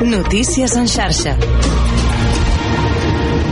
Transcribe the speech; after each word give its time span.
Notícies 0.00 0.76
en 0.76 0.86
xarxa. 0.88 1.36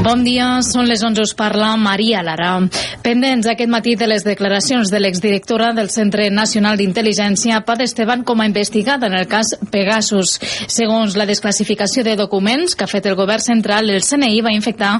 Bon 0.00 0.24
dia, 0.24 0.62
són 0.64 0.88
les 0.88 1.02
11, 1.04 1.20
us 1.26 1.34
parla 1.36 1.74
Maria 1.76 2.22
Lara. 2.24 2.54
Pendents 3.08 3.46
aquest 3.48 3.70
matí 3.72 3.94
de 3.96 4.04
les 4.04 4.20
declaracions 4.20 4.90
de 4.92 4.98
l'exdirectora 5.00 5.70
del 5.72 5.86
Centre 5.88 6.26
Nacional 6.28 6.76
d'Intel·ligència, 6.76 7.62
Pad 7.64 7.80
Esteban, 7.80 8.20
com 8.20 8.42
a 8.42 8.44
investigada 8.44 9.08
en 9.08 9.14
el 9.16 9.24
cas 9.24 9.54
Pegasus. 9.72 10.34
Segons 10.68 11.16
la 11.16 11.24
desclassificació 11.24 12.04
de 12.04 12.18
documents 12.20 12.76
que 12.76 12.84
ha 12.84 12.90
fet 12.90 13.08
el 13.08 13.16
govern 13.16 13.40
central, 13.40 13.88
el 13.88 14.04
CNI 14.04 14.42
va 14.44 14.52
infectar 14.52 14.90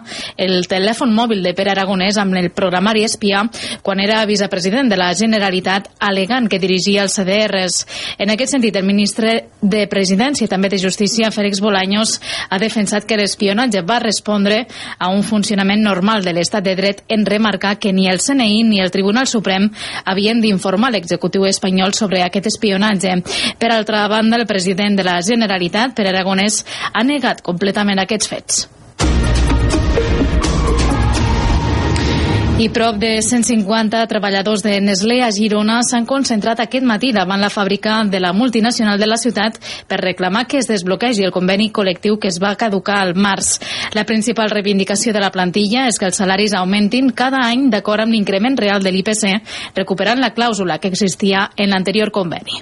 el 0.41 0.65
telèfon 0.71 1.13
mòbil 1.13 1.45
de 1.45 1.53
Pere 1.53 1.75
Aragonès 1.75 2.17
amb 2.17 2.39
el 2.41 2.49
programari 2.49 3.05
espia 3.05 3.43
quan 3.85 4.01
era 4.01 4.23
vicepresident 4.25 4.89
de 4.89 4.97
la 4.97 5.11
Generalitat, 5.13 5.93
alegant 6.01 6.49
que 6.49 6.63
dirigia 6.65 7.05
els 7.05 7.19
CDRs. 7.21 7.77
En 8.17 8.33
aquest 8.33 8.57
sentit, 8.57 8.81
el 8.81 8.89
ministre 8.89 9.51
de 9.61 9.85
Presidència 9.85 10.47
i 10.47 10.49
també 10.49 10.73
de 10.73 10.81
Justícia, 10.81 11.29
Félix 11.29 11.61
Bolaños, 11.61 12.17
ha 12.49 12.57
defensat 12.57 13.05
que 13.05 13.21
l'espionatge 13.21 13.85
va 13.85 14.01
respondre 14.01 14.65
a 14.97 15.13
un 15.13 15.21
funcionament 15.21 15.85
normal 15.85 16.25
de 16.25 16.33
l'estat 16.33 16.65
de 16.65 16.77
dret 16.81 17.05
en 17.13 17.29
remarcar 17.29 17.77
que 17.77 17.98
ni 17.99 18.07
el 18.09 18.23
CNI 18.23 18.63
ni 18.71 18.81
el 18.81 18.93
Tribunal 18.95 19.27
Suprem 19.27 19.67
havien 20.07 20.41
d'informar 20.41 20.93
l'executiu 20.95 21.49
espanyol 21.51 21.97
sobre 21.99 22.23
aquest 22.23 22.47
espionatge. 22.55 23.19
Per 23.59 23.73
altra 23.75 24.07
banda, 24.09 24.39
el 24.39 24.47
president 24.47 24.99
de 24.99 25.07
la 25.07 25.19
Generalitat, 25.27 25.97
Pere 25.99 26.15
Aragonès, 26.15 26.63
ha 26.95 27.05
negat 27.05 27.43
completament 27.43 28.07
aquests 28.07 28.31
fets. 28.31 28.67
I 32.59 32.71
prop 32.75 32.97
de 32.99 33.23
150 33.23 34.01
treballadors 34.11 34.65
de 34.67 34.81
Nestlé 34.83 35.21
a 35.23 35.29
Girona 35.31 35.77
s'han 35.87 36.09
concentrat 36.11 36.59
aquest 36.59 36.83
matí 36.83 37.13
davant 37.15 37.39
la 37.39 37.53
fàbrica 37.55 38.01
de 38.11 38.19
la 38.19 38.33
multinacional 38.35 38.99
de 38.99 39.07
la 39.07 39.15
ciutat 39.17 39.61
per 39.87 40.01
reclamar 40.03 40.49
que 40.51 40.59
es 40.59 40.67
desbloquegi 40.67 41.23
el 41.23 41.31
conveni 41.31 41.69
col·lectiu 41.71 42.19
que 42.19 42.27
es 42.27 42.41
va 42.43 42.57
caducar 42.59 42.97
al 42.99 43.15
març. 43.15 43.61
La 43.95 44.03
principal 44.03 44.51
reivindicació 44.51 45.15
de 45.15 45.23
la 45.23 45.31
plantilla 45.31 45.87
és 45.87 46.03
que 46.03 46.11
els 46.11 46.19
salaris 46.19 46.57
augmentin 46.59 47.13
cada 47.15 47.45
any 47.47 47.69
d'acord 47.71 48.03
amb 48.03 48.17
l'increment 48.17 48.59
real 48.59 48.83
de 48.83 48.91
l'IPC, 48.91 49.39
recuperant 49.79 50.19
la 50.19 50.35
clàusula 50.35 50.81
que 50.83 50.91
existia 50.91 51.53
en 51.55 51.71
l'anterior 51.71 52.11
conveni. 52.11 52.59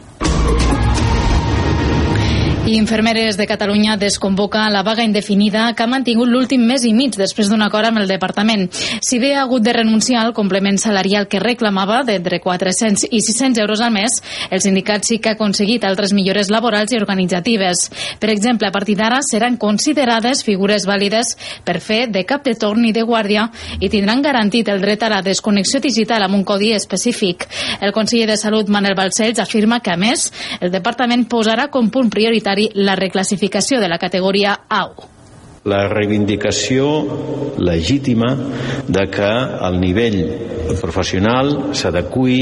I 2.66 2.74
Infermeres 2.74 3.36
de 3.36 3.46
Catalunya 3.46 3.96
desconvoca 3.96 4.68
la 4.70 4.82
vaga 4.82 5.04
indefinida 5.04 5.72
que 5.76 5.84
ha 5.84 5.86
mantingut 5.86 6.26
l'últim 6.26 6.64
mes 6.66 6.82
i 6.82 6.90
mig 6.90 7.14
després 7.14 7.46
d'un 7.46 7.62
acord 7.62 7.86
amb 7.86 8.00
el 8.00 8.08
departament. 8.10 8.64
Si 9.06 9.20
bé 9.22 9.36
ha 9.36 9.44
hagut 9.44 9.62
de 9.62 9.70
renunciar 9.76 10.24
al 10.24 10.32
complement 10.34 10.74
salarial 10.82 11.28
que 11.30 11.38
reclamava 11.38 12.00
d'entre 12.02 12.40
400 12.42 13.06
i 13.12 13.20
600 13.22 13.62
euros 13.62 13.80
al 13.80 13.92
mes, 13.94 14.16
el 14.50 14.64
sindicat 14.64 15.06
sí 15.06 15.20
que 15.20 15.30
ha 15.30 15.36
aconseguit 15.38 15.84
altres 15.86 16.10
millores 16.12 16.50
laborals 16.50 16.90
i 16.90 16.98
organitzatives. 16.98 17.84
Per 18.18 18.32
exemple, 18.34 18.66
a 18.66 18.74
partir 18.74 18.96
d'ara 18.98 19.20
seran 19.22 19.60
considerades 19.62 20.42
figures 20.42 20.88
vàlides 20.90 21.36
per 21.62 21.78
fer 21.78 22.08
de 22.10 22.24
cap 22.26 22.42
de 22.42 22.56
torn 22.58 22.82
i 22.90 22.92
de 22.92 23.06
guàrdia 23.06 23.46
i 23.78 23.92
tindran 23.94 24.26
garantit 24.26 24.66
el 24.74 24.82
dret 24.82 25.06
a 25.06 25.12
la 25.14 25.22
desconnexió 25.22 25.78
digital 25.78 26.26
amb 26.26 26.34
un 26.34 26.42
codi 26.42 26.72
específic. 26.74 27.46
El 27.78 27.94
conseller 27.94 28.26
de 28.26 28.36
Salut, 28.36 28.66
Manel 28.66 28.98
Balcells, 28.98 29.38
afirma 29.38 29.78
que, 29.78 29.94
a 29.94 29.96
més, 29.96 30.32
el 30.58 30.74
departament 30.74 31.28
posarà 31.30 31.70
com 31.70 31.94
punt 31.94 32.10
prioritari 32.10 32.55
la 32.74 32.96
reclassificació 32.96 33.80
de 33.80 33.88
la 33.88 33.98
categoria 33.98 34.60
AU 34.68 35.15
la 35.66 35.86
reivindicació 35.90 36.88
legítima 37.58 38.32
de 38.86 39.06
que 39.10 39.30
el 39.68 39.80
nivell 39.82 40.20
professional 40.80 41.74
s'adequi 41.74 42.40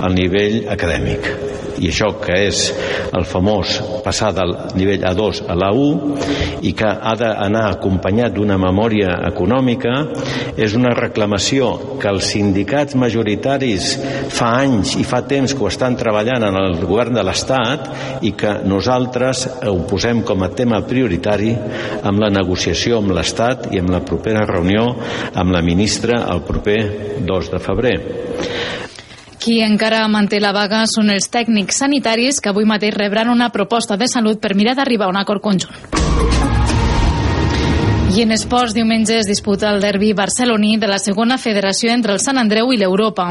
al 0.00 0.16
nivell 0.16 0.64
acadèmic. 0.72 1.30
I 1.76 1.90
això 1.90 2.08
que 2.22 2.36
és 2.46 2.60
el 3.12 3.26
famós 3.28 3.74
passar 4.04 4.30
del 4.32 4.54
nivell 4.78 5.02
A2 5.04 5.42
a 5.44 5.56
l'A1 5.60 6.62
i 6.64 6.72
que 6.76 6.88
ha 6.88 7.12
d'anar 7.20 7.66
acompanyat 7.68 8.32
d'una 8.32 8.56
memòria 8.60 9.18
econòmica 9.28 9.92
és 10.56 10.72
una 10.78 10.94
reclamació 10.96 11.98
que 12.00 12.08
els 12.08 12.30
sindicats 12.32 12.96
majoritaris 12.96 13.90
fa 14.32 14.54
anys 14.62 14.94
i 14.96 15.04
fa 15.04 15.20
temps 15.28 15.52
que 15.52 15.66
ho 15.66 15.68
estan 15.68 15.98
treballant 16.00 16.48
en 16.48 16.56
el 16.62 16.78
govern 16.80 17.18
de 17.18 17.26
l'Estat 17.26 18.24
i 18.24 18.32
que 18.38 18.56
nosaltres 18.64 19.44
ho 19.68 19.76
posem 19.90 20.24
com 20.24 20.46
a 20.46 20.52
tema 20.56 20.80
prioritari 20.88 21.52
amb 22.02 22.24
la 22.24 22.32
negociació 22.32 22.65
amb 22.96 23.12
l'Estat 23.14 23.68
i 23.74 23.78
amb 23.78 23.90
la 23.90 24.00
propera 24.04 24.46
reunió 24.46 24.86
amb 25.34 25.52
la 25.54 25.62
ministra 25.62 26.24
el 26.32 26.42
proper 26.42 26.78
2 27.26 27.50
de 27.52 27.60
febrer. 27.62 27.96
Qui 29.38 29.60
encara 29.62 30.02
manté 30.08 30.40
la 30.42 30.50
vaga 30.52 30.82
són 30.90 31.12
els 31.14 31.30
tècnics 31.30 31.78
sanitaris 31.84 32.40
que 32.42 32.50
avui 32.50 32.66
mateix 32.66 32.96
rebran 32.96 33.30
una 33.30 33.52
proposta 33.54 33.96
de 33.96 34.08
salut 34.10 34.40
per 34.42 34.56
mirar 34.58 34.74
d'arribar 34.74 35.06
a 35.06 35.14
un 35.14 35.22
acord 35.22 35.42
conjunt. 35.42 36.55
I 38.16 38.22
en 38.22 38.32
esports, 38.32 38.72
diumenge 38.72 39.18
es 39.18 39.26
disputa 39.28 39.68
el 39.68 39.82
derbi 39.82 40.14
barceloní 40.16 40.78
de 40.80 40.88
la 40.88 40.96
segona 40.98 41.36
federació 41.36 41.90
entre 41.92 42.14
el 42.14 42.20
Sant 42.24 42.38
Andreu 42.40 42.70
i 42.72 42.78
l'Europa. 42.80 43.26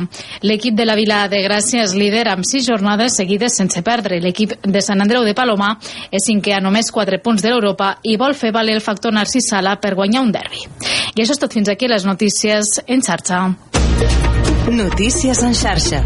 L'equip 0.45 0.75
de 0.77 0.85
la 0.85 0.93
Vila 0.93 1.23
de 1.31 1.39
Gràcia 1.41 1.81
és 1.87 1.95
líder 1.97 2.27
amb 2.29 2.45
sis 2.45 2.67
jornades 2.67 3.17
seguides 3.17 3.57
sense 3.57 3.81
perdre. 3.81 4.19
L'equip 4.21 4.53
de 4.61 4.83
Sant 4.85 5.01
Andreu 5.01 5.25
de 5.25 5.33
Palomar 5.33 5.71
és 6.11 6.27
cinquè 6.29 6.53
a 6.53 6.61
només 6.61 6.93
4 6.93 7.17
punts 7.25 7.41
de 7.41 7.49
l'Europa 7.49 7.95
i 8.03 8.13
vol 8.21 8.37
fer 8.37 8.53
valer 8.53 8.77
el 8.77 8.85
factor 8.85 9.15
Narcís 9.15 9.49
Sala 9.49 9.79
per 9.81 9.95
guanyar 9.97 10.21
un 10.21 10.29
derbi. 10.35 10.61
I 11.15 11.23
això 11.23 11.33
és 11.33 11.41
tot 11.41 11.57
fins 11.57 11.73
aquí 11.73 11.89
les 11.89 12.05
notícies 12.05 12.77
en 12.85 13.01
xarxa. 13.01 13.41
Notícies 14.69 15.41
en 15.41 15.57
xarxa. 15.57 16.05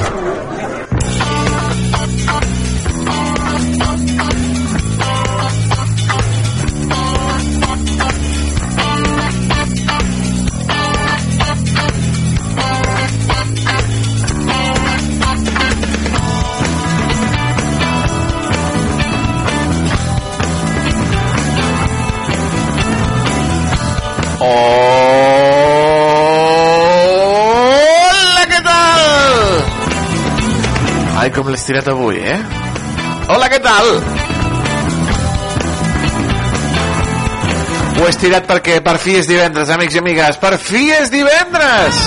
Ai, 31.31 31.35
com 31.37 31.47
l'he 31.47 31.55
estirat 31.55 31.85
avui, 31.87 32.17
eh? 32.19 32.39
Hola, 33.31 33.47
què 33.47 33.57
tal? 33.63 33.85
Ho 37.95 38.03
he 38.03 38.09
estirat 38.09 38.49
perquè 38.49 38.81
per 38.83 38.97
fi 38.99 39.15
és 39.21 39.29
divendres, 39.29 39.71
amics 39.71 39.95
i 39.95 40.01
amigues. 40.01 40.39
Per 40.41 40.57
fi 40.59 40.89
és 40.91 41.07
divendres! 41.13 42.01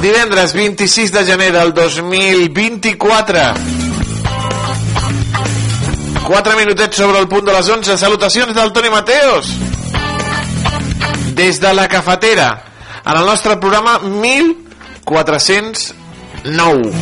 Divendres 0.00 0.56
26 0.56 1.12
de 1.18 1.26
gener 1.28 1.50
del 1.52 1.76
2024. 1.76 3.44
4 6.24 6.58
minutets 6.62 7.04
sobre 7.04 7.20
el 7.20 7.28
punt 7.28 7.44
de 7.44 7.58
les 7.58 7.68
11. 7.76 8.00
Salutacions 8.00 8.56
del 8.56 8.72
Toni 8.72 8.96
Mateos. 8.96 9.52
Des 11.36 11.60
de 11.60 11.76
la 11.76 11.90
cafetera, 11.92 12.54
en 13.04 13.18
el 13.18 13.26
nostre 13.26 13.58
programa 13.60 13.98
1409. 15.04 16.92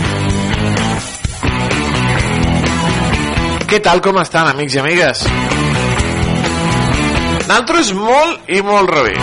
Què 3.70 3.78
tal 3.80 4.02
com 4.04 4.18
estan, 4.20 4.48
amics 4.50 4.74
i 4.76 4.78
amigues? 4.82 5.22
Naltros 7.46 7.92
molt 7.96 8.50
i 8.50 8.60
molt 8.66 8.90
rebé. 8.90 9.16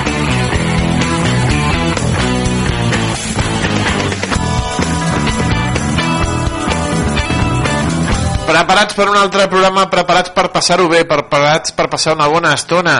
Preparats 8.49 8.95
per 8.97 9.05
un 9.11 9.17
altre 9.19 9.45
programa, 9.51 9.85
preparats 9.91 10.31
per 10.33 10.47
passar-ho 10.49 10.87
bé, 10.89 11.03
preparats 11.05 11.69
per 11.77 11.85
passar 11.91 12.15
una 12.17 12.25
bona 12.31 12.55
estona, 12.57 12.95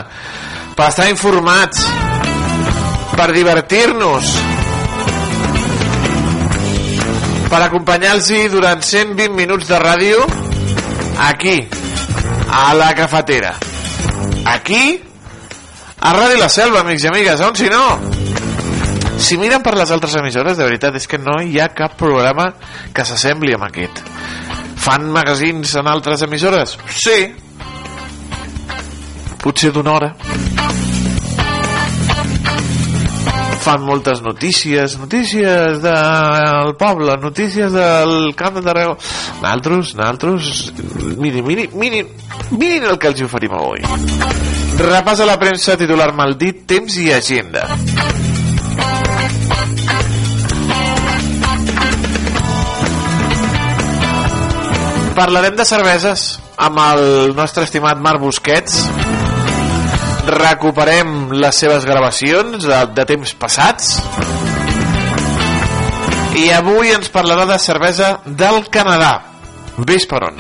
per 0.78 0.92
estar 0.92 1.10
informats, 1.10 1.82
per 3.16 3.32
divertir-nos, 3.34 4.59
per 7.50 7.62
acompanyar-los 7.66 8.52
durant 8.54 8.82
120 8.86 9.34
minuts 9.34 9.68
de 9.68 9.80
ràdio 9.82 10.22
aquí, 11.26 11.68
a 12.50 12.74
la 12.76 12.94
cafetera. 12.96 13.56
Aquí, 14.46 15.02
a 16.00 16.14
Ràdio 16.16 16.38
La 16.40 16.50
Selva, 16.50 16.82
amics 16.82 17.04
i 17.04 17.10
amigues, 17.10 17.42
on 17.42 17.58
si 17.58 17.68
no? 17.70 18.00
Si 19.20 19.38
miren 19.38 19.62
per 19.66 19.76
les 19.76 19.92
altres 19.92 20.16
emissores, 20.16 20.58
de 20.58 20.64
veritat, 20.64 20.96
és 20.96 21.08
que 21.10 21.20
no 21.20 21.42
hi 21.44 21.60
ha 21.60 21.68
cap 21.76 21.98
programa 22.00 22.54
que 22.96 23.06
s'assembli 23.06 23.58
amb 23.58 23.68
aquest. 23.68 24.00
Fan 24.80 25.10
magazins 25.12 25.76
en 25.76 25.90
altres 25.92 26.24
emissores? 26.24 26.78
Sí. 26.96 27.20
Potser 29.44 29.74
d'una 29.76 29.98
hora. 29.98 30.14
Fan 33.70 33.84
moltes 33.86 34.24
notícies, 34.26 34.96
notícies 34.98 35.84
del 35.84 36.72
poble, 36.74 37.14
notícies 37.22 37.70
del 37.72 38.34
camp 38.36 38.56
de 38.58 38.64
Tarragó. 38.66 38.96
Naltros, 39.44 39.94
naltros, 39.94 40.74
mirin, 41.22 41.46
mirin, 41.46 41.70
mirin, 41.78 42.08
mirin 42.50 42.88
el 42.90 42.98
que 42.98 43.12
els 43.12 43.22
oferim 43.22 43.54
avui. 43.54 43.86
Repàs 44.80 45.22
a 45.22 45.28
la 45.30 45.38
premsa 45.38 45.78
titular 45.78 46.10
maldit, 46.18 46.64
temps 46.66 46.98
i 46.98 47.12
agenda. 47.14 47.68
Parlarem 55.14 55.62
de 55.62 55.70
cerveses 55.76 56.40
amb 56.58 56.82
el 56.90 57.38
nostre 57.38 57.70
estimat 57.70 58.02
Marc 58.02 58.26
Busquets. 58.26 58.82
Recuperem 60.30 61.32
les 61.34 61.58
seves 61.58 61.86
gravacions 61.90 62.62
de, 62.62 62.80
de 62.94 63.06
temps 63.10 63.32
passats. 63.42 63.96
I 66.38 66.52
avui 66.54 66.94
ens 66.94 67.10
parlarà 67.10 67.48
de 67.50 67.58
cervesa 67.58 68.12
del 68.26 68.62
Canadà. 68.70 69.14
Ves 69.90 70.06
per 70.12 70.22
on. 70.28 70.38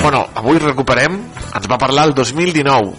Bueno, 0.00 0.22
avui 0.38 0.62
recuperem, 0.62 1.18
ens 1.52 1.68
va 1.68 1.80
parlar 1.82 2.08
el 2.08 2.14
2019. 2.16 2.94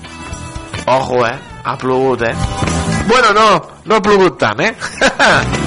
Ojo, 0.93 1.23
eh? 1.25 1.33
Ha 1.63 1.77
plogut, 1.81 2.27
eh? 2.29 2.35
Bueno, 3.07 3.33
no, 3.33 3.47
no 3.85 3.97
ha 3.97 4.05
plogut 4.05 4.37
tant, 4.37 4.61
eh? 4.61 4.75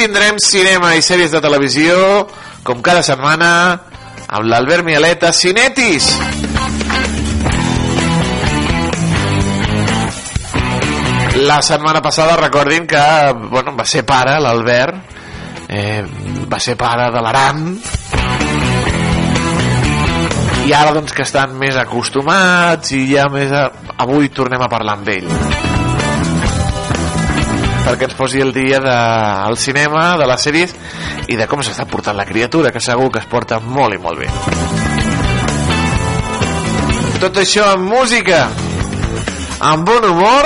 tindrem 0.00 0.38
cinema 0.40 0.94
i 0.96 1.02
sèries 1.04 1.32
de 1.34 1.40
televisió, 1.44 1.96
com 2.64 2.78
cada 2.80 3.02
setmana, 3.04 3.50
amb 4.32 4.46
l'Albert 4.48 4.86
Mialeta, 4.86 5.28
Cinetis! 5.36 6.06
La 11.44 11.60
setmana 11.60 12.00
passada 12.00 12.38
recordin 12.40 12.86
que 12.88 13.02
bueno, 13.50 13.74
va 13.76 13.84
ser 13.84 14.06
pare, 14.08 14.38
l'Albert, 14.40 15.18
eh, 15.68 16.00
va 16.48 16.60
ser 16.64 16.78
pare 16.80 17.10
de 17.12 17.24
l'Aram, 17.26 17.66
i 20.64 20.72
ara 20.76 20.94
doncs 20.96 21.12
que 21.12 21.28
estan 21.28 21.58
més 21.60 21.76
acostumats 21.76 22.96
i 22.96 23.04
ja 23.12 23.28
més 23.32 23.52
a... 23.52 23.66
avui 24.00 24.32
tornem 24.32 24.64
a 24.64 24.70
parlar 24.72 24.96
amb 24.96 25.12
ell 25.12 25.69
perquè 27.84 28.04
ens 28.08 28.16
posi 28.18 28.38
el 28.44 28.52
dia 28.54 28.78
del 28.82 29.56
de, 29.56 29.60
cinema, 29.60 30.16
de 30.20 30.26
les 30.28 30.40
sèries 30.46 30.70
i 31.28 31.36
de 31.38 31.46
com 31.50 31.60
s'està 31.64 31.84
portant 31.90 32.16
la 32.18 32.28
criatura 32.28 32.72
que 32.74 32.80
segur 32.82 33.10
que 33.12 33.20
es 33.22 33.28
porta 33.30 33.60
molt 33.60 33.94
i 33.96 34.02
molt 34.02 34.18
bé. 34.20 34.28
Tot 37.20 37.34
això 37.42 37.64
amb 37.74 37.84
música 37.90 38.38
amb 39.60 39.84
bon 39.84 40.04
humor 40.08 40.44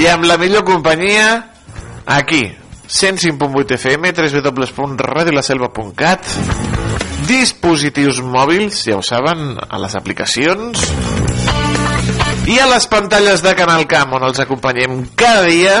i 0.00 0.06
amb 0.08 0.24
la 0.24 0.38
millor 0.40 0.64
companyia 0.64 1.52
aquí 2.06 2.56
105.8 2.88 3.76
FM 3.76 4.12
www.radiolaselva.cat 4.16 6.24
dispositius 7.28 8.20
mòbils 8.20 8.84
ja 8.88 8.96
ho 8.98 9.02
saben, 9.04 9.56
a 9.56 9.78
les 9.80 9.94
aplicacions 9.96 10.80
i 12.46 12.58
a 12.60 12.66
les 12.68 12.86
pantalles 12.92 13.42
de 13.44 13.54
Canal 13.56 13.86
Camp 13.88 14.12
on 14.18 14.26
els 14.28 14.40
acompanyem 14.42 15.00
cada 15.16 15.46
dia 15.48 15.78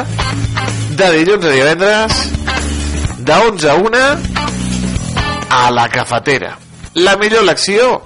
de 0.96 1.10
dilluns 1.18 1.44
a 1.44 1.52
divendres 1.52 2.22
de 3.24 3.38
11 3.50 3.70
a 3.70 3.76
1 3.80 4.04
a 5.54 5.64
la 5.70 5.88
cafetera. 5.92 6.54
La 6.94 7.16
millor 7.20 7.44
lecció 7.44 7.98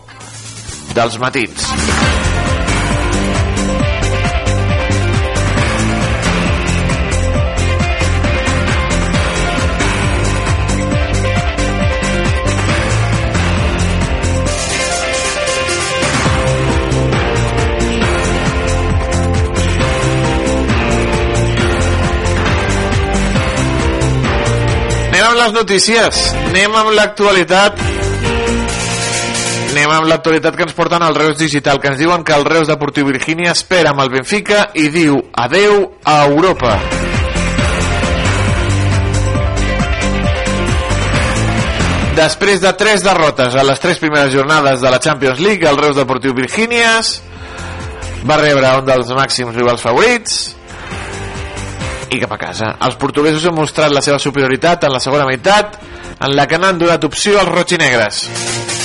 dels 0.96 1.18
matins 1.22 2.17
les 25.48 25.54
notícies, 25.54 26.16
anem 26.50 26.74
amb 26.76 26.90
l'actualitat. 26.92 27.78
Anem 29.70 29.92
amb 29.94 30.08
l'actualitat 30.10 30.56
que 30.56 30.66
ens 30.66 30.74
porten 30.76 31.04
al 31.04 31.14
Reus 31.16 31.38
Digital, 31.40 31.80
que 31.80 31.88
ens 31.88 32.00
diuen 32.00 32.24
que 32.24 32.34
el 32.36 32.44
Reus 32.44 32.68
Deportiu 32.68 33.06
Virgínia 33.08 33.54
espera 33.56 33.94
amb 33.94 34.02
el 34.04 34.10
Benfica 34.12 34.66
i 34.76 34.88
diu 34.92 35.16
adeu 35.32 35.86
a 36.04 36.18
Europa. 36.26 36.74
Després 42.18 42.60
de 42.60 42.74
tres 42.76 43.06
derrotes 43.06 43.56
a 43.56 43.64
les 43.64 43.80
tres 43.80 44.02
primeres 44.02 44.34
jornades 44.34 44.82
de 44.82 44.90
la 44.90 45.00
Champions 45.00 45.40
League, 45.40 45.64
el 45.64 45.80
Reus 45.80 45.96
Deportiu 45.96 46.36
Virgínies 46.36 47.22
va 48.28 48.40
rebre 48.42 48.76
un 48.82 48.88
dels 48.88 49.16
màxims 49.16 49.56
rivals 49.56 49.80
favorits 49.80 50.57
i 52.10 52.20
cap 52.22 52.32
a 52.34 52.40
casa. 52.40 52.72
Els 52.86 52.98
portuguesos 53.00 53.44
han 53.48 53.56
mostrat 53.56 53.94
la 53.94 54.04
seva 54.04 54.20
superioritat 54.22 54.88
en 54.88 54.94
la 54.94 55.02
segona 55.02 55.28
meitat, 55.28 55.78
en 56.18 56.34
la 56.34 56.48
que 56.50 56.58
n'han 56.58 56.80
donat 56.80 57.04
opció 57.08 57.38
als 57.40 57.52
roig 57.52 57.76
i 57.76 57.82
negres. 57.84 58.77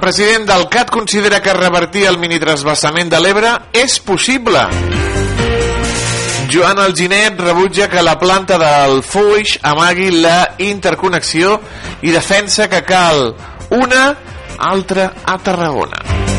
El 0.00 0.06
president 0.06 0.46
del 0.48 0.62
CAT 0.70 0.88
considera 0.88 1.42
que 1.42 1.52
revertir 1.52 2.06
el 2.08 2.16
minitransbassament 2.16 3.10
de 3.12 3.18
l'Ebre 3.20 3.50
és 3.76 3.98
possible. 4.00 4.62
Joan 6.48 6.80
Alginet 6.80 7.36
rebutja 7.44 7.90
que 7.92 8.00
la 8.00 8.16
planta 8.16 8.56
del 8.56 9.02
Foix 9.04 9.58
amagui 9.60 10.08
la 10.22 10.54
interconnexió 10.70 11.58
i 12.00 12.16
defensa 12.16 12.70
que 12.72 12.80
cal 12.80 13.34
una 13.76 14.02
altra 14.72 15.12
a 15.20 15.36
Tarragona. 15.36 16.29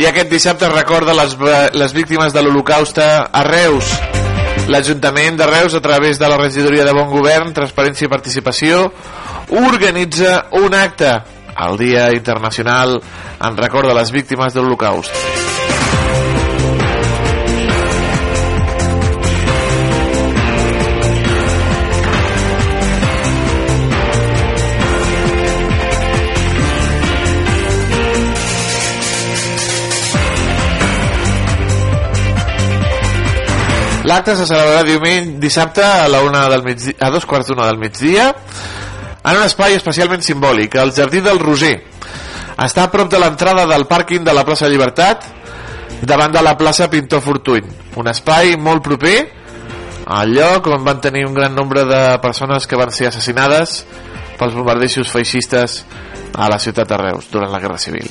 I 0.00 0.06
aquest 0.08 0.30
dissabte 0.32 0.68
recorda 0.70 1.12
les, 1.12 1.34
les 1.76 1.92
víctimes 1.92 2.32
de 2.32 2.40
l'Holocaust 2.40 2.96
a 3.04 3.42
Reus. 3.44 3.90
L'Ajuntament 4.72 5.36
de 5.36 5.48
Reus, 5.50 5.74
a 5.76 5.82
través 5.84 6.16
de 6.18 6.30
la 6.30 6.38
Regidoria 6.40 6.86
de 6.88 6.94
Bon 6.96 7.10
Govern, 7.10 7.52
Transparència 7.52 8.08
i 8.08 8.12
Participació, 8.12 8.86
organitza 9.60 10.46
un 10.56 10.78
acte 10.78 11.12
el 11.66 11.76
Dia 11.76 12.08
Internacional 12.16 12.96
en 12.96 13.60
record 13.60 13.92
de 13.92 14.00
les 14.00 14.14
víctimes 14.14 14.56
de 14.56 14.64
l'Holocaust. 14.64 15.39
L'acte 34.10 34.34
se 34.34 34.46
celebrarà 34.48 34.82
diumenge, 34.82 35.36
dissabte 35.38 35.84
a, 35.86 36.08
la 36.10 36.24
una 36.26 36.48
del 36.50 36.64
migdia, 36.66 36.96
a 36.98 37.10
dos 37.14 37.26
quarts 37.30 37.46
d'una 37.46 37.68
del 37.68 37.78
migdia 37.78 38.32
en 39.22 39.36
un 39.36 39.44
espai 39.44 39.76
especialment 39.76 40.24
simbòlic, 40.24 40.74
el 40.82 40.90
Jardí 40.96 41.20
del 41.22 41.38
Roser. 41.38 41.76
Està 42.60 42.88
a 42.88 42.90
prop 42.90 43.10
de 43.12 43.20
l'entrada 43.22 43.68
del 43.70 43.86
pàrquing 43.86 44.24
de 44.26 44.34
la 44.34 44.42
plaça 44.48 44.68
Llibertat, 44.72 45.28
davant 46.02 46.34
de 46.34 46.42
la 46.42 46.56
plaça 46.58 46.90
Pintor 46.90 47.22
Fortuny. 47.22 47.70
Un 48.00 48.10
espai 48.10 48.56
molt 48.58 48.82
proper 48.82 49.16
al 50.10 50.34
lloc 50.34 50.66
on 50.74 50.82
van 50.84 51.00
tenir 51.04 51.26
un 51.28 51.36
gran 51.36 51.54
nombre 51.54 51.84
de 51.86 52.02
persones 52.24 52.66
que 52.66 52.80
van 52.80 52.90
ser 52.90 53.12
assassinades 53.12 53.84
pels 54.40 54.56
bombardejos 54.56 55.12
feixistes 55.12 55.84
a 56.34 56.48
la 56.50 56.58
ciutat 56.58 56.88
de 56.88 56.98
Reus 57.04 57.30
durant 57.30 57.52
la 57.52 57.62
Guerra 57.62 57.78
Civil. 57.78 58.10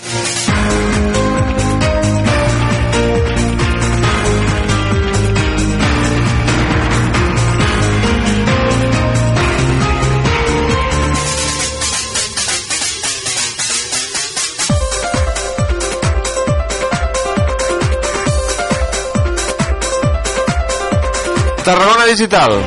Tarragona 21.70 22.06
Digital. 22.06 22.64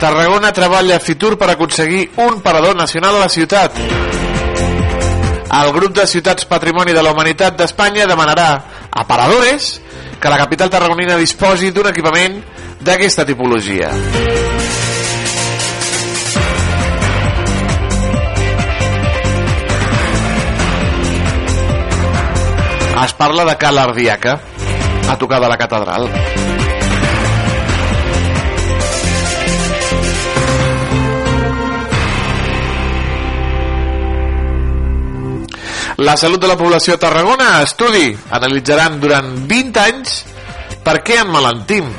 Tarragona 0.00 0.50
treballa 0.50 0.96
a 0.96 0.98
Fitur 0.98 1.36
per 1.38 1.52
aconseguir 1.52 2.08
un 2.16 2.40
parador 2.42 2.74
nacional 2.74 3.14
a 3.14 3.20
la 3.20 3.28
ciutat. 3.28 3.78
El 5.60 5.70
grup 5.78 5.94
de 5.94 6.08
ciutats 6.10 6.42
Patrimoni 6.50 6.90
de 6.90 7.04
la 7.06 7.12
Humanitat 7.14 7.54
d'Espanya 7.54 8.08
demanarà 8.10 8.48
a 8.90 9.06
paradores 9.06 9.76
que 10.18 10.28
la 10.28 10.42
capital 10.42 10.74
tarragonina 10.74 11.14
disposi 11.22 11.70
d'un 11.70 11.86
equipament 11.94 12.42
d'aquesta 12.82 13.22
tipologia. 13.24 13.94
Es 23.04 23.14
parla 23.14 23.46
de 23.46 23.56
Cal 23.56 23.78
Ardiaca, 23.78 24.40
a 25.10 25.18
tocar 25.18 25.40
de 25.40 25.48
la 25.48 25.56
catedral. 25.58 26.08
La 35.96 36.16
salut 36.16 36.40
de 36.40 36.48
la 36.48 36.56
població 36.56 36.94
a 36.94 36.98
Tarragona, 37.02 37.60
estudi, 37.60 38.14
analitzaran 38.30 39.00
durant 39.02 39.34
20 39.50 39.82
anys 39.82 40.14
per 40.86 41.00
què 41.04 41.18
emmalentim. 41.24 41.90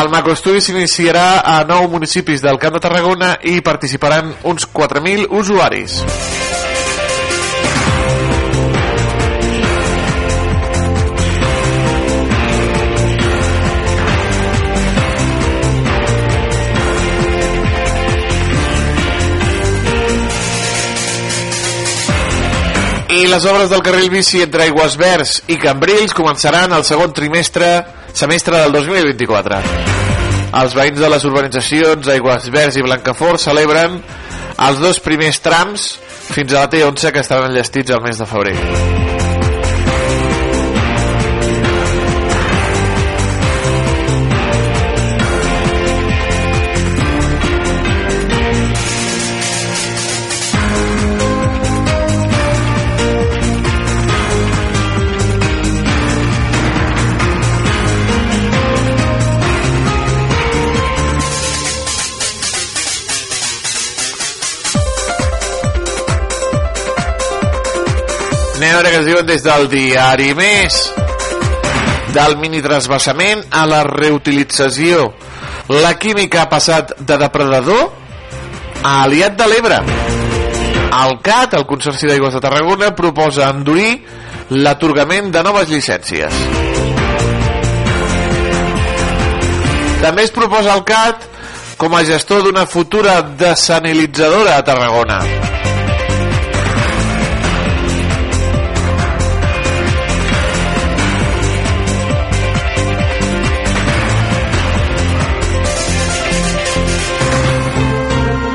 El 0.00 0.10
macroestudi 0.10 0.64
s'iniciarà 0.64 1.44
a 1.44 1.60
nou 1.68 1.86
municipis 1.92 2.42
del 2.42 2.58
Camp 2.58 2.74
de 2.78 2.82
Tarragona 2.88 3.36
i 3.52 3.60
participaran 3.60 4.34
uns 4.50 4.66
4.000 4.72 5.28
usuaris. 5.30 6.00
I 23.18 23.26
les 23.26 23.44
obres 23.50 23.66
del 23.66 23.80
carril 23.82 24.12
bici 24.12 24.44
entre 24.44 24.62
Aigües 24.68 24.94
Verds 25.00 25.32
i 25.50 25.56
Cambrils 25.58 26.12
començaran 26.14 26.70
el 26.76 26.84
segon 26.86 27.10
trimestre 27.16 27.66
semestre 28.14 28.60
del 28.60 28.76
2024. 28.76 29.58
Els 30.60 30.76
veïns 30.78 31.02
de 31.02 31.10
les 31.10 31.26
urbanitzacions 31.26 32.12
Aigües 32.14 32.46
Verds 32.54 32.78
i 32.78 32.86
Blancafort 32.86 33.42
celebren 33.42 33.98
els 34.68 34.78
dos 34.84 35.02
primers 35.02 35.42
trams 35.42 35.90
fins 36.28 36.54
a 36.54 36.62
la 36.62 36.70
T11 36.70 37.10
que 37.10 37.26
estaran 37.26 37.50
enllestits 37.50 37.90
al 37.90 38.06
mes 38.06 38.22
de 38.22 38.30
febrer. 38.30 38.97
Veure 68.78 68.90
què 68.92 68.98
ens 69.00 69.08
diuen 69.08 69.26
des 69.26 69.42
del 69.42 69.64
diari 69.72 70.28
Més. 70.38 70.76
Del 72.14 72.36
minitransbassament 72.38 73.48
a 73.50 73.64
la 73.66 73.80
reutilització. 73.86 75.08
La 75.82 75.96
química 75.98 76.44
ha 76.44 76.50
passat 76.50 76.94
de 76.98 77.16
depredador 77.18 77.88
a 78.86 78.92
aliat 79.02 79.34
de 79.38 79.48
l'Ebre. 79.50 79.80
El 80.98 81.16
CAT, 81.26 81.56
el 81.58 81.66
Consorci 81.66 82.06
d'Aigües 82.06 82.38
de 82.38 82.42
Tarragona, 82.44 82.92
proposa 82.96 83.50
endurir 83.50 83.98
l'atorgament 84.54 85.32
de 85.34 85.42
noves 85.42 85.68
llicències. 85.72 86.38
També 90.04 90.22
es 90.22 90.34
proposa 90.34 90.78
el 90.78 90.86
CAT 90.86 91.26
com 91.82 91.98
a 91.98 92.06
gestor 92.06 92.46
d'una 92.46 92.66
futura 92.66 93.20
desanilitzadora 93.42 94.56
a 94.56 94.64
Tarragona. 94.64 95.20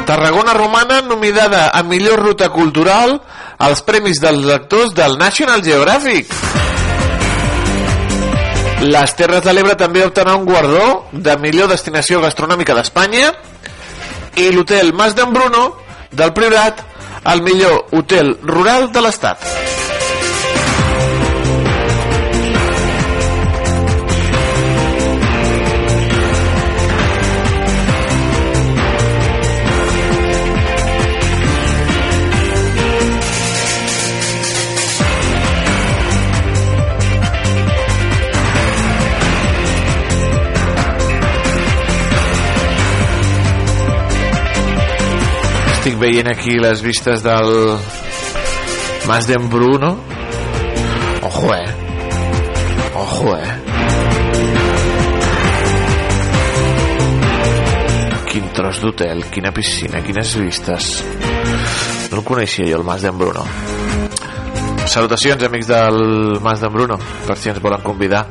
Tarragona 0.06 0.54
Romana 0.54 1.02
nominada 1.02 1.70
a 1.70 1.82
millor 1.84 2.20
ruta 2.20 2.50
cultural 2.50 3.22
als 3.58 3.82
Premis 3.82 4.20
dels 4.20 4.44
Lectors 4.44 4.94
del 4.94 5.18
National 5.18 5.64
Geographic. 5.64 6.28
Les 8.84 9.16
Terres 9.16 9.46
de 9.46 9.54
l'Ebre 9.54 9.78
també 9.80 10.04
opten 10.04 10.28
a 10.28 10.36
un 10.36 10.44
guardó 10.46 11.06
de 11.12 11.38
millor 11.40 11.72
destinació 11.72 12.20
gastronòmica 12.20 12.76
d'Espanya 12.76 13.32
i 14.36 14.50
l'hotel 14.52 14.92
Mas 14.92 15.16
d'en 15.16 15.32
Bruno 15.32 15.70
del 16.12 16.34
Priorat 16.36 16.84
el 17.32 17.42
millor 17.42 17.88
hotel 17.96 18.36
rural 18.44 18.92
de 18.92 19.08
l'Estat. 19.08 19.83
Estic 45.84 45.98
veient 46.00 46.30
aquí 46.32 46.54
les 46.64 46.80
vistes 46.80 47.20
del 47.26 47.50
Mas 49.04 49.26
d'en 49.28 49.50
Bruno 49.52 49.90
ojo 51.28 51.50
eh? 51.52 51.74
Ojo 52.96 53.34
eh? 53.36 53.50
Quin 58.32 58.48
tros 58.56 58.80
d'hotel, 58.80 59.26
quina 59.28 59.52
piscina, 59.52 60.00
quines 60.08 60.32
vistes. 60.40 60.88
No 62.14 62.22
el 62.22 62.24
coneixia 62.32 62.70
jo 62.72 62.80
el 62.80 62.88
Mas 62.88 63.04
d'en 63.04 63.20
Bruno 63.20 63.44
salutacions 64.88 65.44
amics 65.44 65.68
del 65.68 66.40
Mas 66.40 66.64
d'en 66.64 66.72
Bruno 66.72 66.96
per 67.28 67.36
si 67.36 67.52
ens 67.52 67.60
volen 67.60 67.84
convidar 67.84 68.24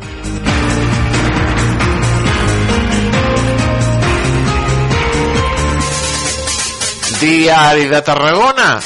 Diari 7.23 7.85
de 7.87 8.01
Tarragona. 8.03 8.81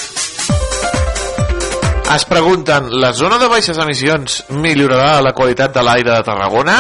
Es 2.15 2.25
pregunten, 2.29 2.91
la 3.01 3.15
zona 3.17 3.39
de 3.41 3.47
baixes 3.49 3.79
emissions 3.81 4.43
millorarà 4.53 5.23
la 5.25 5.33
qualitat 5.33 5.73
de 5.73 5.85
l'aire 5.87 6.11
de 6.11 6.27
Tarragona? 6.27 6.75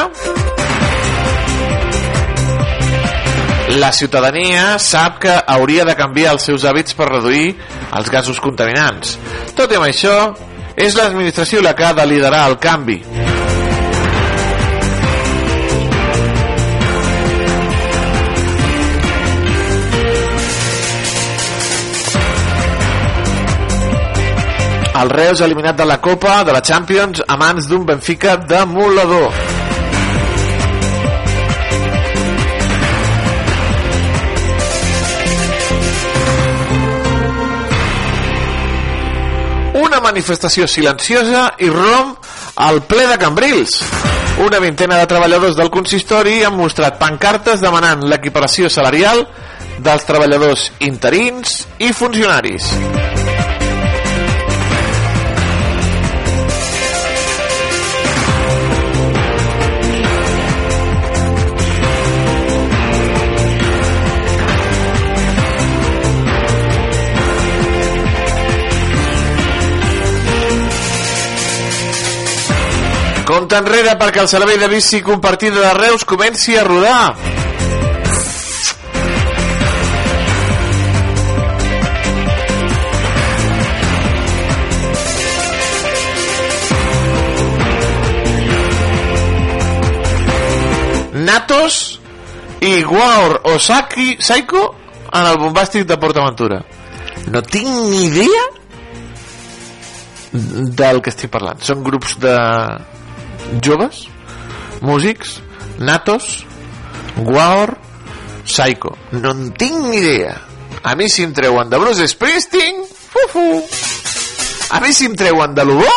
La 3.80 3.88
ciutadania 3.96 4.74
sap 4.76 5.16
que 5.24 5.32
hauria 5.56 5.86
de 5.88 5.96
canviar 5.96 6.34
els 6.36 6.44
seus 6.44 6.68
hàbits 6.68 6.92
per 6.98 7.08
reduir 7.08 7.54
els 7.88 8.12
gasos 8.12 8.36
contaminants. 8.44 9.16
Tot 9.56 9.72
i 9.72 9.80
amb 9.80 9.88
això, 9.88 10.18
és 10.76 10.92
l'administració 10.92 11.64
la 11.64 11.72
que 11.72 11.88
ha 11.88 11.96
de 11.96 12.04
liderar 12.12 12.50
el 12.50 12.60
canvi. 12.60 13.00
El 24.96 25.10
Reus 25.10 25.42
eliminat 25.44 25.76
de 25.76 25.84
la 25.84 26.00
Copa, 26.00 26.42
de 26.42 26.52
la 26.52 26.62
Champions, 26.62 27.20
a 27.28 27.36
mans 27.36 27.66
d'un 27.68 27.84
Benfica 27.84 28.36
demolador. 28.40 29.32
Una 39.82 40.00
manifestació 40.00 40.64
silenciosa 40.64 41.50
i 41.60 41.68
rom 41.68 42.16
al 42.64 42.80
ple 42.88 43.04
de 43.10 43.18
Cambrils. 43.20 43.82
Una 44.46 44.62
vintena 44.64 44.96
de 45.02 45.10
treballadors 45.12 45.60
del 45.60 45.68
consistori 45.70 46.38
han 46.44 46.56
mostrat 46.56 46.96
pancartes 46.96 47.60
demanant 47.60 48.08
l'equiparació 48.08 48.72
salarial 48.72 49.26
dels 49.76 50.08
treballadors 50.08 50.70
interins 50.88 51.66
i 51.84 51.92
funcionaris. 51.92 52.72
Compte 73.26 73.56
enrere 73.58 73.96
perquè 73.98 74.20
el 74.22 74.28
servei 74.30 74.54
de 74.54 74.68
bici 74.70 75.00
compartida 75.02 75.58
de 75.58 75.72
Reus 75.74 76.04
comenci 76.06 76.54
a 76.54 76.62
rodar. 76.62 77.16
Natos 91.26 91.98
i 92.62 92.82
Guaor 92.86 93.40
Osaki 93.56 94.18
Saiko 94.22 94.68
en 95.10 95.26
el 95.26 95.42
bombàstic 95.42 95.82
de 95.90 95.98
PortAventura. 95.98 96.62
No 97.26 97.42
tinc 97.42 97.66
ni 97.90 98.04
idea 98.06 98.50
del 100.30 101.02
que 101.02 101.10
estic 101.10 101.34
parlant. 101.34 101.58
Són 101.58 101.82
grups 101.82 102.20
de 102.22 102.36
joves, 103.62 104.06
músics, 104.80 105.40
natos, 105.78 106.44
Guaor, 107.16 107.78
Psycho. 108.44 108.96
No 109.12 109.32
en 109.32 109.52
tinc 109.52 109.76
ni 109.88 109.96
idea. 109.98 110.36
A 110.82 110.94
mi 110.94 111.08
si 111.08 111.24
em 111.24 111.32
treuen 111.34 111.70
de 111.70 111.78
Bruce 111.78 112.06
Springsteen, 112.08 112.84
fufu. 112.86 113.64
A 114.70 114.80
mi 114.80 114.92
si 114.92 115.06
em 115.06 115.16
treuen 115.16 115.54
de 115.54 115.64
l'Ubó, 115.64 115.94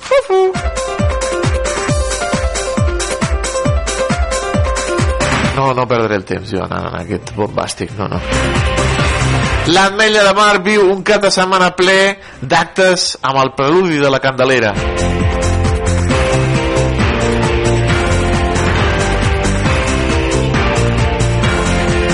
fufu. 0.00 0.52
No, 5.54 5.74
no 5.74 5.86
perdré 5.86 6.16
el 6.16 6.24
temps 6.24 6.48
jo 6.50 6.64
anant 6.64 6.88
en 6.88 7.00
aquest 7.04 7.34
bombàstic, 7.36 7.92
no, 7.98 8.08
no. 8.08 8.18
L'Ametlla 9.70 10.24
de 10.26 10.32
Mar 10.34 10.56
viu 10.64 10.88
un 10.90 11.04
cap 11.06 11.22
de 11.22 11.30
setmana 11.30 11.70
ple 11.78 12.16
d'actes 12.42 13.12
amb 13.22 13.38
el 13.44 13.52
preludi 13.54 14.02
de 14.02 14.10
la 14.10 14.18
Candelera. 14.18 14.74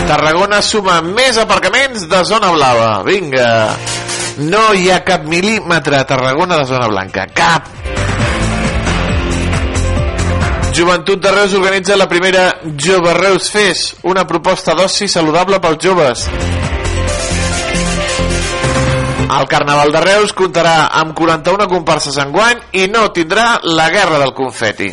Tarragona 0.09 0.63
suma 0.65 1.03
més 1.05 1.37
aparcaments 1.37 2.07
de 2.09 2.19
zona 2.25 2.49
blava. 2.55 3.03
Vinga. 3.05 3.49
No 4.41 4.71
hi 4.73 4.87
ha 4.89 5.03
cap 5.05 5.27
mil·límetre 5.29 5.99
a 5.99 6.07
Tarragona 6.09 6.57
de 6.63 6.65
zona 6.71 6.87
blanca. 6.89 7.27
Cap. 7.37 7.67
Joventut 10.79 11.21
de 11.21 11.33
Reus 11.35 11.57
organitza 11.59 11.99
la 12.01 12.07
primera 12.09 12.47
Jove 12.65 13.13
Reus 13.19 13.51
Fes, 13.53 13.83
una 14.09 14.25
proposta 14.25 14.73
d'oci 14.79 15.11
saludable 15.13 15.59
pels 15.61 15.85
joves. 15.85 16.25
El 19.29 19.51
Carnaval 19.51 19.93
de 19.93 20.01
Reus 20.07 20.33
comptarà 20.33 20.87
amb 21.03 21.13
41 21.19 21.69
comparses 21.69 22.17
enguany 22.25 22.65
i 22.81 22.89
no 22.89 23.11
tindrà 23.13 23.59
la 23.67 23.91
guerra 23.93 24.23
del 24.25 24.33
confeti. 24.33 24.89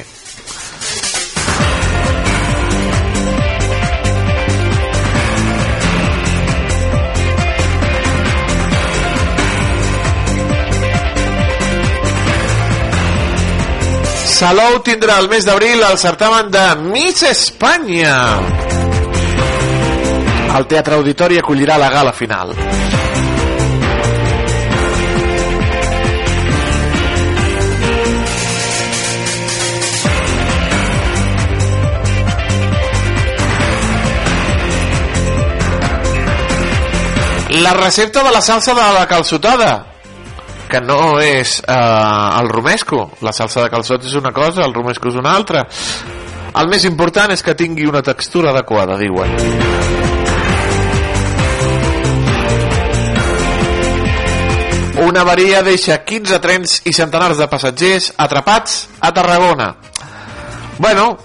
Salou 14.36 14.82
tindrà 14.84 15.13
el 15.21 15.30
mes 15.32 15.45
d'abril 15.48 15.80
el 15.88 15.95
certamen 15.95 16.50
de 16.52 16.63
Miss 16.89 17.21
Espanya. 17.24 18.15
El 20.58 20.67
Teatre 20.67 20.98
Auditori 20.98 21.39
acollirà 21.39 21.78
la 21.80 21.88
gala 21.93 22.12
final. 22.12 22.52
La 37.63 37.74
recepta 37.80 38.21
de 38.21 38.36
la 38.36 38.43
salsa 38.43 38.76
de 38.76 38.93
la 39.00 39.08
calçotada 39.08 39.95
que 40.69 40.82
no 40.82 41.17
és 41.21 41.60
eh, 41.62 42.39
el 42.39 42.49
romesco. 42.49 43.10
La 43.25 43.34
salsa 43.36 43.63
de 43.65 43.71
calçot 43.73 44.06
és 44.06 44.15
una 44.19 44.34
cosa 44.36 44.65
el 44.65 44.73
romesco 44.73 45.10
és 45.12 45.19
una 45.19 45.36
altra. 45.36 45.65
El 46.56 46.71
més 46.71 46.86
important 46.88 47.34
és 47.36 47.43
que 47.43 47.56
tingui 47.58 47.88
una 47.89 48.04
textura 48.06 48.54
adequada 48.54 48.97
diuen. 48.97 49.36
Una 55.06 55.25
avaria 55.25 55.60
deixa 55.62 55.99
15 56.08 56.39
trens 56.39 56.80
i 56.88 56.93
centenars 56.95 57.38
de 57.38 57.49
passatgers 57.51 58.13
atrapats 58.15 58.86
a 59.04 59.12
Tarragona. 59.13 59.73
Bueno 60.80 61.15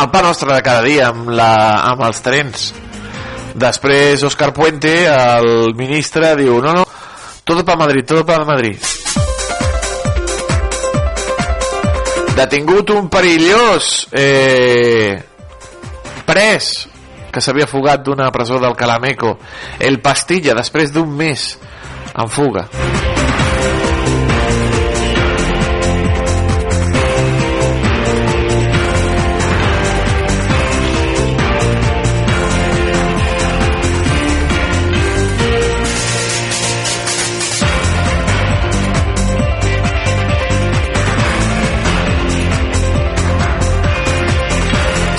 el 0.00 0.08
pa 0.08 0.22
nostre 0.24 0.54
de 0.54 0.62
cada 0.64 0.80
dia 0.80 1.10
amb, 1.10 1.28
la, 1.36 1.52
amb 1.90 2.00
els 2.06 2.22
trens. 2.24 2.70
Després 3.60 4.22
Òscar 4.24 4.52
Puente 4.56 4.94
el 5.10 5.74
ministre 5.76 6.32
diu 6.38 6.60
no 6.64 6.72
no 6.78 6.86
Todo 7.44 7.64
para 7.64 7.78
Madrid, 7.78 8.04
todo 8.06 8.24
para 8.24 8.44
Madrid. 8.44 8.78
Detingut 12.36 12.90
un 12.94 13.08
perillós 13.10 14.08
eh, 14.12 15.18
pres 16.24 16.70
que 17.30 17.42
s'havia 17.42 17.68
fugat 17.70 18.02
d'una 18.06 18.30
presó 18.34 18.58
del 18.62 18.76
Calameco 18.78 19.36
el 19.78 20.00
Pastilla 20.02 20.56
després 20.58 20.94
d'un 20.94 21.10
mes 21.16 21.52
en 22.14 22.30
fuga 22.32 22.68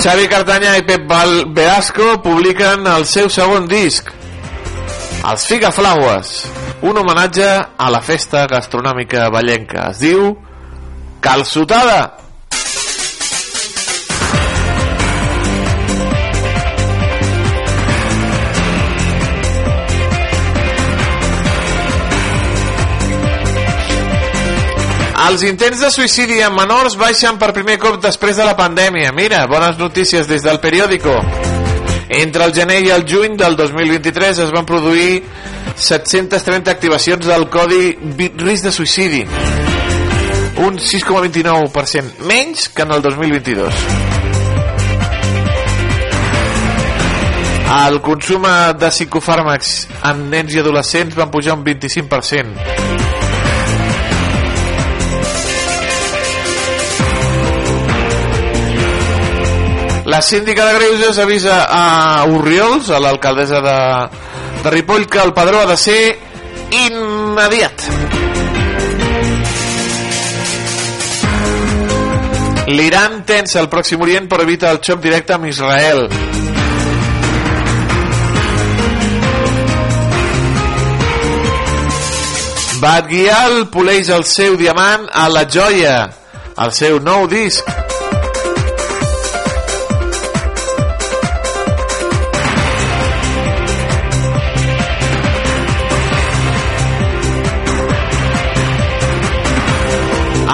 Xavi 0.02 0.24
Cartanya 0.26 0.72
i 0.74 0.82
Pep 0.82 1.04
Velasco 1.54 2.16
publiquen 2.24 2.88
el 2.90 3.04
seu 3.06 3.28
segon 3.30 3.68
disc, 3.70 4.08
Els 5.30 5.44
Figaflaues, 5.46 6.32
un 6.82 6.98
homenatge 6.98 7.46
a 7.78 7.90
la 7.94 8.00
festa 8.02 8.42
gastronòmica 8.50 9.28
ballenca. 9.30 9.92
Es 9.92 10.00
diu 10.02 10.32
Calçotada. 11.22 12.21
Els 25.22 25.42
intents 25.46 25.80
de 25.80 25.90
suïcidi 25.94 26.40
en 26.42 26.54
menors 26.56 26.96
baixen 26.98 27.38
per 27.38 27.52
primer 27.54 27.78
cop 27.78 28.00
després 28.02 28.36
de 28.36 28.46
la 28.46 28.56
pandèmia. 28.58 29.12
Mira, 29.14 29.44
bones 29.46 29.78
notícies 29.78 30.26
des 30.26 30.42
del 30.42 30.58
periòdico. 30.60 31.14
Entre 32.08 32.44
el 32.44 32.52
gener 32.52 32.80
i 32.82 32.90
el 32.90 33.06
juny 33.08 33.36
del 33.38 33.56
2023 33.56 34.42
es 34.44 34.50
van 34.52 34.66
produir 34.66 35.22
730 35.76 36.70
activacions 36.70 37.26
del 37.26 37.48
codi 37.50 37.94
risc 38.42 38.66
de 38.66 38.72
suïcidi 38.74 39.22
un 40.62 40.76
6,29% 40.78 42.26
menys 42.28 42.68
que 42.68 42.82
en 42.82 42.92
el 42.92 43.02
2022 43.02 43.72
el 47.72 48.00
consum 48.04 48.44
de 48.78 48.90
psicofàrmacs 48.92 49.72
en 50.12 50.26
nens 50.30 50.54
i 50.54 50.60
adolescents 50.60 51.16
van 51.16 51.32
pujar 51.32 51.56
un 51.56 51.64
25% 51.64 52.91
La 60.12 60.20
síndica 60.20 60.66
de 60.66 60.74
Greuges 60.74 61.16
avisa 61.16 61.64
a 61.70 62.26
Urriols, 62.28 62.90
a 62.90 62.98
l'alcaldessa 63.00 63.62
de, 63.64 63.76
de 64.62 64.70
Ripoll, 64.74 65.06
que 65.08 65.18
el 65.18 65.32
padró 65.32 65.62
ha 65.62 65.68
de 65.70 65.76
ser 65.80 66.18
immediat. 66.84 67.86
L'Iran 72.68 73.22
tensa 73.24 73.62
el 73.62 73.70
Pròxim 73.72 74.04
Orient 74.04 74.28
per 74.28 74.42
evitar 74.44 74.74
el 74.76 74.82
xoc 74.84 75.00
directe 75.00 75.32
amb 75.32 75.48
Israel. 75.48 76.04
Bad 82.84 83.08
Gyal 83.08 83.62
poleix 83.72 84.12
el 84.12 84.28
seu 84.28 84.60
diamant 84.60 85.08
a 85.08 85.30
la 85.32 85.48
joia, 85.48 85.96
el 86.60 86.76
seu 86.76 87.00
nou 87.00 87.24
disc. 87.32 87.81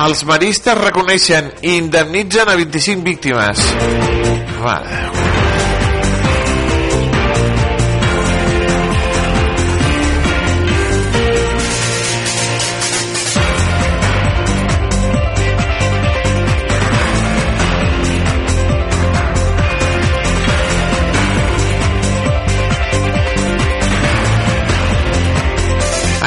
Els 0.09 0.23
maristes 0.25 0.79
reconeixen 0.79 1.51
i 1.61 1.75
indemnitzen 1.77 2.49
a 2.49 2.55
25 2.57 3.05
víctimes. 3.05 3.61
Mare. 4.63 5.03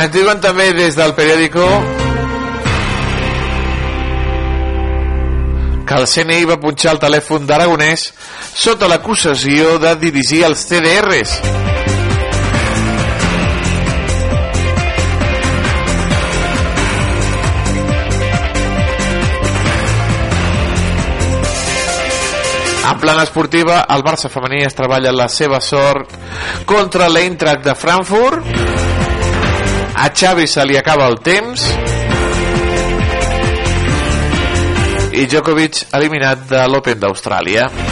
Ens 0.01 0.13
diuen 0.13 0.37
també 0.45 0.69
des 0.77 0.93
del 1.01 1.17
periòdico 1.17 1.65
que 5.91 5.97
el 5.99 6.07
CNI 6.07 6.45
va 6.47 6.55
punxar 6.55 6.93
el 6.95 6.99
telèfon 7.03 7.43
d'Aragonès 7.43 8.05
sota 8.55 8.87
l'acusació 8.87 9.73
de 9.81 9.91
dirigir 9.99 10.45
els 10.47 10.61
CDRs. 10.69 11.33
En 22.87 22.99
plana 23.03 23.25
esportiva, 23.27 23.83
el 23.91 24.05
Barça 24.07 24.31
femení 24.31 24.63
es 24.63 24.77
treballa 24.77 25.11
la 25.11 25.27
seva 25.27 25.59
sort 25.59 26.15
contra 26.69 27.11
l'Eintracht 27.11 27.67
de 27.67 27.75
Frankfurt. 27.75 28.47
A 29.99 30.07
Xavi 30.07 30.47
se 30.47 30.63
li 30.65 30.79
acaba 30.79 31.11
el 31.11 31.19
temps 31.19 31.67
i 35.13 35.25
Djokovic 35.27 35.87
eliminat 35.97 36.45
de 36.51 36.67
l'Open 36.71 36.99
d'Austràlia. 37.01 37.90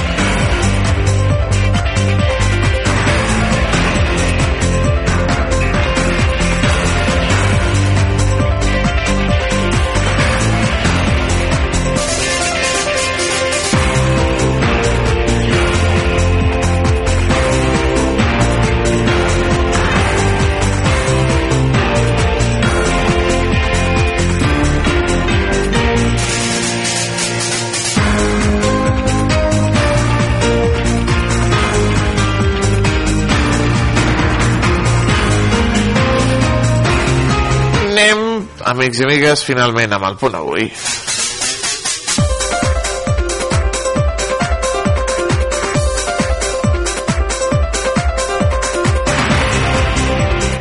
Amics 38.89 38.99
i 38.99 39.05
amigues, 39.05 39.43
finalment 39.45 39.93
amb 39.93 40.05
el 40.07 40.15
punt 40.17 40.35
avui. 40.35 40.65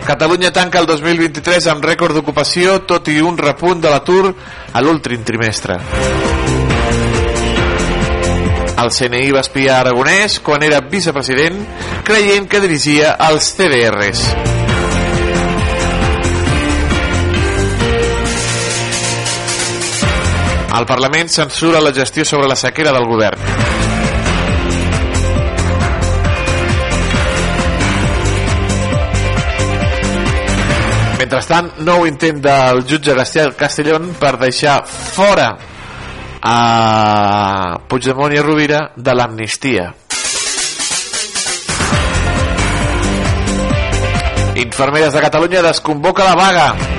Catalunya 0.09 0.51
tanca 0.53 0.81
el 0.81 0.87
2023 0.89 1.69
amb 1.73 1.85
rècord 1.85 2.17
d'ocupació, 2.17 2.81
tot 2.89 3.09
i 3.09 3.21
un 3.21 3.37
repunt 3.39 3.81
de 3.81 3.93
l'atur 3.93 4.35
a 4.73 4.85
l'últim 4.85 5.25
trimestre. 5.25 5.79
El 8.79 8.93
CNI 8.95 9.33
va 9.35 9.43
espiar 9.43 9.81
Aragonès 9.81 10.39
quan 10.45 10.63
era 10.63 10.85
vicepresident, 10.85 11.65
creient 12.05 12.49
que 12.49 12.61
dirigia 12.65 13.17
els 13.29 13.53
CDRs. 13.57 14.58
El 20.69 20.85
Parlament 20.87 21.29
censura 21.33 21.81
la 21.81 21.93
gestió 21.95 22.25
sobre 22.25 22.49
la 22.49 22.57
sequera 22.57 22.93
del 22.93 23.07
govern. 23.09 23.41
Mentrestant, 31.19 31.73
nou 31.89 32.05
intent 32.07 32.39
del 32.45 32.85
jutge 32.89 33.17
Gastiel 33.17 33.57
Castellón 33.59 34.13
per 34.21 34.37
deixar 34.39 34.83
fora 34.87 35.49
a 36.41 37.79
Puigdemont 37.89 38.37
i 38.37 38.39
a 38.39 38.45
Rovira 38.45 38.85
de 38.95 39.17
l'amnistia. 39.17 39.89
Infermeres 44.59 45.13
de 45.13 45.21
Catalunya 45.27 45.63
desconvoca 45.63 46.25
la 46.25 46.35
vaga. 46.35 46.98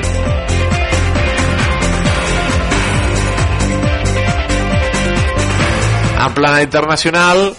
En 6.20 6.34
plana 6.34 6.62
internacional, 6.62 7.56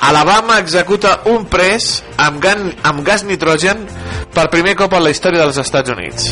Alabama 0.00 0.58
executa 0.58 1.22
un 1.24 1.46
pres 1.48 2.02
amb, 2.20 2.42
gan, 2.42 2.68
amb 2.84 3.00
gas 3.06 3.24
nitrogen 3.24 3.86
per 4.34 4.50
primer 4.52 4.76
cop 4.76 4.92
en 4.92 5.06
la 5.06 5.14
història 5.14 5.40
dels 5.46 5.60
Estats 5.62 5.94
Units. 5.94 6.28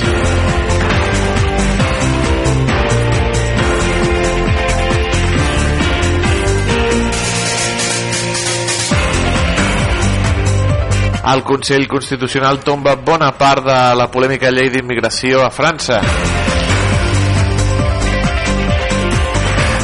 El 11.32 11.44
Consell 11.46 11.86
Constitucional 11.88 12.60
tomba 12.66 12.96
bona 12.98 13.30
part 13.38 13.64
de 13.64 13.80
la 13.96 14.10
polèmica 14.12 14.50
llei 14.50 14.68
d'immigració 14.74 15.46
a 15.46 15.52
França. 15.54 16.02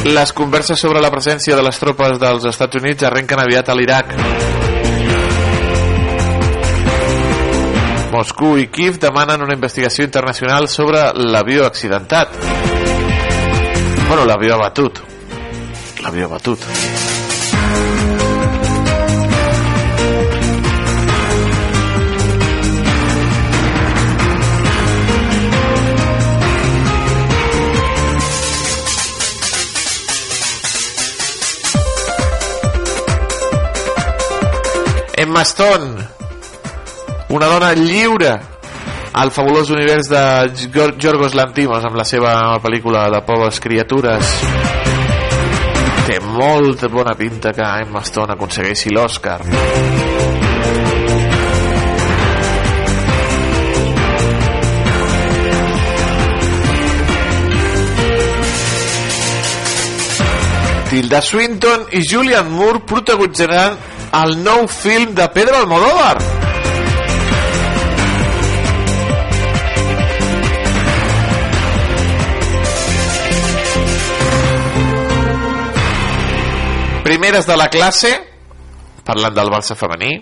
Les 0.09 0.31
converses 0.33 0.79
sobre 0.81 1.01
la 1.03 1.11
presència 1.13 1.53
de 1.55 1.61
les 1.61 1.77
tropes 1.77 2.17
dels 2.17 2.45
Estats 2.49 2.79
Units 2.79 3.05
arrenquen 3.05 3.41
aviat 3.43 3.69
a 3.69 3.75
l'Iraq. 3.77 4.15
Moscou 8.09 8.57
i 8.57 8.65
Kiev 8.73 8.97
demanen 9.03 9.45
una 9.45 9.53
investigació 9.53 10.07
internacional 10.09 10.65
sobre 10.67 11.05
l'avió 11.13 11.67
accidentat. 11.67 12.33
Bueno, 14.07 14.25
l'avió 14.25 14.57
abatut. 14.57 15.03
L'avió 16.01 16.25
abatut. 16.25 17.08
Emma 35.19 35.41
Stone, 35.43 36.07
una 37.35 37.47
dona 37.51 37.73
lliure 37.75 38.31
el 39.19 39.31
fabulós 39.35 39.69
univers 39.73 40.07
de 40.07 40.21
Gior- 40.71 40.95
Giorgos 40.97 41.35
Lantimos 41.35 41.83
amb 41.83 41.97
la 41.99 42.05
seva 42.07 42.33
pel·lícula 42.63 43.07
de 43.11 43.19
Pobres 43.27 43.59
Criatures. 43.59 44.31
Té 46.07 46.19
molt 46.23 46.87
bona 46.93 47.17
pinta 47.19 47.51
que 47.53 47.67
Emma 47.83 48.01
Stone 48.07 48.37
aconsegueixi 48.37 48.93
l'Oscar. 48.95 49.41
Tilda 60.89 61.21
Swinton 61.21 61.85
i 61.93 62.01
Julian 62.01 62.49
Moore 62.51 62.79
protagonitzaran 62.85 63.77
el 64.13 64.35
nou 64.43 64.67
film 64.67 65.13
de 65.15 65.27
Pedro 65.29 65.57
Almodóvar. 65.57 66.17
Primeres 77.03 77.45
de 77.45 77.57
la 77.57 77.69
classe 77.69 78.11
parlant 79.05 79.33
del 79.33 79.49
Barça 79.49 79.73
femení 79.77 80.19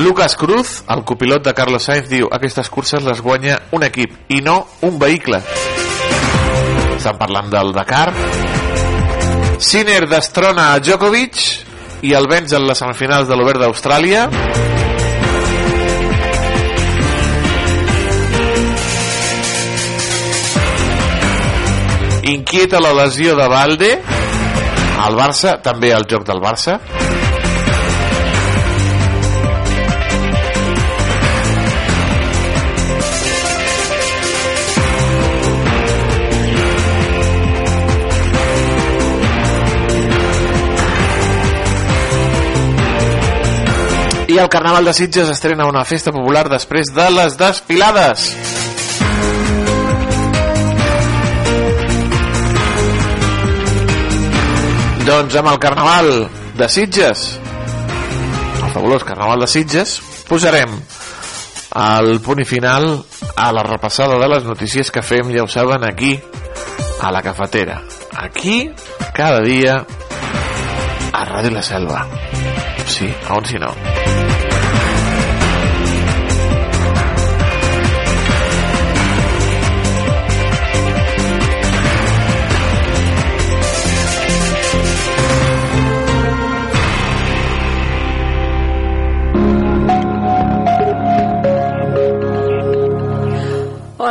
Lucas 0.00 0.34
Cruz, 0.34 0.82
el 0.88 1.04
copilot 1.04 1.44
de 1.44 1.52
Carlos 1.52 1.84
Sainz, 1.84 2.06
diu 2.08 2.28
aquestes 2.32 2.70
curses 2.72 3.04
les 3.04 3.18
guanya 3.20 3.58
un 3.76 3.82
equip 3.84 4.14
i 4.32 4.38
no 4.40 4.54
un 4.88 4.96
vehicle. 4.98 5.42
Estan 6.94 7.18
parlant 7.20 7.50
del 7.52 7.74
Dakar. 7.76 8.06
Sinner 9.60 10.06
destrona 10.08 10.70
a 10.72 10.78
Djokovic 10.80 11.36
i 12.08 12.14
el 12.16 12.30
venç 12.32 12.54
en 12.56 12.64
les 12.70 12.80
semifinals 12.80 13.28
de 13.28 13.36
l'Obert 13.36 13.60
d'Austràlia. 13.60 14.24
Inquieta 22.32 22.80
la 22.80 22.96
lesió 23.02 23.36
de 23.36 23.52
Valde 23.52 23.92
al 25.00 25.20
Barça, 25.20 25.58
també 25.60 25.92
al 25.92 26.08
joc 26.08 26.24
del 26.24 26.40
Barça. 26.40 26.80
El 44.40 44.48
Carnaval 44.48 44.84
de 44.84 44.92
Sitges 44.94 45.28
estrena 45.28 45.66
una 45.68 45.84
festa 45.84 46.12
popular 46.12 46.46
després 46.48 46.88
de 46.96 47.06
les 47.12 47.36
desfilades. 47.36 48.30
Doncs 55.04 55.36
amb 55.40 55.52
el 55.52 55.60
Carnaval 55.60 56.10
de 56.56 56.68
Sitges, 56.72 57.26
el 58.62 58.72
fabulós 58.72 59.04
Carnaval 59.04 59.44
de 59.44 59.50
Sitges, 59.50 59.98
posarem 60.28 60.72
el 61.76 62.20
punt 62.24 62.44
final 62.48 62.92
a 63.36 63.52
la 63.52 63.64
repassada 63.66 64.18
de 64.18 64.28
les 64.34 64.44
notícies 64.48 64.90
que 64.90 65.04
fem, 65.04 65.34
ja 65.36 65.44
ho 65.44 65.48
saben, 65.48 65.84
aquí, 65.84 66.16
a 67.00 67.12
la 67.12 67.20
cafetera. 67.22 67.82
Aquí, 68.16 68.70
cada 69.12 69.40
dia, 69.44 69.82
a 71.12 71.24
Ràdio 71.28 71.58
La 71.58 71.62
Selva. 71.62 72.06
Sí, 72.86 73.12
on 73.30 73.44
si 73.44 73.58
no. 73.58 73.99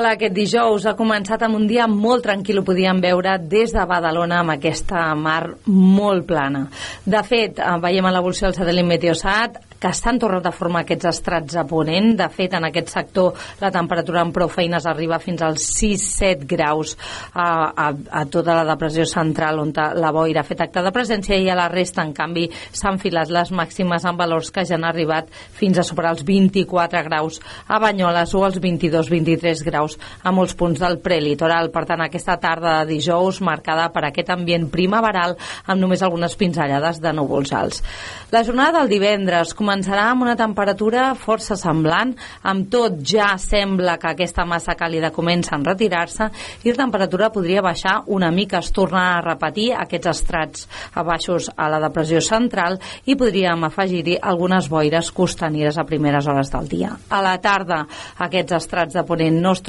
Hola, 0.10 0.16
aquest 0.18 0.34
dijous 0.34 0.86
ha 0.90 0.96
començat 0.98 1.44
amb 1.46 1.54
un 1.54 1.68
dia 1.70 1.84
molt 1.86 2.24
tranquil, 2.26 2.58
ho 2.58 2.66
podíem 2.66 2.98
veure 3.04 3.36
des 3.52 3.76
de 3.76 3.84
Badalona 3.86 4.40
amb 4.42 4.56
aquesta 4.56 5.04
mar 5.14 5.52
molt 5.70 6.26
plana. 6.26 6.64
De 7.06 7.22
fet, 7.22 7.60
eh, 7.62 7.78
veiem 7.78 8.10
a 8.10 8.16
l'evolució 8.16 8.48
del 8.48 8.58
satèl·lit 8.58 8.90
Meteosat 8.90 9.60
que 9.80 9.88
estan 9.88 10.20
tornant 10.20 10.46
a 10.46 10.52
formar 10.52 10.84
aquests 10.84 11.08
estrats 11.10 11.56
a 11.56 11.64
ponent. 11.68 12.12
De 12.20 12.28
fet, 12.34 12.54
en 12.58 12.68
aquest 12.68 12.92
sector 12.92 13.38
la 13.62 13.72
temperatura 13.72 14.22
amb 14.26 14.36
prou 14.36 14.50
feines 14.52 14.86
arriba 14.90 15.20
fins 15.24 15.42
als 15.46 15.70
6-7 15.78 16.46
graus 16.50 16.96
a, 17.34 17.72
a, 17.72 17.88
a 17.94 18.26
tota 18.26 18.58
la 18.60 18.66
depressió 18.68 19.06
central 19.08 19.62
on 19.64 19.72
la 19.74 20.12
boira 20.12 20.42
ha 20.42 20.48
fet 20.48 20.66
acte 20.66 20.84
de 20.84 20.92
presència 20.92 21.38
i 21.38 21.48
a 21.50 21.56
la 21.56 21.70
resta, 21.72 22.04
en 22.04 22.14
canvi, 22.18 22.50
s'han 22.72 23.00
filat 23.00 23.32
les 23.32 23.54
màximes 23.56 24.06
amb 24.06 24.20
valors 24.20 24.52
que 24.52 24.66
ja 24.66 24.76
han 24.76 24.88
arribat 24.90 25.30
fins 25.56 25.80
a 25.80 25.86
superar 25.88 26.16
els 26.18 26.26
24 26.28 27.06
graus 27.08 27.40
a 27.68 27.80
Banyoles 27.80 28.36
o 28.36 28.44
els 28.48 28.60
22-23 28.60 29.64
graus 29.64 29.99
a 30.24 30.34
molts 30.36 30.56
punts 30.60 30.80
del 30.82 31.00
prelitoral. 31.04 31.72
Per 31.74 31.86
tant, 31.90 32.04
aquesta 32.06 32.38
tarda 32.42 32.80
de 32.80 32.96
dijous 32.96 33.42
marcada 33.46 33.90
per 33.94 34.06
aquest 34.08 34.32
ambient 34.34 34.70
primaveral 34.72 35.36
amb 35.66 35.82
només 35.82 36.04
algunes 36.04 36.36
pinzellades 36.40 37.02
de 37.02 37.14
núvols 37.14 37.54
alts. 37.54 37.84
La 38.32 38.44
jornada 38.46 38.80
del 38.80 38.92
divendres 38.92 39.56
començarà 39.58 40.10
amb 40.12 40.26
una 40.28 40.36
temperatura 40.40 41.14
força 41.18 41.58
semblant, 41.60 42.14
amb 42.44 42.70
tot 42.72 43.00
ja 43.06 43.32
sembla 43.42 43.98
que 44.00 44.12
aquesta 44.12 44.46
massa 44.46 44.76
càlida 44.78 45.12
comença 45.16 45.56
a 45.56 45.62
retirar-se 45.64 46.30
i 46.64 46.72
la 46.72 46.84
temperatura 46.84 47.32
podria 47.34 47.64
baixar 47.66 48.04
una 48.08 48.32
mica, 48.32 48.60
es 48.60 48.72
tornar 48.76 49.06
a 49.16 49.22
repetir 49.26 49.72
aquests 49.76 50.12
estrats 50.14 50.68
a 50.94 51.04
baixos 51.04 51.50
a 51.56 51.70
la 51.72 51.80
depressió 51.84 52.22
central 52.22 52.80
i 53.06 53.18
podríem 53.20 53.66
afegir-hi 53.68 54.18
algunes 54.22 54.70
boires 54.70 55.12
costaneres 55.16 55.78
a 55.78 55.86
primeres 55.90 56.28
hores 56.28 56.52
del 56.54 56.70
dia. 56.70 56.94
A 57.10 57.22
la 57.26 57.36
tarda 57.42 57.84
aquests 58.26 58.58
estrats 58.60 58.98
de 58.98 59.04
ponent 59.08 59.40
no 59.42 59.54
es 59.56 59.64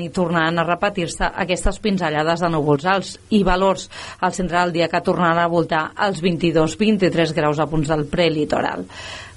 i 0.00 0.08
tornaran 0.10 0.58
a 0.58 0.64
repetir-se 0.64 1.26
aquestes 1.26 1.78
pinzellades 1.82 2.40
de 2.40 2.48
núvols 2.48 2.86
alts 2.86 3.18
i 3.30 3.42
valors 3.44 3.90
al 4.20 4.32
centre 4.32 4.58
del 4.58 4.72
dia 4.72 4.88
que 4.88 5.00
tornaran 5.00 5.42
a 5.42 5.48
voltar 5.48 5.92
als 5.94 6.22
22-23 6.22 7.34
graus 7.34 7.58
a 7.58 7.66
punts 7.66 7.88
del 7.88 8.06
prelitoral. 8.06 8.86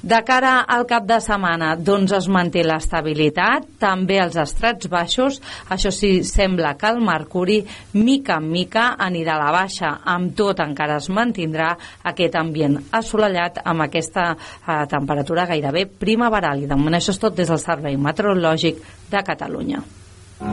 De 0.01 0.15
cara 0.23 0.61
al 0.63 0.85
cap 0.87 1.03
de 1.03 1.17
setmana, 1.19 1.73
doncs 1.75 2.13
es 2.15 2.29
manté 2.31 2.61
l'estabilitat, 2.63 3.65
també 3.81 4.21
els 4.23 4.37
estrats 4.39 4.87
baixos, 4.87 5.41
això 5.67 5.91
sí, 5.91 6.23
sembla 6.23 6.71
que 6.79 6.87
el 6.87 7.01
mercuri, 7.03 7.59
mica 7.99 8.37
en 8.39 8.47
mica, 8.47 8.93
anirà 8.95 9.35
a 9.35 9.43
la 9.43 9.51
baixa. 9.57 9.91
Amb 10.15 10.31
tot 10.39 10.63
encara 10.63 11.01
es 11.03 11.11
mantindrà 11.11 11.73
aquest 12.13 12.39
ambient 12.39 12.79
assolellat 12.95 13.59
amb 13.65 13.89
aquesta 13.89 14.31
eh, 14.31 14.81
temperatura 14.87 15.49
gairebé 15.51 15.89
primaveral. 15.91 16.63
I 16.63 16.71
de 16.71 16.79
moment 16.79 16.95
això 16.95 17.11
és 17.11 17.19
tot 17.19 17.35
des 17.35 17.51
del 17.51 17.59
Servei 17.59 17.99
Meteorològic 17.99 18.79
de 19.11 19.27
Catalunya. 19.27 19.83
Un 20.39 20.47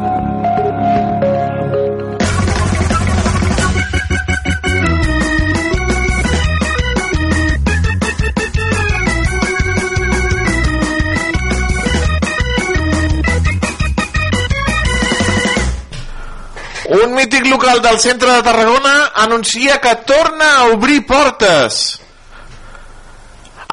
mític 17.14 17.46
local 17.46 17.80
del 17.80 18.00
centre 18.00 18.32
de 18.32 18.42
Tarragona 18.42 19.12
anuncia 19.14 19.80
que 19.80 19.94
torna 20.02 20.58
a 20.58 20.64
obrir 20.72 21.06
portes. 21.06 22.00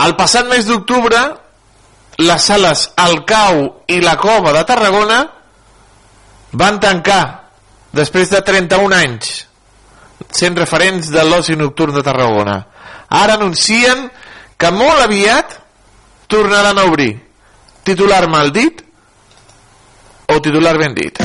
El 0.05 0.15
passat 0.15 0.45
mes 0.45 0.67
d'octubre, 0.69 1.17
les 2.21 2.43
sales 2.43 2.91
El 3.01 3.25
Cau 3.25 3.81
i 3.87 3.97
la 4.01 4.15
Cova 4.17 4.53
de 4.53 4.63
Tarragona 4.63 5.23
van 6.53 6.79
tancar 6.79 7.23
després 7.93 8.31
de 8.31 8.41
31 8.45 8.95
anys 8.97 9.33
sent 10.33 10.57
referents 10.57 11.09
de 11.13 11.23
l'oci 11.27 11.57
nocturn 11.59 11.93
de 11.95 12.03
Tarragona. 12.05 12.57
Ara 13.09 13.37
anuncien 13.37 14.07
que 14.57 14.71
molt 14.71 15.03
aviat 15.03 15.59
tornaran 16.31 16.79
a 16.79 16.87
obrir. 16.89 17.13
Titular 17.83 18.25
mal 18.31 18.53
dit 18.55 18.81
o 20.33 20.39
titular 20.41 20.77
ben 20.79 20.95
dit? 20.95 21.19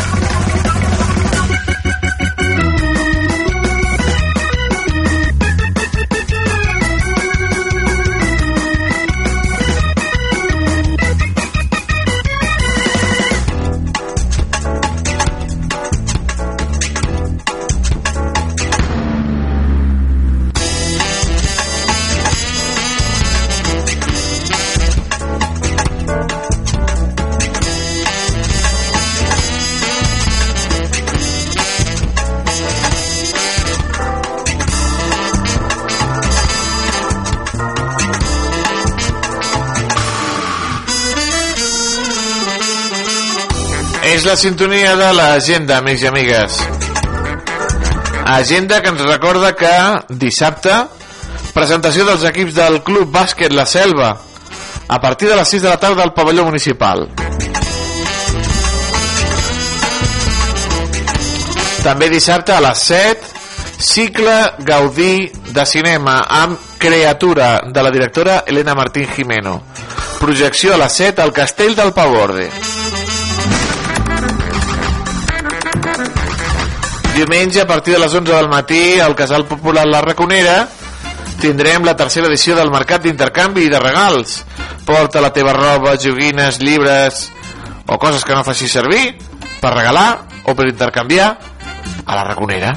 La 44.29 44.37
sintonia 44.37 44.91
de 44.95 45.07
l'agenda, 45.17 45.79
amics 45.79 46.03
i 46.03 46.07
amigues. 46.11 46.57
Agenda 48.29 48.83
que 48.85 48.91
ens 48.93 49.01
recorda 49.07 49.55
que 49.57 49.71
dissabte 50.21 50.75
presentació 51.55 52.05
dels 52.05 52.27
equips 52.29 52.59
del 52.59 52.83
Club 52.85 53.09
Bàsquet 53.15 53.55
La 53.57 53.65
Selva 53.65 54.11
a 54.85 55.01
partir 55.01 55.31
de 55.31 55.39
les 55.39 55.49
6 55.49 55.65
de 55.65 55.71
la 55.71 55.81
tarda 55.81 56.05
al 56.05 56.13
pavelló 56.13 56.45
municipal. 56.45 57.07
També 61.87 62.13
dissabte 62.13 62.53
a 62.53 62.61
les 62.69 62.85
7 62.85 63.35
cicle 63.81 64.39
Gaudí 64.59 65.31
de 65.57 65.65
cinema 65.65 66.21
amb 66.29 66.75
Creatura 66.77 67.63
de 67.65 67.83
la 67.83 67.91
directora 67.95 68.43
Elena 68.47 68.75
Martín 68.75 69.09
Jimeno. 69.09 69.63
Projecció 70.21 70.75
a 70.75 70.83
les 70.85 71.01
7 71.01 71.23
al 71.23 71.33
Castell 71.33 71.79
del 71.79 71.95
Pavorde. 71.97 72.68
Diumenge, 77.19 77.61
a 77.61 77.67
partir 77.67 77.95
de 77.95 77.99
les 77.99 78.15
11 78.15 78.31
del 78.31 78.49
matí, 78.49 79.01
al 79.01 79.17
Casal 79.17 79.45
Popular 79.45 79.85
La 79.89 79.99
Raconera, 80.01 80.69
tindrem 81.43 81.83
la 81.83 81.97
tercera 81.99 82.29
edició 82.29 82.55
del 82.55 82.71
Mercat 82.71 83.03
d'Intercanvi 83.03 83.65
i 83.67 83.73
de 83.73 83.81
Regals. 83.83 84.37
Porta 84.87 85.19
la 85.19 85.33
teva 85.35 85.51
roba, 85.57 85.97
joguines, 85.99 86.61
llibres 86.63 87.25
o 87.91 87.99
coses 87.99 88.23
que 88.23 88.37
no 88.39 88.45
facis 88.47 88.71
servir 88.71 89.17
per 89.59 89.75
regalar 89.75 90.29
o 90.47 90.55
per 90.55 90.69
intercanviar 90.71 91.33
a 92.07 92.21
la 92.21 92.23
Raconera. 92.31 92.71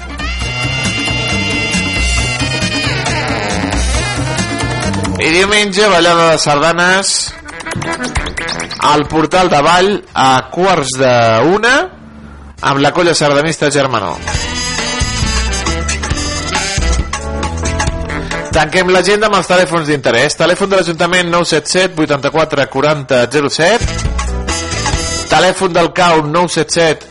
I 5.22 5.32
diumenge, 5.38 5.86
ballada 5.86 6.32
de 6.32 6.42
sardanes 6.42 7.16
al 8.90 9.06
portal 9.06 9.54
de 9.54 9.62
Vall 9.62 9.98
a 10.18 10.50
quarts 10.50 10.98
de 10.98 11.18
una 11.46 12.01
amb 12.62 12.80
la 12.80 12.92
colla 12.92 13.14
sardanista 13.14 13.70
Germanó. 13.72 14.18
Tanquem 18.52 18.90
l'agenda 18.92 19.30
amb 19.30 19.38
els 19.40 19.48
telèfons 19.48 19.88
d'interès. 19.88 20.36
Telèfon 20.36 20.70
de 20.70 20.82
l'Ajuntament 20.82 21.30
977 21.32 21.96
84 22.04 22.68
40 22.74 23.22
07. 23.50 23.88
Telèfon 25.32 25.74
del 25.74 25.94
CAU 25.96 26.26
977 26.28 27.08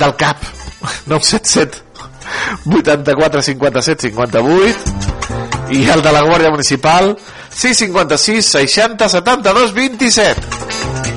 del 0.00 0.16
CAP 0.16 0.46
977 1.06 1.82
84 2.72 3.42
57 3.42 4.08
58 4.08 5.76
i 5.76 5.84
el 5.92 6.02
de 6.02 6.12
la 6.12 6.22
Guàrdia 6.24 6.50
Municipal 6.50 7.12
656 7.52 8.48
60 8.56 9.08
72 9.08 9.74
27. 9.76 11.11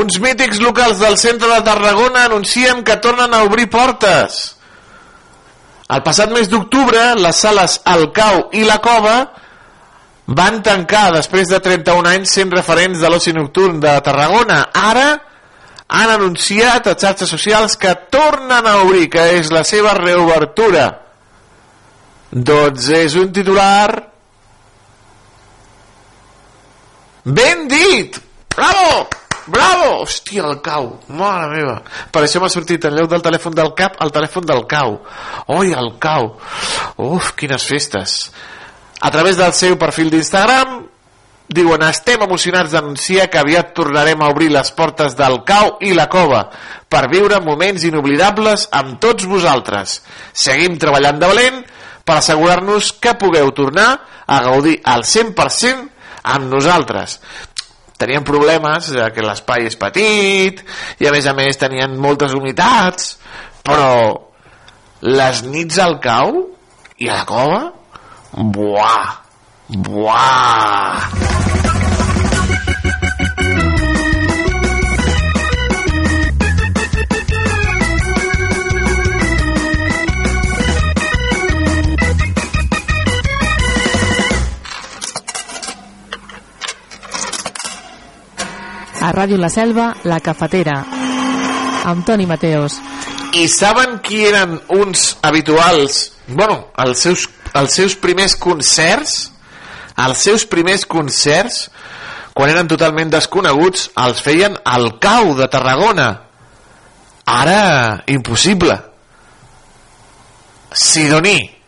Uns 0.00 0.16
mítics 0.22 0.60
locals 0.64 1.00
del 1.02 1.18
centre 1.20 1.48
de 1.50 1.60
Tarragona 1.66 2.24
anuncien 2.24 2.84
que 2.84 2.96
tornen 3.04 3.34
a 3.34 3.42
obrir 3.44 3.68
portes. 3.68 4.38
El 5.90 6.00
passat 6.06 6.30
mes 6.32 6.48
d'octubre, 6.48 7.02
les 7.18 7.36
sales 7.36 7.80
El 7.84 8.06
Cau 8.16 8.46
i 8.56 8.62
La 8.64 8.78
Cova 8.80 9.16
van 10.40 10.60
tancar 10.64 11.10
després 11.16 11.50
de 11.50 11.58
31 11.60 12.08
anys 12.14 12.32
sent 12.38 12.54
referents 12.54 13.02
de 13.02 13.10
l'oci 13.10 13.34
nocturn 13.36 13.80
de 13.82 13.92
Tarragona. 14.06 14.62
Ara 14.72 15.08
han 15.90 16.14
anunciat 16.14 16.86
a 16.86 16.94
xarxes 16.94 17.28
socials 17.28 17.76
que 17.76 17.92
tornen 18.14 18.66
a 18.66 18.78
obrir, 18.86 19.08
que 19.10 19.26
és 19.36 19.50
la 19.52 19.66
seva 19.66 19.92
reobertura. 19.98 20.86
Doncs 22.30 22.88
és 22.94 23.18
un 23.18 23.32
titular 23.34 24.06
ben 27.24 27.66
dit! 27.68 28.22
Bravo! 28.54 29.19
Bravo! 29.50 29.90
Hòstia, 30.04 30.44
el 30.46 30.60
cau. 30.64 30.92
Mare 31.08 31.48
meva. 31.52 31.80
Per 32.12 32.22
això 32.24 32.42
m'ha 32.42 32.50
sortit 32.52 32.84
en 32.86 32.96
lloc 32.96 33.10
del 33.10 33.24
telèfon 33.24 33.56
del 33.56 33.72
cap 33.78 33.98
el 34.04 34.12
telèfon 34.14 34.46
del 34.46 34.64
cau. 34.70 35.00
Oi, 35.56 35.74
el 35.76 35.94
cau. 36.02 36.36
Uf, 37.10 37.34
quines 37.38 37.66
festes. 37.66 38.20
A 39.00 39.10
través 39.10 39.38
del 39.40 39.52
seu 39.56 39.78
perfil 39.80 40.10
d'Instagram 40.12 40.80
diuen 41.50 41.82
estem 41.82 42.22
emocionats 42.22 42.70
d'anunciar 42.76 43.26
que 43.30 43.40
aviat 43.40 43.72
tornarem 43.74 44.20
a 44.22 44.28
obrir 44.30 44.52
les 44.54 44.70
portes 44.76 45.16
del 45.18 45.40
cau 45.48 45.78
i 45.82 45.94
la 45.98 46.06
cova 46.12 46.44
per 46.90 47.08
viure 47.10 47.40
moments 47.42 47.86
inoblidables 47.88 48.68
amb 48.76 49.00
tots 49.02 49.26
vosaltres. 49.26 49.98
Seguim 50.32 50.78
treballant 50.78 51.18
de 51.18 51.30
valent 51.32 51.62
per 52.06 52.20
assegurar-nos 52.20 52.92
que 53.02 53.16
pugueu 53.18 53.50
tornar 53.56 53.90
a 54.26 54.42
gaudir 54.46 54.78
al 54.86 55.02
100% 55.02 55.88
amb 56.22 56.50
nosaltres 56.52 57.18
tenien 58.00 58.24
problemes, 58.26 58.90
ja 58.96 59.10
que 59.14 59.24
l'espai 59.24 59.68
és 59.68 59.76
petit 59.80 60.64
i 61.00 61.08
a 61.08 61.14
més 61.14 61.28
a 61.28 61.36
més 61.36 61.60
tenien 61.60 61.96
moltes 62.00 62.34
unitats 62.36 63.14
però 63.66 63.92
les 65.00 65.44
nits 65.46 65.78
al 65.80 65.98
cau 66.02 66.46
i 67.00 67.08
a 67.08 67.20
la 67.20 67.26
cova 67.28 67.60
buah 68.32 69.20
buah 69.88 71.69
A 89.00 89.12
Ràdio 89.16 89.38
La 89.40 89.48
Selva, 89.48 89.94
La 90.04 90.20
Cafetera, 90.20 90.74
amb 91.88 92.04
Toni 92.04 92.26
Mateos. 92.28 92.76
I 93.32 93.46
saben 93.48 93.98
qui 94.04 94.26
eren 94.28 94.58
uns 94.76 95.16
habituals? 95.24 96.12
Bueno, 96.28 96.66
els 96.84 97.00
seus, 97.06 97.24
els 97.56 97.76
seus 97.78 97.94
primers 97.96 98.36
concerts, 98.36 99.30
els 99.96 100.24
seus 100.26 100.44
primers 100.44 100.84
concerts, 100.84 101.70
quan 102.36 102.52
eren 102.52 102.68
totalment 102.68 103.12
desconeguts, 103.12 103.88
els 104.04 104.20
feien 104.24 104.58
al 104.64 104.98
cau 105.00 105.32
de 105.38 105.48
Tarragona. 105.48 106.10
Ara, 107.24 108.02
impossible. 108.06 108.76
Sidoní. 110.72 111.59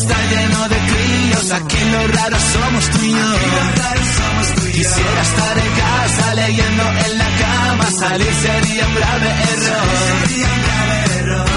Está 0.00 0.16
lleno 0.32 0.68
de 0.68 0.78
críos, 0.90 1.50
aquí 1.52 1.80
lo 1.92 2.06
raro 2.08 2.36
somos 2.54 2.84
tú 2.90 2.98
y 3.04 3.10
yo. 3.10 3.30
Quisiera 4.72 5.22
estar 5.30 5.58
en 5.58 5.72
casa 5.82 6.34
leyendo 6.34 6.84
en 7.04 7.18
la 7.18 7.30
cama, 7.42 7.86
salir 7.98 8.34
sería 8.44 8.86
un 8.86 8.94
grave 8.94 9.30
error. 9.52 9.88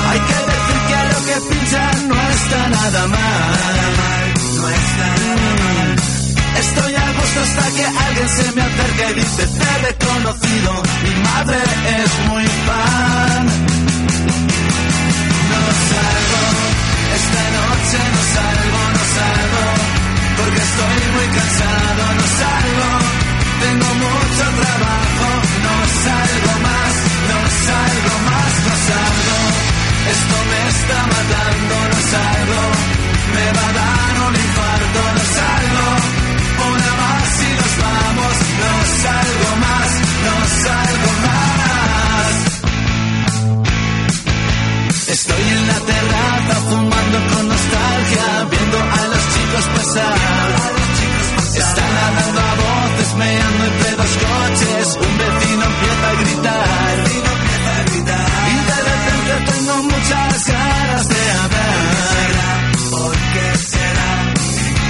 Hay 0.09 0.19
que 0.29 0.39
decir 0.51 0.79
que 0.89 0.99
lo 1.11 1.19
que 1.27 1.35
pinchan 1.49 2.07
no 2.09 2.15
está 2.37 2.69
nada 2.69 3.07
mal. 3.07 4.33
No 4.57 4.69
está 4.79 5.09
mal. 5.51 5.95
Estoy 6.63 6.95
a 6.95 7.07
gusto 7.17 7.39
hasta 7.45 7.65
que 7.75 7.85
alguien 8.05 8.29
se 8.29 8.51
me 8.55 8.61
acerque 8.61 9.05
y 9.09 9.13
dice 9.21 9.43
te 9.57 9.65
he 9.69 9.77
reconocido, 9.89 10.83
mi 11.03 11.13
madre 11.29 11.59
es 11.97 12.11
muy 12.29 12.45
fan. 12.67 13.92
Esta 17.15 17.43
noche 17.57 17.97
no 18.13 18.21
salgo, 18.35 18.79
no 18.97 19.03
salgo, 19.17 19.65
porque 20.37 20.61
estoy 20.69 21.01
muy 21.15 21.27
cansado, 21.37 22.03
no 22.19 22.25
salgo, 22.41 22.89
tengo 23.63 23.89
mucho 24.03 24.45
trabajo, 24.61 25.27
no 25.65 25.75
salgo 26.05 26.53
más, 26.67 26.93
no 27.29 27.39
salgo 27.67 28.13
más, 28.29 28.51
no 28.67 28.75
salgo, 28.89 29.37
esto 30.15 30.35
me 30.51 30.59
está 30.73 30.97
matando, 31.13 31.75
no 31.91 31.99
salgo, 32.13 32.61
me 33.35 33.45
va 33.57 33.65
a 33.69 33.73
dar 33.79 34.13
un 34.27 34.35
infarto, 34.45 34.99
no 35.17 35.23
salgo, 35.37 36.02
Viendo 47.13 47.35
con 47.35 47.47
nostalgia, 47.47 48.47
viendo 48.49 48.77
a 48.79 49.07
los 49.07 49.23
chicos 49.33 49.65
pasar. 49.75 50.17
Están 51.53 51.93
hablando 52.05 52.39
a 52.41 52.53
voces, 52.55 53.13
meando 53.13 53.65
entre 53.65 53.91
dos 54.01 54.13
coches. 54.23 54.97
Un 54.97 55.17
vecino 55.21 55.63
empieza 55.63 56.09
a 56.09 56.13
gritar. 56.21 56.95
Y 58.49 58.57
de 58.69 58.77
repente 58.89 59.51
tengo 59.51 59.75
muchas 59.83 60.47
ganas 60.47 61.07
de 61.09 61.31
hablar. 61.43 62.71
¿Por 62.89 63.15
qué 63.33 63.57
será? 63.57 64.11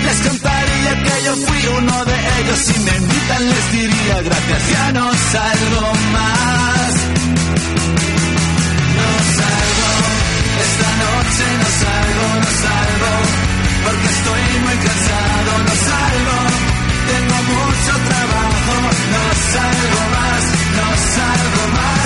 Les 0.06 0.20
contaría 0.22 1.04
que 1.04 1.16
yo 1.26 1.36
fui 1.46 1.62
uno 1.78 2.06
de 2.06 2.18
ellos. 2.40 2.60
Si 2.60 2.80
me 2.80 2.96
invitan, 3.04 3.50
les 3.50 3.72
diría 3.74 4.22
gracias, 4.22 4.70
ya 4.72 4.92
no 4.94 5.12
salgo 5.14 5.94
más. 6.14 6.64
Salgo, 11.82 12.26
no 12.44 12.52
salgo. 12.64 13.12
Porque 13.86 14.08
estoy 14.16 14.44
muy 14.66 14.78
cansado, 14.86 15.52
no 15.68 15.76
salgo. 15.90 16.38
Tengo 17.12 17.38
mucho 17.52 17.94
trabajo, 18.10 18.76
no 19.14 19.24
salgo 19.54 20.02
más, 20.16 20.44
no 20.78 20.90
salgo 21.16 21.64
más. 21.78 22.03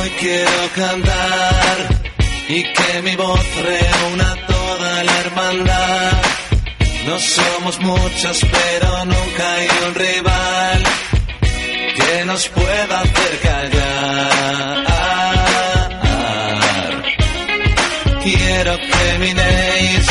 Hoy 0.00 0.08
quiero 0.18 0.70
cantar 0.74 1.76
y 2.48 2.62
que 2.62 3.02
mi 3.02 3.16
voz 3.16 3.46
reúna 3.56 4.36
toda 4.46 5.04
la 5.04 5.20
hermandad. 5.20 6.12
No 7.06 7.18
somos 7.18 7.78
muchos, 7.80 8.40
pero 8.50 9.04
nunca 9.04 9.54
hay 9.54 9.68
un 9.86 9.94
rival 9.94 10.82
que 11.96 12.24
nos 12.24 12.48
pueda 12.48 13.00
hacer 13.00 13.40
callar. 13.42 14.90
Quiero 18.22 18.78
que 18.78 19.18
minéis 19.18 20.06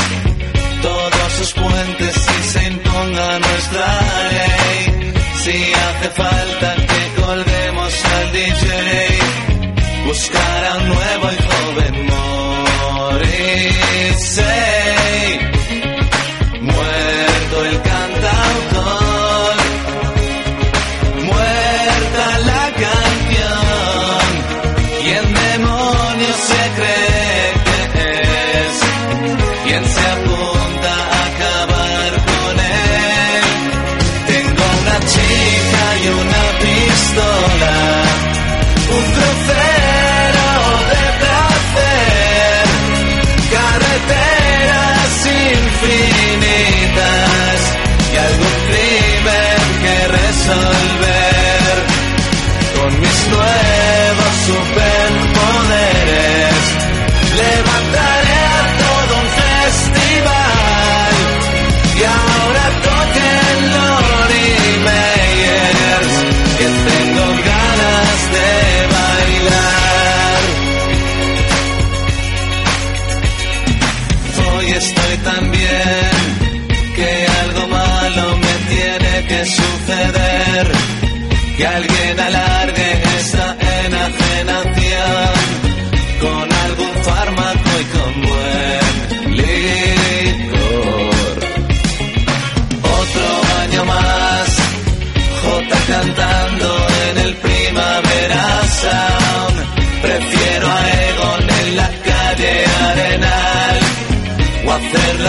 todos 0.83 1.33
sus 1.37 1.53
puentes 1.53 2.15
y 2.39 2.43
se 2.43 2.63
imponga 2.67 3.39
nuestra 3.39 4.01
ley. 4.29 5.13
Si 5.43 5.73
hace 5.73 6.09
falta 6.09 6.75
que 6.75 7.21
colguemos 7.21 8.05
al 8.05 8.31
DJ, 8.33 9.08
buscar 10.09 10.65
a 10.65 10.77
un 10.77 11.48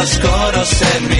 hacer 0.01 0.24
los 0.24 0.30
coros 0.30 0.82
en 0.96 1.09
mi 1.09 1.20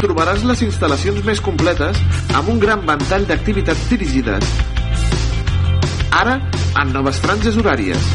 trobaràs 0.00 0.42
les 0.48 0.62
instal·lacions 0.64 1.20
més 1.26 1.40
completes 1.44 1.98
amb 2.36 2.48
un 2.52 2.60
gran 2.62 2.82
ventall 2.88 3.26
d'activitats 3.28 3.86
dirigides. 3.92 4.46
Ara, 6.20 6.38
en 6.80 6.92
noves 6.94 7.20
franges 7.22 7.58
horàries. 7.60 8.10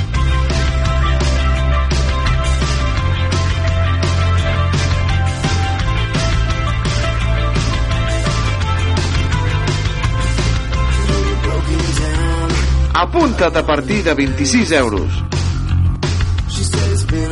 Apunta't 13.06 13.58
a 13.60 13.66
partir 13.68 14.02
de 14.04 14.14
26 14.16 14.72
euros. 14.80 15.22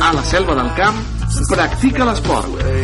A 0.00 0.12
la 0.12 0.22
Selva 0.22 0.54
del 0.54 0.70
Camp, 0.76 1.00
practica 1.48 2.04
l'esport. 2.04 2.83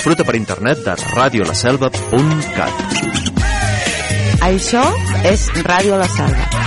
Disfruta 0.00 0.24
per 0.24 0.32
internet 0.38 0.78
de 0.80 0.94
radiolaselva.cat. 0.96 2.80
Això 4.48 4.86
és 5.28 5.44
Ràdio 5.68 6.00
La 6.00 6.08
Selva. 6.08 6.59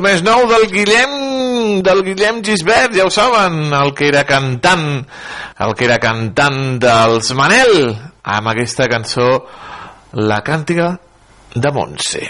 títol 0.00 0.06
més 0.06 0.22
nou 0.24 0.46
del 0.48 0.64
Guillem 0.70 1.82
del 1.84 2.02
Guillem 2.04 2.40
Gisbert, 2.44 2.94
ja 2.96 3.04
ho 3.04 3.10
saben, 3.12 3.72
el 3.72 3.92
que 3.94 4.08
era 4.08 4.24
cantant, 4.24 5.04
el 5.60 5.74
que 5.76 5.84
era 5.84 5.98
cantant 6.00 6.78
dels 6.80 7.32
Manel, 7.36 7.92
amb 8.24 8.48
aquesta 8.48 8.88
cançó 8.88 9.44
La 10.12 10.40
càntiga 10.40 10.94
de 11.54 11.72
Montse. 11.72 12.22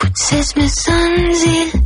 Potser 0.00 0.40
és 0.42 0.54
més 0.58 0.74
senzill 0.74 1.79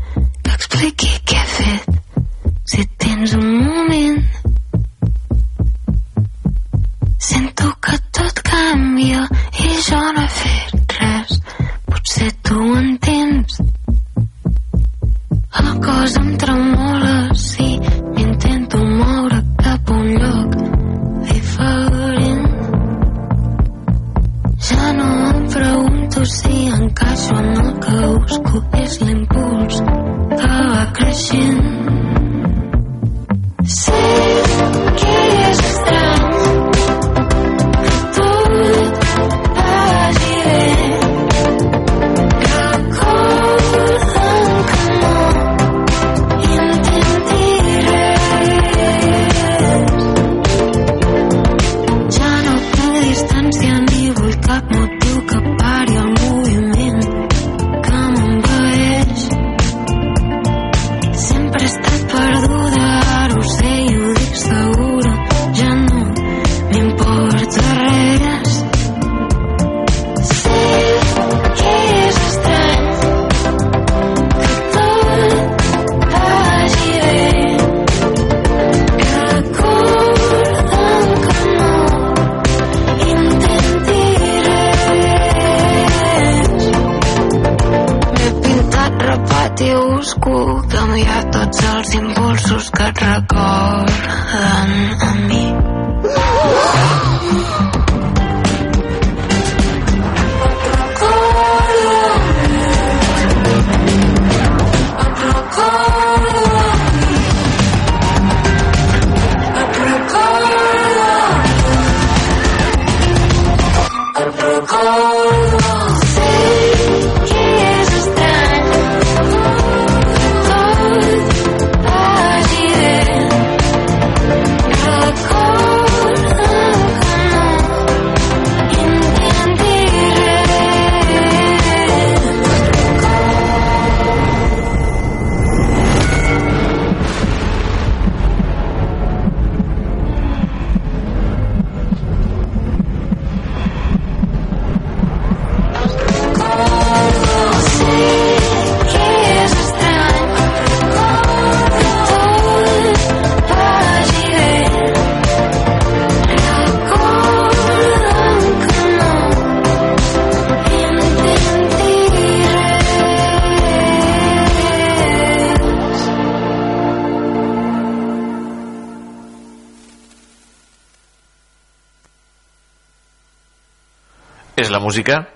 música 174.94 175.28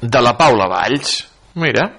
de 0.00 0.20
la 0.20 0.36
Paula 0.38 0.68
Valls. 0.68 1.28
Mira. 1.54 1.98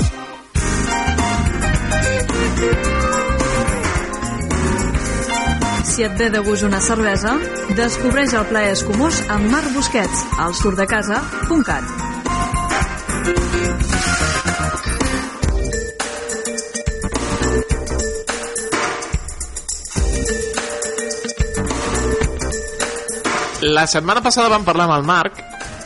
Si 6.01 6.05
et 6.07 6.17
ve 6.17 6.31
de 6.33 6.39
gust 6.41 6.63
una 6.65 6.79
cervesa, 6.81 7.35
descobreix 7.77 8.31
el 8.33 8.47
plaer 8.49 8.71
escumós 8.73 9.19
amb 9.29 9.51
Marc 9.53 9.67
Busquets, 9.75 10.23
al 10.41 10.55
surdecasa.cat. 10.57 11.85
La 23.61 23.85
setmana 23.85 24.25
passada 24.25 24.49
vam 24.49 24.65
parlar 24.65 24.89
amb 24.89 24.97
el 24.97 25.05
Marc, 25.05 25.37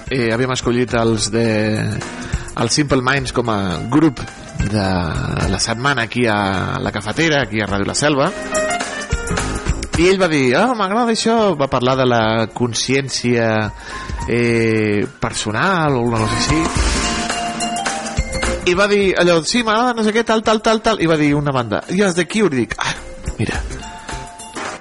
eh, 0.07 0.31
havíem 0.31 0.55
escollit 0.55 0.95
els 0.95 1.27
de 1.35 1.49
el 2.55 2.71
Simple 2.71 3.03
Minds 3.03 3.35
com 3.35 3.51
a 3.51 3.81
grup 3.91 4.23
de 4.63 4.91
la 5.51 5.59
setmana 5.59 6.07
aquí 6.07 6.23
a 6.23 6.79
la 6.79 6.95
cafetera, 6.95 7.43
aquí 7.43 7.59
a 7.59 7.67
Ràdio 7.67 7.91
La 7.91 7.99
Selva, 7.99 8.31
i 9.95 10.09
ell 10.09 10.19
va 10.19 10.27
dir, 10.27 10.49
oh, 10.59 10.73
m'agrada 10.75 11.13
això, 11.13 11.55
va 11.55 11.69
parlar 11.71 11.95
de 11.95 12.05
la 12.07 12.23
consciència 12.51 13.45
eh, 14.27 15.05
personal 15.21 15.95
o 15.95 16.01
una 16.03 16.19
cosa 16.19 16.35
així, 16.35 16.59
i 18.65 18.73
va 18.75 18.89
dir 18.91 19.13
allò, 19.21 19.39
sí, 19.47 19.63
m'agrada 19.63 19.93
no 19.95 20.03
sé 20.03 20.11
què, 20.11 20.25
tal, 20.27 20.43
tal, 20.43 20.59
tal, 20.65 20.81
tal, 20.83 20.99
i 20.99 21.07
va 21.07 21.15
dir 21.21 21.31
una 21.37 21.53
banda, 21.55 21.83
i 21.95 22.01
els 22.03 22.17
de 22.17 22.27
Cure, 22.27 22.51
dic, 22.57 22.75
ah, 22.75 22.91
mira, 23.39 23.61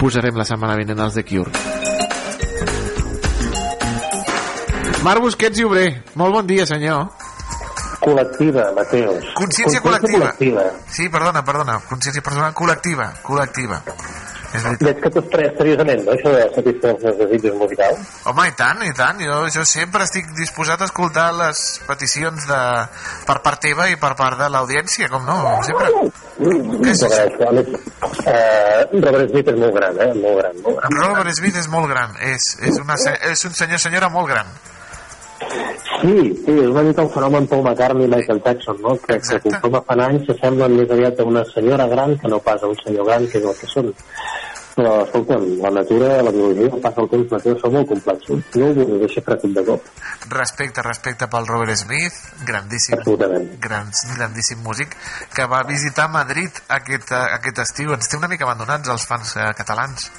posarem 0.00 0.34
la 0.40 0.48
setmana 0.48 0.74
vinent 0.80 1.04
els 1.06 1.14
de 1.20 1.24
Cure. 1.28 1.52
Marc 5.04 5.20
Busquets 5.20 5.60
i 5.60 5.68
Obrer, 5.68 5.88
molt 6.16 6.32
bon 6.32 6.46
dia, 6.48 6.64
senyor. 6.66 7.06
Col·lectiva, 8.02 8.66
Mateus. 8.76 9.30
Consciència 9.36 9.80
col·lectiva. 9.84 10.32
Sí, 10.90 11.06
perdona, 11.12 11.44
perdona. 11.44 11.78
Consciència 11.88 12.24
personal 12.24 12.52
col·lectiva. 12.56 13.10
Col·lectiva. 13.24 13.78
És 14.54 14.62
veritat. 14.62 14.86
Veig 14.86 15.00
que 15.02 15.10
tu 15.10 15.20
es 15.20 15.30
pres 15.32 15.54
seriosament, 15.58 16.02
no?, 16.06 16.14
això 16.14 16.32
de 16.34 16.42
satisfer 16.54 16.92
els 16.94 17.18
desitjos 17.18 17.56
musicals. 17.58 18.12
Home, 18.30 18.46
i 18.50 18.54
tant, 18.58 18.84
i 18.86 18.92
tant. 18.94 19.22
Jo, 19.24 19.40
jo 19.54 19.64
sempre 19.66 20.06
estic 20.06 20.30
disposat 20.38 20.84
a 20.84 20.88
escoltar 20.90 21.26
les 21.34 21.62
peticions 21.88 22.46
de, 22.50 22.60
per 23.26 23.38
part 23.46 23.62
teva 23.64 23.88
i 23.90 23.98
per 24.00 24.12
part 24.18 24.38
de 24.38 24.50
l'audiència, 24.54 25.10
com 25.12 25.26
no? 25.26 25.40
Sempre. 25.66 25.90
Què 26.38 26.92
és 26.92 27.02
eh, 27.06 28.84
Robert 28.92 29.30
Smith 29.30 29.50
és 29.50 29.58
molt 29.58 29.74
gran, 29.78 29.98
eh? 29.98 30.12
Molt 30.22 30.38
gran, 30.42 30.62
molt 30.62 30.78
gran. 30.78 31.00
Robert 31.02 31.34
Smith 31.40 31.58
és 31.58 31.68
molt 31.72 31.90
gran. 31.90 32.14
És, 32.34 32.54
és, 32.62 32.78
una, 32.82 32.98
és 33.32 33.44
un 33.50 33.58
senyor 33.58 33.82
senyora 33.82 34.12
molt 34.14 34.30
gran. 34.30 34.54
Sí, 35.94 36.16
sí, 36.44 36.52
és 36.52 36.70
una 36.70 36.82
mica 36.86 37.04
un 37.04 37.12
fenomen 37.14 37.46
Paul 37.50 37.62
McCartney 37.64 38.08
i 38.08 38.12
Michael 38.14 38.42
Jackson, 38.44 38.80
no? 38.84 38.96
Que, 39.04 39.20
que 39.24 39.40
conforme 39.46 39.84
fan 39.88 40.02
anys 40.06 40.26
s'assemblen 40.28 40.76
més 40.78 40.90
aviat 40.96 41.20
a 41.20 41.28
una 41.30 41.44
senyora 41.52 41.86
gran 41.92 42.18
que 42.18 42.32
no 42.32 42.40
pas 42.44 42.62
a 42.62 42.72
un 42.72 42.76
senyor 42.82 43.08
gran, 43.08 43.28
que 43.30 43.40
és 43.40 43.48
el 43.52 43.56
que 43.60 43.70
són. 43.70 43.94
però 44.74 44.94
escolta'm, 45.04 45.44
la 45.62 45.70
natura, 45.70 46.20
la 46.22 46.32
biologia, 46.34 46.66
el 46.74 46.82
pas 46.82 46.94
del 46.96 47.08
temps, 47.12 47.30
la 47.30 47.38
natura 47.38 47.60
són 47.62 47.74
molt 47.76 47.90
complexos. 47.92 48.42
No 48.58 48.70
ho 48.72 48.98
deixa 49.04 49.22
fregit 49.26 49.54
de 49.54 49.64
cop. 49.68 49.90
Respecte, 50.34 50.82
respecte 50.86 51.28
pel 51.30 51.46
Robert 51.50 51.78
Smith, 51.78 52.18
grandíssim, 52.48 52.98
gran, 53.62 53.92
grandíssim 54.16 54.62
músic, 54.66 54.96
que 55.34 55.46
va 55.50 55.62
visitar 55.68 56.08
Madrid 56.10 56.62
aquest, 56.78 57.14
eh, 57.14 57.24
aquest 57.38 57.62
estiu. 57.68 57.94
Ens 57.94 58.10
té 58.10 58.18
una 58.18 58.30
mica 58.32 58.48
abandonats 58.48 58.90
els 58.90 59.06
fans 59.06 59.36
eh, 59.38 59.52
catalans. 59.56 60.10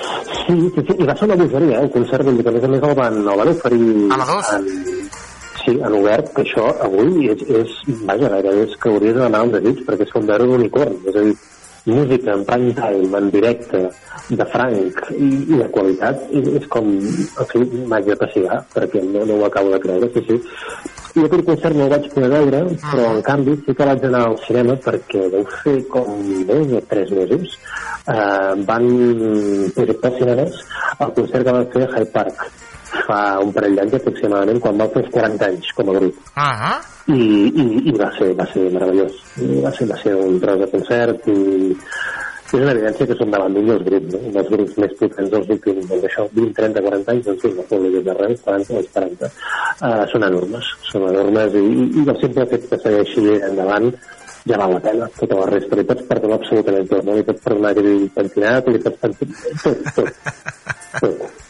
Sí, 0.00 0.56
sí, 0.74 0.82
sí, 0.86 0.96
i 0.98 1.06
va 1.06 1.14
ser 1.16 1.28
una 1.28 1.36
bogeria, 1.42 1.78
eh, 1.78 1.84
el 1.84 1.90
concert, 1.94 2.24
vull 2.26 2.38
dir 2.38 2.46
que 2.46 2.50
a 2.52 2.56
més 2.56 2.64
a 2.66 2.70
més 2.72 2.86
el 2.88 2.96
van, 2.98 3.20
el 3.22 3.40
van 3.42 3.52
oferir... 3.52 3.86
A 4.10 4.18
la 4.20 4.26
dos? 4.30 4.52
En, 4.56 4.66
sí, 5.60 5.76
en 5.76 5.96
obert, 6.00 6.32
que 6.36 6.44
això 6.46 6.66
avui 6.86 7.30
és, 7.30 7.44
és 7.60 7.76
vaja, 8.08 8.32
gairebé 8.34 8.66
és 8.66 8.76
que 8.80 8.92
hauries 8.92 9.18
d'anar 9.18 9.44
un 9.46 9.54
desig, 9.56 9.84
perquè 9.86 10.08
és 10.08 10.14
com 10.14 10.26
veure 10.30 10.48
un 10.48 10.56
unicorn, 10.58 10.96
és 11.06 11.18
a 11.20 11.26
dir, 11.28 11.36
música 11.90 12.34
en 12.34 12.44
prime 12.44 12.72
time, 12.76 13.18
en 13.18 13.30
directe, 13.32 13.82
de 14.30 14.46
franc 14.52 15.06
i, 15.16 15.28
i 15.50 15.58
de 15.58 15.68
qualitat, 15.74 16.26
és, 16.30 16.50
és 16.60 16.66
com, 16.72 16.90
en 16.90 17.50
fi, 17.52 17.62
m'haig 17.90 18.10
de 18.10 18.18
passigar, 18.20 18.60
perquè 18.74 19.02
no, 19.06 19.24
no 19.28 19.40
ho 19.40 19.46
acabo 19.48 19.72
de 19.74 19.80
creure, 19.82 20.10
sí, 20.14 20.24
sí. 20.28 20.40
Jo 21.14 21.24
aquell 21.26 21.42
concert 21.46 21.76
no 21.76 21.86
el 21.86 21.92
vaig 21.92 22.06
poder 22.14 22.30
veure, 22.30 22.60
però 22.84 23.06
en 23.16 23.22
canvi 23.26 23.56
sí 23.64 23.74
que 23.74 23.86
vaig 23.88 24.04
anar 24.06 24.20
al 24.28 24.36
cinema 24.44 24.76
perquè 24.84 25.24
deu 25.32 25.46
fer 25.62 25.76
com 25.90 26.10
més 26.22 26.68
de 26.70 26.82
tres 26.92 27.10
mesos 27.16 27.56
eh, 28.14 28.52
van 28.68 28.86
projectar 29.74 30.12
cinemes 30.18 30.60
el 31.06 31.14
concert 31.18 31.46
que 31.46 31.56
van 31.56 31.68
fer 31.74 31.86
a 31.86 31.90
Hyde 31.94 32.12
Park. 32.14 32.46
Fa 33.06 33.18
un 33.42 33.52
parell 33.54 33.76
d'anys 33.78 33.96
aproximadament 33.98 34.62
quan 34.62 34.78
van 34.78 34.90
fer 34.94 35.04
els 35.04 35.12
40 35.14 35.46
anys 35.48 35.74
com 35.78 35.90
a 35.90 35.98
grup. 35.98 36.22
Ah, 36.34 36.70
ah. 36.70 36.78
i, 37.06 37.18
i, 37.48 37.66
i 37.90 37.94
va, 37.98 38.10
ser, 38.18 38.32
va 38.38 38.46
ser 38.52 38.66
meravellós. 38.74 39.18
I 39.42 39.60
va 39.64 39.74
ser, 39.76 39.86
va 39.90 39.98
ser 40.02 40.14
un 40.18 40.38
tros 40.42 40.62
de 40.62 40.70
concert 40.74 41.28
i 41.30 41.40
és 42.50 42.62
una 42.64 42.72
evidència 42.74 43.06
que 43.06 43.16
són 43.18 43.30
davant 43.30 43.54
d'un 43.54 43.68
dels 43.70 43.82
grups, 43.86 44.14
no? 44.14 44.30
dels 44.36 44.48
grups 44.52 44.78
més 44.82 44.94
potents 45.00 45.32
dels 45.34 45.50
últims, 45.54 45.84
doncs 45.90 46.06
això, 46.08 46.24
20, 46.38 46.54
30, 46.56 46.82
40 46.86 47.12
anys, 47.14 47.26
doncs 47.28 47.44
sí, 47.44 47.50
la 47.58 47.66
pública 47.72 48.00
d'arreu, 48.08 48.38
40 48.46 48.78
o 48.80 48.86
40, 48.94 49.30
uh, 49.30 50.00
són 50.12 50.26
enormes, 50.30 50.72
són 50.88 51.06
enormes 51.10 51.58
i, 51.60 51.66
i, 51.66 51.84
i 52.02 52.06
el 52.06 52.18
simple 52.24 52.48
fet 52.54 52.66
que 52.72 52.80
segueixi 52.86 53.26
endavant 53.50 53.92
ja 54.48 54.58
val 54.58 54.74
la 54.74 54.80
pena, 54.88 55.10
tota 55.20 55.38
la 55.42 55.46
resta 55.52 55.78
li 55.78 55.86
pots 55.92 56.08
perdonar 56.10 56.40
absolutament 56.40 56.90
tot, 56.90 57.04
no? 57.06 57.18
li 57.18 57.28
pots 57.28 57.46
perdonar 57.46 57.74
aquell 57.76 58.10
pentinat, 58.16 58.72
li 58.72 58.82
pots 58.88 59.04
perdonar 59.04 59.54
tot, 59.62 59.94
tot, 59.94 60.10
tot. 60.98 61.46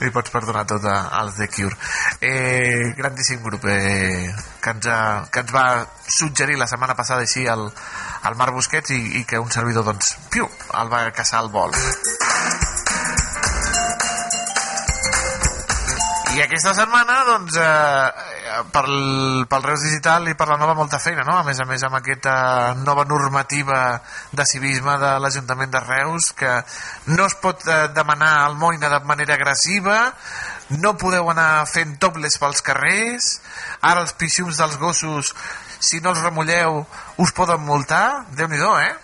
li 0.00 0.10
pots 0.10 0.30
perdonar 0.34 0.64
tot 0.66 0.84
a- 0.90 1.08
als 1.20 1.36
The 1.38 1.48
Cure. 1.48 1.76
Eh, 2.20 2.92
grandíssim 2.96 3.42
grup 3.42 3.64
eh, 3.70 4.32
que, 4.60 4.70
ens 4.70 4.86
ha, 4.86 4.98
que 5.30 5.40
ens 5.44 5.52
va 5.54 5.66
suggerir 6.08 6.58
la 6.58 6.66
setmana 6.70 6.94
passada 6.98 7.22
així 7.24 7.46
el, 7.46 7.66
el 8.28 8.34
Marc 8.40 8.54
Busquets 8.54 8.90
i, 8.90 9.00
i 9.20 9.24
que 9.24 9.38
un 9.38 9.50
servidor, 9.50 9.84
doncs, 9.84 10.16
piu, 10.30 10.48
el 10.80 10.92
va 10.92 11.06
caçar 11.12 11.40
al 11.44 11.50
vol. 11.54 11.72
I 16.34 16.40
aquesta 16.42 16.72
setmana, 16.74 17.20
doncs, 17.28 17.54
eh, 17.62 18.62
pel, 18.74 19.44
pel 19.46 19.62
Reus 19.62 19.84
Digital 19.86 20.26
i 20.26 20.34
per 20.34 20.48
la 20.48 20.56
nova 20.58 20.74
molta 20.74 20.98
feina, 20.98 21.22
no? 21.22 21.36
A 21.38 21.44
més 21.46 21.60
a 21.62 21.66
més, 21.68 21.84
amb 21.86 21.94
aquesta 22.00 22.34
nova 22.80 23.04
normativa 23.06 24.00
de 24.34 24.46
civisme 24.50 24.96
de 24.98 25.12
l'Ajuntament 25.22 25.70
de 25.70 25.84
Reus, 25.84 26.32
que 26.34 26.56
no 27.14 27.28
es 27.30 27.38
pot 27.38 27.62
eh, 27.68 27.86
demanar 27.94 28.32
almoina 28.48 28.90
de 28.90 28.98
manera 29.06 29.38
agressiva, 29.38 30.00
no 30.82 30.96
podeu 30.98 31.30
anar 31.30 31.68
fent 31.70 31.94
tobles 32.02 32.40
pels 32.42 32.66
carrers, 32.66 33.30
ara 33.80 34.02
els 34.02 34.18
pixums 34.18 34.58
dels 34.58 34.74
gossos, 34.82 35.30
si 35.78 36.02
no 36.02 36.16
els 36.16 36.26
remulleu, 36.26 36.82
us 37.22 37.36
poden 37.38 37.62
multar. 37.62 38.24
déu 38.34 38.50
nhi 38.50 38.58
eh? 38.58 39.03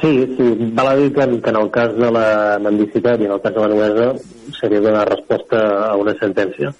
Sí, 0.00 0.12
sí, 0.36 0.46
val 0.74 0.86
a 0.88 0.96
dir 0.96 1.12
que, 1.12 1.22
en- 1.22 1.40
que 1.42 1.50
en 1.50 1.56
el 1.56 1.70
cas 1.70 1.94
de 1.96 2.10
la 2.10 2.58
mendicitat 2.62 3.20
i 3.20 3.24
en 3.26 3.32
el 3.32 3.40
cas 3.40 3.54
de 3.54 3.60
la 3.60 3.68
noesa 3.68 4.12
seria 4.60 4.80
donar 4.80 5.08
resposta 5.08 5.62
a 5.90 5.96
una 5.96 6.14
sentència 6.20 6.70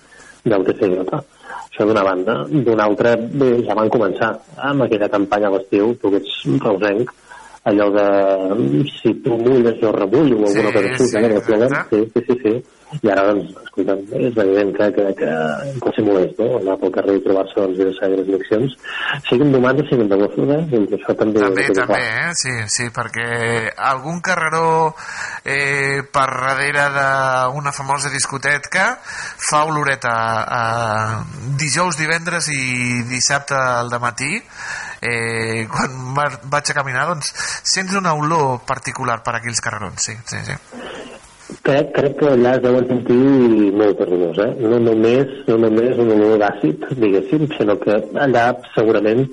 del 0.44 0.64
TCJ. 0.64 1.02
Això 1.68 1.86
d'una 1.86 2.02
banda. 2.06 2.44
D'una 2.48 2.84
altra, 2.84 3.16
bé, 3.16 3.50
ja 3.66 3.74
van 3.74 3.90
començar 3.90 4.30
amb 4.56 4.82
aquella 4.86 5.08
campanya 5.08 5.48
a 5.48 5.56
l'estiu, 5.56 5.94
tu 6.00 6.10
que 6.10 6.20
ets 6.22 6.36
reusenc, 6.62 7.10
allò 7.68 7.90
de 7.92 8.06
si 9.02 9.14
tu 9.24 9.36
mulles 9.36 9.76
jo 9.82 9.90
remullo 9.92 10.38
o 10.38 10.46
alguna 10.46 10.70
Sí, 10.70 10.72
cosa 10.72 10.78
així, 10.88 11.04
sí, 11.04 11.10
sí, 11.90 12.10
sí, 12.14 12.22
sí, 12.28 12.38
sí. 12.44 12.54
I 13.02 13.10
ara, 13.12 13.26
doncs, 13.30 13.50
escolta'm, 13.66 14.04
és 14.16 14.38
evident 14.44 14.70
que, 14.76 14.86
que, 14.96 15.06
que 15.18 15.32
pot 15.84 15.96
ser 15.96 16.04
molest, 16.06 16.38
no? 16.40 16.60
Anar 16.62 16.78
pel 16.80 16.94
carrer 16.94 17.18
i 17.18 17.24
trobar-se 17.26 17.58
doncs, 17.60 17.76
i 17.76 17.88
deixar 17.90 18.08
direccions, 18.16 18.76
siguin 19.28 19.52
d'humans 19.52 19.82
o 19.82 19.88
siguin 19.90 20.08
de 20.08 20.20
eh? 20.24 20.60
Doncs 20.72 20.96
això 20.96 21.16
també... 21.18 21.42
També, 21.44 21.66
també, 21.76 22.00
eh? 22.00 22.32
Sí, 22.38 22.54
sí, 22.72 22.88
perquè 22.94 23.28
algun 23.90 24.22
carreró 24.24 24.94
eh, 25.44 26.00
per 26.12 26.28
darrere 26.40 26.88
d'una 26.94 27.72
famosa 27.72 28.08
discoteca 28.08 28.88
fa 29.02 29.64
oloreta 29.68 30.16
eh, 30.58 31.52
dijous, 31.60 32.00
divendres 32.00 32.48
i 32.54 33.02
dissabte 33.08 33.54
al 33.54 33.92
matí 34.00 34.32
eh, 35.00 35.66
quan 35.70 36.40
vaig 36.50 36.70
a 36.70 36.76
caminar 36.80 37.06
doncs 37.12 37.32
sents 37.62 37.94
una 37.98 38.14
olor 38.14 38.60
particular 38.66 39.22
per 39.22 39.36
aquí 39.38 39.52
als 39.52 39.60
carrerons, 39.60 40.02
sí, 40.02 40.16
sí, 40.24 40.42
sí. 40.44 41.17
Crec, 41.64 41.92
crec 41.96 42.16
que 42.20 42.26
allà 42.28 42.56
es 42.58 42.64
deuen 42.64 42.84
sentir 42.90 43.72
moltes 43.72 44.10
olors, 44.12 44.40
eh? 44.44 44.50
No 44.68 44.80
només, 44.84 45.30
no 45.48 45.56
només 45.62 45.96
un 46.02 46.10
olor 46.16 46.36
d'àcid, 46.42 46.84
diguéssim, 47.00 47.46
sinó 47.56 47.78
que 47.80 47.96
allà 48.20 48.50
segurament 48.74 49.24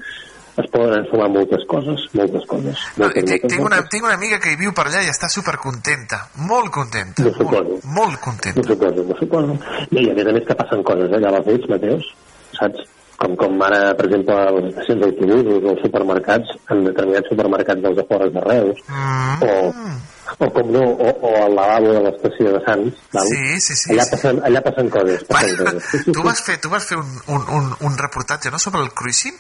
es 0.55 0.70
poden 0.72 1.01
ensumar 1.01 1.28
moltes 1.34 1.66
coses, 1.68 2.05
moltes 2.16 2.45
coses. 2.47 2.80
Moltes, 2.95 3.26
Tinc, 3.28 3.30
moltes, 3.34 3.51
tinc, 3.51 3.66
una, 3.68 3.82
tinc 3.91 4.07
una 4.07 4.16
amiga 4.16 4.39
que 4.39 4.53
hi 4.53 4.59
viu 4.61 4.72
per 4.78 4.88
allà 4.88 5.03
i 5.03 5.11
està 5.11 5.28
supercontenta, 5.32 6.22
molt 6.47 6.72
contenta, 6.78 7.28
suposo. 7.36 7.82
molt 7.97 8.20
contenta. 8.24 8.61
M'ho 8.61 8.70
suposo, 8.72 9.03
m'ho 9.09 9.20
suposo. 9.20 9.59
I 9.91 10.07
a 10.07 10.16
més 10.16 10.32
a 10.32 10.36
més 10.39 10.47
que 10.47 10.55
passen 10.63 10.88
coses 10.88 11.11
eh, 11.11 11.20
allà 11.20 11.34
a 11.34 11.38
les 11.41 11.51
nits, 11.51 11.68
Mateus, 11.76 12.07
saps? 12.55 12.88
Com, 13.16 13.36
com 13.39 13.61
ara, 13.63 13.93
per 13.95 14.09
exemple, 14.09 14.36
a 14.36 14.51
les 14.57 14.66
estacions 14.74 14.99
d'autobusos 15.01 15.63
o 15.63 15.70
als 15.72 15.84
supermercats, 15.86 16.49
en 16.74 16.84
determinats 16.84 17.30
supermercats 17.32 17.82
dels 17.86 18.01
afores 18.03 18.34
de 18.34 18.41
Reus, 18.43 18.82
Mm. 18.89 19.43
o, 19.47 20.45
o 20.45 20.49
com 20.51 20.72
no, 20.74 20.82
o, 20.84 21.09
o 21.30 21.32
al 21.45 21.55
lavabo 21.55 21.93
de 21.95 22.01
l'estació 22.09 22.51
de 22.57 22.61
Sants, 22.66 22.99
val? 23.13 23.28
Sí, 23.32 23.59
sí, 23.61 23.76
sí, 23.76 23.93
allà, 23.93 24.03
sí. 24.03 24.11
passen, 24.18 24.41
allà 24.49 24.61
passen 24.68 24.89
coses, 24.89 25.24
passen 25.32 25.55
coses. 25.63 25.84
Sí, 25.91 25.99
sí, 26.03 26.11
Tu 26.11 26.24
vas 26.28 26.41
fer, 26.43 26.57
tu 26.59 26.70
vas 26.74 26.84
fer 26.91 26.97
un, 26.99 27.07
un, 27.38 27.47
un, 27.59 27.72
un 27.88 27.97
reportatge 27.97 28.51
no, 28.51 28.59
sobre 28.59 28.82
el 28.84 28.91
cruising? 28.91 29.38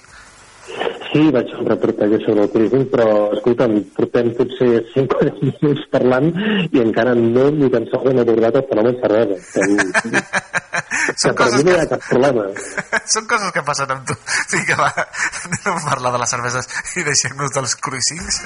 Sí, 0.65 1.21
vaig 1.31 1.47
fer 1.51 1.61
un 1.61 1.69
reportatge 1.69 2.17
sobre 2.25 2.43
el 2.43 2.51
turisme, 2.51 2.81
però, 2.91 3.07
escolta'm, 3.37 3.75
portem 3.95 4.31
potser 4.35 4.69
5 4.93 5.19
o 5.19 5.27
10 5.27 5.43
minuts 5.45 5.85
parlant 5.93 6.31
i 6.71 6.81
encara 6.81 7.13
no 7.19 7.45
ni 7.55 7.69
tan 7.71 7.85
sols 7.91 8.09
hem 8.11 8.19
abordat 8.23 8.57
el 8.59 8.65
fenomen 8.71 8.97
cervesa. 9.03 9.37
Que, 9.53 10.23
que 11.21 11.33
per 11.39 11.47
mi 11.55 11.63
no 11.69 11.77
cap 11.93 12.03
problema. 12.09 12.45
Són 13.13 13.27
coses 13.29 13.53
que 13.55 13.63
passen 13.67 13.93
amb 13.95 14.07
tu. 14.09 14.17
Vinga, 14.51 14.77
va, 14.81 15.05
anem 15.45 15.69
a 15.71 15.83
parlar 15.85 16.11
de 16.15 16.21
les 16.23 16.33
cerveses 16.35 16.69
i 16.99 17.05
deixem-nos 17.05 17.53
dels 17.55 17.75
cruisings. 17.85 18.41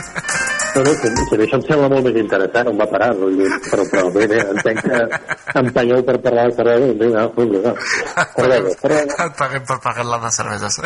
No, 0.76 0.84
no, 0.86 0.94
que, 1.02 1.14
que 1.16 1.40
això 1.46 1.58
em 1.58 1.66
sembla 1.66 1.90
molt 1.96 2.06
més 2.10 2.20
interessant, 2.22 2.70
on 2.74 2.78
va 2.80 2.90
parar, 2.92 3.10
vull 3.18 3.40
dir, 3.40 3.50
però, 3.70 3.88
però 3.90 4.12
bé, 4.14 4.28
bé, 4.30 4.44
entenc 4.54 4.84
que 4.86 5.02
empenyeu 5.64 6.04
per 6.06 6.18
parlar 6.28 6.46
de 6.50 6.58
cervesa, 6.60 6.94
vinga, 7.02 7.26
va, 7.40 7.48
va. 7.66 7.76
Cervesa, 8.40 8.76
cervesa. 8.82 9.26
Et 9.26 9.36
paguem 9.40 9.66
per 9.68 9.80
pagar-la 9.84 10.20
de 10.24 10.32
cerveses. 10.36 10.80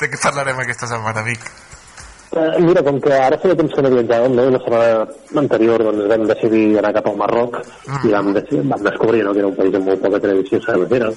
De 0.00 0.08
què 0.10 0.18
parlarem 0.22 0.58
aquesta 0.76 0.92
setmana, 0.92 1.24
amic? 1.24 1.40
Eh, 2.36 2.60
mira, 2.60 2.82
com 2.84 2.98
que 3.00 3.12
ara 3.16 3.38
feia 3.40 3.56
temps 3.56 3.72
que 3.72 3.82
no 3.82 3.92
viatjàvem, 3.94 4.34
no? 4.36 4.44
la 4.52 4.60
setmana 4.60 5.40
anterior 5.42 5.84
doncs, 5.86 6.04
vam 6.10 6.26
decidir 6.28 6.64
anar 6.76 6.92
cap 6.98 7.08
al 7.08 7.16
Marroc 7.22 7.56
i 8.04 8.12
vam, 8.12 8.28
decidir, 8.36 8.64
vam 8.72 8.82
descobrir 8.84 9.22
no? 9.24 9.32
que 9.32 9.40
era 9.40 9.48
un 9.48 9.56
país 9.56 9.78
amb 9.78 9.88
molt 9.88 10.02
poca 10.04 10.20
tradició 10.26 10.60
cervesera, 10.66 11.08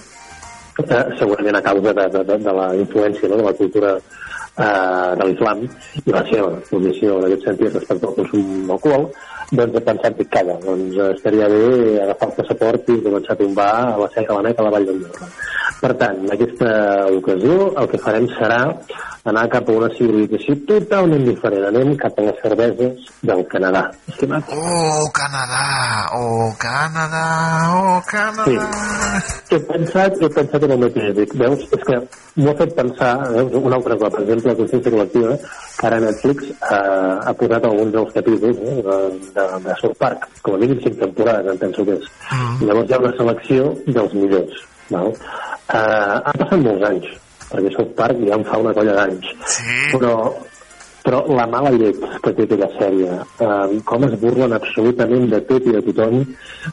eh, 0.85 1.01
segurament 1.19 1.59
a 1.59 1.63
causa 1.65 1.95
de, 1.97 2.07
de, 2.15 2.23
de, 2.29 2.37
de 2.45 2.53
la 2.61 2.69
influència 2.79 3.31
no? 3.31 3.41
de 3.41 3.47
la 3.49 3.55
cultura 3.59 3.91
eh, 3.97 5.09
de 5.19 5.27
l'islam 5.27 5.65
i 6.05 6.15
la 6.15 6.23
seva 6.31 6.53
posició 6.69 7.19
en 7.19 7.27
aquest 7.27 7.49
sentit 7.49 7.75
respecte 7.81 8.07
al 8.07 8.15
consum 8.21 8.55
d'alcohol, 8.71 9.09
doncs 9.51 9.77
he 9.77 9.81
pensat 9.81 10.17
que 10.17 10.25
calla, 10.33 10.57
doncs 10.65 10.97
eh, 10.97 11.11
estaria 11.15 11.47
bé 11.49 11.63
agafar 12.03 12.29
el 12.29 12.35
passaport 12.41 12.91
i 12.93 12.99
començar 13.05 13.35
a 13.35 13.41
tombar 13.43 13.71
a 13.81 13.97
la 14.03 14.09
seca 14.15 14.37
la 14.37 14.45
nec 14.47 14.59
a 14.59 14.67
la 14.67 14.73
Vall 14.75 14.89
d'Andorra. 14.89 15.29
Per 15.79 15.93
tant, 16.01 16.17
en 16.25 16.33
aquesta 16.35 16.71
ocasió 17.15 17.69
el 17.81 17.87
que 17.89 18.01
farem 18.03 18.27
serà 18.35 18.59
anar 19.29 19.45
cap 19.51 19.69
a 19.69 19.75
una 19.75 19.89
civilització 19.95 20.55
totalment 20.67 21.25
diferent. 21.27 21.65
Anem 21.69 21.93
cap 21.99 22.17
a 22.19 22.25
les 22.27 22.39
cerveses 22.43 23.09
del 23.29 23.43
Canadà. 23.51 23.83
Estimat? 24.11 24.51
Oh, 24.55 25.05
Canadà! 25.15 25.63
Oh, 26.17 26.49
Canadà! 26.61 27.23
Oh, 27.75 27.97
Canadà! 28.09 28.47
Sí. 28.49 29.55
He 29.55 29.59
pensat, 29.69 30.17
he 30.21 30.29
pensat 30.35 30.65
en 30.67 30.75
el 30.75 30.83
mateix. 30.85 31.11
Dic, 31.19 31.35
veus, 31.41 31.65
és 31.77 31.85
que 31.87 31.99
m'ho 32.39 32.51
ha 32.51 32.57
fet 32.61 32.75
pensar, 32.77 33.13
veus, 33.35 33.55
un 33.59 33.77
altre 33.77 33.97
cop, 33.99 34.13
per 34.15 34.23
exemple, 34.25 34.53
la 34.53 34.59
consciència 34.61 34.93
col·lectiva, 34.95 35.37
que 35.79 35.87
ara 35.89 36.01
Netflix 36.03 36.51
eh, 36.51 37.15
ha 37.29 37.35
posat 37.39 37.69
alguns 37.69 37.95
dels 37.95 38.15
capítols 38.15 38.63
eh, 38.63 38.77
de, 38.85 39.38
de, 39.39 39.47
de 39.67 39.77
South 39.81 39.97
Park, 40.01 40.27
com 40.45 40.57
a 40.57 40.61
mínim 40.61 40.83
cinc 40.83 40.99
temporades, 41.01 41.53
em 41.53 41.63
penso 41.63 41.87
que 41.87 41.95
és. 41.97 42.11
Mm. 42.29 42.67
Llavors 42.67 42.91
hi 42.91 42.97
ha 42.97 43.01
una 43.05 43.15
selecció 43.21 43.71
dels 43.87 44.19
millors. 44.19 44.61
Val? 44.89 45.09
Eh, 45.13 46.13
han 46.25 46.37
passat 46.43 46.61
molts 46.65 46.85
anys, 46.91 47.09
perquè 47.49 47.73
South 47.75 47.97
Park 47.97 48.21
ja 48.27 48.37
en 48.37 48.45
fa 48.47 48.61
una 48.61 48.75
colla 48.77 48.95
d'anys. 48.99 49.33
Sí. 49.55 49.75
Però, 49.95 50.13
però 51.05 51.23
la 51.37 51.45
mala 51.49 51.73
llet 51.75 51.99
que 52.23 52.33
té 52.37 52.47
aquella 52.47 52.69
sèrie, 52.77 53.17
eh, 53.47 53.81
com 53.89 54.07
es 54.09 54.15
burlen 54.21 54.55
absolutament 54.57 55.29
de 55.33 55.41
tot 55.51 55.67
i 55.69 55.75
de 55.77 55.83
tothom, 55.89 56.23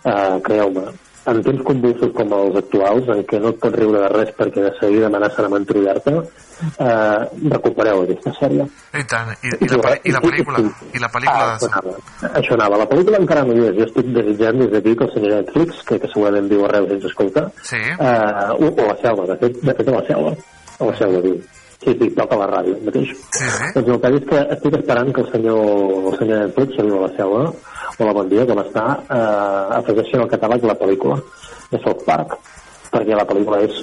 eh, 0.02 0.38
creu-me, 0.48 0.86
en 1.26 1.42
temps 1.42 1.62
convulsos 1.66 2.12
com 2.14 2.32
els 2.36 2.56
actuals, 2.60 3.08
en 3.14 3.22
què 3.26 3.40
no 3.42 3.50
et 3.54 3.58
pots 3.62 3.74
riure 3.78 4.02
de 4.04 4.08
res 4.12 4.30
perquè 4.38 4.62
de 4.62 4.72
seguida 4.80 5.08
amenacen 5.10 5.48
amb 5.48 5.58
entrollar-te, 5.58 6.14
eh, 6.78 7.48
recupereu 7.54 8.02
aquesta 8.04 8.32
sèrie. 8.38 8.66
I 8.94 9.04
tant, 9.10 9.32
i, 9.42 9.50
i, 9.66 9.68
la, 9.72 9.96
i 10.06 10.14
la 10.14 10.22
pel·lícula, 10.24 10.62
i 10.94 11.02
la 11.02 11.10
pel·lícula 11.12 11.42
Ah, 11.46 11.56
això 11.58 11.68
anava. 11.72 11.96
Això 12.40 12.54
anava. 12.58 12.80
La 12.84 12.88
pel·lícula 12.90 13.20
encara 13.20 13.44
no 13.48 13.56
hi 13.56 13.66
és. 13.68 13.74
Jo 13.80 13.88
estic 13.88 14.12
desitjant 14.14 14.58
des 14.62 14.70
d'aquí 14.72 14.94
que 14.96 15.04
el 15.08 15.12
senyor 15.14 15.36
Netflix, 15.40 15.82
que, 15.88 15.98
que 16.00 16.12
segurament 16.14 16.48
viu 16.52 16.64
arreu 16.68 16.88
sense 16.92 17.10
escoltar, 17.12 17.46
Sí. 17.62 17.76
eh, 17.76 18.48
o, 18.56 18.70
o 18.70 18.86
la 18.88 18.96
selva, 19.02 19.26
de 19.32 19.36
fet, 19.42 19.60
de 19.62 19.74
fet 19.80 19.88
a 19.88 19.98
la 19.98 20.06
selva. 20.08 20.34
A 20.78 20.84
la 20.90 20.96
selva, 20.98 21.20
diu. 21.24 21.38
Sí, 21.84 21.92
sí, 22.00 22.08
toca 22.16 22.38
la 22.40 22.46
ràdio 22.50 22.76
mateix. 22.86 23.10
Sí, 23.36 23.48
sí. 23.56 23.72
Doncs 23.76 23.90
el 23.94 24.00
que 24.02 24.12
és 24.16 24.24
que 24.30 24.38
estic 24.56 24.78
esperant 24.80 25.12
que 25.14 25.20
el 25.22 25.28
senyor, 25.32 25.60
el 26.12 26.18
senyor 26.18 26.40
Netflix, 26.46 26.76
que 26.76 26.86
viu 26.88 26.96
a 26.98 27.02
la 27.06 27.12
selva, 27.18 27.42
hola, 27.98 28.14
bon 28.16 28.28
dia, 28.32 28.46
com 28.48 28.62
està, 28.62 28.86
eh, 29.06 29.76
afegeixi 29.80 30.16
al 30.18 30.30
catàleg 30.32 30.64
la 30.66 30.78
pel·lícula 30.80 31.20
de 31.70 31.78
South 31.84 32.02
Park, 32.08 32.34
perquè 32.90 33.14
la 33.18 33.26
pel·lícula 33.28 33.60
és 33.68 33.78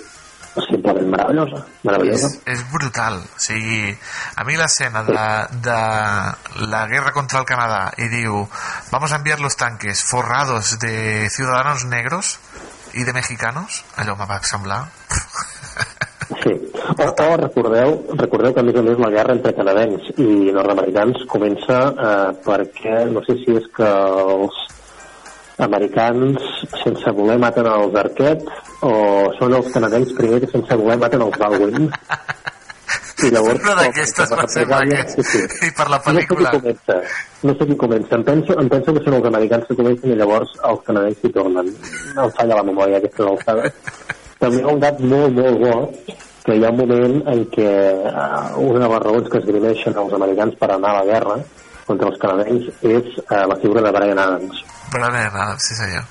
simplement 0.67 1.07
meravellosa, 1.09 1.63
És, 1.63 1.85
meravellosa. 1.87 2.27
és 2.45 2.59
brutal. 2.71 3.15
O 3.23 3.39
sigui, 3.41 3.89
a 4.37 4.43
mi 4.45 4.57
l'escena 4.59 5.01
de, 5.07 5.23
de 5.65 6.67
la 6.69 6.83
guerra 6.91 7.13
contra 7.15 7.39
el 7.41 7.47
Canadà 7.49 7.87
i 7.97 8.09
diu 8.11 8.43
vamos 8.91 9.11
a 9.13 9.17
enviar 9.17 9.39
los 9.41 9.55
tanques 9.57 10.03
forrados 10.03 10.77
de 10.79 11.29
ciudadanos 11.33 11.85
negros 11.85 12.37
i 12.93 13.03
de 13.03 13.13
mexicanos, 13.13 13.83
allò 13.97 14.15
me 14.15 14.25
va 14.29 14.41
semblar... 14.43 14.83
Sí. 16.43 16.53
O, 16.84 17.05
o 17.07 17.38
recordeu, 17.38 17.93
recordeu 18.19 18.53
que 18.53 18.59
a 18.59 18.63
més 18.67 18.75
a 18.75 18.81
més 18.84 18.99
la 18.99 19.09
guerra 19.13 19.36
entre 19.38 19.53
canadencs 19.55 20.09
i 20.19 20.51
nord-americans 20.51 21.23
comença 21.31 21.77
eh, 21.93 22.31
perquè 22.43 23.05
no 23.11 23.23
sé 23.23 23.38
si 23.39 23.55
és 23.55 23.69
que 23.77 23.88
els 23.88 24.57
americans 25.63 26.43
sense 26.81 27.13
voler 27.15 27.38
maten 27.39 27.69
els 27.71 27.95
Arquet 28.01 28.43
o 28.84 28.93
són 29.38 29.55
els 29.59 29.69
canadencs 29.71 30.11
primer 30.17 30.41
que 30.43 30.49
sense 30.51 30.79
voler 30.81 30.97
maten 30.99 31.23
els 31.23 31.38
Baldwin 31.39 31.88
i 33.23 33.31
llavors 33.31 33.63
Una 33.63 33.77
d'aquestes 33.79 34.34
va 34.34 34.47
ser 34.51 34.65
sí, 35.13 35.23
sí. 35.29 35.43
I 35.69 35.71
per 35.77 35.88
la 35.93 36.01
pel·lícula. 36.03 36.51
no 36.51 36.51
sé 36.51 36.57
qui 36.57 36.65
comença 36.65 36.99
no 37.47 37.55
sé 37.55 37.69
qui 37.69 37.77
comença 37.86 38.19
em 38.19 38.27
penso, 38.27 38.59
em 38.59 38.73
penso 38.75 38.97
que 38.97 39.05
són 39.05 39.17
els 39.21 39.29
americans 39.31 39.69
que 39.69 39.79
comencen 39.79 40.11
i 40.11 40.19
llavors 40.19 40.51
els 40.71 40.84
canadencs 40.89 41.23
hi 41.23 41.34
tornen 41.38 41.71
em 41.71 42.36
falla 42.41 42.59
la 42.59 42.67
memòria 42.73 42.99
aquestes 42.99 43.25
alçades 43.29 43.79
també 44.43 44.59
hi 44.59 44.67
ha 44.67 44.75
un 44.75 44.84
dat 44.84 44.99
molt, 44.99 45.39
molt 45.39 45.63
bo 45.63 45.75
que 46.43 46.57
hi 46.57 46.65
ha 46.65 46.71
un 46.73 46.79
moment 46.79 47.19
en 47.33 47.45
què 47.53 47.67
eh, 47.67 48.63
una 48.63 48.85
de 48.85 48.89
les 48.93 49.03
raons 49.05 49.29
que 49.31 49.39
esgrimeixen 49.41 49.99
els 50.05 50.17
americans 50.19 50.57
per 50.59 50.71
anar 50.71 50.93
a 50.93 50.97
la 51.01 51.05
guerra 51.11 51.37
contra 51.87 52.09
els 52.09 52.19
canadencs 52.19 52.83
és 52.89 53.13
eh, 53.23 53.45
la 53.51 53.59
figura 53.61 53.83
de 53.85 53.93
Brian 53.95 54.19
Adams. 54.19 54.65
Bé, 54.93 54.99
nada, 55.03 55.53
sí 55.59 55.75
senyor. 55.79 56.03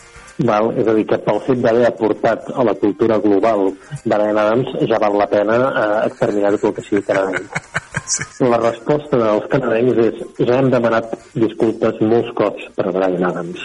Val? 0.49 0.71
És 0.81 0.89
a 0.89 0.95
dir, 0.97 1.05
que 1.07 1.19
pel 1.27 1.41
fet 1.47 1.61
d'haver 1.63 1.85
aportat 1.87 2.49
a 2.57 2.65
la 2.65 2.75
cultura 2.81 3.19
global 3.23 3.69
Brian 4.05 4.41
Adams 4.41 4.73
ja 4.91 5.01
val 5.03 5.19
la 5.21 5.29
pena 5.31 5.59
eh, 5.69 5.99
exterminar 6.09 6.55
tot 6.57 6.71
el 6.71 6.75
que 6.79 6.87
sigui 6.89 7.05
canadenc. 7.07 7.61
La 8.53 8.59
resposta 8.59 9.19
dels 9.21 9.45
canadencs 9.53 10.01
és 10.03 10.49
ja 10.49 10.57
hem 10.59 10.73
demanat 10.73 11.13
disculpes 11.37 12.01
molts 12.03 12.33
cops 12.41 12.67
per 12.77 12.91
Brian 12.91 13.29
Adams 13.29 13.63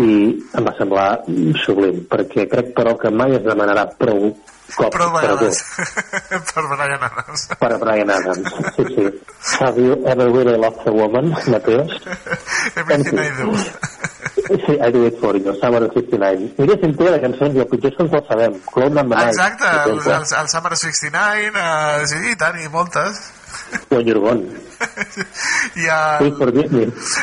i 0.00 0.08
em 0.58 0.66
va 0.66 0.72
semblar 0.78 1.08
sublim 1.62 2.02
perquè 2.10 2.48
crec 2.50 2.72
però 2.76 2.96
que 2.98 3.12
mai 3.14 3.36
es 3.36 3.44
demanarà 3.46 3.86
prou 4.00 4.32
cops 4.72 4.96
Prou 4.96 5.12
perdó 5.12 5.12
vegades 5.12 5.62
per 6.54 6.64
Brian 6.72 7.02
Adams. 7.02 7.48
per 7.60 7.78
Brian 7.78 8.10
Adams. 8.10 8.54
Sí, 8.76 8.84
sí. 8.94 9.06
Have 9.60 9.78
you 9.80 9.98
ever 10.06 10.30
really 10.32 10.56
loved 10.58 10.86
a 10.88 10.92
woman, 10.92 11.34
Mateus? 11.46 11.92
Everything 12.76 13.18
I 13.18 13.30
do. 13.38 13.52
Sí, 14.34 14.78
I 14.80 14.90
do 14.90 15.06
it 15.06 15.18
for 15.20 15.36
you, 15.36 15.54
Summer 15.60 15.84
of 15.84 15.92
69. 15.94 16.54
Mira, 16.58 16.76
sempre 16.80 17.10
de 17.12 17.20
cançons, 17.22 17.54
i 17.54 17.62
el 17.62 17.68
pitjor 17.70 17.92
és 17.92 17.96
que 17.96 18.04
ens 18.04 18.16
el 18.18 18.24
sabem. 18.28 18.58
Clown 18.72 18.98
and 18.98 19.12
the 19.12 19.16
Night. 19.16 19.32
Exacte, 19.32 19.64
per 19.64 19.92
el, 19.92 20.00
el, 20.00 20.26
el 20.40 20.48
Summer 20.52 20.76
69, 20.76 21.62
uh, 21.62 22.06
sí, 22.10 22.20
i 22.32 22.36
tant, 22.40 22.58
i 22.60 22.68
moltes. 22.72 23.22
When 23.88 24.06
you're 24.08 24.20
gone. 24.20 24.44
I 25.80 25.88
el, 25.88 26.34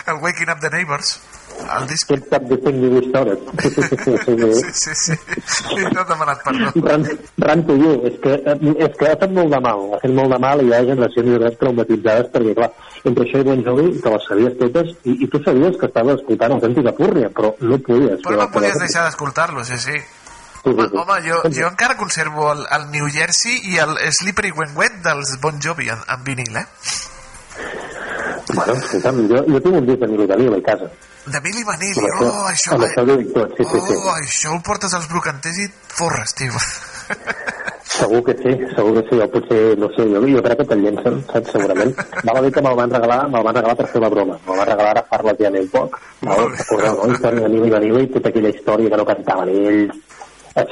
el 0.08 0.22
Waking 0.24 0.50
Up 0.50 0.62
the 0.62 0.72
Neighbors, 0.74 1.20
el 1.80 1.88
disc. 1.88 2.08
Can't 2.12 2.26
stop 2.26 2.47
the 2.49 2.58
thing 2.58 2.82
you 2.82 3.02
started. 3.10 3.39
Sí, 3.62 3.70
sí, 4.72 4.91
sí. 4.95 5.14
I 5.78 5.84
no 5.93 6.02
he 6.02 6.06
demanat 6.10 6.43
perdó. 6.43 6.72
Run, 6.76 7.08
run 7.38 7.66
to 7.68 7.76
you. 7.78 7.93
És 8.10 8.18
que, 8.24 8.34
eh, 8.34 8.76
és 8.88 8.95
que 8.97 9.12
ha 9.12 9.18
fet 9.22 9.32
molt 9.32 9.54
de 9.54 9.60
mal. 9.64 9.84
Ha 9.95 9.99
fet 10.04 10.16
molt 10.18 10.34
de 10.34 10.39
mal 10.43 10.64
i 10.64 10.70
hi 10.70 10.74
ha 10.76 10.82
generacions 10.89 11.43
de 11.45 11.52
traumatitzades 11.62 12.32
perquè, 12.34 12.56
clar, 12.58 12.72
entre 13.04 13.28
això 13.28 13.41
i 13.41 13.47
Bon 13.49 13.64
Jovi, 13.68 13.91
te 14.02 14.16
les 14.16 14.26
sabies 14.30 14.58
totes 14.60 14.95
i, 15.04 15.18
i 15.26 15.30
tu 15.32 15.41
sabies 15.45 15.78
que 15.80 15.89
estaves 15.89 16.20
escoltant 16.20 16.58
autèntica 16.58 16.95
púrnia, 16.97 17.30
però 17.36 17.54
no 17.60 17.80
podies. 17.86 18.20
Però 18.26 18.41
no 18.41 18.49
podies 18.54 18.82
deixar 18.82 19.06
d'escoltar-lo, 19.08 19.64
sí, 19.68 19.80
sí. 19.82 20.02
Home, 20.64 20.86
home 20.93 21.16
jo, 21.26 21.39
jo 21.49 21.66
encara 21.66 21.97
conservo 21.97 22.52
el, 22.54 22.60
el 22.76 22.91
New 22.93 23.08
Jersey 23.10 23.72
i 23.74 23.80
el 23.82 23.95
Slippery 24.14 24.52
When 24.54 24.76
Wet 24.78 24.99
dels 25.06 25.39
Bon 25.41 25.58
Jovi 25.64 25.89
en, 25.89 26.04
en 26.06 26.28
vinil, 26.28 26.60
eh? 26.62 26.68
Bueno, 28.54 28.76
jo, 28.76 29.41
jo 29.47 29.62
tinc 29.64 29.80
un 29.80 29.88
disc 29.88 30.04
de 30.04 30.12
Milo 30.12 30.28
Danilo 30.28 30.60
a 30.60 30.62
casa. 30.62 30.91
De 31.26 31.40
Milli 31.46 31.62
Vanilli, 31.62 32.08
oh, 32.26 32.48
això, 32.50 32.78
ho 32.78 32.88
tot, 33.36 33.52
sí, 33.58 33.64
sí, 33.64 33.82
sí. 33.86 33.98
oh, 33.98 34.14
això 34.16 34.56
el 34.56 34.62
portes 34.66 34.96
als 34.98 35.06
brocanters 35.12 35.60
i 35.62 35.68
forres, 35.70 36.34
tio. 36.34 36.58
Segur 37.92 38.22
que 38.24 38.34
sí, 38.40 38.52
segur 38.72 38.94
que 38.96 39.04
sí, 39.10 39.18
o 39.20 39.28
potser, 39.30 39.78
no 39.78 39.90
sé, 39.94 40.06
jo, 40.10 40.22
jo 40.32 40.42
crec 40.46 40.62
que 40.62 40.66
te'l 40.70 40.82
llencen, 40.86 41.20
saps, 41.28 41.52
segurament. 41.54 41.92
Val 42.24 42.40
a 42.40 42.44
dir 42.46 42.52
que 42.56 42.64
me'l 42.64 42.78
van 42.80 42.94
regalar, 42.96 43.20
me'l 43.30 43.44
van 43.46 43.58
regalar 43.60 43.76
per 43.82 43.88
fer 43.92 44.02
la 44.02 44.10
broma, 44.14 44.38
me'l 44.48 44.62
van 44.62 44.70
regalar 44.72 44.94
a 45.02 45.04
far 45.10 45.20
la 45.28 45.34
tia 45.38 45.52
un 45.52 45.68
poc, 45.74 46.00
val? 46.24 46.46
recordeu, 46.56 47.02
no? 47.02 47.12
Història 47.14 47.44
de 47.44 47.52
Nilo 47.52 47.68
i 47.68 47.76
Vanilla 47.76 48.06
i 48.06 48.10
tota 48.16 48.32
aquella 48.32 48.54
història 48.56 48.94
que 48.94 49.02
no 49.02 49.08
cantaven 49.12 49.52
ells, 49.54 50.00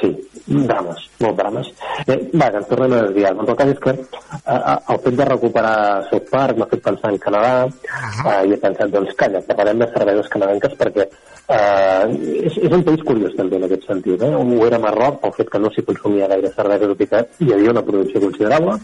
fi, 0.00 0.10
drames, 0.46 1.06
molt 1.20 1.36
drames. 1.38 1.70
Eh, 2.06 2.18
va, 2.34 2.50
que 2.50 2.60
ens 2.60 2.68
tornem 2.70 2.94
a 2.94 3.02
desviar. 3.06 3.34
Doncs 3.38 3.52
el 3.52 3.58
cas 3.60 3.72
és 3.74 3.82
que 3.84 3.94
eh, 3.96 4.54
eh, 4.54 4.76
el 4.94 5.02
fet 5.06 5.18
de 5.20 5.28
recuperar 5.30 5.74
South 6.10 6.30
Park 6.30 6.60
m'ha 6.60 6.70
fet 6.70 6.84
pensar 6.86 7.12
en 7.12 7.18
Canadà 7.22 7.52
eh, 7.66 8.40
i 8.48 8.54
he 8.54 8.60
pensat, 8.62 8.92
doncs 8.94 9.16
calla, 9.18 9.42
parlarem 9.48 9.84
de 9.84 9.90
cerveses 9.94 10.32
canadenques 10.32 10.76
perquè 10.80 11.06
eh, 11.06 12.04
és, 12.46 12.56
és 12.56 12.72
un 12.72 12.84
país 12.86 13.04
curiós 13.06 13.34
també 13.38 13.58
en 13.58 13.66
aquest 13.68 13.86
sentit. 13.88 14.22
Eh? 14.26 14.32
Ho 14.34 14.66
era 14.66 14.80
Marroc 14.82 15.20
pel 15.22 15.34
fet 15.38 15.50
que 15.52 15.62
no 15.62 15.72
s'hi 15.74 15.86
consumia 15.86 16.28
gaire 16.30 16.52
cervesa, 16.56 16.90
tot 16.92 17.04
i 17.04 17.10
que 17.10 17.24
hi 17.44 17.54
havia 17.56 17.74
una 17.74 17.84
producció 17.86 18.22
considerable, 18.26 18.76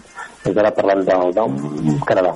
doncs 0.44 0.60
ara 0.62 0.74
parlem 0.74 1.04
del, 1.06 1.32
del 1.36 2.00
Canadà. 2.08 2.34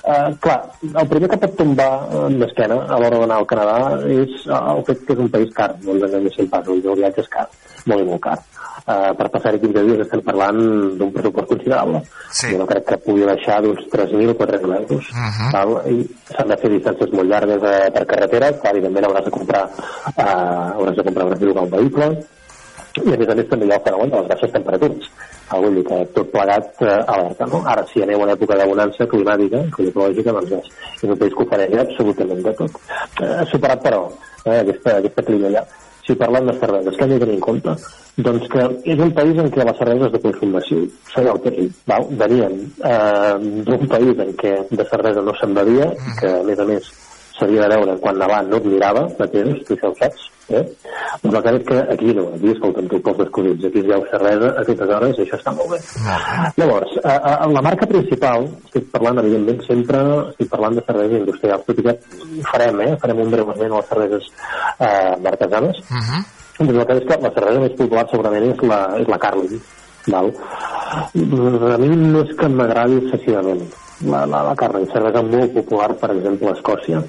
Eh, 0.00 0.28
clar, 0.44 0.60
el 0.90 1.08
primer 1.12 1.30
que 1.32 1.40
pot 1.44 1.56
tombar 1.58 1.90
eh, 2.08 2.26
d'esquena 2.42 2.80
a 2.86 3.00
l'hora 3.00 3.22
d'anar 3.24 3.40
al 3.40 3.48
Canadà 3.50 3.80
és 4.10 4.46
el 4.60 4.84
fet 4.88 5.04
que 5.06 5.16
és 5.16 5.24
un 5.26 5.32
país 5.32 5.52
car, 5.56 5.72
no 5.84 5.96
ens 5.96 6.06
enganyéssim 6.08 6.48
pas, 6.52 6.68
el 6.68 6.84
viatge 6.84 7.24
és 7.24 7.32
car, 7.32 7.48
molt 7.86 8.02
i 8.02 8.08
molt 8.08 8.22
car. 8.24 8.38
Uh, 8.80 9.12
per 9.14 9.28
passar-hi 9.30 9.60
15 9.62 9.84
dies 9.86 10.00
estem 10.02 10.22
parlant 10.26 10.58
d'un 10.98 11.12
pressupost 11.14 11.52
considerable. 11.52 12.00
Sí. 12.32 12.50
Jo 12.52 12.62
no 12.62 12.66
crec 12.70 12.88
que 12.88 12.98
pugui 13.04 13.28
baixar 13.28 13.60
d'uns 13.62 13.86
3.000 13.92 14.32
o 14.32 14.36
4.000 14.40 14.80
euros. 14.80 15.12
Uh 15.12 15.28
-huh. 15.28 15.52
val? 15.52 15.70
I 15.92 16.08
s'han 16.32 16.48
de 16.48 16.56
fer 16.56 16.70
distàncies 16.70 17.12
molt 17.12 17.30
llargues 17.30 17.62
uh, 17.62 17.92
per 17.94 18.04
carretera, 18.06 18.52
clar, 18.52 18.74
evidentment 18.74 19.06
hauràs 19.06 19.24
de 19.24 19.36
comprar 19.38 19.64
uh, 19.64 20.66
hauràs 20.76 20.96
de 20.96 21.04
comprar, 21.04 21.24
hauràs 21.24 21.40
de 21.40 21.46
llogar 21.46 21.64
un 21.64 21.70
vehicle, 21.70 22.06
i 22.98 23.12
a 23.14 23.18
més 23.18 23.28
a 23.30 23.34
més 23.38 23.48
també 23.50 23.66
hi 23.66 23.72
ha 23.72 23.76
el 23.78 23.84
fenomen 23.84 24.10
de 24.10 24.20
les 24.20 24.30
baixes 24.32 24.52
temperatures 24.54 25.10
algú 25.56 25.70
dir 25.74 25.84
que 25.86 25.98
tot 26.16 26.30
plegat 26.32 26.82
eh, 26.82 26.96
alerta 27.14 27.46
no? 27.52 27.60
ara 27.72 27.84
si 27.90 28.02
aneu 28.02 28.24
en 28.24 28.32
època 28.34 28.58
de 28.58 28.66
bonança 28.70 29.06
climàtica 29.12 29.62
climatològica 29.76 30.34
doncs 30.36 30.56
és, 30.58 30.72
és 30.98 31.06
un 31.06 31.20
país 31.20 31.36
que 31.36 31.46
ofereix 31.46 31.76
absolutament 31.84 32.42
de 32.48 32.56
tot 32.58 32.80
eh, 33.22 33.44
superat 33.52 33.84
però 33.86 34.02
eh, 34.44 34.58
aquesta, 34.58 34.96
aquesta 34.98 35.26
clima 35.28 35.50
allà 35.52 35.64
si 36.10 36.18
parlem 36.18 36.48
de 36.50 36.56
cerveses, 36.58 36.96
què 36.96 37.06
hem 37.06 37.12
de 37.14 37.20
tenir 37.22 37.36
en 37.38 37.44
compte? 37.44 37.74
Doncs 38.26 38.48
que 38.52 38.64
és 38.94 39.02
un 39.04 39.12
país 39.16 39.38
en 39.38 39.50
què 39.54 39.66
la 39.66 39.76
cervesa 39.78 40.08
és 40.08 40.16
de 40.16 40.22
consum 40.24 40.56
massiu, 40.56 40.82
sabeu 41.12 41.36
el 41.36 41.44
que 41.44 41.68
val? 41.90 42.08
Venien 42.24 42.56
eh, 42.90 43.36
d'un 43.68 43.86
país 43.94 44.24
en 44.26 44.34
què 44.40 44.56
de 44.70 44.88
cervesa 44.90 45.22
no 45.26 45.36
se'n 45.38 45.54
bevia, 45.60 45.92
que 46.18 46.34
a 46.40 46.42
més 46.48 46.58
a 46.58 46.66
més 46.72 46.90
s'havia 47.40 47.64
de 47.64 47.76
veure 47.76 47.96
quan 48.02 48.18
nevant 48.20 48.50
no 48.50 48.60
et 48.60 48.68
mirava, 48.74 49.06
mateix, 49.18 49.62
tu 49.66 49.74
això 49.76 49.90
ho 49.90 49.96
saps, 49.98 50.26
eh? 50.50 50.62
Doncs 51.22 51.36
el 51.36 51.42
que 51.42 51.52
és 51.56 51.64
que 51.68 51.78
aquí 51.94 52.14
no, 52.16 52.26
aquí 52.36 52.52
escolta'm 52.52 52.88
tu 52.90 53.00
pels 53.06 53.18
descobrits, 53.22 53.66
aquí 53.68 53.82
es 53.82 53.88
veu 53.90 54.04
cervesa 54.12 54.50
a 54.50 54.64
aquestes 54.64 54.92
hores 54.96 55.18
i 55.18 55.24
això 55.24 55.38
està 55.40 55.54
molt 55.56 55.74
bé. 55.74 55.80
Llavors, 56.60 56.94
a, 57.02 57.16
a, 57.32 57.34
la 57.56 57.64
marca 57.66 57.88
principal, 57.90 58.46
estic 58.68 58.90
parlant 58.94 59.22
evidentment 59.24 59.64
sempre, 59.66 60.02
estic 60.32 60.52
parlant 60.54 60.78
de 60.78 60.86
cerveses 60.86 61.22
industrials, 61.22 61.66
tot 61.68 61.82
i 61.82 61.86
que 61.88 61.96
farem, 62.52 62.84
eh? 62.86 62.94
farem 63.02 63.24
un 63.26 63.34
breu 63.34 63.52
esment 63.56 63.74
a 63.76 63.82
les 63.82 63.92
cerveses 63.94 64.30
eh, 64.78 65.32
artesanes, 65.34 65.84
Uh 65.90 65.96
-huh. 65.96 66.22
doncs 66.58 66.90
és 66.92 67.04
que 67.08 67.22
la 67.22 67.30
cervesa 67.34 67.60
més 67.60 67.76
popular 67.76 68.06
segurament 68.10 68.44
és 68.52 68.60
la, 68.68 68.80
és 69.00 69.08
la 69.08 69.18
Carlin. 69.18 69.60
Val? 70.06 70.32
A 71.74 71.78
mi 71.78 71.88
no 71.96 72.22
és 72.22 72.36
que 72.36 72.48
m'agradi 72.48 72.96
excessivament 72.96 73.62
la, 74.00 74.24
la, 74.26 74.42
la 74.48 74.54
Carlin, 74.56 74.86
cervesa 74.92 75.22
molt 75.22 75.52
popular, 75.52 75.90
per 76.00 76.10
exemple, 76.14 76.48
a 76.48 76.56
Escòcia, 76.56 77.02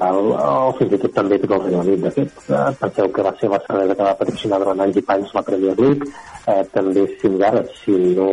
val? 0.00 0.30
o 0.34 0.72
fins 0.78 0.94
i 0.96 1.00
tot 1.04 1.14
també 1.16 1.38
tot 1.40 1.56
el 1.56 1.64
Regne 1.64 1.82
Unit, 1.82 2.04
de 2.04 2.14
fet. 2.18 2.38
Eh, 2.48 2.70
penseu 2.80 3.10
que 3.14 3.26
va 3.26 3.34
ser 3.40 3.50
la 3.52 3.60
cervesa 3.66 3.96
que 3.96 4.08
va 4.08 4.16
patrocinar 4.20 4.60
durant 4.62 4.84
anys 4.84 5.00
i 5.00 5.04
panys 5.10 5.34
la 5.34 5.44
Premier 5.46 5.76
League, 5.80 6.10
eh, 6.46 6.62
també 6.74 7.06
similar, 7.22 7.64
si 7.82 7.98
no 8.18 8.28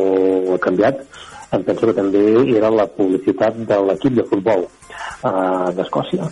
ha 0.54 0.60
canviat, 0.68 1.04
em 1.52 1.64
penso 1.64 1.88
que 1.88 1.96
també 1.96 2.24
era 2.56 2.70
la 2.72 2.86
publicitat 2.88 3.58
de 3.68 3.78
l'equip 3.88 4.16
de 4.20 4.24
futbol 4.28 4.64
eh, 4.64 5.68
d'Escòcia 5.76 6.28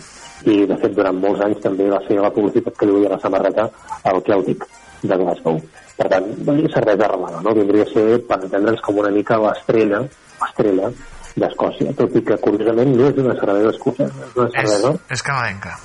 i 0.49 0.63
de 0.65 0.77
fet 0.81 0.95
durant 0.97 1.19
molts 1.21 1.43
anys 1.45 1.61
també 1.61 1.85
va 1.89 1.99
ser 2.07 2.17
la 2.17 2.31
publicitat 2.33 2.77
que 2.77 2.87
lluïa 2.89 3.11
la 3.13 3.19
samarreta 3.21 3.67
al 4.09 4.21
Celtic 4.25 4.65
de 5.03 5.17
Glasgow 5.21 5.59
per 5.97 6.07
tant, 6.09 6.25
cervesa 6.73 7.05
arrelada 7.05 7.41
no? 7.45 7.53
vindria 7.53 7.85
a 7.85 7.91
ser, 7.91 8.05
per 8.25 8.39
entendre'ns, 8.41 8.81
com 8.81 8.97
una 9.03 9.13
mica 9.13 9.37
l'estrella 9.43 10.01
l'estrella 10.41 10.89
d'Escòcia 11.35 11.95
tot 11.97 12.15
i 12.15 12.21
que 12.27 12.37
curiosament 12.43 12.93
no 12.97 13.09
és 13.09 13.23
una 13.23 13.35
cervesa 13.39 13.73
escocesa 13.75 14.27
és 14.27 14.37
una 14.37 14.49
cervesa 14.57 14.93
És, 14.93 15.17
és 15.17 15.25
canadenca. 15.29 15.75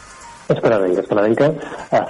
és 0.48 0.60
canadenca, 0.62 1.00
és 1.02 1.08
canadenca 1.08 1.50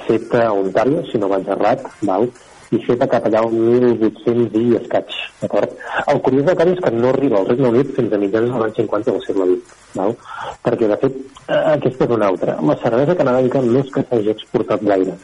feta 0.06 0.44
a 0.46 0.52
Ontario, 0.52 1.04
si 1.10 1.18
no 1.18 1.28
vaig 1.32 1.48
errat, 1.56 1.86
val? 2.02 2.28
i 2.74 2.80
feta 2.82 3.06
cap 3.06 3.26
allà 3.28 3.44
un 3.46 3.54
1800 3.62 4.56
i 4.58 4.74
escaig, 4.80 5.12
d'acord? 5.40 5.74
El 6.10 6.20
curiós 6.26 6.48
del 6.48 6.56
cas 6.58 6.72
és 6.72 6.80
que 6.82 6.90
no 6.96 7.12
arriba 7.12 7.38
al 7.38 7.46
Regne 7.46 7.68
Unit 7.68 7.92
fins 7.94 8.12
a 8.12 8.18
mitjans 8.18 8.50
dels 8.50 8.64
anys 8.66 8.80
50 8.82 9.12
del 9.12 9.22
segle 9.26 9.46
XX, 9.52 9.76
val? 9.94 10.16
perquè 10.66 10.90
de 10.90 10.98
fet 11.04 11.18
eh, 11.46 11.62
aquesta 11.76 12.08
és 12.08 12.14
una 12.18 12.30
altra. 12.32 12.56
La 12.70 12.78
cervesa 12.82 13.14
canadenca 13.22 13.62
no 13.62 13.84
és 13.84 13.92
que 13.94 14.02
s'hagi 14.08 14.34
exportat 14.34 14.82
gaire 14.82 15.14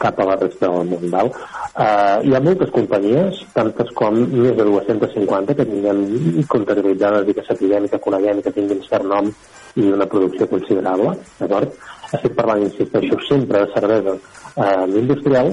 cap 0.00 0.18
a 0.18 0.26
la 0.30 0.36
resta 0.40 0.68
del 0.72 0.90
món, 0.90 1.06
val? 1.12 1.30
Uh, 1.30 2.18
hi 2.26 2.34
ha 2.34 2.42
moltes 2.42 2.72
companyies, 2.74 3.42
tantes 3.54 3.92
com 3.98 4.16
més 4.16 4.56
de 4.56 4.66
250, 4.66 5.56
que 5.58 5.66
tinguin 5.68 6.44
comptabilitzades 6.50 7.28
i 7.28 7.36
que 7.36 7.46
sapiguem 7.46 7.86
i 7.86 7.92
que 7.92 8.02
coneguem 8.06 8.40
i 8.40 8.46
que 8.46 8.54
tinguin 8.56 8.82
cert 8.88 9.06
nom 9.12 9.30
i 9.78 9.86
una 9.92 10.08
producció 10.10 10.48
considerable, 10.50 11.14
d'acord? 11.38 11.76
Estic 12.10 12.34
parlant, 12.38 12.64
insisteixo, 12.66 13.20
sempre 13.28 13.60
de 13.62 13.72
cervesa 13.74 14.16
eh, 14.16 14.86
industrial, 14.98 15.52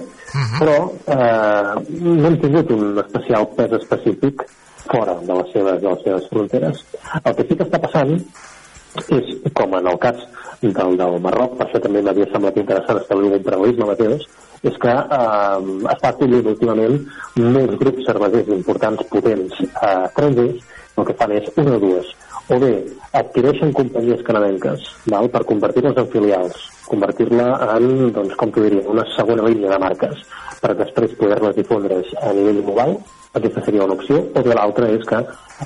però 0.58 0.78
eh, 1.14 1.74
no 2.02 2.32
hem 2.32 2.40
tingut 2.42 2.72
un 2.74 2.98
especial 3.04 3.46
pes 3.60 3.78
específic 3.78 4.48
fora 4.88 5.18
de 5.22 5.34
les 5.34 5.52
seves, 5.54 5.82
de 5.82 5.90
les 5.90 6.04
seves 6.08 6.30
fronteres. 6.32 6.86
El 7.24 7.36
que 7.36 7.46
sí 7.46 7.58
que 7.60 7.68
està 7.68 7.82
passant 7.84 8.16
és, 9.18 9.34
com 9.58 9.76
en 9.78 9.88
el 9.92 9.98
cas 10.04 10.22
del, 10.62 10.98
del 11.00 11.20
Marroc, 11.24 11.58
per 11.58 11.68
això 11.68 11.82
també 11.84 12.02
m'havia 12.06 12.30
semblat 12.32 12.58
interessant 12.62 13.02
establir 13.02 13.34
un 13.36 13.46
paral·lelisme, 13.46 13.90
Mateus, 13.92 14.28
és 14.66 14.78
que 14.82 14.94
eh, 14.94 15.58
està 15.94 16.14
acollint 16.14 16.52
últimament 16.54 16.98
molts 17.38 17.78
grups 17.82 18.08
cervesers 18.10 18.54
importants, 18.56 19.04
potents, 19.12 19.60
eh, 19.68 19.98
estrangers, 20.10 20.64
el 20.98 21.06
que 21.06 21.18
fan 21.20 21.36
és 21.38 21.52
una 21.56 21.76
o 21.78 21.84
dues. 21.84 22.16
O 22.48 22.58
bé 22.64 22.72
adquireixen 23.20 23.74
companyies 23.76 24.22
canadenques 24.24 24.84
val, 25.12 25.26
per 25.34 25.44
convertir-les 25.50 25.98
en 26.00 26.06
filials, 26.14 26.62
convertir-la 26.88 27.48
en, 27.74 27.88
doncs, 28.16 28.38
com 28.40 28.54
t'ho 28.56 28.64
diria, 28.64 28.86
una 28.94 29.04
segona 29.18 29.50
línia 29.50 29.74
de 29.74 29.80
marques 29.84 30.22
per 30.62 30.72
després 30.80 31.18
poder-les 31.20 31.58
difondre's 31.58 32.14
a 32.22 32.32
nivell 32.38 32.62
global, 32.64 32.96
aquesta 33.36 33.66
seria 33.66 33.84
una 33.84 33.98
opció, 33.98 34.22
o 34.32 34.46
bé 34.48 34.56
l'altra 34.56 34.88
és 34.96 35.04
que 35.10 35.20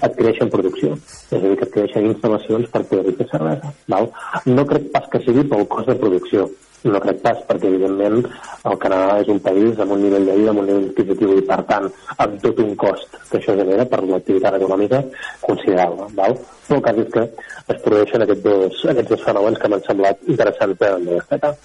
adquireixen 0.07 0.49
producció, 0.49 0.95
és 1.29 1.37
a 1.37 1.43
dir, 1.45 1.53
que 1.59 1.67
adquireixen 1.69 2.09
instal·lacions 2.09 2.73
per 2.73 2.83
poder 2.89 3.13
fer 3.19 3.29
cervesa. 3.29 3.71
Val? 3.93 4.09
No 4.49 4.65
crec 4.73 4.89
pas 4.95 5.05
que 5.13 5.21
sigui 5.27 5.45
pel 5.53 5.69
cost 5.69 5.93
de 5.93 5.99
producció, 6.01 6.49
no 6.83 7.01
crec 7.03 7.19
pas, 7.21 7.41
perquè 7.47 7.69
evidentment 7.69 8.21
el 8.69 8.77
Canadà 8.81 9.19
és 9.21 9.29
un 9.33 9.41
país 9.43 9.79
amb 9.79 9.95
un 9.95 10.01
nivell 10.05 10.25
de 10.29 10.37
vida, 10.39 10.53
amb 10.53 10.63
un 10.63 10.69
nivell 10.69 10.87
adquisitiu 10.89 11.35
i 11.37 11.43
per 11.49 11.59
tant 11.69 11.89
amb 12.17 12.39
tot 12.45 12.63
un 12.63 12.73
cost 12.85 13.19
que 13.29 13.39
això 13.39 13.57
genera 13.59 13.85
per 13.91 14.01
l'activitat 14.03 14.57
econòmica 14.59 15.03
considerable. 15.45 16.09
Val? 16.17 16.39
Però 16.67 16.79
el 16.79 16.85
cas 16.87 17.03
és 17.03 17.11
que 17.13 17.27
es 17.75 17.83
produeixen 17.85 18.25
aquests 18.25 18.47
dos, 18.47 18.81
aquests 18.95 19.13
dos 19.15 19.27
fenòmens 19.27 19.61
que 19.61 19.71
m'han 19.71 19.85
semblat 19.85 20.25
interessants 20.27 20.81
de, 20.81 20.91
de 21.05 21.19
destacar. 21.19 21.55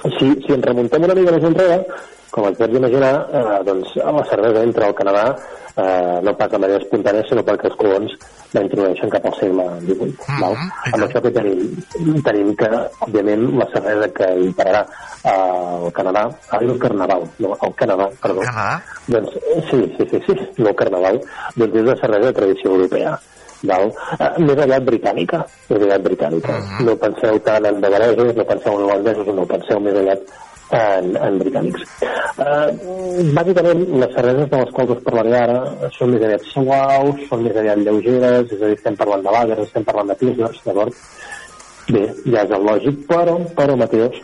Si, 0.00 0.32
si 0.46 0.54
ens 0.56 0.64
remuntem 0.64 1.04
una 1.04 1.16
mica 1.18 1.34
més 1.36 1.44
enrere, 1.44 1.80
com 2.30 2.46
et 2.46 2.58
pots 2.58 2.76
imaginar, 2.78 3.14
eh, 3.34 3.58
doncs 3.66 3.96
la 4.00 4.24
cervesa 4.30 4.62
entra 4.62 4.86
al 4.86 4.94
Canadà 4.94 5.24
eh, 5.76 6.20
no 6.22 6.34
pas 6.36 6.50
de 6.50 6.58
manera 6.58 6.80
espontània, 6.82 7.24
sinó 7.28 7.42
perquè 7.46 7.68
els 7.70 7.78
colons 7.80 8.14
la 8.54 8.62
introdueixen 8.64 9.12
cap 9.12 9.26
al 9.26 9.34
segle 9.38 9.66
XVIII. 9.86 10.10
Mm 10.10 10.14
-hmm. 10.26 10.40
val? 10.42 10.54
Amb 10.92 11.04
això 11.04 11.22
que 11.22 11.30
tenim? 11.30 12.22
Tenim 12.24 12.54
que, 12.56 12.70
òbviament, 13.06 13.42
la 13.58 13.66
cervesa 13.72 14.08
que 14.18 14.28
impararà 14.46 14.82
al 15.24 15.92
Canadà, 15.92 16.24
ara 16.50 16.64
el 16.64 16.78
Carnaval, 16.78 17.22
no, 17.38 17.56
al 17.60 17.74
Canadà, 17.74 18.08
perdó. 18.22 18.40
Canadà? 18.40 18.82
Doncs, 19.06 19.30
sí, 19.70 19.94
sí, 19.96 20.04
sí, 20.10 20.18
sí, 20.26 20.34
no 20.58 20.68
el 20.68 20.76
Carnaval, 20.76 21.20
doncs 21.56 21.76
és 21.76 21.84
la 21.84 21.96
cervesa 21.96 22.26
de 22.26 22.32
tradició 22.32 22.70
europea. 22.70 23.18
Val? 23.68 23.90
Eh, 24.18 24.30
més 24.44 24.62
aviat 24.64 24.86
britànica, 24.86 25.42
més 25.68 25.82
aviat 25.82 26.06
britànica. 26.06 26.52
Uh 26.58 26.68
-huh. 26.68 26.84
No 26.86 26.96
penseu 26.96 27.38
tant 27.40 27.66
en 27.66 27.80
bavaresos, 27.80 28.34
no 28.36 28.44
penseu 28.44 28.72
en 28.78 28.84
holandesos, 28.84 29.26
no 29.26 29.46
penseu 29.46 29.80
més 29.80 29.96
aviat 29.96 30.20
en, 30.70 31.16
en 31.16 31.38
britànics. 31.38 31.82
Uh, 32.40 33.32
bàsicament, 33.36 33.82
les 34.02 34.12
cerveses 34.14 34.50
de 34.50 34.60
les 34.62 34.72
quals 34.76 34.90
us 34.90 35.02
parlaré 35.04 35.34
ara 35.36 35.58
són 35.96 36.14
més 36.14 36.22
aviat 36.22 36.46
suaus, 36.52 37.22
són 37.28 37.42
més 37.46 37.56
aviat 37.56 37.78
lleugeres, 37.78 38.52
és 38.52 38.62
a 38.62 38.66
dir, 38.66 38.76
estem 38.78 38.96
parlant 38.96 39.24
de 39.26 39.34
lagers, 39.36 39.66
estem 39.66 39.84
parlant 39.84 40.12
de 40.12 40.18
pilsners, 40.22 40.60
d'acord? 40.64 40.92
Bé, 41.90 42.04
ja 42.32 42.44
és 42.44 42.50
el 42.50 42.68
lògic, 42.70 43.00
però, 43.10 43.36
però, 43.56 43.76
Mateus, 43.76 44.20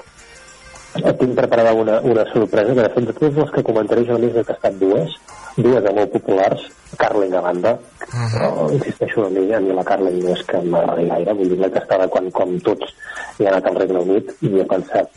et 1.02 1.18
tinc 1.20 1.34
preparada 1.38 1.74
una, 1.74 2.00
una 2.00 2.24
sorpresa, 2.32 2.74
que 2.74 2.86
de 2.86 2.92
fet 2.94 3.08
de 3.08 3.12
totes 3.16 3.36
les 3.42 3.50
que 3.54 3.64
comentaré 3.66 4.04
jo 4.06 4.16
només 4.16 4.36
he 4.36 4.44
tastat 4.46 4.78
dues, 4.80 5.16
dues 5.56 5.84
de 5.84 5.92
molt 5.98 6.12
populars, 6.12 6.66
Carling 6.96 7.34
a 7.34 7.40
banda, 7.42 7.72
uh 7.74 8.06
-huh. 8.06 8.30
però 8.32 8.72
insisteixo 8.72 9.26
a 9.26 9.30
mi, 9.30 9.52
a 9.52 9.60
mi 9.60 9.72
la 9.74 9.84
Carling 9.84 10.22
no 10.22 10.32
és 10.32 10.42
que 10.46 10.58
m'agradi 10.62 11.08
gaire, 11.08 11.34
vull 11.34 11.48
dir, 11.48 11.58
l'he 11.58 11.70
tastada 11.70 12.08
quan, 12.08 12.30
com 12.30 12.58
tots 12.60 12.94
he 13.38 13.46
anat 13.46 13.66
al 13.66 13.76
Regne 13.76 14.00
Unit 14.00 14.34
i 14.40 14.60
he 14.60 14.64
pensat, 14.64 15.10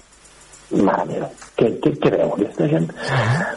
mare 0.71 1.05
meva, 1.09 1.27
què, 1.57 1.69
què, 1.83 1.91
què 2.01 2.11
veu 2.13 2.33
aquesta 2.35 2.67
gent? 2.71 2.87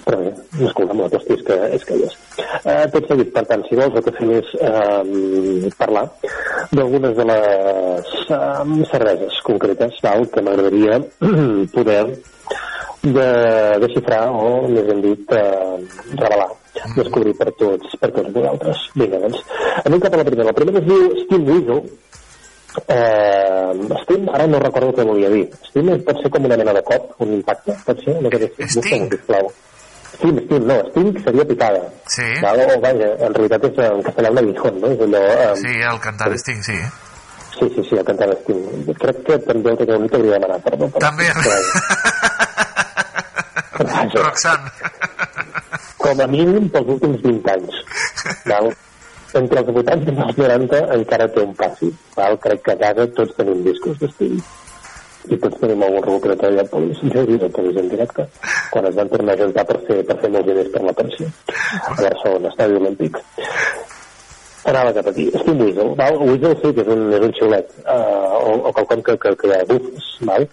Però 0.06 0.18
bé, 0.20 0.32
escolta'm, 0.68 1.02
la 1.02 1.10
qüestió 1.12 1.36
és 1.36 1.44
que, 1.48 1.59
és 1.76 1.86
que 1.89 1.98
és. 2.06 2.16
Eh, 2.62 2.84
tot 2.94 3.09
seguit, 3.10 3.32
per 3.34 3.44
tant, 3.51 3.64
si 3.68 3.78
vols, 3.78 3.98
el 3.98 4.06
que 4.06 4.14
fem 4.16 4.32
és 4.39 4.52
eh, 4.68 5.72
parlar 5.78 6.06
d'algunes 6.72 7.16
de 7.18 7.26
les 7.28 8.12
eh, 8.39 8.86
cerveses 8.93 9.40
concretes 9.47 10.01
val, 10.05 10.26
que 10.32 10.44
m'agradaria 10.44 11.01
poder 11.76 12.05
de 13.02 13.28
desxifrar 13.82 14.28
o, 14.30 14.68
més 14.70 14.86
ben 14.86 15.02
dit, 15.02 15.32
eh, 15.34 15.78
revelar, 16.14 16.48
descobrir 16.97 17.34
per 17.39 17.51
tots, 17.59 17.97
per 17.98 18.12
tots 18.14 18.32
vosaltres. 18.34 18.86
Vinga, 18.94 19.20
doncs, 19.26 19.43
anem 19.82 20.02
cap 20.05 20.14
a 20.14 20.22
la 20.22 20.26
primera. 20.28 20.48
La 20.51 20.56
primera 20.56 20.80
es 20.80 20.89
diu 20.89 21.09
Steel 21.24 21.48
Weasel, 21.51 21.82
Eh, 22.89 23.73
Steam, 24.03 24.28
ara 24.32 24.47
no 24.49 24.59
recordo 24.62 24.93
què 24.97 25.05
volia 25.05 25.28
dir. 25.32 25.44
Steam 25.69 25.90
pot 26.07 26.23
ser 26.23 26.31
com 26.32 26.47
una 26.49 26.57
mena 26.57 26.73
de 26.73 26.82
cop, 26.89 27.11
un 27.20 27.35
impacte, 27.36 27.74
pot 27.85 28.01
ser? 28.05 28.15
Cosa 28.24 28.49
així. 28.49 28.69
Steam? 28.81 29.09
Sisplau. 29.12 29.51
Steam, 30.16 30.39
Steam, 30.47 30.66
no, 30.69 30.77
Steam 30.90 31.12
seria 31.24 31.44
picada. 31.49 31.82
Sí. 32.16 32.27
Val? 32.43 32.61
O, 32.65 32.81
vaja, 32.81 33.09
en 33.27 33.35
realitat 33.36 33.65
és 33.70 33.78
en 33.86 34.03
castellà 34.09 34.31
un 34.32 34.40
aguijón, 34.43 34.81
no? 34.81 34.93
És 34.97 35.01
allò... 35.07 35.23
Eh, 35.23 35.57
Sí, 35.62 35.73
el 35.93 36.01
cantar 36.05 36.31
Sting, 36.39 36.62
sí. 36.65 36.78
Sí, 37.59 37.69
sí, 37.74 37.85
sí, 37.90 37.97
el 38.01 38.05
cantar 38.09 38.31
Steam. 38.43 38.61
Crec 39.01 39.23
que 39.27 39.39
també 39.47 39.73
el 39.73 39.81
que 39.81 39.89
hauria 39.93 40.39
demanat 40.39 40.65
perdó. 40.65 40.89
Per, 40.93 41.01
També. 41.05 41.28
Vaja, 43.82 44.23
Roxanne. 44.23 44.70
com 46.03 46.20
a 46.20 46.27
mínim 46.27 46.69
pels 46.73 46.89
últims 46.97 47.20
20 47.23 47.51
anys. 47.53 47.77
Val? 48.51 48.73
Entre 49.39 49.63
els 49.63 49.69
80 49.73 50.13
i 50.13 50.17
els 50.27 50.37
90 50.39 50.83
encara 50.97 51.29
té 51.33 51.45
un 51.45 51.55
passi. 51.57 51.89
Val? 52.17 52.37
Crec 52.43 52.67
que 52.67 52.75
a 52.75 52.81
casa 52.83 53.09
tots 53.17 53.39
tenim 53.39 53.63
discos 53.65 54.01
d'estil 54.03 54.37
i 55.31 55.39
tots 55.39 55.61
tenim 55.61 55.83
algun 55.87 56.03
recuperador 56.03 56.57
de 56.59 56.65
polis. 56.73 57.01
Jo 57.15 57.23
he 57.23 57.29
vist 57.31 57.47
el 57.47 57.55
polis 57.55 57.79
en 57.81 57.89
directe 57.93 58.27
quan 58.73 58.89
es 58.89 58.97
van 58.99 59.13
tornar 59.13 59.37
a 59.37 59.43
juntar 59.45 59.65
per 59.69 59.79
fer, 59.87 60.01
per 60.09 60.19
fer 60.23 60.33
molts 60.35 60.49
diners 60.51 60.73
per 60.75 60.83
la 60.85 60.97
pensió 60.99 61.29
a 61.29 61.97
Barcelona, 62.01 62.51
estadi 62.53 62.81
olímpic. 62.81 63.21
Anava 64.64 64.93
cap 64.94 65.09
aquí. 65.10 65.26
Steam 65.34 65.60
Weasel, 65.60 65.94
val? 65.98 66.16
Weasel 66.22 66.55
sí 66.62 66.70
que 66.74 66.84
és 66.84 66.90
un, 66.94 67.01
és 67.16 67.24
un 67.26 67.32
xiulet, 67.34 67.70
uh, 67.82 68.36
o, 68.39 68.52
o 68.68 68.72
quelcom 68.76 69.02
que, 69.09 69.16
que, 69.24 69.32
que 69.40 69.59
bufes, 69.70 70.10
val? 70.28 70.47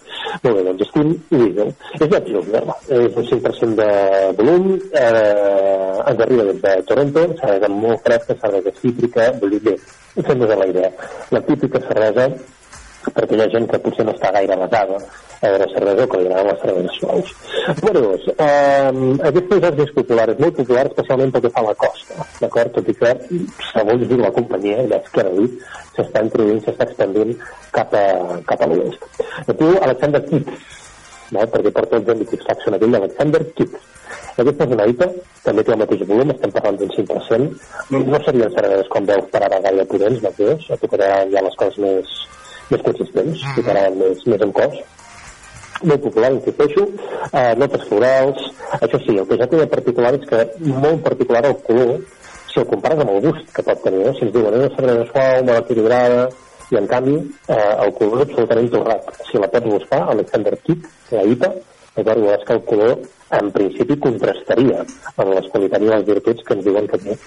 Molt 0.46 0.58
bé, 0.58 0.64
doncs 0.66 0.90
Steam 0.90 1.12
Weasel. 1.36 1.74
És 2.00 2.10
de 2.14 2.22
Pilsner, 2.26 2.64
és 2.98 3.20
un 3.22 3.28
5% 3.30 3.78
de 3.78 3.90
volum, 4.40 4.70
eh, 4.98 6.10
ens 6.10 6.24
arriba 6.26 6.48
des 6.50 6.62
de 6.64 6.76
Toronto, 6.90 7.28
cervesa 7.42 7.70
molt 7.76 8.02
fresca, 8.08 8.38
cervesa 8.42 8.74
cítrica, 8.82 9.30
vull 9.42 9.58
dir, 9.58 9.62
bé, 9.68 10.24
fem-nos 10.24 10.56
la 10.58 10.72
idea. 10.74 10.90
La 11.36 11.44
típica 11.46 11.84
cervesa 11.86 12.32
perquè 13.16 13.38
hi 13.38 13.44
ha 13.44 13.50
gent 13.56 13.68
que 13.72 13.82
potser 13.84 14.06
no 14.06 14.14
està 14.16 14.32
gaire 14.36 14.58
basada 14.60 15.00
a 15.42 15.52
veure 15.54 15.68
cervesa 15.74 16.08
que 16.12 16.18
li 16.20 16.28
agraden 16.28 16.50
les 16.50 16.62
cerveses 16.62 16.98
suaus. 17.00 17.34
Número 17.82 18.02
dos, 18.08 18.26
eh, 18.46 18.92
aquest 19.30 19.48
país 19.52 19.84
és 19.86 19.94
popular, 19.96 20.30
és 20.34 20.40
molt 20.44 20.58
popular 20.58 20.86
especialment 20.90 21.32
pel 21.32 21.46
que 21.46 21.54
fa 21.58 21.64
la 21.68 21.76
costa, 21.84 22.26
d'acord? 22.42 22.74
Tot 22.76 22.90
i 22.90 22.96
que, 23.02 23.14
segons 23.70 24.08
diu 24.10 24.20
la 24.24 24.34
companyia, 24.36 24.84
ja 24.92 25.00
que 25.06 25.24
ara 25.24 25.36
dit, 25.38 25.62
s'està 25.96 26.24
introduint, 26.26 26.60
s'està 26.66 26.90
expandint 26.90 27.32
cap 27.76 27.96
a, 27.96 28.04
cap 28.50 28.66
a 28.66 28.68
l'oest. 28.72 29.08
Es 29.46 29.56
diu 29.62 29.78
Alexander 29.80 30.24
Kitt, 30.28 30.52
no? 31.32 31.46
perquè 31.54 31.72
per 31.78 31.86
tots 31.94 32.12
hem 32.12 32.26
dit 32.26 32.44
Faction 32.48 32.76
aquell 32.76 33.00
Alexander 33.00 33.46
Kitt. 33.56 33.80
Aquesta 34.40 34.66
és 34.66 34.92
IPA, 34.94 35.08
també 35.44 35.64
té 35.68 35.74
el 35.74 35.80
mateix 35.82 36.04
volum, 36.08 36.30
estem 36.32 36.52
parlant 36.56 36.78
d'un 36.80 36.92
5%. 36.96 37.48
No 37.96 38.20
serien 38.24 38.54
cerveses 38.56 38.92
com 38.94 39.08
veus 39.08 39.28
per 39.34 39.42
ara 39.44 39.60
gaire 39.66 39.88
potents, 39.90 40.22
Mateus, 40.24 40.70
a 40.72 40.78
tu 40.80 40.88
quedaran 40.92 41.34
ja 41.34 41.44
les 41.44 41.58
coses 41.60 41.82
més, 41.84 42.14
més 42.70 42.86
consistents, 42.86 43.44
que 43.56 43.66
quedaran 43.66 44.00
més, 44.00 44.26
més 44.30 44.48
en 44.48 44.56
cos 44.56 44.80
molt 45.84 46.02
popular, 46.04 46.32
insisteixo, 46.34 46.86
eh, 47.32 47.56
notes 47.56 47.86
florals, 47.88 48.42
això 48.80 49.00
sí, 49.06 49.16
el 49.16 49.28
que 49.28 49.38
ja 49.40 49.48
té 49.48 49.60
de 49.62 49.68
particular 49.72 50.14
és 50.18 50.26
que 50.28 50.42
molt 50.68 51.04
particular 51.06 51.46
el 51.48 51.56
color, 51.64 51.94
si 52.52 52.60
el 52.60 52.68
compares 52.68 53.00
amb 53.00 53.14
el 53.14 53.22
gust 53.24 53.54
que 53.56 53.64
pot 53.64 53.82
tenir, 53.84 54.06
no? 54.06 54.14
si 54.18 54.26
ens 54.26 54.34
diuen 54.36 54.58
és 54.58 54.66
una 54.66 54.76
cervesa 54.76 55.08
suau, 55.12 55.44
molt 55.48 55.64
equilibrada, 55.64 56.28
i 56.70 56.78
en 56.78 56.90
canvi 56.90 57.16
eh, 57.18 57.76
el 57.86 57.94
color 57.98 58.24
és 58.24 58.28
absolutament 58.28 58.70
torrat. 58.74 59.08
Si 59.30 59.40
la 59.42 59.50
pots 59.54 59.72
buscar, 59.72 60.04
Alexander 60.14 60.58
Kitt, 60.66 60.86
la 61.16 61.24
IPA, 61.26 61.54
veuràs 62.00 62.44
que 62.46 62.58
el 62.58 62.62
color 62.68 63.00
en 63.38 63.52
principi 63.54 63.98
contrastaria 64.02 64.82
amb 65.18 65.34
les 65.36 65.50
qualitats 65.54 65.86
i 65.86 65.92
les 65.92 66.06
virtuts 66.08 66.44
que 66.48 66.58
ens 66.58 66.66
diuen 66.66 66.88
que 66.90 66.98
té 67.04 67.18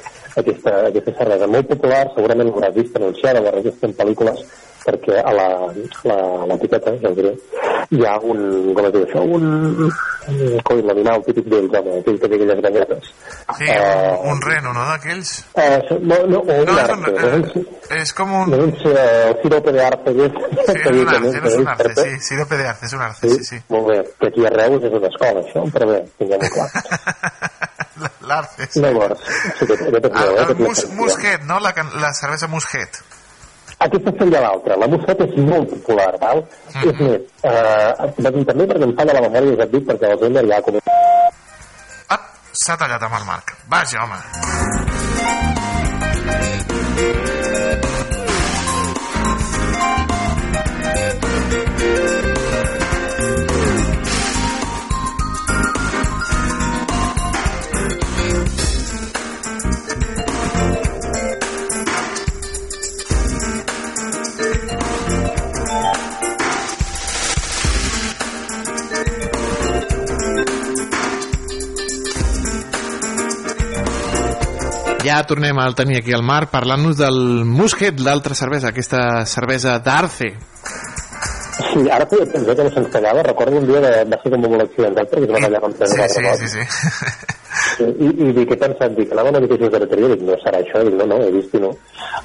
aquesta, 0.42 0.76
aquesta 0.88 1.14
cervesa. 1.20 1.46
Molt 1.54 1.68
popular, 1.70 2.04
segurament 2.16 2.50
l'hauràs 2.50 2.74
vist 2.80 2.96
anunciada, 2.98 3.40
l'hauràs 3.44 3.68
vist 3.70 3.84
en 3.86 3.94
pel·lícules, 4.00 4.42
perquè 4.82 5.20
a 5.22 5.30
la, 5.36 5.48
la, 6.10 6.16
a 6.42 6.46
l'etiqueta, 6.50 6.96
ja 7.02 7.10
us 7.12 7.18
diré, 7.20 7.36
hi 7.92 8.00
ha 8.08 8.16
un, 8.26 8.72
com 8.74 8.86
es 8.88 8.94
diu 8.96 9.04
això, 9.06 9.22
un, 9.22 9.44
un 9.86 10.56
coi, 10.66 10.80
l'animal 10.86 11.22
típic 11.26 11.46
d'ells, 11.52 11.74
home, 11.78 11.98
aquell 12.00 12.18
que 12.18 12.28
té 12.30 12.34
aquelles 12.38 12.62
ganyetes. 12.66 13.12
Sí, 13.58 13.68
uh, 13.68 14.16
un 14.32 14.40
reno, 14.42 14.72
no, 14.74 14.82
d'aquells? 14.88 15.32
Uh, 15.54 15.98
no, 16.02 16.18
no, 16.32 16.40
o 16.42 16.56
un 16.62 16.66
No, 16.66 16.78
és 16.78 16.88
arce. 16.88 16.96
un- 16.96 17.52
no, 17.52 17.64
És 18.00 18.12
com 18.16 18.30
un... 18.40 18.50
no, 18.50 18.56
no, 18.56 18.64
el 18.72 19.36
sirope 19.42 19.72
de 19.76 19.82
arce. 19.84 20.14
Que, 20.16 20.28
Sí, 20.62 20.78
és 20.78 20.98
un 21.02 21.08
arce, 21.12 21.40
no 21.42 21.48
és 21.52 21.56
un 21.60 21.68
arce, 21.68 21.94
sí, 22.02 22.18
sirope 22.30 22.56
de 22.56 22.66
arce, 22.72 22.86
és 22.86 22.94
un 22.98 23.02
arce, 23.06 23.28
sí, 23.36 23.44
sí. 23.52 23.60
Molt 23.68 23.86
bé, 23.92 23.98
que 24.18 24.30
aquí 24.32 24.46
a 24.46 24.50
Reus 24.56 24.82
és 24.88 24.98
una 24.98 25.10
escola, 25.12 25.42
això, 25.46 25.64
però 25.74 25.91
bé, 25.92 26.02
tinguem-ho 26.20 26.52
clar. 26.56 26.68
L'arce, 28.28 28.68
sí. 28.70 28.80
Llavors, 28.82 29.20
El, 29.60 29.72
meu, 29.92 30.06
eh, 30.08 30.44
el 30.46 30.54
mus, 30.62 30.84
musquet, 30.96 31.44
no? 31.46 31.58
La, 31.62 31.74
la 32.00 32.12
cervesa 32.18 32.48
musquet. 32.50 33.02
Aquesta 33.82 34.12
seria 34.18 34.40
l'altra. 34.44 34.76
La 34.78 34.88
Mosset 34.90 35.22
és 35.26 35.36
molt 35.42 35.70
popular, 35.74 36.10
val? 36.22 36.42
Mm. 36.72 36.90
És 36.90 37.02
més, 37.02 37.30
eh, 37.50 38.12
també 38.22 38.66
perquè 38.66 38.86
em 38.88 38.96
falla 38.98 39.18
la 39.18 39.24
memòria, 39.26 39.58
ja 39.60 39.66
et 39.68 39.74
dic, 39.74 39.86
perquè 39.90 40.12
el 40.14 40.22
Zender 40.22 40.46
ja 40.48 40.58
ha 40.58 40.66
començat 40.66 41.02
S'ha 42.60 42.74
tallat 42.76 43.02
amb 43.06 43.14
el 43.16 43.24
Marc. 43.24 43.54
Vaja, 43.72 44.02
home. 44.04 44.18
Ja 75.02 75.22
tornem 75.26 75.58
a 75.58 75.66
tenir 75.74 75.98
aquí 75.98 76.14
al 76.14 76.22
Marc 76.22 76.52
parlant-nos 76.52 76.98
del 77.00 77.18
Musket, 77.48 77.98
l'altra 78.06 78.36
cervesa, 78.38 78.70
aquesta 78.70 79.24
cervesa 79.26 79.78
d'Arce. 79.82 80.30
Sí, 81.52 81.82
ara 81.92 82.06
feia 82.08 82.26
temps 82.30 82.48
eh, 82.48 82.54
que 82.56 82.64
no 82.64 82.72
se'ns 82.72 82.90
tallava. 82.92 83.22
Recordo 83.26 83.58
un 83.60 83.66
dia 83.68 83.80
de, 83.84 83.92
va 84.08 84.18
ser 84.22 84.32
com 84.32 84.44
molt 84.46 84.64
accidentat 84.64 85.10
perquè 85.12 85.28
es 85.28 85.32
va 85.34 85.42
tallar 85.44 85.62
amb 85.66 85.78
tres 85.78 85.94
sí, 85.94 86.26
sí, 86.40 86.50
sí. 86.54 86.66
Sí, 87.76 87.86
i, 87.88 88.08
i 88.08 88.30
dic, 88.36 88.52
he 88.52 88.58
pensat, 88.60 88.94
dic, 88.96 89.12
anava 89.14 89.32
una 89.32 89.40
mica 89.42 89.58
just 89.60 89.74
de 89.74 89.80
bateria, 89.82 90.10
dic, 90.12 90.22
no 90.28 90.36
serà 90.42 90.60
això, 90.62 90.82
dic, 90.86 90.96
no, 90.98 91.06
no, 91.10 91.18
he 91.24 91.30
vist 91.34 91.54
i 91.56 91.60
no, 91.62 91.70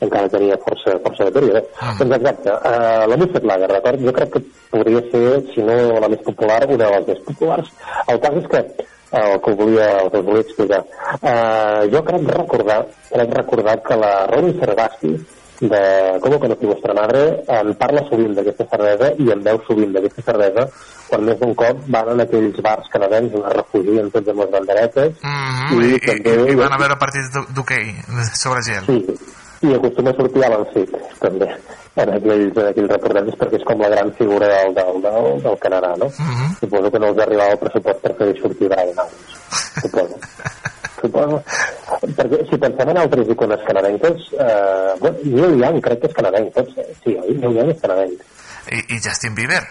encara 0.05 0.31
tenia 0.33 0.57
força, 0.63 0.95
força 1.03 1.27
bateria. 1.27 1.61
Ah. 1.79 1.93
Doncs 1.99 2.17
exacte, 2.17 2.55
uh, 2.55 3.07
la 3.11 3.19
Musset 3.19 3.47
Lager, 3.51 3.69
d'acord? 3.73 4.03
Jo 4.07 4.13
crec 4.17 4.33
que 4.35 4.43
podria 4.73 5.03
ser, 5.11 5.25
si 5.53 5.65
no 5.67 5.77
la 6.03 6.11
més 6.11 6.23
popular, 6.27 6.61
una 6.67 6.83
de 6.83 6.91
les 6.95 7.09
més 7.11 7.25
populars. 7.27 7.73
El 8.07 8.21
cas 8.23 8.39
és 8.41 8.49
que 8.53 8.63
el 9.11 9.39
que 9.41 9.53
volia, 9.55 9.87
el 10.01 10.11
que 10.11 10.21
volia 10.21 10.41
explicar. 10.41 10.83
Uh, 11.21 11.87
jo 11.93 12.03
crec 12.03 12.27
recordar, 12.35 12.85
crec 13.11 13.33
recordar 13.37 13.81
que 13.83 13.95
la 13.95 14.13
Robin 14.27 14.59
Cervasti, 14.59 15.15
de 15.59 16.19
Com 16.21 16.35
que 16.39 16.47
no 16.51 16.55
ti 16.55 16.67
vostra 16.69 16.93
madre, 16.93 17.41
en 17.49 17.71
parla 17.79 18.03
sovint 18.09 18.35
d'aquesta 18.37 18.67
cervesa 18.69 19.07
i 19.17 19.31
en 19.33 19.39
veu 19.41 19.57
sovint 19.65 19.89
d'aquesta 19.95 20.21
cervesa 20.27 20.67
quan 21.07 21.23
més 21.25 21.39
d'un 21.39 21.55
cop 21.57 21.79
van 21.87 22.11
en 22.13 22.21
aquells 22.21 22.59
bars 22.61 22.85
canadencs 22.93 23.33
on 23.39 23.47
es 23.49 23.55
refugien 23.55 24.11
tots 24.13 24.29
amb 24.29 24.43
les 24.43 24.51
banderetes 24.53 25.15
Mm, 25.23 25.81
i, 25.81 25.89
i, 25.95 26.13
i, 26.13 26.35
i 26.53 26.55
van 26.59 26.73
a 26.75 26.77
veure 26.77 26.99
partits 27.01 27.31
d'ho- 27.33 27.47
d'hoquei 27.57 27.89
sobre 28.37 28.61
gel. 28.69 28.85
Sí, 28.85 29.17
i 29.65 29.73
acostuma 29.73 30.11
a 30.13 30.17
sortir 30.19 30.45
Alan 30.45 30.67
Sick, 30.75 30.93
també, 31.23 31.49
en 32.03 32.11
aquells, 32.13 32.57
en 32.61 32.67
aquells 32.71 32.91
reportatges, 32.93 33.35
perquè 33.41 33.57
és 33.59 33.65
com 33.67 33.81
la 33.81 33.89
gran 33.93 34.11
figura 34.19 34.47
del, 34.51 34.73
del, 34.77 35.01
del, 35.01 35.29
del 35.43 35.57
Canadà, 35.63 35.93
no? 35.97 36.07
Mhm. 36.17 36.51
Suposo 36.61 36.91
que 36.93 36.99
no 37.03 37.07
els 37.13 37.19
arribava 37.25 37.51
el 37.55 37.61
pressupost 37.63 37.99
per 38.05 38.13
fer 38.19 38.29
sortir 38.41 38.69
Brian 38.69 38.93
Adams, 38.93 39.37
suposo. 39.81 40.19
suposo. 41.01 41.41
Perquè 42.17 42.39
si 42.49 42.57
pensem 42.61 42.89
en 42.93 42.97
altres 43.03 43.29
icones 43.33 43.61
canadenques, 43.67 44.29
eh, 44.37 44.93
bueno, 44.99 45.17
Neil 45.23 45.57
Young 45.63 45.81
crec 45.81 46.01
que 46.01 46.07
és 46.11 46.15
canadenc, 46.21 46.53
tots, 46.55 46.77
eh? 46.77 46.87
sí, 47.03 47.17
oi? 47.17 47.35
Neil 47.41 47.57
Young 47.61 47.73
és 47.75 47.81
canadenc. 47.81 48.23
I, 48.71 48.83
I 48.95 48.99
Justin 49.03 49.35
Bieber. 49.37 49.63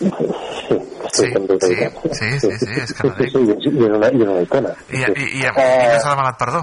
Sí, 0.00 0.76
sí, 1.12 1.26
també 1.34 1.56
és 1.56 1.64
sí, 1.64 1.74
veritat. 1.74 2.14
sí, 2.14 2.28
sí, 2.40 2.50
sí, 2.60 2.68
és 2.80 2.92
Sí, 2.94 3.08
sí, 3.18 3.30
sí, 3.30 3.40
i 3.40 3.50
és- 3.52 3.66
i 3.66 3.84
és 3.84 3.94
una, 3.96 4.08
i 4.08 4.20
és 4.22 4.28
una 4.28 4.42
icona. 4.44 4.70
I, 4.88 4.96
i, 4.96 5.00
i, 5.00 5.24
i, 5.24 5.42
i 5.42 5.46
Eh, 5.50 5.88
no 5.92 5.98
s'ha 6.00 6.14
demanat 6.14 6.38
perdó. 6.38 6.62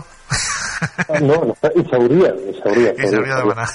No, 1.23 1.37
no, 1.49 1.53
i 1.73 1.83
s'hauria, 1.89 2.29
i 2.49 2.53
s'hauria. 2.59 2.91
I 2.93 3.09
s'hauria 3.09 3.37
de 3.37 3.41
demanar. 3.41 3.67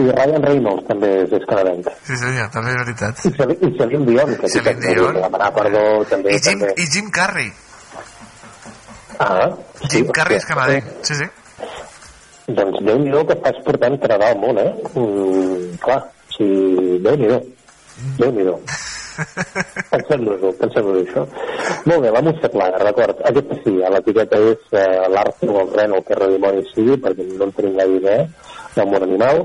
I 0.00 0.06
Ryan 0.08 0.42
Reynolds 0.46 0.86
també 0.88 1.10
és, 1.22 1.32
és 1.38 1.44
canadenc. 1.48 1.90
Sí, 2.08 2.16
senyor, 2.22 2.48
també 2.54 2.72
és 2.72 2.78
veritat. 2.82 3.24
I 3.28 3.32
Celine, 3.36 3.58
i 3.60 3.78
Celine 3.78 4.08
Dion, 4.08 4.34
que 4.40 4.50
sí 4.50 4.58
Celine 4.60 4.94
Dion. 4.94 5.14
de 5.14 5.22
demanar 5.26 5.50
perdó 5.54 5.84
també. 6.10 6.34
I 6.34 6.40
Jim, 6.42 6.60
també. 6.64 6.74
i 6.82 6.88
Jim 6.96 7.10
Carrey. 7.14 7.52
Ah, 9.18 9.48
Jim 9.90 10.10
Carrey 10.12 10.40
és 10.40 10.48
canadenc. 10.48 10.90
Sí, 11.06 11.14
sí. 11.22 11.28
Doncs 12.56 12.82
Déu-n'hi-do 12.86 13.24
que 13.26 13.34
estàs 13.38 13.56
portant 13.66 13.96
Canadà 14.02 14.28
al 14.32 14.38
món, 14.42 14.58
eh? 14.62 14.68
Mm, 14.94 15.78
clar, 15.82 16.02
si... 16.36 16.46
Déu-n'hi-do. 17.06 17.40
Déu-n'hi-do. 18.20 18.58
Pensem-nos-ho, 19.92 20.52
pensem-nos 20.60 21.00
això. 21.02 21.24
Molt 21.88 22.04
bé, 22.04 22.12
la 22.12 22.24
Musset 22.26 22.58
Lager, 22.58 22.82
d'acord. 22.88 23.22
Aquesta 23.30 23.60
sí, 23.62 23.76
l'etiqueta 23.94 24.42
és 24.50 24.76
eh, 24.82 25.06
l'Arce 25.12 25.48
o 25.48 25.62
el 25.62 25.72
Ren, 25.78 25.96
el 25.96 26.04
que 26.06 26.18
redimoni 26.18 26.66
sigui, 26.72 27.00
perquè 27.02 27.26
no 27.32 27.48
en 27.48 27.56
tenim 27.56 27.80
gaire 27.80 28.02
idea 28.02 28.28
del 28.76 28.92
món 28.92 29.08
animal. 29.08 29.42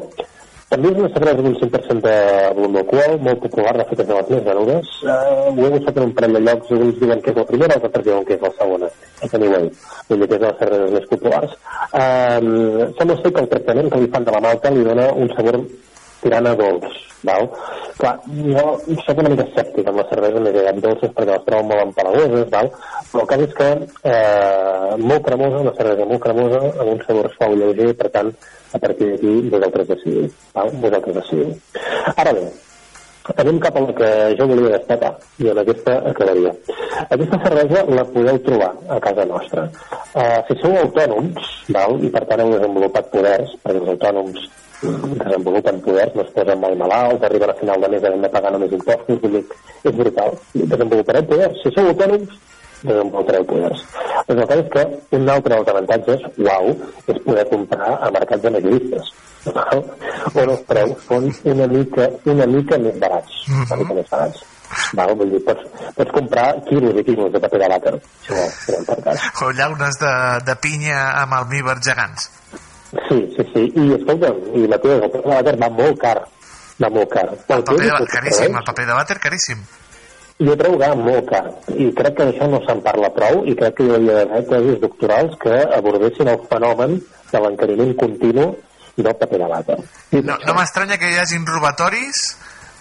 També 0.72 0.88
és 0.88 1.00
una 1.02 1.10
cervesa 1.12 1.42
amb 1.42 1.48
un 1.50 1.56
5% 1.60 2.04
de 2.06 2.12
volum 2.56 2.76
d'alcohol, 2.78 3.18
molt 3.26 3.42
popular, 3.44 3.74
de 3.76 3.86
fet 3.90 4.04
és 4.04 4.08
de 4.08 4.16
les 4.16 4.30
més 4.32 4.44
venudes. 4.46 4.92
Uh, 5.04 5.50
ho 5.52 5.66
he 5.68 5.72
buscat 5.74 5.98
en 6.00 6.06
un 6.08 6.14
parell 6.16 6.38
de 6.38 6.42
llocs, 6.46 6.72
alguns 6.72 7.02
diuen 7.02 7.24
que 7.26 7.34
és 7.34 7.40
la 7.42 7.46
primera, 7.50 7.76
els 7.76 7.88
altres 7.90 8.06
diuen 8.06 8.24
que 8.30 8.38
és 8.38 8.46
la 8.46 8.52
segona. 8.56 8.92
Anyway, 9.28 9.68
vull 10.08 10.24
dir 10.24 10.30
que 10.32 10.38
és 10.38 10.44
de 10.46 10.48
les 10.48 10.62
cerveses 10.62 10.94
més 10.96 11.10
populars. 11.12 11.58
Uh, 11.92 12.88
sembla 13.02 13.20
ser 13.20 13.34
que 13.36 13.44
el 13.44 13.52
tractament 13.52 13.92
que 13.92 14.00
li 14.00 14.12
fan 14.16 14.30
de 14.30 14.38
la 14.38 14.44
malta 14.48 14.72
li 14.72 14.88
dona 14.88 15.10
un 15.26 15.36
sabor 15.36 15.60
tirant 16.22 16.48
a 16.50 16.54
dolç, 16.60 16.98
val? 17.28 17.50
Clar, 18.00 18.14
jo 18.56 18.66
soc 19.06 19.22
una 19.22 19.32
mica 19.34 19.46
escèptic 19.50 19.90
amb 19.90 20.02
la 20.02 20.08
cervesa 20.10 20.42
més 20.42 20.58
aviat 20.62 20.82
dolces 20.86 21.14
perquè 21.18 21.36
les 21.36 21.46
trobo 21.48 21.68
molt 21.70 21.86
empalagoses, 21.88 22.48
val? 22.56 22.72
Però 23.12 23.26
el 23.26 23.30
cas 23.34 23.46
és 23.46 23.54
que 23.60 23.70
eh, 24.14 24.90
molt 25.02 25.28
cremosa, 25.28 25.62
una 25.66 25.76
cervesa 25.78 26.10
molt 26.14 26.26
cremosa, 26.26 26.64
amb 26.72 26.90
un 26.96 27.06
sabor 27.06 27.32
suau 27.36 27.56
lleuger, 27.60 27.94
per 28.02 28.12
tant, 28.16 28.34
a 28.72 28.82
partir 28.82 29.14
d'aquí 29.14 29.38
vosaltres 29.54 29.94
decidiu, 29.94 30.28
val? 30.58 30.76
Vosaltres 30.86 31.22
decidiu. 31.22 31.56
Ara 32.16 32.36
bé, 32.38 32.46
anem 33.36 33.60
cap 33.62 33.76
a 33.78 33.84
la 33.86 33.94
que 33.98 34.10
jo 34.40 34.48
volia 34.50 34.78
destacar 34.78 35.12
i 35.40 35.50
en 35.52 35.62
aquesta 35.62 35.98
acabaria. 36.12 36.54
Aquesta 37.08 37.40
cervesa 37.46 37.84
la 37.98 38.06
podeu 38.14 38.40
trobar 38.48 38.72
a 38.90 39.00
casa 39.04 39.26
nostra. 39.26 39.68
Uh, 40.14 40.40
si 40.48 40.58
sou 40.62 40.76
autònoms, 40.82 41.54
val, 41.76 41.98
i 42.02 42.10
per 42.14 42.26
tant 42.30 42.44
heu 42.44 42.54
desenvolupat 42.56 43.12
poders, 43.14 43.56
perquè 43.64 43.82
els 43.82 43.94
autònoms 43.96 44.50
desenvolupen 44.82 45.82
poders, 45.86 46.16
no 46.16 46.26
es 46.26 46.32
posen 46.36 46.62
mai 46.62 46.76
malalts, 46.76 47.26
arriben 47.28 47.52
a 47.54 47.58
final 47.60 47.82
de 47.82 47.92
mes 47.94 48.08
havent 48.08 48.26
de 48.26 48.32
pagar 48.34 48.54
només 48.56 48.74
impostos, 48.78 49.20
vull 49.22 49.38
dir, 49.38 49.44
és 49.86 50.00
brutal. 50.00 50.34
Desenvolupareu 50.56 51.28
poders. 51.30 51.62
Si 51.62 51.74
sou 51.76 51.92
autònoms, 51.94 52.40
desenvolupareu 52.84 53.48
poders. 53.50 53.84
Doncs 54.28 54.42
el 54.42 54.48
cas 54.52 54.64
és 54.64 54.72
que 54.76 55.18
un 55.18 55.30
altre 55.30 55.58
dels 55.58 55.74
avantatges, 55.76 56.30
uau, 56.38 56.72
és 57.08 57.26
poder 57.26 57.50
comprar 57.50 57.98
a 57.98 58.14
mercats 58.14 58.46
de 58.46 58.56
majoristes 58.58 59.14
val? 59.50 59.84
on 60.34 60.50
els 60.54 60.64
preus 60.70 61.06
són 61.08 61.30
una 61.52 61.68
mica, 61.68 62.08
una 62.30 62.48
mica 62.50 62.78
més 62.82 62.98
barats, 63.02 63.38
una 63.50 63.80
mica 63.82 63.98
més 63.98 64.12
barats. 64.12 64.44
Val? 64.96 65.14
Vull 65.20 65.34
dir, 65.34 65.42
pots, 65.48 65.66
pots 65.98 66.14
comprar 66.16 66.46
quilos 66.70 67.00
i 67.00 67.04
quilos 67.08 67.32
de 67.34 67.42
paper 67.44 67.60
de 67.64 67.72
vàter, 67.74 67.96
si 68.28 68.36
vols, 68.36 68.60
si 68.66 68.76
no 68.76 68.84
per 68.88 69.00
cas. 69.08 69.26
O 69.44 69.52
llaunes 69.58 70.00
de, 70.00 70.14
de 70.48 70.56
pinya 70.64 71.02
amb 71.24 71.40
almíbar 71.42 71.80
gegants. 71.84 72.30
Sí, 72.92 73.20
sí, 73.36 73.48
sí. 73.52 73.66
I 73.76 73.90
escolta'm, 73.98 74.40
i 74.56 74.68
Matías, 74.72 75.02
el 75.02 75.12
paper 75.12 75.28
de 75.28 75.36
vàter 75.36 75.58
va 75.66 75.72
molt 75.82 76.02
car. 76.06 76.18
Va 76.82 76.90
molt 76.90 77.12
car. 77.12 77.28
El 77.34 77.66
paper 77.68 77.84
de, 77.84 78.10
caríssim, 78.16 78.58
el 78.58 78.68
paper 78.72 78.88
de 78.88 79.00
vàter 79.02 79.20
caríssim. 79.28 79.66
Jo 80.42 80.56
trobo 80.58 80.78
que 80.82 80.90
molt 80.98 81.28
car. 81.30 81.44
I 81.78 81.92
crec 81.98 82.16
que 82.18 82.26
d'això 82.30 82.48
no 82.50 82.60
se'n 82.66 82.82
parla 82.82 83.12
prou 83.14 83.44
i 83.46 83.54
crec 83.58 83.76
que 83.78 83.86
hi 83.86 83.92
hauria 83.94 84.16
d'haver 84.22 84.42
tesis 84.50 84.80
doctorals 84.82 85.36
que 85.42 85.60
abordessin 85.78 86.32
el 86.34 86.40
fenomen 86.50 86.96
de 87.32 87.40
l'encariment 87.44 87.94
continu 88.00 88.48
del 88.98 89.16
paper 89.20 89.38
de 89.40 89.50
vàter. 89.52 89.78
No, 90.26 90.38
no 90.46 90.56
m'estranya 90.58 90.98
que 91.00 91.12
hi 91.12 91.20
hagin 91.22 91.46
robatoris 91.48 92.24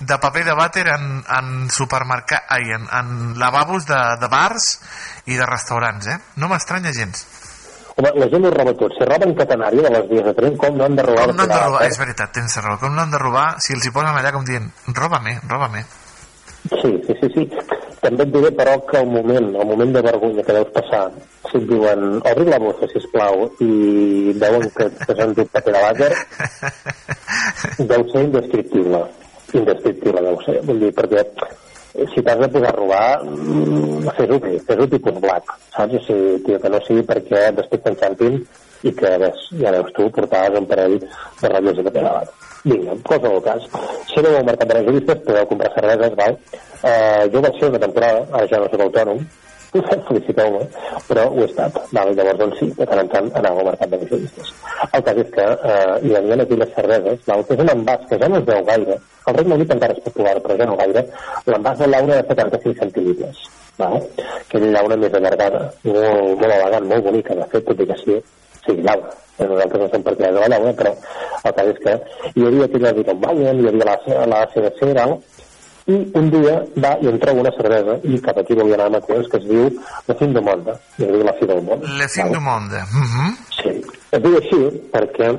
de 0.01 0.17
paper 0.19 0.47
de 0.49 0.55
vàter 0.57 0.87
en, 0.95 1.05
en 1.37 1.69
supermercat, 1.71 2.49
ai, 2.49 2.65
en, 2.73 2.87
en 2.99 3.39
lavabos 3.39 3.85
de, 3.87 4.01
de 4.23 4.29
bars 4.33 4.71
i 5.29 5.37
de 5.37 5.47
restaurants, 5.47 6.09
eh? 6.09 6.17
No 6.41 6.49
m'estranya 6.49 6.93
gens. 6.97 7.27
Home, 8.01 8.11
la 8.17 8.29
gent 8.33 8.47
ho 8.49 8.51
roba 8.55 8.73
tot. 8.81 8.95
Si 8.97 9.05
roben 9.05 9.35
catenària 9.37 9.85
de 9.85 9.91
les 9.93 10.07
vies 10.09 10.25
de 10.25 10.33
tren, 10.39 10.57
com 10.57 10.77
no 10.79 10.87
han 10.89 10.97
de 10.97 11.05
robar 11.05 11.27
Com 11.29 11.37
no 11.37 11.45
han 11.45 11.53
de 11.53 11.59
robar? 11.61 11.73
vàter? 11.83 11.91
És 11.93 11.99
veritat, 12.01 12.33
tens 12.33 12.57
raó. 12.65 12.79
Com 12.81 12.97
no 12.97 13.05
han 13.05 13.13
de 13.13 13.21
robar 13.21 13.49
si 13.61 13.77
els 13.77 13.85
hi 13.85 13.93
posen 13.93 14.17
allà 14.17 14.33
com 14.33 14.47
dient 14.49 14.71
roba-me, 14.97 15.37
roba-me. 15.51 15.85
Sí, 16.69 16.91
sí, 17.07 17.15
sí, 17.21 17.29
sí. 17.35 17.45
També 18.01 18.25
et 18.27 18.33
diré, 18.33 18.51
però, 18.57 18.75
que 18.89 19.01
el 19.01 19.09
moment, 19.09 19.49
el 19.55 19.67
moment 19.69 19.95
de 19.97 20.03
vergonya 20.05 20.45
que 20.45 20.57
deus 20.57 20.73
passar, 20.75 21.07
si 21.49 21.57
et 21.59 21.65
diuen, 21.69 22.05
obri 22.31 22.47
la 22.49 22.59
bossa, 22.61 22.89
sisplau, 22.93 23.47
i 23.65 24.35
veuen 24.41 24.69
que 24.77 24.89
t'has 25.01 25.25
endut 25.25 25.51
paper 25.57 25.75
de 25.77 25.83
vàter, 25.87 26.11
deu 27.93 28.07
ser 28.13 28.25
indescriptible. 28.29 29.03
Indescriptible 29.57 30.25
deu 30.29 30.39
ser. 30.45 30.59
Vull 30.69 30.85
dir, 30.85 30.93
perquè 30.97 31.25
si 32.13 32.23
t'has 32.23 32.45
de 32.45 32.51
posar 32.53 32.75
a 32.75 32.77
robar, 32.77 33.09
mm, 33.25 34.15
fes-ho 34.21 34.39
bé, 34.45 34.55
fes-ho 34.69 34.89
tipus 34.95 35.21
black, 35.25 35.57
saps? 35.77 35.97
O 35.97 36.05
sigui, 36.07 36.39
tio, 36.47 36.61
que 36.61 36.73
no 36.77 36.85
sigui 36.87 37.09
perquè 37.09 37.49
després 37.57 37.85
t'enxampin 37.87 38.39
i 38.85 38.95
que, 39.01 39.17
ves, 39.25 39.49
ja 39.65 39.75
veus 39.77 39.93
tu, 39.97 40.09
portaves 40.13 40.61
un 40.61 40.71
parell 40.71 41.01
de 41.01 41.53
ratlles 41.57 41.77
de 41.77 41.89
paper 41.89 42.05
de 42.05 42.15
vàter. 42.21 42.50
Vinga, 42.65 42.95
cosa 43.03 43.29
del 43.29 43.43
cas. 43.43 43.69
Aneu 44.21 44.37
al 44.37 44.45
mercat 44.45 44.69
de 44.69 44.81
les 44.81 45.05
podeu 45.25 45.47
comprar 45.49 45.71
cerveses, 45.75 46.17
val? 46.17 46.35
Eh, 46.85 47.29
jo 47.33 47.41
vaig 47.41 47.55
fer 47.61 47.69
una 47.71 47.79
temporada, 47.85 48.25
ara 48.33 48.49
ja 48.51 48.59
no 48.61 48.67
soc 48.69 48.83
autònom, 48.85 49.23
feliciteu-me, 50.09 50.67
però 51.07 51.25
ho 51.31 51.39
he 51.41 51.47
estat. 51.47 51.79
Val? 51.97 52.11
Llavors, 52.19 52.41
doncs 52.43 52.59
sí, 52.61 52.69
de 52.77 52.89
tant 52.91 53.01
en 53.05 53.09
tant 53.15 53.31
anava 53.41 53.63
al 53.63 53.71
mercat 53.71 53.95
de 53.95 54.01
les. 54.03 54.51
El 54.91 55.05
cas 55.07 55.21
és 55.23 55.31
que 55.37 55.47
eh, 55.47 55.95
hi 56.05 56.13
havia 56.19 56.39
aquelles 56.45 56.75
cerveses, 56.75 57.23
val? 57.31 57.45
que 57.47 57.57
és 57.57 57.63
un 57.65 57.73
envàs 57.77 58.05
que 58.11 58.19
ja 58.21 58.29
no 58.29 58.43
es 58.43 58.45
veu 58.51 58.61
gaire, 58.69 58.99
el 59.31 59.39
Regne 59.39 59.57
Unit 59.57 59.73
encara 59.77 59.97
és 59.97 60.05
popular, 60.11 60.37
però 60.45 60.59
ja 60.61 60.69
no 60.69 60.77
gaire, 60.83 61.07
l'envàs 61.47 61.81
de 61.81 61.89
l'aura 61.89 62.21
de 62.21 62.29
75 62.35 62.85
centilitres. 62.85 63.41
Val? 63.81 63.97
Aquella 64.37 64.75
llauna 64.77 65.01
més 65.01 65.17
allargada, 65.17 65.65
molt, 65.89 66.37
molt 66.43 66.51
elegant, 66.51 66.93
molt 66.93 67.09
bonica, 67.09 67.41
de 67.41 67.49
fet, 67.55 67.69
tot 67.71 67.81
i 67.81 67.89
que 67.89 67.99
sí, 68.05 68.21
sí, 68.67 68.77
llauna. 68.77 69.13
Eh, 69.39 69.47
Nosaltres 69.47 69.81
no 69.83 69.89
som 69.89 70.03
partidaris 70.03 70.35
de 70.37 70.41
la 70.41 70.49
llauna, 70.55 70.73
però 70.77 70.95
el 71.45 71.55
cas 71.59 71.73
és 71.75 71.79
que 71.85 71.99
hi 72.35 72.47
havia 72.47 72.65
aquella 72.69 72.93
de 72.93 73.15
Bayern, 73.27 73.61
hi 73.61 73.71
havia 73.73 73.91
la, 73.91 74.27
la 74.35 74.47
CDC, 74.55 74.93
val? 74.97 75.19
i 75.91 75.97
un 76.21 76.29
dia 76.33 76.57
va 76.85 76.91
i 77.03 77.09
em 77.11 77.19
trobo 77.23 77.43
una 77.45 77.53
cervesa 77.57 77.97
i 78.05 78.19
cap 78.25 78.39
aquí 78.41 78.57
volia 78.59 78.77
anar 78.77 78.91
a 78.91 78.97
Mateus 78.97 79.31
que 79.31 79.41
es 79.41 79.47
diu 79.49 79.71
La 80.09 80.17
Fin 80.19 80.35
du 80.37 80.43
Monde 80.49 80.75
i 80.99 81.07
es 81.07 81.15
diu 81.15 81.25
La 81.27 81.35
Fi 81.39 81.49
del 81.51 81.63
Món 81.67 81.87
Le 82.01 82.09
fin 82.09 82.33
du 82.33 82.41
monde. 82.41 82.83
Mm 82.93 83.09
-hmm. 83.13 83.31
sí. 83.63 83.73
es 84.13 84.23
diu 84.23 84.37
així 84.37 84.61
perquè 84.93 85.31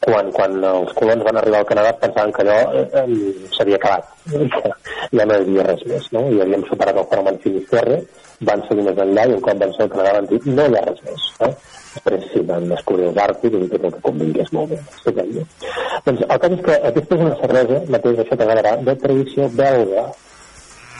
quan, 0.00 0.32
quan 0.32 0.64
els 0.64 0.92
colons 0.98 1.24
van 1.24 1.36
arribar 1.36 1.58
al 1.60 1.70
Canadà 1.70 1.92
pensaven 2.00 2.32
que 2.32 2.42
allò 2.42 2.58
eh, 2.72 2.88
eh, 3.00 3.48
s'havia 3.56 3.76
acabat 3.76 4.04
que 4.30 4.70
ja 5.16 5.24
no 5.24 5.34
hi 5.34 5.42
havia 5.42 5.62
res 5.62 5.82
més 5.86 6.12
no? 6.12 6.20
i 6.30 6.40
havíem 6.40 6.64
superat 6.70 6.96
el 6.96 7.08
fenomen 7.10 7.38
Finisterre 7.38 8.02
van 8.40 8.62
seguir 8.68 8.84
més 8.88 8.98
enllà 9.04 9.26
i 9.28 9.34
un 9.38 9.40
cop 9.40 9.58
van 9.58 9.72
ser 9.72 9.82
al 9.84 9.90
Canadà 9.94 10.12
van 10.18 10.26
dir 10.26 10.40
no 10.44 10.62
hi 10.66 10.76
ha 10.76 10.84
res 10.88 11.02
més 11.08 11.22
eh? 11.40 11.54
Sí, 12.32 12.40
van 12.46 12.68
descobrir 12.68 13.06
els 13.08 13.16
àrtics 13.16 13.56
i 13.64 13.68
tot 13.72 13.84
el 13.84 13.92
que 13.96 14.00
convingués 14.00 14.52
molt 14.52 14.70
bé 14.70 14.78
estupendo. 14.96 15.46
doncs 16.06 16.20
el 16.28 16.38
cas 16.38 16.50
és 16.52 16.60
que 16.66 16.76
aquesta 16.90 17.14
és 17.14 17.20
una 17.26 17.36
cervesa 17.40 17.82
mateix 17.88 18.18
això 18.24 18.36
t'agradarà 18.36 18.76
de 18.84 18.96
tradició 18.96 19.48
belga 19.50 20.06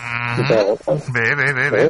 Mm. 0.07 0.49
Bé, 1.13 1.35
bé, 1.35 1.53
bé, 1.53 1.71
bé. 1.71 1.85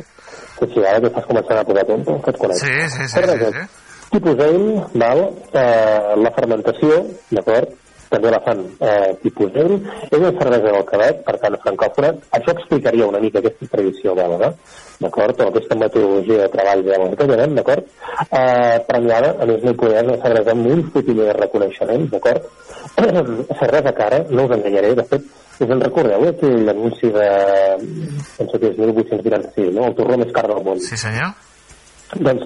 que 0.58 0.66
si 0.72 0.80
ara 0.80 1.00
que 1.00 1.08
estàs 1.10 1.26
començant 1.28 1.58
a 1.60 1.64
posar 1.68 1.84
tonto 1.84 2.14
que 2.22 2.30
et 2.30 2.38
conec 2.38 2.56
Sí, 2.56 2.72
sí, 2.88 3.02
sí, 3.02 3.08
Cervesa 3.12 3.50
sí, 3.50 3.58
sí. 3.58 4.08
tipus 4.10 4.38
ale, 4.40 4.84
val? 4.94 5.20
Eh, 5.52 6.14
la 6.24 6.30
fermentació, 6.38 7.02
d'acord? 7.30 7.74
També 8.10 8.32
la 8.32 8.40
fan 8.44 8.62
eh, 8.80 9.12
tipus 9.22 9.54
ale. 9.62 9.78
És 10.08 10.18
una 10.18 10.32
cervesa 10.38 10.72
del 10.72 10.84
Quebec, 10.90 11.22
per 11.26 11.36
tant, 11.42 11.58
francòfona. 11.62 12.12
Això 12.38 12.54
explicaria 12.54 13.08
una 13.08 13.22
mica 13.22 13.40
aquesta 13.42 13.70
tradició 13.72 14.14
belga, 14.18 14.52
d'acord? 15.00 15.40
O 15.40 15.48
aquesta 15.50 15.78
metodologia 15.80 16.42
de 16.44 16.50
treball 16.52 16.84
belga 16.86 17.08
que 17.14 17.30
tenen, 17.32 17.56
d'acord? 17.58 17.88
Eh, 18.26 18.76
premiada, 18.90 19.32
a 19.40 19.48
més 19.48 19.64
no 19.64 19.74
hi 19.74 19.80
podem, 19.82 20.12
una 20.12 20.20
cervesa 20.22 20.54
amb 20.54 20.70
un 20.74 20.84
fotimer 20.92 21.30
de 21.30 21.38
reconeixement, 21.40 22.06
d'acord? 22.12 22.46
cervesa 23.62 23.96
cara, 23.96 24.22
no 24.30 24.46
us 24.46 24.54
enganyaré, 24.58 24.94
de 24.98 25.08
fet, 25.10 25.26
us 25.56 25.72
en 25.72 25.80
recordeu 25.80 26.28
aquell 26.28 26.70
anunci 26.72 27.10
de, 27.12 27.26
penso 28.36 28.60
que 28.60 28.70
és 28.70 28.78
1886, 28.78 29.74
no? 29.74 29.90
El 29.90 29.98
torró 29.98 30.20
més 30.20 30.32
car 30.36 30.46
del 30.50 30.62
món. 30.64 30.80
Sí, 30.84 30.98
senyor. 31.00 31.34
Doncs 32.14 32.44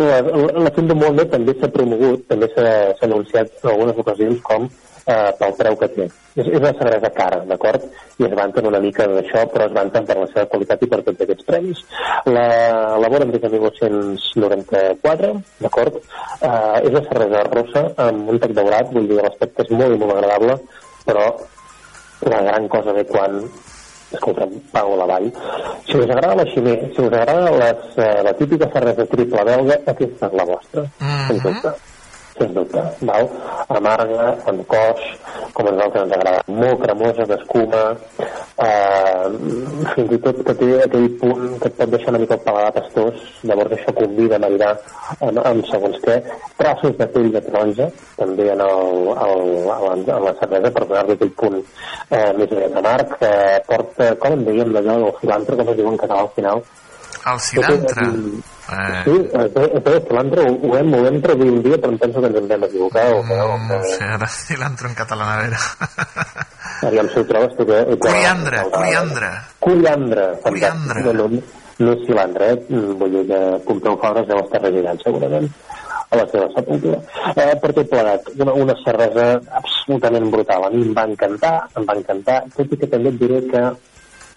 la, 0.00 0.22
la, 0.24 0.52
la 0.64 0.70
Fin 0.72 0.86
du 0.88 0.94
Monde 0.96 1.26
també 1.28 1.52
s'ha 1.58 1.68
promogut, 1.74 2.22
també 2.30 2.48
s'ha 2.54 2.70
anunciat 3.04 3.50
en 3.60 3.70
algunes 3.74 3.98
ocasions 4.00 4.40
com 4.46 4.70
eh, 5.06 5.30
pel 5.38 5.54
preu 5.58 5.78
que 5.80 5.88
té. 5.96 6.08
És, 6.32 6.46
és 6.46 6.58
una 6.58 6.72
cervesa 6.78 7.10
cara, 7.14 7.40
d'acord? 7.48 7.84
I 8.20 8.26
es 8.28 8.36
vanten 8.38 8.68
una 8.70 8.80
mica 8.82 9.06
d'això, 9.10 9.44
però 9.52 9.66
es 9.68 9.74
vanten 9.76 10.06
per 10.08 10.18
la 10.20 10.28
seva 10.30 10.46
qualitat 10.52 10.84
i 10.84 10.90
per 10.92 11.00
tots 11.08 11.24
aquests 11.26 11.48
premis. 11.48 11.82
La 12.28 12.46
elaboren 12.98 13.32
des 13.34 13.42
de 13.42 13.52
1994, 13.56 15.32
d'acord? 15.64 15.98
Eh, 15.98 16.78
és 16.84 16.90
una 16.92 17.04
cervesa 17.10 17.44
rossa 17.50 17.84
amb 18.06 18.32
un 18.34 18.40
toc 18.42 18.56
daurat, 18.58 18.94
vull 18.94 19.10
dir, 19.10 19.20
l'aspecte 19.20 19.66
és 19.66 19.74
molt 19.76 19.96
i 19.96 20.00
molt 20.02 20.16
agradable, 20.16 20.58
però 21.08 21.28
la 22.30 22.42
gran 22.46 22.68
cosa 22.70 22.94
ve 22.94 23.04
quan 23.08 23.40
escolta'm, 24.12 24.50
pago 24.72 24.96
la 24.96 25.06
vall. 25.06 25.30
Si 25.86 25.96
us 25.96 26.10
agrada 26.10 26.36
la 26.36 26.44
ximé, 26.44 26.74
si 26.94 27.00
us 27.00 27.12
agrada 27.12 27.50
les, 27.50 27.96
eh, 27.96 28.22
la 28.22 28.34
típica 28.34 28.68
cervesa 28.72 29.06
triple 29.06 29.44
belga, 29.44 29.78
aquesta 29.86 30.28
és 30.28 30.36
la 30.36 30.44
vostra, 30.44 30.84
sens 31.00 31.42
dubte. 31.42 31.72
Sens 32.32 32.54
dubte, 32.56 32.82
val? 33.04 33.28
Amarga, 33.68 34.28
amb 34.48 34.62
cos, 34.70 35.00
com 35.52 35.68
a 35.68 35.72
nosaltres 35.74 36.06
ens 36.06 36.14
agrada, 36.16 36.42
molt 36.48 36.80
cremosa, 36.80 37.26
d'escuma, 37.28 37.82
eh, 38.66 39.26
fins 39.92 40.14
i 40.16 40.18
tot 40.24 40.40
que 40.46 40.54
té 40.60 40.70
aquell 40.86 41.08
punt 41.20 41.44
que 41.60 41.68
et 41.68 41.76
pot 41.80 41.92
deixar 41.92 42.12
una 42.14 42.22
mica 42.22 42.38
el 42.38 42.44
paladar 42.46 42.72
pastós, 42.78 43.22
llavors 43.48 43.76
això 43.76 43.94
convida 43.98 44.38
a 44.38 44.42
maridar 44.44 44.72
amb, 45.18 45.42
amb 45.44 45.68
segons 45.70 45.98
què, 46.06 46.18
traços 46.60 46.96
de 47.00 47.08
pell 47.16 47.30
de 47.36 47.42
taronja, 47.48 47.88
també 48.16 48.48
en, 48.54 48.64
el, 48.68 49.10
el, 49.28 49.44
en, 49.90 50.06
en 50.16 50.28
la 50.28 50.36
cervesa, 50.40 50.72
per 50.72 50.86
donar-li 50.86 51.18
aquell 51.18 51.34
punt 51.42 51.58
eh, 51.60 52.30
més 52.38 52.48
aviat 52.48 52.78
amarg, 52.80 53.18
que 53.20 53.34
porta, 53.68 54.14
com 54.24 54.38
en 54.38 54.46
dèiem, 54.48 54.72
d'allò 54.78 55.00
del 55.04 55.18
cilantro, 55.20 55.60
com 55.60 55.74
es 55.74 55.82
diu 55.82 55.92
en 55.92 56.00
català 56.06 56.24
al 56.24 56.32
final, 56.38 56.64
El 57.30 57.40
cilantre. 57.40 58.06
Eh... 58.72 59.02
Sí, 59.04 59.16
eh, 59.32 59.48
però 59.52 59.98
cilantro 60.08 60.44
ho, 60.48 60.54
ho, 60.68 60.76
hem, 60.78 60.94
ho 60.96 61.02
hem 61.06 61.18
traduït 61.22 61.52
un 61.52 61.62
dia, 61.64 61.78
però 61.78 61.92
em 61.92 61.98
penso 62.02 62.22
que 62.22 62.30
ens 62.30 62.38
en 62.40 62.48
vam 62.50 62.66
equivocar. 62.68 63.04
O 63.14 63.22
que, 63.26 63.38
o 63.38 63.58
No 63.58 63.80
que, 63.82 63.90
sé, 63.94 64.08
ara 64.16 64.28
cilantro 64.32 64.90
en 64.90 64.96
català, 64.98 65.28
a 65.34 65.42
veure. 65.42 65.60
aviam 66.88 67.10
si 67.12 67.20
ho 67.20 67.26
trobes 67.28 67.56
tu 67.56 67.66
que... 67.66 67.82
Coriandre, 68.06 68.64
coriandre. 68.74 69.30
Coriandre, 69.62 70.24
fantàstic. 70.46 71.04
No, 71.06 71.12
no, 71.20 71.42
no 71.82 71.94
és 71.96 72.06
cilantro, 72.08 72.48
eh? 72.48 72.58
Mm, 72.68 72.96
Vull 73.02 73.14
dir 73.18 73.22
que 73.30 73.42
Pompeu 73.68 73.98
Fabra 74.02 74.24
es 74.24 74.30
deu 74.30 74.42
estar 74.42 74.62
regirant, 74.64 75.00
segurament 75.04 75.48
a 76.12 76.18
la 76.20 76.26
seva 76.28 76.48
sepultura. 76.52 76.98
Eh, 77.32 77.54
per 77.62 77.70
tot 77.72 77.88
plegat, 77.88 78.28
una, 78.36 78.52
una 78.64 78.76
cervesa 78.82 79.28
absolutament 79.62 80.28
brutal. 80.34 80.66
A 80.66 80.74
mi 80.74 80.82
em 80.84 80.92
va 80.96 81.06
encantar, 81.08 81.54
em 81.78 81.88
va 81.88 81.96
encantar, 81.96 82.42
tot 82.56 82.74
i 82.74 82.80
que 82.82 82.90
també 82.92 83.14
et 83.14 83.20
diré 83.22 83.40
que 83.48 83.64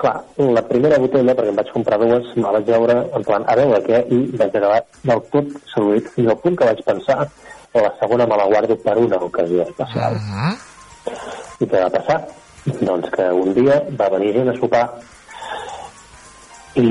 clar, 0.02 0.16
la 0.38 0.64
primera 0.68 1.00
botella, 1.02 1.36
perquè 1.38 1.54
em 1.54 1.60
vaig 1.60 1.72
comprar 1.74 2.00
dues, 2.02 2.30
me 2.36 2.46
la 2.46 2.54
vaig 2.58 2.70
veure 2.70 3.00
en 3.16 3.26
plan, 3.28 3.46
a 3.48 3.58
veure 3.60 3.82
què, 3.86 4.04
i 4.12 4.22
vaig 4.38 4.56
acabar 4.60 4.82
del 5.04 5.26
tot 5.34 5.52
seduït, 5.74 6.10
fins 6.16 6.32
al 6.32 6.40
punt 6.44 6.58
que 6.60 6.72
vaig 6.72 6.84
pensar 6.88 7.20
la 7.82 7.94
segona 8.00 8.26
me 8.26 8.38
la 8.38 8.46
guardo 8.46 8.78
per 8.78 8.98
una 8.98 9.18
ocasió 9.18 9.64
especial. 9.64 10.18
I 11.60 11.68
què 11.68 11.82
va 11.82 11.90
passar? 11.92 12.22
Doncs 12.66 13.12
que 13.14 13.26
un 13.36 13.54
dia 13.54 13.82
va 14.00 14.10
venir 14.16 14.34
gent 14.38 14.52
a 14.52 14.56
sopar 14.60 14.84
i... 16.82 16.88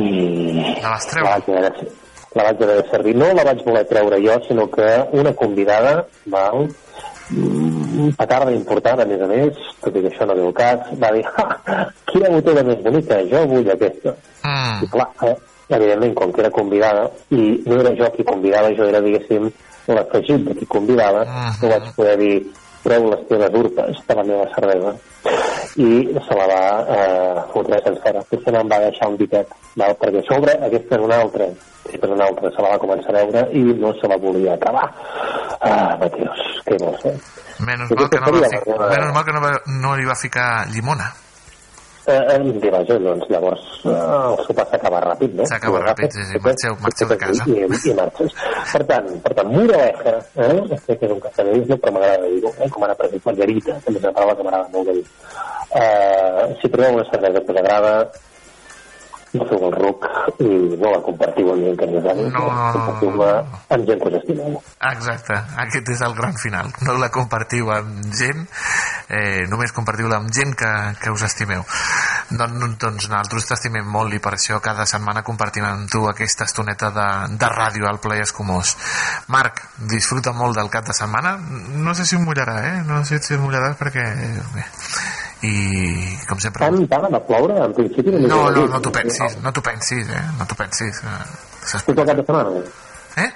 La 0.83 0.95
vas 0.95 1.09
treure? 1.11 1.25
La 1.25 1.35
vaig 1.35 1.49
haver 1.51 1.65
de, 1.65 1.89
la 2.37 2.47
vaig 2.49 2.63
haver 2.63 2.77
de 2.83 2.87
servir. 2.91 3.17
No 3.21 3.33
la 3.37 3.47
vaig 3.49 3.65
voler 3.67 3.85
treure 3.91 4.21
jo, 4.25 4.39
sinó 4.47 4.69
que 4.71 4.89
una 5.21 5.35
convidada, 5.41 5.97
val, 6.37 6.69
un 7.33 8.13
petarda 8.19 8.53
important, 8.53 9.01
a 9.01 9.07
més 9.09 9.23
a 9.25 9.29
més, 9.31 9.61
tot 9.81 9.97
i 9.97 10.03
que 10.05 10.11
això 10.13 10.27
no 10.29 10.37
diu 10.39 10.53
cas, 10.57 10.91
va 11.01 11.11
dir, 11.15 11.25
ha, 11.25 11.47
quina 12.11 12.33
botella 12.35 12.65
més 12.69 12.83
bonica, 12.85 13.21
jo 13.31 13.45
vull 13.51 13.71
aquesta. 13.73 14.15
Mm. 14.45 14.85
I 14.85 14.91
clar, 14.93 15.09
eh, 15.29 15.37
evidentment, 15.69 16.15
com 16.19 16.35
que 16.35 16.45
era 16.45 16.53
convidada, 16.55 17.07
i 17.31 17.63
no 17.67 17.81
era 17.81 17.95
jo 17.97 18.11
qui 18.17 18.27
convidava, 18.29 18.75
jo 18.77 18.91
era, 18.91 19.01
diguéssim, 19.05 19.49
l'afegit 19.89 20.45
de 20.49 20.59
qui 20.61 20.69
convidava, 20.77 21.25
no 21.63 21.73
vaig 21.73 21.89
poder 21.97 22.19
dir, 22.21 22.37
treu 22.85 23.11
les 23.11 23.27
teves 23.31 23.59
urpes 23.61 24.03
de 24.09 24.17
la 24.19 24.25
meva 24.31 24.47
cervesa 24.55 24.95
i 25.81 25.91
se 26.27 26.37
la 26.39 26.47
va 26.51 26.65
eh, 26.97 27.45
fotre 27.53 27.81
sencera. 27.87 28.23
Potser 28.31 28.55
me'n 28.55 28.71
va 28.71 28.83
deixar 28.85 29.09
un 29.11 29.17
ditet, 29.21 29.51
val? 29.81 29.97
perquè 30.01 30.23
a 30.23 30.29
sobre 30.29 30.55
aquesta 30.69 30.99
és 30.99 31.07
una 31.09 31.19
altra, 31.25 31.49
aquesta 31.89 32.11
és 32.11 32.15
una 32.19 32.29
altra, 32.29 32.53
se 32.55 32.63
la 32.67 32.75
va 32.75 32.83
començar 32.85 33.15
a 33.15 33.19
veure 33.23 33.45
i 33.57 33.65
no 33.81 33.93
se 33.99 34.11
la 34.11 34.21
volia 34.23 34.55
acabar. 34.55 34.87
Ah, 35.65 35.97
Mateus, 36.01 36.47
què 36.69 36.79
vols 36.85 37.03
fer? 37.03 37.17
Menys 37.65 37.91
I 37.91 37.99
mal 37.99 38.09
que 38.13 38.23
no, 38.23 38.33
va 38.37 38.89
menys 38.93 39.13
mal 39.17 39.27
que 39.27 39.35
no, 39.35 39.45
va, 39.45 39.53
no 39.83 39.99
li 39.99 40.09
va 40.09 40.19
ficar 40.19 40.49
llimona. 40.71 41.11
Eh, 42.07 42.13
eh, 42.37 42.71
vaja, 42.71 42.99
doncs 43.01 43.29
llavors 43.33 43.63
eh, 43.89 43.93
el 43.93 44.43
sopar 44.45 44.67
s'acaba 44.69 45.01
ràpid, 45.07 45.39
no? 45.39 45.47
S'acaba 45.49 45.81
ràpid, 45.87 46.13
sí, 46.13 46.27
sí, 46.29 46.41
marxeu, 46.45 46.77
marxeu 46.83 47.09
de 47.09 47.17
casa. 47.23 47.47
I, 47.49 47.65
i 47.65 47.95
marxes. 47.97 48.35
Per 48.73 48.83
tant, 48.91 49.09
per 49.25 49.33
tant 49.39 49.49
moraleja, 49.55 50.19
eh? 50.45 50.81
sé 50.85 50.99
que 51.01 51.09
és 51.09 51.15
un 51.15 51.23
castellisme, 51.25 51.79
però 51.81 51.95
m'agrada 51.97 52.29
dir-ho, 52.29 52.53
eh? 52.59 52.69
com 52.75 52.85
ara, 52.85 52.99
per 52.99 53.09
exemple, 53.09 53.33
Margarita, 53.33 53.79
també 53.87 54.03
és 54.03 54.05
una 54.05 54.15
paraula 54.19 54.37
que 54.37 54.47
m'agrada 54.49 54.69
molt 54.75 54.91
de 54.91 54.99
dir. 54.99 55.07
Eh, 55.81 56.47
si 56.61 56.73
proveu 56.77 56.99
una 56.99 57.09
cervesa 57.09 57.41
que 57.41 57.57
us 57.57 57.63
agrada, 57.65 57.95
no 59.35 59.47
feu 59.49 59.65
el 59.69 59.75
ruc 59.75 60.07
i 60.45 60.49
no 60.79 60.91
la 60.93 61.01
compartiu 61.05 61.51
amb 61.53 61.65
gent 61.67 61.79
que 61.81 61.89
no 61.91 62.01
és 62.01 62.33
no, 62.35 62.45
compartiu-la 62.75 63.31
amb 63.75 63.89
gent 63.89 64.03
que 64.03 64.11
us 64.11 64.19
estimeu. 64.21 64.59
Exacte, 64.91 65.39
aquest 65.65 65.91
és 65.95 66.05
el 66.07 66.15
gran 66.19 66.37
final. 66.41 66.71
No 66.87 66.97
la 67.01 67.11
compartiu 67.15 67.71
amb 67.75 68.07
gent, 68.15 68.45
eh, 69.09 69.45
només 69.51 69.75
compartiu-la 69.77 70.21
amb 70.23 70.31
gent 70.35 70.55
que, 70.59 70.71
que 71.03 71.15
us 71.15 71.27
estimeu. 71.27 71.65
Doncs, 72.31 72.79
doncs 72.81 73.09
nosaltres 73.11 73.51
t'estimem 73.51 73.91
molt 73.97 74.15
i 74.17 74.23
per 74.23 74.35
això 74.37 74.61
cada 74.65 74.87
setmana 74.89 75.25
compartim 75.27 75.67
amb 75.69 75.91
tu 75.91 76.07
aquesta 76.11 76.49
estoneta 76.49 76.91
de, 76.95 77.09
de 77.41 77.51
ràdio 77.53 77.91
al 77.91 78.01
Ple 78.05 78.21
Escumós. 78.25 78.77
Marc, 79.35 79.65
disfruta 79.91 80.33
molt 80.37 80.57
del 80.59 80.71
cap 80.73 80.87
de 80.89 80.97
setmana. 80.97 81.37
No 81.85 81.95
sé 81.95 82.07
si 82.09 82.17
em 82.19 82.25
mullarà, 82.25 82.61
eh? 82.71 82.81
No 82.87 83.03
sé 83.05 83.21
si 83.23 83.37
em 83.37 83.45
mullaràs 83.45 83.79
perquè... 83.81 84.09
Bé, 84.55 84.67
i 85.45 86.17
com 86.29 86.41
sempre 86.41 86.65
tant, 86.65 86.81
tant 86.91 87.07
de 87.13 87.21
ploure 87.29 87.57
en 87.67 87.75
principi 87.77 88.15
no, 88.15 88.21
no, 88.27 88.43
no, 88.55 88.67
no 88.73 88.81
t'ho 88.81 88.93
pensis 88.95 89.37
no 89.45 89.53
t'ho 89.53 89.65
pensis, 89.65 90.09
eh? 90.09 90.25
no 90.39 90.47
t'ho 90.49 90.59
pensis 90.59 91.03
eh? 91.05 91.81
tot 91.85 91.99
el 91.99 92.07
cap 92.07 92.17
de 92.17 92.25
setmana 92.25 92.65
eh? 93.25 93.29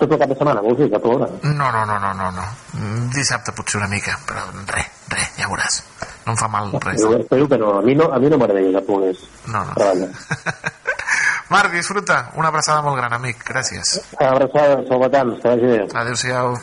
tot 0.00 0.10
el 0.10 0.18
cap 0.22 0.28
de 0.32 0.38
setmana 0.40 0.64
vols 0.66 0.80
dir 0.82 0.90
que 0.92 1.02
ploure 1.06 1.30
no, 1.42 1.70
no, 1.76 1.84
no, 1.86 1.98
no, 2.02 2.12
no, 2.18 2.30
no. 2.38 2.46
dissabte 3.14 3.54
potser 3.56 3.80
una 3.82 3.90
mica 3.92 4.18
però 4.28 4.44
res, 4.74 4.90
res, 5.14 5.32
ja 5.38 5.50
veuràs 5.50 5.80
no 6.26 6.34
em 6.34 6.40
fa 6.42 6.50
mal 6.52 6.72
res 6.88 7.02
jo 7.04 7.14
espero 7.18 7.48
que 7.48 7.60
no, 7.62 7.76
a 7.78 7.82
mi 7.86 7.96
no, 7.98 8.10
a 8.10 8.20
mi 8.22 8.32
no 8.32 8.40
m'agradaria 8.42 8.78
que 8.78 8.86
plogués 8.90 9.26
no, 9.46 9.64
no 9.70 10.10
Marc, 11.52 11.74
disfruta, 11.74 12.30
una 12.40 12.48
abraçada 12.48 12.80
molt 12.80 12.96
gran, 12.96 13.12
amic, 13.12 13.42
gràcies. 13.44 13.98
Una 14.16 14.30
abraçada, 14.30 14.78
salvatans, 14.88 15.36
que 15.42 15.52
vagi 15.52 15.68
bé. 15.74 15.82
Adéu-siau. 16.00 16.56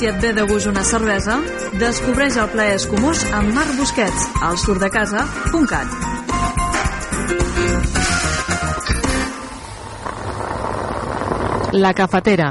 Si 0.00 0.06
et 0.08 0.16
ve 0.16 0.30
de 0.32 0.40
gust 0.48 0.64
una 0.64 0.80
cervesa, 0.80 1.34
descobreix 1.76 2.38
el 2.40 2.46
plaer 2.48 2.78
escumós 2.78 3.20
amb 3.36 3.50
Marc 3.52 3.74
Busquets, 3.76 4.22
al 4.40 4.56
surdecasa.cat. 4.56 5.90
La 11.84 11.92
cafetera. 11.92 12.48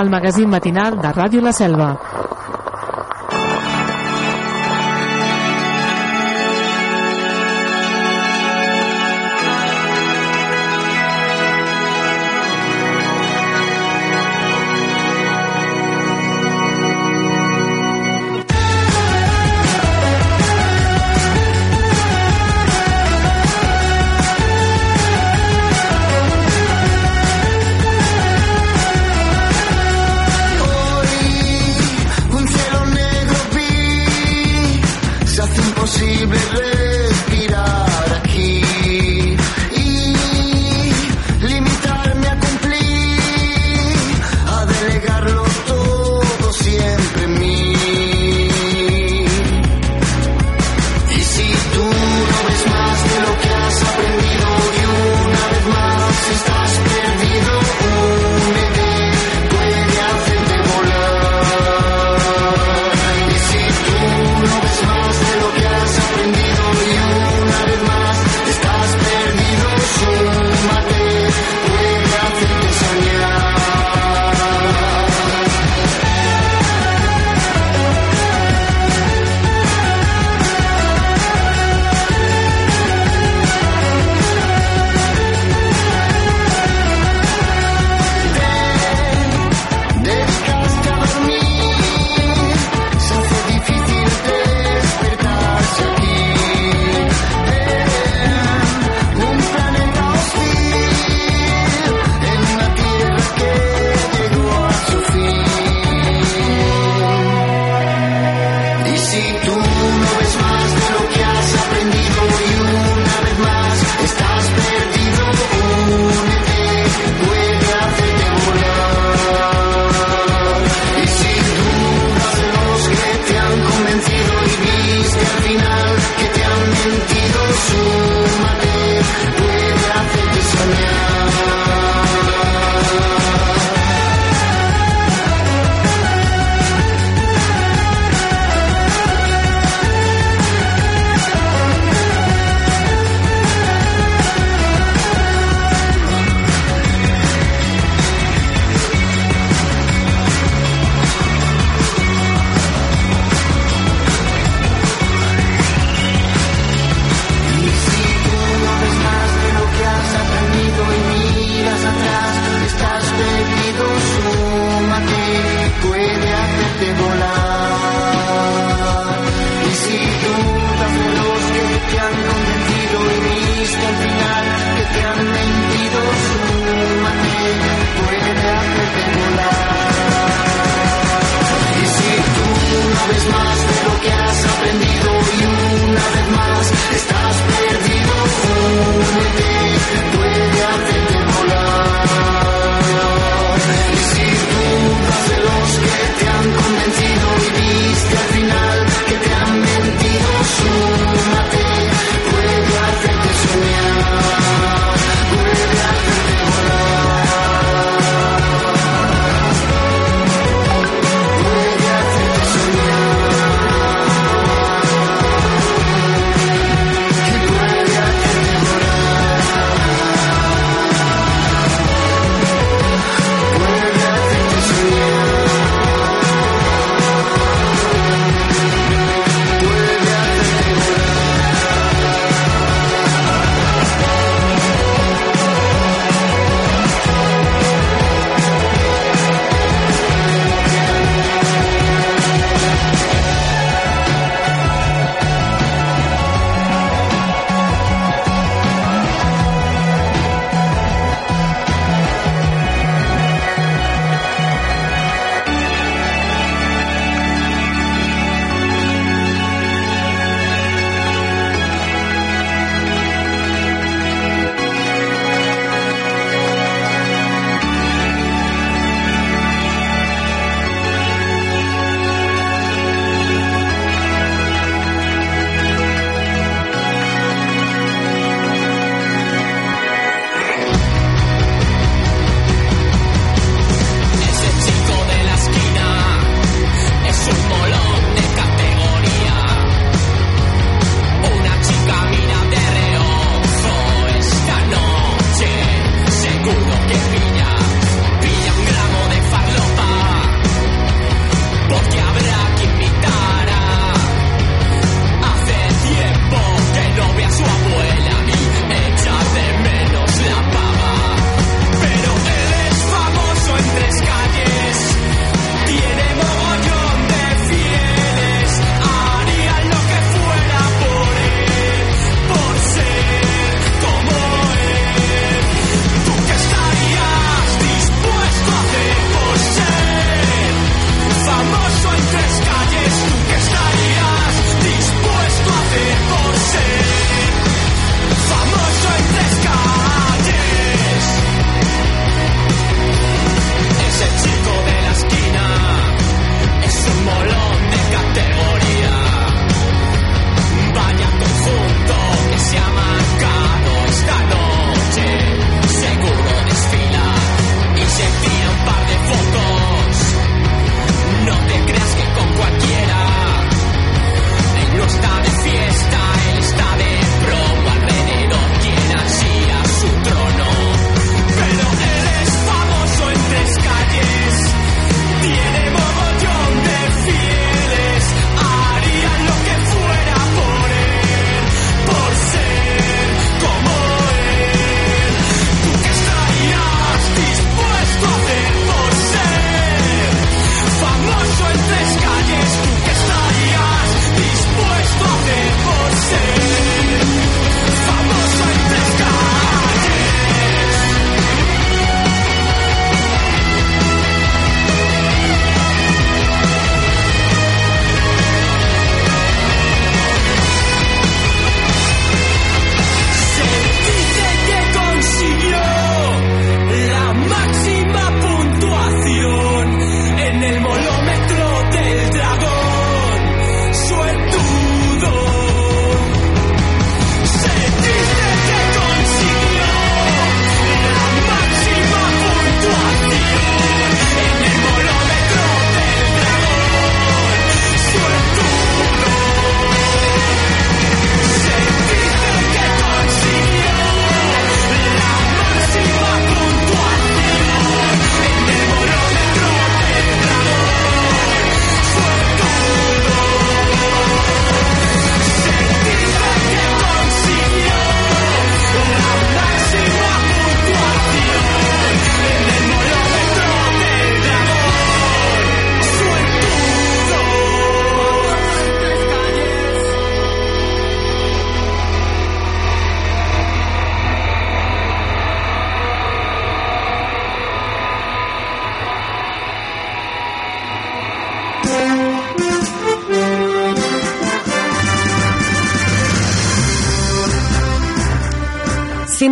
El 0.00 0.08
magazín 0.16 0.48
matinal 0.48 0.96
de 1.04 1.12
Ràdio 1.20 1.44
La 1.44 1.52
Selva. 1.52 1.92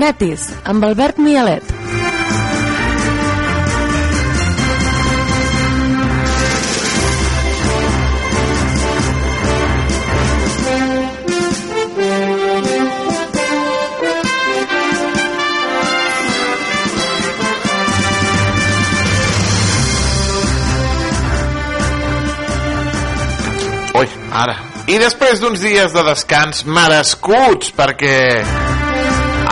Cinetis, 0.00 0.46
amb 0.64 0.80
Albert 0.86 1.18
Mialet. 1.20 1.60
Ui, 23.92 24.08
ara. 24.32 24.56
I 24.88 24.96
després 24.96 25.44
d'uns 25.44 25.60
dies 25.60 25.92
de 25.92 26.08
descans 26.08 26.64
merescuts 26.64 27.76
perquè 27.76 28.16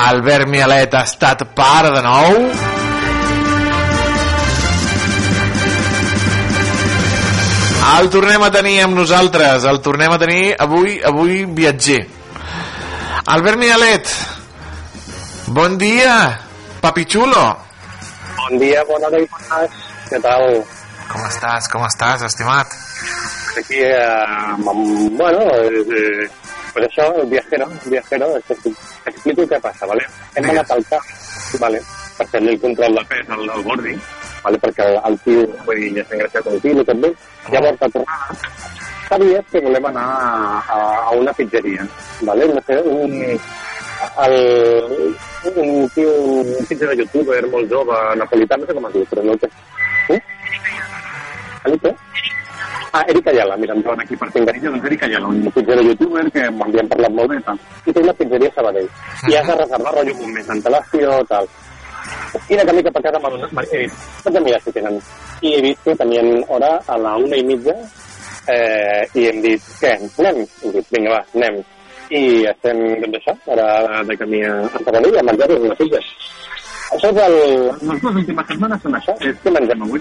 Albert 0.07 0.49
Mialet 0.49 0.95
ha 0.95 1.03
estat 1.09 1.43
pare 1.59 1.91
de 1.95 2.03
nou 2.07 2.39
el 7.99 8.11
tornem 8.15 8.47
a 8.47 8.51
tenir 8.55 8.79
amb 8.85 8.99
nosaltres 9.01 9.67
el 9.69 9.83
tornem 9.85 10.15
a 10.15 10.19
tenir 10.23 10.43
avui 10.67 10.99
avui 11.13 11.45
viatger 11.61 12.01
Albert 13.37 13.59
Mialet 13.61 14.17
bon 15.61 15.79
dia 15.81 16.19
papi 16.83 17.05
xulo 17.05 17.47
Bon 18.39 18.57
dia, 18.57 18.81
bona 18.89 19.09
hora 19.11 19.19
i 19.21 19.27
bones. 19.29 19.73
Què 20.09 20.19
tal? 20.25 20.45
com 21.09 21.25
estàs, 21.27 21.69
com 21.73 21.85
estàs, 21.87 22.23
estimat? 22.29 22.75
Aquí, 23.59 23.81
eh, 23.81 24.55
bueno, 24.63 25.41
eh, 25.65 26.29
pues 26.73 26.87
això, 26.87 27.09
el 27.21 27.27
viajero, 27.29 27.67
el 27.85 27.91
viajero, 27.91 28.29
t'explico 29.09 29.49
què 29.49 29.61
passa, 29.65 29.89
¿vale? 29.91 30.05
Hem 30.37 30.51
anat 30.55 30.77
al 30.77 30.85
camp, 30.91 31.17
¿vale? 31.63 31.83
per 32.19 32.27
fer-li 32.33 32.55
el 32.55 32.61
control 32.61 32.97
de 32.99 33.05
pes 33.11 33.29
al, 33.31 33.45
al 33.55 33.63
Gordi, 33.63 33.95
¿vale? 34.43 34.59
perquè 34.63 34.87
el, 34.91 34.99
el 35.11 35.19
tio, 35.25 35.45
vull 35.67 35.83
dir, 35.83 35.91
ja 35.99 36.05
s'ha 36.07 36.17
engreixat 36.19 36.51
un 36.51 36.61
quilo 36.65 36.85
també, 36.89 37.13
llavors 37.53 37.85
a 37.87 37.91
tornar, 37.95 38.39
fa 39.09 39.21
dies 39.23 39.53
que 39.53 39.63
volem 39.65 39.87
anar 39.93 40.07
a, 40.75 40.81
a 41.09 41.15
una 41.17 41.35
pizzeria, 41.39 41.87
¿vale? 42.29 42.49
No 42.51 42.65
sé, 42.67 42.81
un, 42.83 43.15
el, 44.27 44.37
un 45.55 45.89
tio, 45.95 46.11
un 46.33 46.67
pitzer 46.69 46.91
de 46.91 46.99
youtuber 47.03 47.41
molt 47.55 47.71
jove, 47.73 48.03
napolità, 48.21 48.59
no 48.59 48.69
sé 48.69 48.77
com 48.77 48.91
es 48.91 48.99
diu, 48.99 49.09
però 49.13 49.25
no 49.25 49.37
el 49.37 49.43
té. 49.45 49.53
Sí? 50.09 50.21
Felipe? 51.63 51.95
Ah, 52.93 53.05
Eric 53.07 53.27
Ayala, 53.29 53.57
mira, 53.57 53.75
em 53.75 53.83
troben 53.83 54.01
aquí 54.01 54.17
per 54.17 54.31
Tingarillo, 54.33 54.71
doncs 54.73 54.87
Eric 54.89 55.03
Ayala, 55.05 55.29
un 55.29 55.51
pizzero 55.53 55.83
youtuber 55.85 56.25
que 56.33 56.51
m'havien 56.51 56.89
parlat 56.89 57.13
molt 57.13 57.31
bé, 57.33 57.41
tal. 57.45 57.59
I 57.85 57.93
té 57.93 58.01
una 58.01 58.15
pizzeria 58.17 58.49
a 58.49 58.57
Sabadell. 58.57 58.89
I 59.29 59.37
has 59.37 59.47
de 59.47 59.57
reservar 59.61 59.95
rotllo 59.95 60.15
amb 60.17 60.25
un 60.27 60.33
mes 60.37 60.47
d'antelació, 60.49 61.17
tal. 61.29 61.49
I 62.49 62.57
de 62.57 62.65
camí 62.65 62.83
cap 62.87 62.97
a 62.97 63.03
casa 63.05 63.21
m'ha 63.21 63.65
he 63.69 63.83
dit, 63.85 63.97
vaig 64.25 64.37
a 64.37 64.45
mirar 64.47 64.61
si 64.65 64.73
tenen. 64.73 65.01
I 65.43 65.55
he 65.55 65.63
vist 65.69 65.85
que 65.85 65.97
tenien 66.01 66.45
hora 66.49 66.79
a 66.87 66.99
la 66.99 67.17
una 67.21 67.37
i 67.37 67.45
mitja 67.45 67.75
eh, 68.49 69.05
i 69.15 69.27
hem 69.29 69.43
dit, 69.45 69.69
què, 69.83 69.93
anem? 70.23 70.45
Hem 70.65 70.77
dit, 70.79 70.93
vinga, 70.97 71.19
va, 71.19 71.23
anem. 71.37 71.61
I 72.09 72.23
estem, 72.49 72.81
doncs 73.05 73.21
això, 73.21 73.37
ara 73.53 74.03
de 74.09 74.17
camí 74.17 74.43
a, 74.49 74.55
a 74.65 74.85
Sabadell 74.85 75.21
a 75.21 75.27
menjar-nos 75.29 75.69
una 75.69 75.77
pizza. 75.83 76.01
Això 76.97 77.11
és 77.13 77.19
el... 77.21 77.35
Les 77.85 78.01
dues 78.01 78.15
últimes 78.23 78.47
setmanes 78.49 78.81
són 78.85 78.97
això, 78.97 79.15
és 79.21 79.43
que 79.43 79.53
mengem 79.53 79.83
avui. 79.85 80.01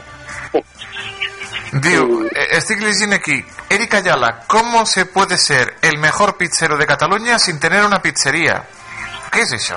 Diu, 1.74 2.24
eh, 2.32 2.48
estic 2.58 2.80
llegint 2.80 3.14
aquí, 3.14 3.44
Eric 3.70 3.94
Ayala, 3.96 4.44
¿cómo 4.48 4.86
se 4.86 5.06
puede 5.06 5.38
ser 5.38 5.76
el 5.82 5.98
mejor 6.00 6.38
pizzero 6.38 6.78
de 6.78 6.86
Cataluña 6.86 7.38
sin 7.40 7.60
tener 7.60 7.84
una 7.84 8.02
pizzería? 8.02 8.64
¿Qué 9.32 9.42
es 9.42 9.52
eso? 9.52 9.76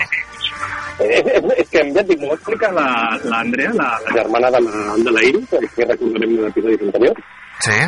És, 1.00 1.24
és, 1.24 1.44
és 1.56 1.68
que 1.72 1.80
ja 1.94 2.02
et 2.02 2.08
dic, 2.10 2.20
m'ho 2.20 2.34
explica 2.36 2.68
l'Andrea, 2.76 3.72
la, 3.72 3.86
la, 3.88 4.00
la 4.04 4.12
germana 4.18 4.50
de 4.52 4.60
la, 4.60 4.82
de 5.00 5.14
la 5.16 5.22
Iris, 5.24 5.48
que 5.48 5.86
recordarem 5.88 6.34
en 6.36 6.44
l'episodi 6.44 6.76
anterior. 6.86 7.22
Sí. 7.64 7.78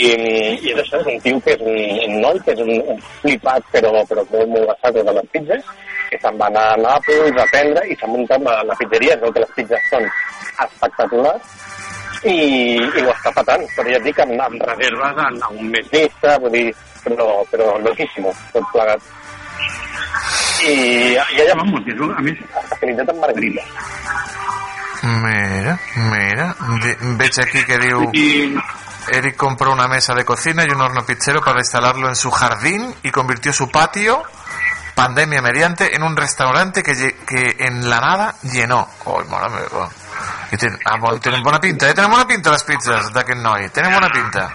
I, 0.00 0.08
I 0.08 0.72
és 0.72 0.80
això, 0.80 1.02
és 1.02 1.10
un 1.12 1.20
tio 1.26 1.40
que 1.44 1.54
és 1.58 1.60
un, 1.60 1.76
un 2.06 2.16
noi, 2.24 2.40
que 2.46 2.54
és 2.56 2.62
un, 2.64 2.72
un 2.94 3.02
flipat, 3.20 3.68
però, 3.74 3.92
però 4.08 4.24
molt, 4.32 4.52
molt 4.54 4.70
basat 4.72 4.96
de 4.96 5.16
les 5.18 5.30
pizzas, 5.34 5.72
que 6.08 6.20
se'n 6.22 6.40
va 6.40 6.48
anar 6.48 6.64
a 6.72 6.78
Nàpols 6.80 7.36
a 7.36 7.46
prendre 7.52 7.84
i 7.84 7.96
s'ha 8.00 8.08
muntat 8.08 8.44
la, 8.46 8.62
la 8.64 8.76
pizzeria, 8.80 9.18
es 9.18 9.24
veu 9.26 9.34
que 9.36 9.44
les 9.44 9.56
pizzas 9.58 9.90
són 9.92 10.08
espectaculars, 10.64 11.52
i, 12.24 12.78
i 12.78 13.04
ho 13.04 13.12
està 13.12 13.32
patant, 13.34 13.64
però 13.76 13.90
ja 13.92 13.98
et 14.00 14.06
dic, 14.08 14.18
amb, 14.24 14.34
amb 14.42 14.64
reserves 14.70 15.22
a 15.22 15.52
un 15.54 15.70
mes 15.70 15.86
vista, 15.92 16.38
vull 16.42 16.54
dir, 16.56 16.66
però, 17.04 17.28
però 17.50 17.76
loquíssimo, 17.84 18.34
tot 18.52 18.66
plegat. 18.72 19.02
I, 20.66 20.74
i 21.14 21.40
allà 21.44 21.54
vamos, 21.60 21.84
que 21.86 21.94
és, 21.94 22.02
a 22.02 22.24
més, 22.24 22.42
especialitat 22.64 23.14
en. 23.14 23.62
Mira, 25.08 25.78
mira, 26.10 26.50
veig 27.20 27.40
aquí 27.44 27.64
que 27.64 27.78
diu... 27.86 28.10
Eric 29.10 29.36
compró 29.36 29.72
una 29.72 29.88
mesa 29.88 30.14
de 30.14 30.22
cocina 30.22 30.64
y 30.68 30.70
un 30.70 30.82
horno 30.82 31.06
pizzero 31.06 31.40
para 31.40 31.60
instalarlo 31.60 32.08
en 32.08 32.16
su 32.16 32.30
jardín 32.30 32.94
y 33.02 33.10
convirtió 33.10 33.54
su 33.54 33.70
patio, 33.70 34.22
pandemia 34.94 35.40
mediante, 35.40 35.96
en 35.96 36.02
un 36.02 36.14
restaurante 36.14 36.82
que, 36.82 36.92
que 37.26 37.56
en 37.58 37.88
la 37.88 38.00
nada 38.00 38.34
llenó. 38.42 38.86
Ai, 39.06 39.24
mare 39.30 39.48
meva. 39.48 39.88
I 40.52 40.56
ten, 40.56 40.76
ah, 40.84 40.96
bon, 41.00 41.18
tenen 41.20 41.42
bona 41.44 41.60
pinta, 41.62 41.88
eh? 41.88 41.94
Tenen 41.96 42.10
bona 42.10 42.26
pinta 42.26 42.54
les 42.54 42.64
pizzas 42.64 43.10
d'aquest 43.14 43.40
noi. 43.44 43.68
Tenen 43.74 43.92
bona 43.94 44.10
pinta. 44.12 44.48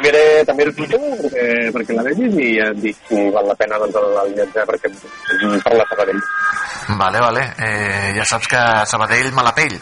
Miré 0.00 0.42
també 0.48 0.64
el 0.64 0.72
Twitter 0.74 0.98
perquè, 1.20 1.46
perquè 1.74 1.96
la 1.96 2.04
vegis 2.06 2.36
i 2.40 2.48
ja 2.56 2.70
dic 2.80 2.96
si 3.08 3.26
val 3.34 3.46
la 3.50 3.56
pena 3.60 3.78
doncs, 3.82 3.98
el, 4.00 4.32
viatge 4.38 4.64
perquè 4.70 4.90
per 5.66 5.74
la 5.76 5.86
Sabadell. 5.90 6.22
Vale, 7.02 7.20
vale. 7.20 7.44
Eh, 7.58 8.12
ja 8.16 8.24
saps 8.28 8.48
que 8.48 8.62
Sabadell 8.88 9.32
mala 9.36 9.52
pell. 9.56 9.76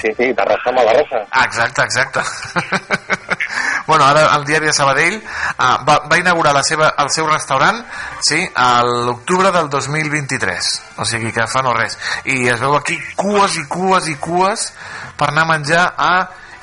Sí, 0.00 0.14
sí, 0.16 0.30
Terrassa, 0.34 0.72
mala 0.72 0.94
rosa. 0.96 1.24
Ah, 1.30 1.44
exacte, 1.44 1.82
exacte. 1.82 2.24
bueno, 3.88 4.04
ara 4.04 4.26
el 4.36 4.44
diari 4.44 4.70
de 4.70 4.74
Sabadell 4.76 5.20
ah, 5.58 5.78
va, 5.86 6.00
va 6.10 6.18
inaugurar 6.18 6.54
la 6.54 6.64
seva, 6.66 6.92
el 6.98 7.10
seu 7.10 7.28
restaurant 7.30 7.82
sí, 8.20 8.42
a 8.54 8.82
l'octubre 8.84 9.52
del 9.54 9.70
2023 9.72 10.70
o 10.98 11.08
sigui 11.08 11.32
que 11.36 11.48
fa 11.50 11.64
no 11.66 11.74
res 11.76 11.98
i 12.24 12.46
es 12.48 12.60
veu 12.60 12.76
aquí 12.78 12.98
cues 13.16 13.56
i 13.60 13.66
cues 13.68 14.08
i 14.12 14.16
cues 14.20 14.70
per 15.18 15.30
anar 15.30 15.48
a 15.48 15.52
menjar 15.56 15.88
a 15.96 16.12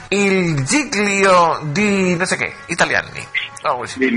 Il 0.10 0.64
Giglio 0.64 1.60
di 1.76 2.16
no 2.16 2.26
sé 2.26 2.38
què, 2.40 2.48
italiani 2.72 3.26
oh, 3.68 3.84
Sí. 3.86 4.08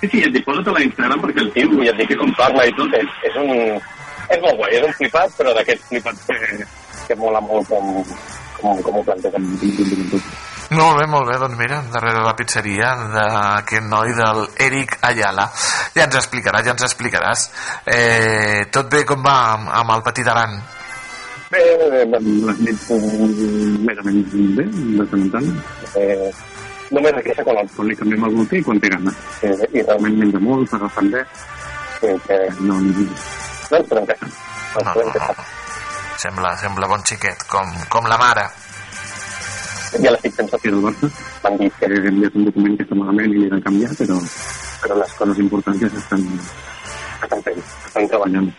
Sí, 0.00 0.08
sí, 0.12 0.20
dic, 0.28 0.44
posa't 0.44 0.66
a 0.68 0.74
l'Instagram 0.76 1.22
perquè 1.22 1.40
el 1.40 1.52
tio, 1.54 1.78
ja 1.80 1.92
et 1.94 2.00
dic 2.02 2.10
que 2.12 2.18
com 2.20 2.32
parla 2.36 2.66
i 2.68 2.74
tot, 2.76 2.92
és, 2.98 3.14
és 3.30 3.38
un... 3.40 3.52
És 4.26 4.42
molt 4.42 4.58
guai, 4.58 4.74
és 4.76 4.84
un 4.84 4.92
flipat, 4.98 5.32
però 5.38 5.54
d'aquests 5.56 5.86
flipats 5.88 6.26
que, 6.28 6.66
que 7.06 7.16
mola 7.20 7.40
molt 7.40 7.70
com, 7.70 8.02
com, 8.58 8.82
com 8.82 8.98
ho 8.98 9.04
plantegen. 9.06 9.46
Molt 10.74 10.98
bé, 10.98 11.04
molt 11.06 11.28
bé, 11.30 11.36
doncs 11.38 11.54
mira, 11.60 11.76
darrere 11.94 12.24
la 12.26 12.34
pizzeria 12.34 12.88
d'aquest 13.12 13.84
noi 13.86 14.10
del 14.18 14.40
Eric 14.66 14.96
Ayala. 15.06 15.44
Ja 15.94 16.08
ens 16.08 16.16
explicaràs, 16.18 16.64
ja 16.66 16.74
ens 16.74 16.86
explicaràs. 16.88 17.44
Eh, 17.86 18.66
tot 18.74 18.90
bé 18.90 19.04
com 19.06 19.22
va 19.22 19.36
amb, 19.52 19.70
amb 19.70 19.94
el 19.94 20.02
petit 20.08 20.26
Aran? 20.32 20.58
Bé, 21.52 21.62
eh, 21.62 22.02
les 22.10 22.58
nits 22.66 22.90
eh, 22.90 22.98
més 23.86 24.02
o 24.02 24.08
menys 24.08 24.34
bé, 24.58 24.66
de 24.66 25.08
tant 25.12 25.22
en 25.22 25.30
tant. 25.36 25.48
Eh, 26.02 26.34
només 26.90 27.14
es 27.14 27.28
queixa 27.28 27.46
quan, 27.46 27.62
el, 27.62 27.70
quan 27.78 27.86
li 27.92 28.00
canviem 28.02 28.26
el 28.26 28.36
volter 28.40 28.58
i 28.58 28.66
quan 28.66 28.82
té 28.82 28.90
gana. 28.90 29.14
Sí, 29.38 29.54
I 29.70 29.86
realment 29.86 30.18
menja 30.24 30.42
molt, 30.42 30.66
s'agafen 30.72 31.14
bé. 31.14 31.26
Sí, 32.00 32.10
que 32.26 32.42
no, 32.58 32.82
no, 32.82 33.08
no 33.70 33.84
podem 33.86 34.10
queixar. 34.10 34.34
No 34.74 34.82
ens 34.82 34.94
podem 34.98 35.14
queixar. 35.14 35.50
Sembla, 36.26 36.56
sembla 36.58 36.90
bon 36.90 37.06
xiquet, 37.06 37.46
com, 37.46 37.70
com 37.92 38.10
la 38.10 38.18
mare. 38.18 38.50
Ja 40.04 40.12
l'estic 40.14 40.36
pensant 40.36 40.62
que 40.62 40.72
el 40.72 40.80
Barça 40.84 41.10
m'han 41.44 41.60
dit 41.60 41.76
que 41.80 41.90
hem 41.90 42.08
enviat 42.12 42.38
un 42.38 42.48
document 42.48 42.78
que 42.78 42.86
està 42.86 42.98
malament 42.98 43.34
i 43.34 43.42
l'he 43.42 43.52
de 43.52 43.60
canviar, 43.64 43.92
però, 43.98 44.16
però 44.82 44.98
les 45.02 45.14
coses 45.20 45.44
importants 45.44 45.84
ja 45.84 45.92
s'estan 45.92 46.26
estan 47.24 47.42
fent, 47.42 47.62
estan 47.86 48.08
treballant. 48.10 48.50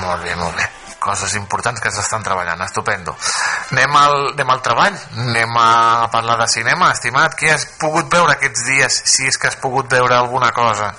Molt 0.00 0.24
bé, 0.24 0.34
molt 0.40 0.56
bé. 0.56 0.68
Coses 1.02 1.34
importants 1.34 1.82
que 1.82 1.90
s'estan 1.90 2.22
treballant, 2.22 2.60
estupendo. 2.62 3.14
Anem 3.74 3.96
al, 3.98 4.18
anem 4.32 4.52
al 4.54 4.60
treball, 4.62 4.98
anem 5.24 5.56
a 5.58 6.08
parlar 6.12 6.36
de 6.44 6.46
cinema, 6.52 6.92
estimat. 6.94 7.34
Què 7.38 7.50
has 7.50 7.66
pogut 7.80 8.10
veure 8.12 8.36
aquests 8.36 8.66
dies, 8.68 9.00
si 9.10 9.26
és 9.26 9.38
que 9.38 9.50
has 9.50 9.58
pogut 9.62 9.90
veure 9.90 10.14
alguna 10.14 10.52
cosa? 10.54 10.92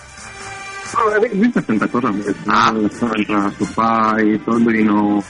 Però 0.92 1.08
he 1.16 1.30
vist 1.32 1.56
bastanta 1.56 1.88
cosa, 1.90 2.12
ah. 2.54 2.68
entre 2.76 3.46
sopar 3.58 4.20
i 4.22 4.36
tot, 4.44 4.60
vull 4.60 4.76
dir, 4.76 4.86
no... 4.92 5.24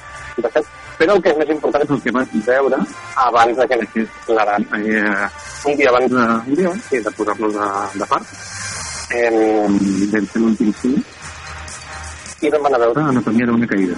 Però 0.99 1.15
el 1.15 1.23
que 1.23 1.33
és 1.33 1.39
més 1.39 1.53
important 1.55 1.83
és 1.83 1.95
el 1.95 2.03
que 2.03 2.13
vaig 2.15 2.35
veure 2.47 2.79
abans 3.25 3.57
de 3.57 3.67
que 3.69 3.79
naixés 3.81 4.29
l'Aran. 4.29 4.67
Eh, 4.77 5.27
un 5.71 5.79
dia 5.79 5.89
abans 5.89 6.11
de, 6.11 6.27
un 6.51 6.59
dia 6.59 6.75
sí, 6.89 7.01
de 7.01 7.11
posar-lo 7.17 7.49
de, 7.55 7.71
de 7.97 8.09
part, 8.11 8.37
eh, 9.17 9.29
vam 10.13 10.31
fer 10.31 10.41
l'últim 10.43 10.73
cine 10.81 11.03
i 12.43 12.49
vam 12.51 12.65
anar 12.67 12.79
a 12.81 12.83
veure 12.83 13.03
Anatomia 13.07 13.45
d'una 13.47 13.67
caïda. 13.67 13.95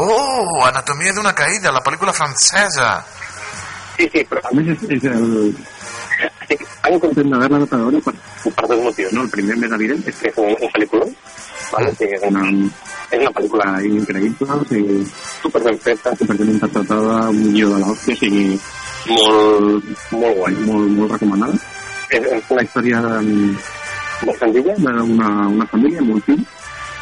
Oh, 0.00 0.64
Anatomia 0.64 1.12
d'una 1.16 1.34
caïda, 1.36 1.72
la 1.74 1.82
pel·lícula 1.84 2.14
francesa. 2.16 2.90
Sí, 3.96 4.08
sí, 4.12 4.24
però 4.30 4.40
a 4.48 4.54
més 4.56 4.72
és, 4.74 4.86
és 4.96 5.08
el... 5.12 5.52
Estic 6.24 6.62
tan 6.84 6.96
content 7.02 7.30
d'haver-la 7.32 7.60
anat 7.60 7.74
a 7.74 7.80
veure 7.82 8.00
per, 8.06 8.14
per 8.44 8.68
dos 8.70 8.80
motius. 8.86 9.12
No? 9.16 9.26
El 9.26 9.32
primer 9.34 9.58
més 9.60 9.76
evident 9.76 10.00
és 10.08 10.20
que 10.20 10.32
és 10.32 10.40
un, 10.40 10.54
un 10.54 10.72
pel·lícula, 10.76 11.08
vale? 11.72 11.92
sí, 11.98 12.08
és, 12.16 12.24
una, 12.28 12.44
és 13.10 13.20
una 13.20 13.32
pel·lícula 13.36 13.68
increïble, 13.88 14.48
o 14.56 14.66
sigui, 14.70 14.98
super 15.42 15.62
ben 15.64 15.78
feta, 15.86 16.14
super 16.20 16.36
ben 16.40 16.52
interpretada, 16.56 17.28
un 17.30 17.52
guió 17.52 17.70
de 17.74 17.80
l'hòstia, 17.82 18.16
o 18.16 18.20
sigui, 18.22 18.44
molt, 19.08 19.88
molt 20.12 20.38
guai, 20.40 20.58
molt, 20.68 20.92
molt 20.98 21.16
recomanada. 21.16 21.58
És, 22.10 22.28
és 22.38 22.52
una 22.54 22.64
història 22.64 23.00
mm, 23.20 23.56
molt 24.24 24.40
senzilla 24.40 24.76
d'una 24.78 25.30
una 25.50 25.66
família 25.72 26.00
amb 26.04 26.14
un 26.14 26.22
fill 26.28 26.44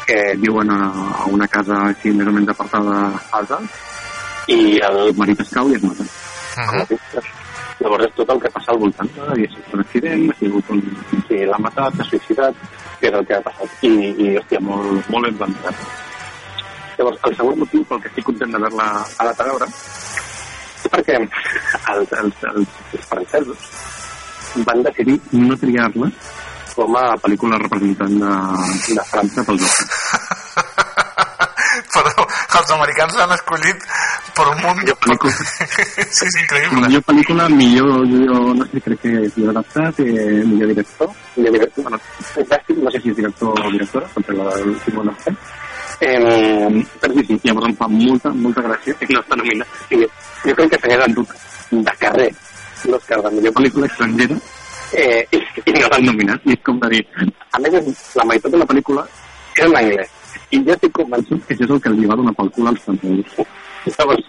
que 0.07 0.19
viuen 0.41 0.71
a, 0.73 0.79
a 1.23 1.29
una 1.31 1.47
casa 1.47 1.79
així 1.89 2.11
més 2.15 2.27
o 2.27 2.33
menys 2.35 2.51
apartada 2.51 2.97
als 3.39 3.53
Alps 3.59 4.51
i 4.51 4.59
el 4.83 5.13
marit 5.19 5.39
es 5.39 5.53
cau 5.53 5.69
i 5.71 5.77
es 5.79 5.83
mata. 5.83 6.03
Uh 6.03 6.83
-huh. 6.83 7.42
Llavors 7.79 8.15
tot 8.17 8.29
el 8.29 8.39
que 8.43 8.53
passa 8.53 8.71
al 8.73 8.81
voltant. 8.83 9.09
No? 9.17 9.33
I 9.35 9.47
ha 9.47 9.51
sigut 9.55 9.75
un 9.77 9.83
accident, 9.85 10.23
ha 10.29 10.39
sigut 10.39 10.71
un... 10.75 10.85
Sí, 11.27 11.41
l'ha 11.49 11.59
matat, 11.65 11.97
s'ha 11.97 12.09
suïcidat, 12.11 12.63
que 13.01 13.09
és 13.09 13.19
el 13.19 13.27
que 13.29 13.37
ha 13.37 13.43
passat. 13.49 13.77
I, 13.89 13.93
i 14.13 14.31
hòstia, 14.39 14.61
molt, 14.63 15.11
molt 15.13 15.29
ben 15.29 15.37
plantat. 15.41 15.85
Llavors, 16.97 17.19
el 17.27 17.37
segon 17.39 17.61
motiu 17.65 17.85
pel 17.89 18.01
que 18.03 18.11
estic 18.11 18.29
content 18.29 18.53
d'haver-la 18.53 18.89
a 19.01 19.33
veure 19.41 19.69
és 20.83 20.91
perquè 20.91 21.15
els, 21.19 21.35
els, 21.93 22.13
els, 22.19 22.41
els 22.51 23.05
francesos 23.07 23.67
van 24.67 24.83
decidir 24.85 25.15
no 25.39 25.55
triar-la 25.57 26.09
com 26.73 26.97
a 26.99 27.03
pel·lícula 27.23 27.59
representant 27.61 28.15
de, 28.23 28.33
de 28.97 29.05
França 29.09 29.45
pels 29.47 29.65
Oscars. 29.69 30.01
Però 31.93 32.25
els 32.59 32.73
americans 32.75 33.17
l'han 33.19 33.35
escollit 33.37 33.87
per 34.37 34.45
un 34.49 34.61
munt... 34.61 34.79
Millor 34.81 34.97
pel·lícula. 35.03 35.33
sí, 36.17 36.27
és 36.27 36.37
increïble. 36.43 36.85
Millor 36.87 37.03
pel·lícula, 37.09 37.49
millor, 37.53 38.05
jo 38.13 38.39
no 38.59 38.67
sé, 38.69 38.83
crec 38.87 39.03
que 39.03 39.11
és 39.27 39.35
millor 39.37 39.53
adaptat, 39.55 39.99
eh, 40.05 40.39
millor 40.47 40.71
director, 40.73 41.11
millor 41.35 41.57
director, 41.57 41.89
bueno, 41.89 41.99
fantàstic, 42.31 42.79
no 42.79 42.93
sé 42.93 43.03
si 43.03 43.13
és 43.13 43.19
director 43.19 43.59
o 43.59 43.73
directora, 43.75 44.09
perquè 44.15 44.37
la 44.39 44.55
del 44.55 44.73
Simon 44.85 45.13
Arce. 45.13 45.35
Eh, 46.03 46.83
però 46.99 47.13
sí, 47.19 47.25
sí, 47.27 47.39
llavors 47.43 47.69
em 47.69 47.75
fa 47.79 47.87
molta, 47.91 48.33
molta 48.45 48.63
gràcia 48.65 48.97
que 48.99 49.13
no 49.13 49.21
està 49.21 49.37
nominat. 49.39 49.77
Sigui, 49.91 50.09
jo 50.47 50.57
crec 50.57 50.73
que 50.73 50.81
s'hagués 50.81 51.05
endut 51.07 51.37
de 51.73 51.95
carrer 52.01 52.31
l'Òscar 52.89 53.21
de 53.23 53.31
millor 53.37 53.53
pel·lícula 53.55 53.87
estrangera 53.87 54.35
eh, 54.93 55.23
i, 55.31 55.39
i 55.63 55.75
no 55.77 55.91
l'han 55.91 56.09
nominat. 56.09 56.47
I 56.49 56.57
és 56.57 56.65
com 56.65 56.79
de 56.81 56.89
dir, 56.95 57.03
a 57.23 57.61
més, 57.63 57.77
la 58.19 58.27
meitat 58.29 58.51
de 58.51 58.61
la 58.61 58.67
pel·lícula 58.69 59.05
era 59.55 59.69
en 59.69 59.77
anglès. 59.83 60.11
I 60.53 60.59
jo 60.61 60.75
estic 60.75 60.95
convençut 60.97 61.45
que 61.47 61.55
això 61.55 61.65
és 61.67 61.75
el 61.75 61.81
que 61.81 61.93
li 61.93 62.09
va 62.09 62.17
donar 62.19 62.33
pel 62.37 62.51
cul 62.55 62.69
als 62.69 62.83
francesos. 62.85 63.47
Llavors, 63.85 64.23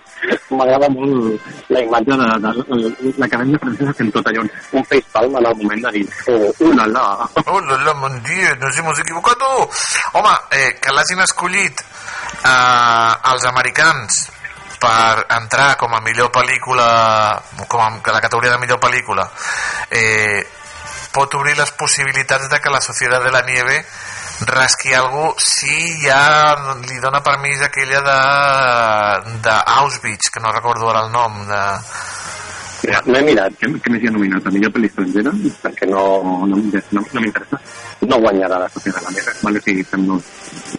m'agrada 0.51 0.89
molt 0.91 1.71
la 1.71 1.83
imatge 1.85 2.17
de, 2.21 2.29
de, 2.45 2.53
de 2.69 3.13
l'Acadèmia 3.23 3.61
Francesa 3.63 3.95
fent 3.99 4.13
tot 4.15 4.31
allò, 4.31 4.45
un 4.73 4.87
facepalm 4.91 5.39
en 5.41 5.49
el 5.51 5.59
moment 5.63 5.85
de 5.87 5.93
dir, 5.99 6.07
oh, 6.33 6.51
ulala. 6.69 7.05
Oh, 7.45 7.61
la, 7.61 7.79
la, 7.87 7.95
mon 8.03 8.17
dieu, 8.23 8.57
nos 8.61 8.79
hemos 8.79 8.99
equivocado. 9.01 9.69
Home, 10.15 10.35
eh, 10.51 10.73
que 10.81 10.95
l'hagin 10.95 11.23
escollit 11.25 11.85
eh, 11.85 13.13
els 13.33 13.47
americans 13.51 14.25
per 14.85 15.25
entrar 15.39 15.77
com 15.81 15.95
a 15.95 16.03
millor 16.05 16.33
pel·lícula, 16.35 16.89
com 17.69 17.81
a 17.81 17.89
la 18.13 18.21
categoria 18.21 18.53
de 18.53 18.61
millor 18.61 18.83
pel·lícula, 18.83 19.25
eh, 19.91 20.43
pot 21.15 21.35
obrir 21.39 21.55
les 21.57 21.71
possibilitats 21.79 22.51
de 22.51 22.61
que 22.61 22.73
la 22.75 22.83
Societat 22.83 23.23
de 23.23 23.31
la 23.33 23.45
Nieve 23.47 23.85
rasqui 24.41 24.95
algú 24.95 25.33
si 25.39 25.77
ja 26.03 26.55
li 26.89 26.99
dona 27.01 27.21
permís 27.23 27.63
aquella 27.63 28.01
de, 28.09 28.19
de 29.47 29.55
Auschwitz, 29.79 30.31
que 30.31 30.41
no 30.41 30.53
recordo 30.53 30.91
ara 30.91 31.07
el 31.07 31.13
nom 31.13 31.47
de... 31.47 31.63
Mira, 32.85 33.01
no 33.07 33.17
he 33.17 33.23
mirat 33.25 33.55
què, 33.57 33.71
què 33.81 33.93
més 33.95 34.03
hi 34.03 34.11
ha 34.11 34.13
nominat? 34.13 34.45
A 34.45 34.53
millor 34.53 34.75
pel·li 34.75 34.91
estrangera? 34.91 35.33
Perquè 35.63 35.89
no, 35.89 36.03
no, 36.45 36.59
no, 36.59 37.05
no 37.15 37.23
m'interessa. 37.23 37.61
No 38.05 38.19
guanyarà 38.21 38.59
la 38.61 38.69
Societat 38.75 39.01
de 39.01 39.07
la 39.07 39.15
Nieve 39.15 39.33
vale? 39.41 39.63
sigui, 39.65 39.87
no, 40.03 40.19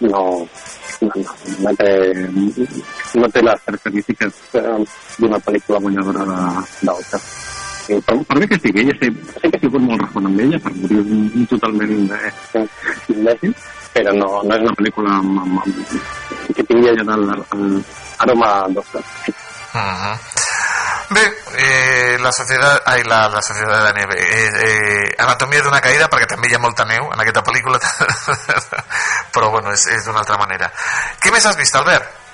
no, 0.06 0.22
no, 1.02 1.26
no, 1.64 1.73
té, 1.80 1.90
no 3.23 3.32
té 3.34 3.48
les 3.48 3.65
característiques 3.72 4.45
eh, 4.61 4.77
d'una 5.18 5.41
pel·lícula 5.48 5.82
guanyadora 5.88 6.30
d'Oscar 6.84 7.23
eh, 7.89 8.01
per, 8.05 8.17
per 8.27 8.39
bé 8.39 8.47
que 8.47 8.57
estigui, 8.59 8.83
ella 8.83 8.95
sé, 8.99 9.11
sé 9.33 9.49
que 9.49 9.57
ha 9.57 9.63
sigut 9.63 9.83
molt 9.83 10.01
respon 10.03 10.29
amb 10.29 10.39
ella 10.45 10.59
per 10.63 10.73
motius 10.75 11.49
totalment 11.53 12.11
eh, 12.15 12.65
imbècils, 13.13 13.67
però 13.95 14.15
no, 14.17 14.29
no 14.43 14.57
és 14.57 14.65
una 14.65 14.75
pel·lícula 14.79 15.19
amb, 15.19 15.43
amb, 15.43 15.61
amb, 15.63 15.95
que 16.55 16.63
tingui 16.63 16.91
allà 16.91 17.05
el, 17.17 17.29
el 17.57 17.65
aroma 18.25 18.51
d'Oscar. 18.73 19.03
Uh 19.75 19.79
-huh. 19.81 20.15
Bé, 21.15 21.21
eh, 21.57 22.17
la 22.19 22.31
societat, 22.31 22.81
ai, 22.85 23.03
la, 23.03 23.27
la 23.29 23.41
societat 23.41 23.77
de 23.77 23.83
la 23.83 23.91
neve, 23.93 24.15
eh, 24.17 24.49
eh, 24.67 25.15
anatomia 25.21 25.61
d'una 25.61 25.79
caïda, 25.79 26.09
perquè 26.09 26.25
també 26.25 26.49
hi 26.49 26.55
ha 26.55 26.59
molta 26.59 26.83
neu 26.83 27.11
en 27.13 27.19
aquesta 27.21 27.43
pel·lícula, 27.45 27.77
però 29.33 29.51
bueno, 29.51 29.71
és, 29.71 29.85
és 29.87 30.05
d'una 30.05 30.23
altra 30.25 30.37
manera. 30.37 30.71
Què 31.21 31.31
més 31.31 31.45
has 31.45 31.57
vist, 31.57 31.75
Albert? 31.75 32.24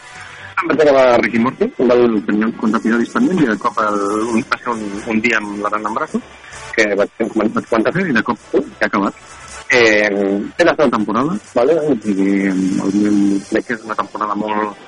Vaig 0.68 0.82
acabar 0.82 1.20
Ricky 1.22 1.40
Morty, 1.40 1.68
del 1.78 2.22
tenia 2.28 2.48
uns 2.48 2.58
quants 2.60 2.78
episodis 2.80 3.12
pendents 3.16 3.44
i 3.44 3.50
de 3.50 3.58
cop 3.62 3.78
el, 3.82 4.00
un, 4.36 4.44
va 4.52 4.60
ser 4.62 4.74
un, 4.74 4.84
un 5.14 5.22
dia 5.24 5.40
amb 5.42 5.62
la 5.64 5.72
rana 5.74 5.90
en 5.90 5.98
braços 5.98 6.24
que 6.76 6.88
vaig, 7.00 7.12
vaig 7.18 7.68
començar 7.70 7.90
a 7.90 7.96
fer 7.96 8.06
i 8.08 8.16
de 8.16 8.24
cop 8.28 8.56
uh, 8.58 8.64
ha 8.80 8.88
acabat. 8.90 9.20
Eh, 9.72 10.40
té 10.58 10.68
la 10.68 10.76
temporada, 10.76 11.36
vale? 11.56 11.76
o 11.80 11.96
sigui, 12.04 12.32
el, 12.52 12.98
crec 13.50 13.70
que 13.70 13.78
és 13.78 13.86
una 13.88 13.96
temporada 13.96 14.36
molt, 14.36 14.82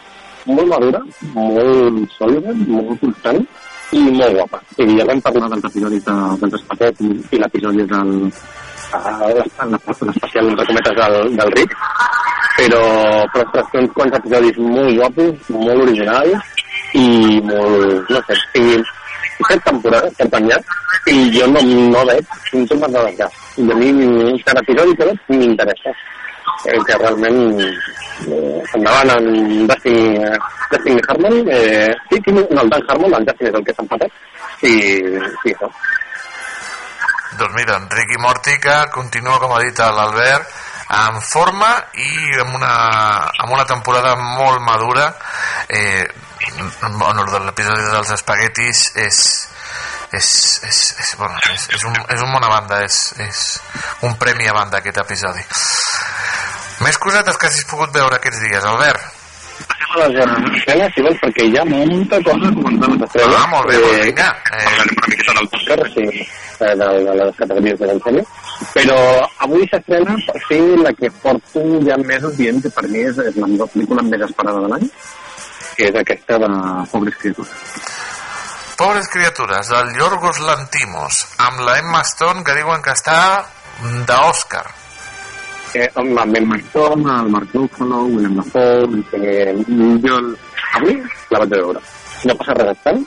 molt 0.45 0.73
madura, 0.73 1.03
molt 1.35 2.17
sòlida, 2.17 2.55
molt 2.67 2.99
constant 3.01 3.39
i 3.93 4.03
molt 4.09 4.35
guapa. 4.39 4.59
I 4.83 4.89
ja 4.99 5.07
vam 5.07 5.23
parlar 5.23 5.49
dels 5.53 5.69
episodis 5.71 6.03
de, 6.05 6.17
del 6.41 6.53
Despatet 6.57 7.01
i, 7.07 7.13
i 7.31 7.41
l'episodi 7.41 7.87
del 7.89 8.13
l'especial 8.93 10.49
entre 10.49 10.65
cometes 10.65 10.95
del, 11.01 11.15
del 11.37 11.51
Rick 11.57 11.77
però, 12.57 12.81
però 13.33 13.63
uns 13.81 13.93
quants 13.97 14.17
episodis 14.19 14.59
molt 14.61 14.97
guapos, 14.97 15.53
molt 15.57 15.85
originals 15.87 16.51
i 16.93 17.39
molt, 17.47 18.09
no 18.13 18.21
sé, 18.27 18.37
i, 18.61 18.83
set 19.49 19.63
temporades 19.65 20.13
per 20.17 20.27
banyar 20.33 20.59
i 21.11 21.15
jo 21.33 21.47
no, 21.51 21.61
no 21.91 22.03
veig 22.07 22.35
símptomes 22.49 22.91
de 22.93 23.05
desgast. 23.07 23.39
I 23.59 23.71
a 23.71 23.75
mi 23.75 24.43
cada 24.45 24.61
episodi 24.63 24.95
que 24.97 25.07
veig 25.09 25.31
m'interessa. 25.33 25.95
Eh, 26.63 26.79
que 26.87 26.95
realment 26.99 27.39
eh, 27.59 28.59
endavant 28.77 29.11
en 29.17 29.67
Dustin, 29.67 29.97
eh, 30.21 30.37
Dustin 30.71 31.01
Harmon, 31.07 31.41
eh, 31.51 31.91
sí, 32.09 32.21
sí, 32.23 32.31
no, 32.31 32.45
el 32.61 32.69
Dan 32.69 32.85
Harmon, 32.87 33.15
el 33.17 33.25
Dustin 33.27 33.49
és 33.49 33.57
el 33.59 33.65
que 33.67 33.75
s'ha 33.75 33.83
empatat 33.83 34.69
i 34.69 34.73
sí, 35.41 35.51
això. 35.51 35.71
Doncs 37.37 37.55
mira, 37.55 37.77
en 37.77 37.89
Ricky 37.89 38.19
Morty 38.21 38.59
que 38.61 38.75
continua, 38.93 39.39
com 39.41 39.53
ha 39.55 39.61
dit 39.63 39.79
l'Albert, 39.79 40.51
en 40.93 41.21
forma 41.25 41.69
i 41.97 42.35
amb 42.43 42.57
una, 42.59 42.73
amb 43.45 43.55
una 43.55 43.65
temporada 43.65 44.15
molt 44.19 44.61
madura. 44.61 45.07
Eh, 45.67 46.05
bueno, 46.99 47.23
l'episodi 47.45 47.87
dels 47.89 48.11
espaguetis 48.17 48.83
és, 48.99 49.23
és, 50.11 50.29
és, 50.69 50.83
és, 50.99 51.15
bueno, 51.17 51.39
és, 51.53 51.67
és, 51.73 51.87
un, 51.89 51.97
és 52.13 52.21
un 52.21 52.31
bona 52.35 52.51
banda 52.51 52.83
és, 52.83 52.99
és 53.23 53.43
un 54.03 54.15
premi 54.19 54.47
a 54.49 54.55
banda 54.57 54.81
aquest 54.81 55.01
episodi. 55.05 55.45
Més 56.83 56.97
cosetes 56.99 57.37
que 57.39 57.49
hagis 57.49 57.67
pogut 57.69 57.93
veure 57.95 58.19
aquests 58.19 58.41
dies 58.43 58.65
Albert? 58.67 59.11
A 59.93 60.07
les 60.09 60.15
escenes, 60.17 60.89
si 60.95 61.03
vols, 61.05 61.19
perquè 61.21 61.45
hi 61.45 61.57
ha 61.59 61.63
molta 61.69 62.17
cosa 62.25 62.49
a 62.49 62.53
comentar 62.57 62.89
a 62.89 63.27
Ah, 63.37 63.45
molt 63.51 63.69
bé, 63.69 63.77
doncs 63.77 64.07
vinga. 64.09 64.29
Eh, 64.49 64.63
parlarem 64.65 64.95
una 64.97 65.11
miqueta 65.11 65.35
del 65.37 65.49
podcast, 65.53 65.83
sí, 65.93 66.25
de, 66.63 66.73
de, 66.81 66.89
de 67.05 67.15
les 67.19 67.39
categories 67.39 67.79
de 67.79 67.89
l'ensenya. 67.89 68.25
Però 68.73 68.99
avui 69.45 69.65
s'estrena, 69.69 70.15
per 70.27 70.41
fi, 70.47 70.59
la 70.81 70.93
que 70.97 71.11
porto 71.23 71.63
ja 71.87 71.97
mesos 72.03 72.37
dient 72.39 72.61
que 72.63 72.71
per 72.73 72.85
mi 72.89 73.03
és, 73.03 73.19
és 73.19 73.39
la 73.41 73.49
meva 73.51 73.67
pel·lícula 73.73 74.05
més 74.07 74.23
esperada 74.27 74.63
de 74.63 74.71
l'any, 74.71 74.85
que 75.77 75.89
és 75.89 75.99
aquesta 76.03 76.39
de 76.45 76.53
Pobres 76.91 77.19
Criatures. 77.21 77.91
Pobres 78.77 79.07
criatures, 79.07 79.67
del 79.69 79.91
Yorgos 79.99 80.39
Lantimos, 80.41 81.19
amb 81.37 81.61
la 81.67 81.77
Emma 81.79 82.01
Stone, 82.09 82.41
que 82.43 82.55
diuen 82.57 82.81
que 82.81 82.95
està 82.95 83.17
d'Òscar. 84.09 84.63
Eh, 85.77 85.89
amb 86.01 86.37
Emma 86.37 86.57
Stone, 86.69 87.05
el 87.19 87.29
Mark 87.33 87.53
Ruffalo, 87.53 88.03
William 88.05 88.39
Dafoe, 88.41 89.03
que 89.11 89.53
jo 90.03 90.17
avui 90.79 90.97
la 91.29 91.43
vaig 91.43 91.53
veure. 91.53 91.83
No 92.25 92.35
passa 92.39 92.57
res 92.57 92.73
estrany, 92.73 93.05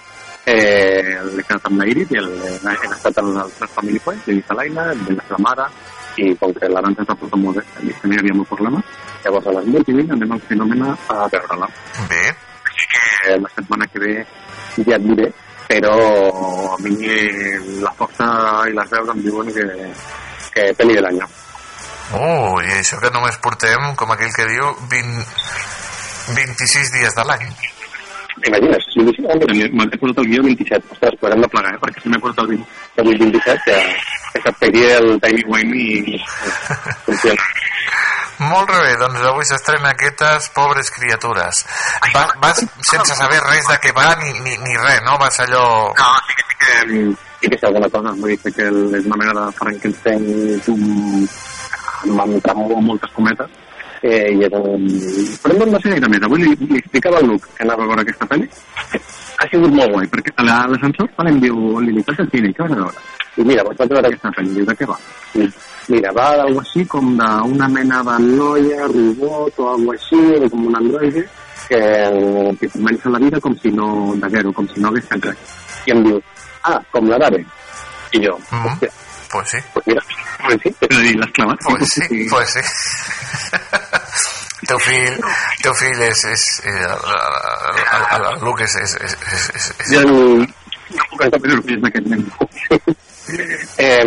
quedat 1.43 1.69
amb 1.69 1.85
i 1.87 2.19
el, 2.21 2.31
he 2.43 2.75
estat 2.91 3.19
al 3.23 3.31
Tres 3.59 3.75
Family 3.75 4.01
Point, 4.05 4.23
he 4.27 4.37
vist 4.39 4.53
l'Aina, 4.57 4.91
he 4.93 4.97
vist 5.09 5.31
la 5.35 5.41
mare, 5.45 5.69
i 6.17 6.35
com 6.41 6.53
que 6.57 6.69
l'Aranxa 6.73 7.05
s'ha 7.07 7.17
portat 7.21 7.41
molt 7.41 7.59
bé, 7.61 7.65
que 8.01 8.09
no 8.09 8.15
hi 8.15 8.21
havia 8.23 8.37
molt 8.37 8.49
problema, 8.53 8.83
llavors 9.25 9.47
a 9.47 9.57
les 9.59 9.73
8 9.83 9.93
i 9.93 9.97
20 10.01 10.15
anem 10.17 10.37
al 10.37 10.45
Fenomena 10.49 10.93
a 11.13 11.27
veure-la. 11.33 11.69
Bé. 12.13 12.23
Així 12.71 12.91
que 12.93 13.37
la 13.43 13.51
setmana 13.55 13.89
que 13.93 14.03
ve 14.05 14.15
ja 14.77 14.97
et 14.97 15.07
diré, 15.09 15.31
però 15.67 15.97
a 16.75 16.79
mi 16.85 16.95
la 17.83 17.93
força 17.99 18.29
i 18.71 18.77
les 18.77 18.93
veus 18.95 19.13
em 19.15 19.23
diuen 19.25 19.53
que, 19.57 19.67
que 20.55 20.69
pel·li 20.79 20.99
de 20.99 21.05
l'any. 21.05 21.23
Uh, 22.07 22.55
i 22.63 22.77
això 22.79 23.01
que 23.03 23.11
només 23.11 23.39
portem, 23.43 23.89
com 23.99 24.13
aquell 24.15 24.35
que 24.35 24.47
diu, 24.53 24.69
20, 24.93 25.25
26 26.37 26.93
dies 26.95 27.19
de 27.19 27.25
l'any. 27.27 27.49
Imagines, 28.47 28.85
si 28.93 29.01
ho 29.01 29.07
deixo, 29.09 29.23
m'he 29.23 29.99
posat 29.99 30.21
el 30.23 30.29
guió 30.31 30.43
27. 30.47 30.93
Ostres, 30.95 31.19
pues 31.21 31.35
hem 31.35 31.43
de 31.43 31.49
plegar, 31.51 31.75
eh? 31.75 31.81
perquè 31.83 32.03
si 32.03 32.13
m'he 32.13 32.21
posat 32.23 32.45
el 32.45 32.53
20, 32.55 32.77
el 33.03 33.09
27, 33.11 33.65
que, 33.67 33.79
que 34.35 34.43
se't 34.45 34.61
pegui 34.63 34.85
el 34.95 35.09
timey 35.25 35.47
wimey 35.51 36.15
i 36.15 36.21
funciona. 37.09 37.49
Molt 38.37 38.69
bé, 38.69 38.93
doncs 39.01 39.23
avui 39.25 39.47
s'estrena 39.49 39.95
aquestes 39.95 40.51
pobres 40.55 40.91
criatures. 40.93 41.63
Va, 42.13 42.27
vas 42.43 42.61
sense 42.85 43.17
saber 43.17 43.41
res 43.47 43.71
de 43.71 43.79
què 43.83 43.95
va 43.97 44.11
ni, 44.21 44.35
ni, 44.45 44.59
ni 44.61 44.77
res, 44.77 45.01
no? 45.09 45.17
Vas 45.23 45.41
allò... 45.47 45.67
No, 45.97 46.11
sí 46.29 46.37
que, 46.37 46.45
sí 46.51 46.59
que, 46.61 46.75
sí 47.41 47.51
que 47.51 47.59
sé 47.59 47.71
alguna 47.71 47.89
cosa. 47.91 48.13
Vull 48.21 48.35
dir 48.35 48.53
que 48.53 48.69
el, 48.69 48.83
és 49.01 49.09
una 49.09 49.21
mena 49.23 49.39
de 49.41 49.47
Frankenstein 49.57 50.27
amb, 50.75 52.27
amb, 52.27 52.51
amb 52.53 52.77
moltes 52.91 53.17
cometes. 53.17 53.63
Eh, 54.03 54.33
i 54.37 54.43
és 54.45 54.53
un... 54.53 54.87
Però 55.43 55.57
no, 55.59 55.67
no 55.73 55.81
sé 55.81 55.89
gaire 55.95 56.09
més. 56.09 56.23
Avui 56.23 56.43
li, 56.43 56.57
li 56.69 56.79
explicava 56.79 57.19
al 57.19 57.27
Luc 57.27 57.47
que 57.57 57.65
anava 57.65 57.85
a 57.85 57.87
veure 57.87 58.03
aquesta 58.03 58.27
pel·li. 58.27 58.49
Ha 59.39 59.47
sigut 59.51 59.73
molt 59.73 59.93
guai, 59.93 60.07
perquè 60.13 60.33
a 60.37 60.43
la- 60.45 60.63
a 60.65 60.69
l'ascensor 60.69 61.09
quan 61.17 61.29
em 61.29 61.41
diu, 61.41 61.81
li 61.81 61.93
dic, 61.93 62.07
"Vas 62.07 62.21
al 62.21 62.31
cine, 62.31 62.49
què 62.53 62.63
vas 62.63 62.73
a 62.73 62.81
veure? 62.83 63.01
I 63.37 63.43
mira, 63.45 63.63
vaig 63.65 63.77
veure 63.89 64.07
aquesta 64.09 64.31
pel·li, 64.37 64.55
diu, 64.55 64.65
de 64.65 64.75
què 64.77 64.87
va? 64.89 64.97
I, 65.35 65.49
mira, 65.89 66.13
va 66.13 66.37
d'algo 66.37 66.61
així 66.61 66.85
com 66.87 67.17
d'una 67.17 67.69
mena 67.69 68.03
de 68.03 68.19
noia, 68.25 68.87
robot 68.89 69.59
o 69.59 69.69
algo 69.75 69.93
així, 69.93 70.17
o 70.45 70.49
com 70.51 70.67
un 70.67 70.77
androide, 70.77 71.27
que, 71.69 71.81
que 72.61 72.69
comença 72.69 73.11
la 73.11 73.19
vida 73.19 73.41
com 73.41 73.55
si 73.59 73.71
no, 73.71 74.15
de 74.17 74.29
zero, 74.31 74.53
com 74.53 74.67
si 74.69 74.81
no 74.81 74.89
hagués 74.89 75.05
fet 75.09 75.25
res. 75.25 75.37
I 75.87 75.91
em 75.93 76.03
diu, 76.05 76.23
ah, 76.65 76.81
com 76.93 77.09
la 77.09 77.19
Dare. 77.19 77.45
I 78.13 78.21
jo, 78.25 78.39
Mm. 78.51 78.65
hòstia, 78.67 78.89
Pues 79.31 79.51
sí. 79.51 79.59
pues 79.73 79.87
mira, 79.87 80.03
pues 80.45 80.59
sí, 80.63 80.75
és 80.81 80.97
a 80.97 81.01
dir, 81.01 81.17
l'has 81.17 81.33
clavat. 81.33 81.59
Pues 81.65 81.91
sí, 81.95 82.27
pues 82.31 82.51
sí. 82.55 82.61
teu 84.67 84.79
fill, 84.83 85.19
teu 85.63 85.75
fill 85.79 86.05
és, 86.07 86.25
és, 86.33 86.45
eh, 86.65 86.71
el, 86.71 86.95
el, 87.95 88.29
el, 88.33 88.45
Luc 88.45 88.63
és, 88.65 88.77
és, 88.83 88.95
és, 89.09 89.19
és, 89.33 89.51
és, 89.55 89.69
és 89.85 89.93
Ja 89.93 90.05
no, 90.07 90.17
no 90.43 91.11
puc 91.11 91.27
estar 91.27 91.43
més 91.43 91.59
orgullós 91.59 91.83
d'aquest 91.85 92.09
nen. 92.13 92.25
eh, 93.83 94.05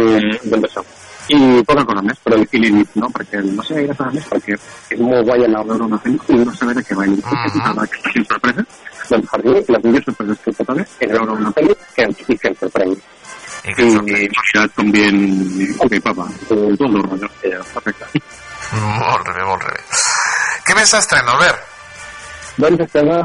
doncs 0.49 0.69
això. 0.71 0.85
I 1.29 1.61
poca 1.61 1.83
cosa 1.85 2.01
més, 2.01 2.17
però 2.25 2.39
i 2.41 2.59
li 2.63 2.71
dic, 2.73 2.93
no, 2.97 3.07
perquè 3.13 3.41
no 3.45 3.63
sé 3.65 3.75
gaire 3.77 3.93
cosa 3.93 4.09
més, 4.15 4.25
perquè 4.31 4.55
és 4.57 5.01
molt 5.03 5.27
guai 5.27 5.45
anar 5.45 5.61
a 5.61 5.67
veure 5.69 5.85
una 5.85 5.99
pel·li 6.01 6.17
i 6.33 6.39
no 6.41 6.55
saber 6.57 6.73
de 6.79 6.85
què 6.87 6.97
va. 6.97 7.05
I 7.05 7.13
dic, 7.19 7.25
-huh. 7.25 7.87
que 7.93 8.23
sorpresa. 8.23 8.65
Doncs 9.09 9.29
per 9.29 9.39
mi, 9.43 9.53
les 9.53 9.83
millors 9.83 10.05
sorpreses 10.05 10.39
que 10.43 10.51
pot 10.57 10.69
haver 10.73 10.85
és 10.99 11.11
veure 11.11 11.31
una 11.31 11.51
pel·li 11.53 11.75
que, 11.95 12.09
i 12.33 12.37
que 12.37 12.47
em 12.49 12.55
sorprengui. 12.59 13.01
Que 13.63 13.83
y 13.83 14.69
también, 14.75 15.75
ok, 15.77 15.93
el 16.49 17.03
rollo, 17.03 17.29
eh, 17.43 17.59
perfecte. 17.73 18.21
Molt 18.71 19.27
bé, 19.35 19.43
molt 19.43 19.63
bé. 19.65 19.75
Què 20.65 20.75
més 20.77 20.91
s'estrena, 20.93 21.33
Albert? 21.35 21.65
Doncs 22.59 22.81
estava 22.83 23.21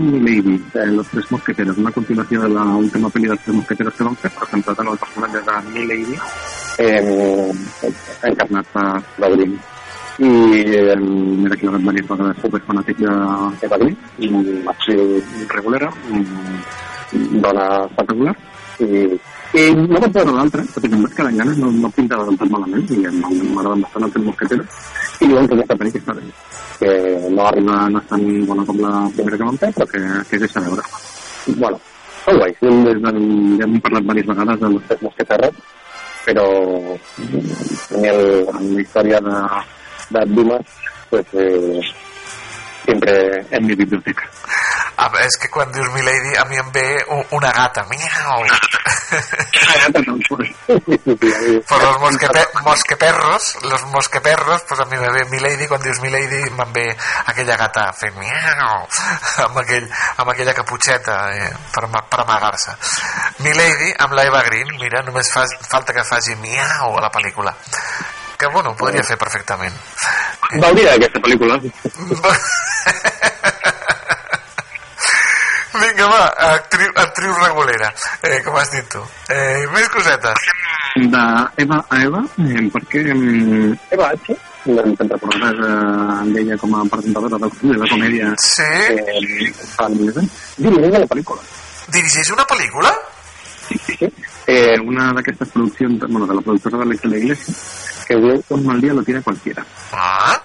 eh, 0.79 0.87
Los 0.95 1.09
Tres 1.09 1.31
Mosqueteros, 1.33 1.79
una 1.79 1.91
continuació 1.91 2.43
de 2.43 2.49
la 2.55 2.65
última 2.79 3.11
pel·li 3.11 3.27
dels 3.31 3.43
Tres 3.43 3.57
Mosqueteros 3.57 3.97
que 3.99 4.07
vam 4.07 4.17
fer, 4.23 4.31
però 4.31 4.47
centrat 4.53 4.83
en 4.85 4.91
el 4.93 5.01
personatge 5.03 5.43
de 5.49 5.57
Milady, 5.75 6.19
eh, 6.85 7.91
encarnat 8.31 8.71
per 8.73 8.87
Gaudrin. 9.19 9.57
I 10.23 10.31
eh, 10.63 10.95
m'he 11.03 11.51
declarat 11.51 11.83
diverses 11.83 12.11
vegades 12.13 12.43
superfanàtic 12.45 13.03
de 13.03 13.15
i 14.23 15.49
regulera, 15.51 15.91
mm, 16.07 17.41
dona 17.43 17.67
espectacular, 17.89 18.37
i, 18.87 19.05
i 19.55 19.65
no 19.79 20.01
vaig 20.03 20.15
veure 20.17 20.35
l'altra, 20.35 20.63
perquè 20.75 20.91
em 20.91 21.03
vaig 21.05 21.13
quedar 21.15 21.31
amb 21.31 21.41
ganes, 21.41 21.59
no, 21.63 21.71
no 21.79 21.91
pintava 21.95 22.27
del 22.27 22.39
tot 22.41 22.51
malament, 22.51 22.89
i 22.91 23.03
m'agraden 23.05 23.85
bastant 23.85 24.07
els 24.07 24.15
Tres 24.17 24.25
Mosqueteros, 24.27 24.79
i 25.21 25.29
diuen 25.31 25.49
que 25.49 25.59
aquesta 25.59 25.77
pel·li 25.81 25.93
que 25.95 26.01
està 26.03 26.17
bé, 26.19 26.25
que 26.81 26.95
no 27.37 27.45
arriba, 27.47 27.77
no 27.95 28.03
és 28.03 28.09
tan 28.11 28.25
bona 28.51 28.67
com 28.71 28.81
la 28.83 28.95
primera 29.15 29.39
que 29.39 29.49
vam 29.51 29.61
fer, 29.63 29.71
però 29.77 29.87
que, 29.93 30.03
que 30.31 30.41
deixa 30.43 30.65
veure. 30.65 30.87
Bueno, 31.63 31.79
són 32.25 32.41
guais, 32.41 32.65
hem, 32.67 32.81
hem, 33.63 33.79
parlat 33.85 34.09
diverses 34.09 34.31
vegades 34.33 34.61
de 34.65 34.73
los 34.75 34.89
tres 34.89 35.07
mosqueteros, 35.07 35.63
però 36.25 36.47
a 36.57 38.01
mi 38.01 38.09
el, 38.11 38.25
en 38.49 38.75
la 38.75 38.81
història 38.81 39.21
de, 39.21 39.37
de 40.17 40.27
Dumas, 40.33 40.79
pues 41.11 41.27
eh, 41.35 41.81
siempre 42.85 43.47
en 43.51 43.67
mi 43.67 43.75
biblioteca. 43.75 44.29
Ah, 44.97 45.11
és 45.25 45.37
que 45.41 45.49
quan 45.51 45.73
dius 45.75 45.91
Milady 45.91 46.37
a 46.39 46.45
mi 46.47 46.57
em 46.61 46.71
ve 46.73 46.87
una 47.35 47.51
gata. 47.53 47.85
Miau. 47.91 48.45
Pues 51.69 51.83
los 51.83 52.01
mosquepe 52.01 52.47
mosqueperros, 52.63 53.57
los 53.63 53.85
mosqueperros, 53.87 54.63
pues 54.69 54.81
a 54.81 54.85
mi 54.85 54.97
me 54.97 55.11
ve 55.11 55.25
Milady, 55.31 55.67
quan 55.67 55.83
dius 55.83 56.01
Milady 56.01 56.51
me'n 56.51 56.73
ve 56.73 56.87
aquella 57.27 57.57
gata 57.57 57.93
fent 57.93 58.17
miau, 58.19 58.87
amb, 59.47 59.59
aquell, 59.63 59.87
amb 60.17 60.31
aquella 60.31 60.55
caputxeta 60.55 61.19
eh, 61.35 61.53
per, 61.75 61.89
per 61.91 62.21
amagar-se. 62.25 62.77
Milady 63.45 63.95
amb 63.99 64.15
la 64.15 64.27
Eva 64.31 64.43
Green, 64.47 64.77
mira, 64.81 65.03
només 65.07 65.31
fa, 65.33 65.47
falta 65.69 65.93
que 65.93 66.07
faci 66.07 66.37
miau 66.43 66.99
a 66.99 67.03
la 67.03 67.11
pel·lícula. 67.11 67.55
Que 68.39 68.47
bueno, 68.53 68.75
podria 68.77 69.03
fer 69.07 69.17
perfectament. 69.19 69.75
Veuria 70.53 70.95
aquesta 70.95 71.21
pel·lícula. 71.23 71.61
Vinga, 75.75 76.07
va, 76.07 76.27
actriu, 76.55 76.91
actriu 77.03 77.33
regulera, 77.35 77.89
eh, 78.23 78.41
com 78.45 78.55
has 78.61 78.71
dit 78.71 78.87
tu. 78.93 79.01
Eh, 79.35 79.67
més 79.75 79.89
cosetes. 79.91 80.45
De 80.95 81.23
Eva 81.65 81.81
a 81.91 81.99
Eva, 82.05 82.21
eh, 82.39 82.63
perquè 82.71 83.03
eh, 83.11 83.73
Eva 83.97 84.13
H, 84.15 84.37
te'n 84.65 85.11
recordaràs 85.11 85.59
eh, 85.67 85.73
amb 86.21 86.39
ella 86.39 86.57
com 86.63 86.77
a 86.79 86.85
presentadora 86.93 87.41
de, 87.43 87.51
de 87.65 87.79
la 87.81 87.89
comèdia 87.91 88.31
sí. 88.41 88.63
eh, 88.95 89.51
fa 89.75 89.89
més 89.91 90.21
anys, 90.23 90.39
dirigeix 90.61 90.95
la 91.03 91.11
pel·lícula. 91.11 91.43
Dirigeix 91.97 92.31
una 92.37 92.47
pel·lícula? 92.55 92.95
Sí, 93.67 93.81
sí, 93.83 93.99
sí. 93.99 94.13
Eh, 94.47 94.79
una 94.79 95.11
d'aquestes 95.19 95.51
produccions, 95.57 96.07
bueno, 96.07 96.27
de 96.31 96.39
la 96.39 96.47
productora 96.47 96.85
de 96.85 96.93
l'Ex 96.93 97.03
de 97.03 97.11
la 97.11 97.19
Iglesia, 97.19 97.55
que 98.07 98.17
diu 98.21 98.43
Un 98.51 98.67
mal 98.67 98.81
día 98.81 98.93
lo 98.93 99.03
tiene 99.03 99.23
cualquiera. 99.23 99.65
Ah. 99.93 100.37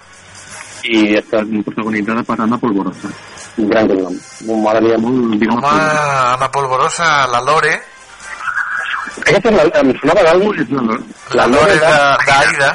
I 0.84 1.16
està 1.18 1.42
protagonitzada 1.64 2.22
per 2.24 2.38
Ana 2.40 2.56
Polvorosa. 2.56 3.08
Un 3.60 3.68
gran 3.68 3.88
nom. 3.88 4.14
M'agradaria 4.48 4.96
molt 4.98 5.34
dir 5.40 5.50
Home, 5.52 5.68
Ana 5.68 6.48
Polvorosa, 6.50 7.26
la 7.28 7.40
Lore. 7.44 7.74
Aquesta 9.20 9.50
és 9.50 9.56
la, 9.58 9.64
em 9.82 9.90
sonava 10.00 10.22
d'algú? 10.24 10.54
És 10.56 10.70
la 10.72 10.82
Lore. 10.86 11.02
La 11.36 11.46
Lore 11.50 11.74
de- 11.82 11.90
d'Aida. 12.30 12.70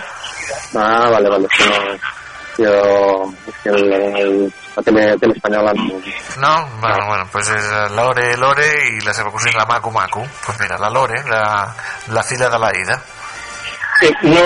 Ah, 0.75 1.09
vale, 1.09 1.29
vale. 1.29 1.47
és 1.49 1.57
que 1.57 1.65
No, 1.65 2.69
jo... 2.69 3.33
És 3.49 3.55
que 3.63 3.69
el, 3.69 3.91
el, 3.93 4.53
la 4.77 4.83
tele, 4.83 5.17
tele 5.19 5.33
espanyola 5.35 5.73
no... 5.73 5.97
No? 6.39 6.53
Bueno, 6.79 7.05
bueno, 7.07 7.25
pues 7.31 7.49
és 7.49 7.65
eh, 7.71 7.89
Lore, 7.95 8.37
Lore 8.37 8.67
i 8.93 9.01
la 9.03 9.13
seva 9.13 9.31
cosina, 9.31 9.57
la 9.59 9.65
Macu 9.65 9.91
Macu. 9.91 10.21
Pues 10.45 10.59
mira, 10.61 10.77
la 10.77 10.89
Lore, 10.89 11.23
la, 11.27 11.41
la 12.13 12.23
filla 12.23 12.49
de 12.49 12.59
l'Aida. 12.59 13.01
Sí, 13.99 14.09
no, 14.27 14.41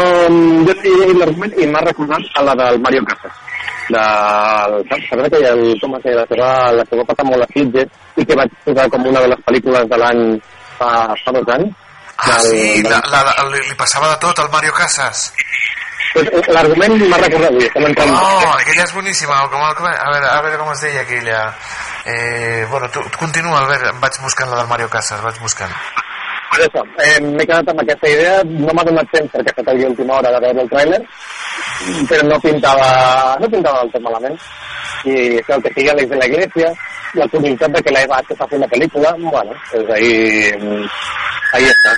jo 0.67 0.73
he 0.75 0.89
llegit 0.93 1.17
l'argument 1.19 1.53
i 1.57 1.65
m'ha 1.71 1.81
recordat 1.85 2.27
a 2.37 2.43
la 2.45 2.53
del 2.59 2.79
Mario 2.85 3.01
Casas. 3.09 3.33
De, 3.89 4.01
saps? 4.89 5.07
Que 5.09 5.39
el, 5.49 5.63
com 5.81 5.95
es 5.97 6.03
deia, 6.03 6.19
la 6.21 6.25
seva, 6.29 6.49
la 6.77 6.83
seva 6.89 7.05
passa 7.09 7.25
molt 7.25 7.41
a 7.41 7.47
Sitges 7.53 7.89
i 8.21 8.25
que 8.29 8.37
vaig 8.37 8.51
posar 8.65 8.85
com 8.93 9.07
una 9.09 9.23
de 9.25 9.31
les 9.31 9.41
pel·lícules 9.47 9.87
de 9.89 9.97
l'any 9.97 10.21
fa, 10.77 10.89
fa 11.23 11.33
dos 11.37 11.49
anys. 11.55 11.73
Ah, 12.19 12.35
Del- 12.35 12.51
sí, 12.51 12.83
la, 12.83 12.99
la, 13.09 13.23
la, 13.25 13.47
li 13.55 13.75
passava 13.79 14.11
de 14.11 14.19
tot 14.21 14.39
al 14.43 14.51
Mario 14.53 14.73
Casas. 14.77 15.31
Eh, 16.19 16.23
L'argument 16.53 16.95
m'ha 17.09 17.17
recordat, 17.21 17.49
avui, 17.49 17.65
entrant... 17.89 18.13
Oh, 18.17 18.51
aquella 18.59 18.83
és 18.85 18.93
boníssima. 18.93 19.39
Com, 19.49 19.61
com, 19.77 19.87
a, 19.87 20.11
veure, 20.13 20.27
a 20.35 20.41
veure 20.45 20.57
com 20.61 20.71
es 20.73 20.81
deia 20.85 21.01
aquella. 21.05 21.41
Eh, 22.05 22.65
bueno, 22.69 22.89
tu, 22.93 23.01
tu 23.09 23.17
continua, 23.23 23.59
Albert. 23.63 23.89
Em 23.93 23.99
vaig 24.03 24.21
buscant 24.21 24.49
la 24.53 24.61
del 24.61 24.69
Mario 24.69 24.89
Casas, 24.93 25.21
vaig 25.25 25.37
buscant. 25.41 25.73
Per 26.49 26.59
això, 26.65 26.81
eh, 27.05 27.19
m'he 27.21 27.45
quedat 27.45 27.69
amb 27.69 27.81
aquesta 27.83 28.09
idea, 28.09 28.37
no 28.43 28.73
m'ha 28.73 28.85
donat 28.87 29.11
temps 29.13 29.33
perquè 29.33 29.53
ha 29.53 29.61
estat 29.61 29.75
l'última 29.77 30.15
hora 30.17 30.31
de 30.33 30.39
veure 30.45 30.63
el 30.63 30.71
tràiler, 30.71 31.01
però 32.09 32.23
no 32.29 32.39
pintava, 32.45 32.87
no 33.39 33.49
pintava 33.53 33.83
del 33.83 33.91
tot 33.93 34.05
malament. 34.07 34.39
I 35.05 35.13
és 35.39 35.51
el 35.55 35.61
que 35.63 35.73
sigue 35.75 35.93
l'ex 35.95 36.09
de 36.09 36.17
la 36.19 36.29
iglesia, 36.31 36.71
la 37.21 37.27
curiositat 37.27 37.77
de 37.77 37.83
que 37.83 37.93
la 37.93 38.01
H 38.17 38.35
fa 38.39 38.47
fer 38.49 38.57
una 38.57 38.71
pel·lícula, 38.73 39.13
bueno, 39.19 39.53
pues 39.69 39.93
ahí, 39.95 40.49
ahí 41.53 41.69
està. 41.69 41.93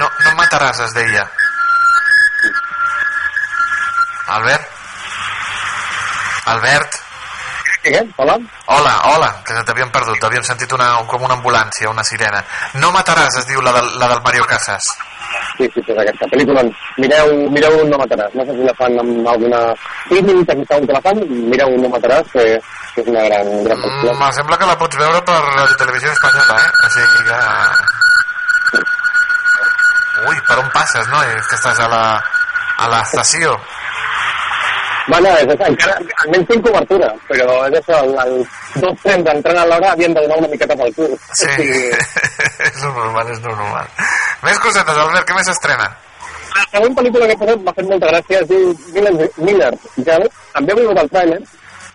No, 0.00 0.08
no 0.24 0.34
mataràs, 0.40 0.80
es 0.86 0.96
deia. 0.96 1.28
Albert? 4.38 4.66
Albert? 6.56 6.99
Hola? 8.16 8.36
Hola, 8.66 8.94
hola, 9.08 9.28
que 9.44 9.54
t'havíem 9.64 9.88
perdut, 9.88 10.18
t'havíem 10.20 10.44
sentit 10.44 10.72
una, 10.76 10.90
com 11.08 11.22
una 11.24 11.32
ambulància, 11.38 11.88
una 11.88 12.04
sirena. 12.04 12.42
No 12.76 12.90
mataràs, 12.92 13.38
es 13.40 13.46
diu 13.48 13.62
la 13.64 13.72
del, 13.72 13.88
la 13.98 14.08
del 14.12 14.20
Mario 14.20 14.44
Casas. 14.44 14.84
Sí, 15.56 15.64
sí, 15.72 15.80
pues 15.86 15.96
aquesta 16.02 16.26
pel·lícula, 16.28 16.62
mireu, 16.98 17.32
mireu 17.54 17.78
No 17.88 17.96
mataràs, 18.00 18.34
no 18.36 18.44
sé 18.44 18.52
si 18.58 18.66
la 18.66 18.74
fan 18.76 18.98
amb 19.00 19.28
alguna... 19.32 19.60
Sí, 20.10 20.20
sí, 20.20 20.36
que 20.44 20.56
segur 20.68 20.86
que 20.86 20.92
la 20.92 21.00
fan, 21.06 21.22
mireu 21.48 21.72
No 21.80 21.88
mataràs, 21.94 22.28
que, 22.34 22.44
que 22.94 23.04
és 23.04 23.08
una 23.08 23.24
gran, 23.30 23.48
gran 23.64 23.80
pel·lícula. 23.80 24.12
Mm, 24.12 24.32
sembla 24.36 24.60
que 24.60 24.70
la 24.72 24.78
pots 24.82 25.00
veure 25.00 25.24
per 25.24 25.40
Radio 25.40 25.80
Televisió 25.80 26.12
Espanyola, 26.12 26.60
eh? 26.60 26.70
O 26.84 26.92
sigui 26.98 27.20
que... 27.30 27.40
Ui, 30.28 30.36
per 30.48 30.60
on 30.60 30.68
passes, 30.76 31.08
no? 31.08 31.24
És 31.32 31.48
que 31.48 31.56
estàs 31.56 31.80
a 31.80 31.88
la, 31.88 32.04
a 32.76 32.92
l'estació. 32.92 33.56
Bueno, 35.08 35.30
és, 35.38 35.48
és, 35.54 35.62
encara, 35.66 35.96
almenys 36.24 36.50
tinc 36.50 36.66
cobertura, 36.66 37.08
però 37.28 37.56
és 37.68 37.78
això, 37.80 38.02
el, 38.04 38.12
el 38.24 38.36
dos 38.82 39.00
trens 39.04 39.32
entrant 39.32 39.58
a 39.62 39.64
l'hora 39.70 39.94
havien 39.94 40.14
de 40.14 40.22
donar 40.26 40.38
una 40.42 40.50
miqueta 40.52 40.76
pel 40.76 40.92
cul. 40.98 41.16
Sí, 41.40 41.48
és 42.68 42.84
lo 42.84 42.92
normal, 42.98 43.32
és 43.32 43.42
normal. 43.46 43.90
Més 44.46 44.62
cosetes, 44.62 45.02
Albert, 45.04 45.26
què 45.28 45.38
més 45.38 45.50
s'estrena? 45.50 45.88
La 46.50 46.64
segona 46.72 46.96
pel·lícula 46.98 47.26
que 47.28 47.36
he 47.36 47.40
posat 47.40 47.64
m'ha 47.64 47.74
fet 47.76 47.88
molta 47.90 48.10
gràcia, 48.12 48.40
es 48.42 48.48
diu 48.50 48.72
Miller, 48.94 49.28
Miller 49.38 49.70
Gel. 50.06 50.26
També 50.54 50.74
he 50.74 50.80
vingut 50.80 51.02
al 51.02 51.12
trailer. 51.14 51.38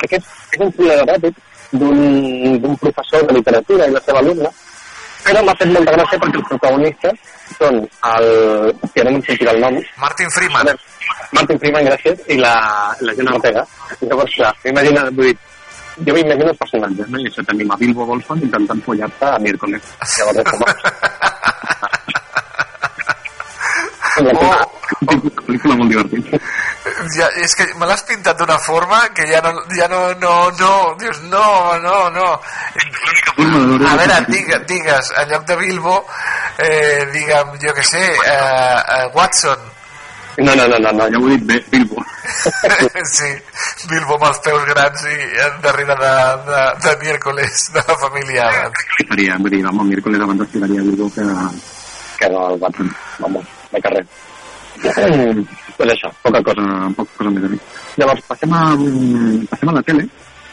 Aquest 0.05 0.55
és 0.55 0.63
un 0.63 0.71
thriller 0.77 1.01
eròtic 1.03 1.41
d'un 1.75 2.77
professor 2.81 3.25
de 3.27 3.35
literatura 3.35 3.87
i 3.87 3.93
la 3.93 4.01
seva 4.05 4.21
alumna, 4.23 4.51
però 5.25 5.41
m'ha 5.43 5.55
fet 5.59 5.71
molta 5.73 5.95
gràcia 5.97 6.19
perquè 6.21 6.41
els 6.41 6.49
protagonistes 6.51 7.31
són 7.57 7.81
el... 8.11 8.27
que 8.93 9.03
no 9.03 9.15
em 9.15 9.23
sentirà 9.27 9.55
el 9.55 9.63
nom. 9.65 9.79
Martin 10.01 10.31
Freeman. 10.37 10.71
Martin 11.35 11.59
Freeman, 11.59 11.89
gràcies, 11.89 12.23
i 12.31 12.39
la, 12.39 12.53
la 13.01 13.15
Jenna 13.17 13.35
Ortega. 13.39 13.65
Llavors, 14.01 14.37
clar, 14.37 14.53
m'imagino, 14.63 15.05
vull 15.17 15.31
dir, 15.31 15.37
jo 16.05 16.17
m'imagino 16.17 16.51
els 16.53 16.61
personatges, 16.63 17.09
no? 17.09 17.21
I 17.21 17.29
això 17.31 17.45
tenim 17.49 17.71
a 17.71 17.79
Bilbo 17.81 18.07
Bolson 18.11 18.43
intentant 18.47 18.85
follar-se 18.87 19.31
a 19.31 19.39
miércoles. 19.43 19.93
Llavors, 20.17 20.51
com... 20.51 20.65
Oh. 24.15 24.75
pel·lícula 25.45 25.75
molt 25.79 25.91
divertida. 25.91 26.39
Ja, 27.15 27.27
és 27.43 27.55
que 27.57 27.67
me 27.79 27.87
l'has 27.89 28.03
pintat 28.07 28.39
d'una 28.39 28.57
forma 28.63 29.01
que 29.15 29.27
ja 29.29 29.41
no, 29.43 29.53
ja 29.75 29.87
no, 29.91 30.01
no, 30.21 30.33
no, 30.59 30.73
dius, 31.01 31.21
no, 31.31 31.45
no, 31.83 31.97
no. 32.15 32.27
A 33.35 33.95
veure, 33.99 34.19
digues, 34.29 34.65
digues 34.69 35.11
en 35.21 35.31
lloc 35.33 35.45
de 35.49 35.59
Bilbo, 35.61 35.99
eh, 36.57 37.05
digue'm, 37.13 37.55
jo 37.61 37.73
que 37.77 37.83
sé, 37.83 38.05
eh, 38.05 38.81
eh, 38.97 39.07
Watson. 39.13 39.71
No, 40.37 40.53
no, 40.53 40.67
no, 40.67 40.77
no, 40.79 40.91
no, 40.91 41.07
ja 41.07 41.19
ho 41.19 41.27
he 41.29 41.37
dit 41.37 41.45
bé, 41.47 41.63
Bilbo. 41.71 42.01
sí, 43.15 43.29
Bilbo 43.87 44.17
amb 44.17 44.25
els 44.27 44.41
peus 44.43 44.65
grans 44.67 45.05
i 45.07 45.15
darrere 45.63 45.95
de, 46.01 46.11
de, 46.49 46.63
de 46.83 46.95
miércoles 47.05 47.61
de 47.71 47.83
la 47.87 47.95
família 48.01 48.49
Adams. 48.49 48.83
Faria, 49.11 49.37
vull 49.39 49.55
dir, 49.55 49.61
vamos, 49.63 49.87
miércoles 49.87 50.25
abans 50.25 50.43
estimaria 50.47 50.83
Bilbo 50.83 51.07
que, 51.15 51.23
que 52.19 52.29
no 52.33 52.49
el 52.49 52.59
Watson, 52.59 52.91
vamos, 53.19 53.53
de 53.71 53.81
carrer. 53.87 54.05
pues 55.77 55.93
això, 55.95 56.11
poca 56.21 56.43
cosa, 56.43 56.67
poca 56.99 57.17
cosa 57.21 57.31
més 57.37 57.47
a 57.47 57.53
dir. 57.55 57.61
Llavors, 58.01 58.27
passem 58.27 58.59
a, 58.59 58.61
passem 59.53 59.71
a 59.71 59.77
la 59.79 59.85
tele, 59.87 60.09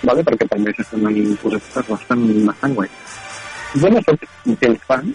vale? 0.06 0.26
perquè 0.30 0.46
també 0.54 0.76
s'estan 0.78 1.10
coses 1.42 1.84
bastant, 1.90 2.24
bastant 2.46 2.78
guai. 2.78 2.94
Jo 3.82 3.90
no 3.90 4.06
soc 4.06 4.30
gens 4.62 4.86
fan, 4.86 5.10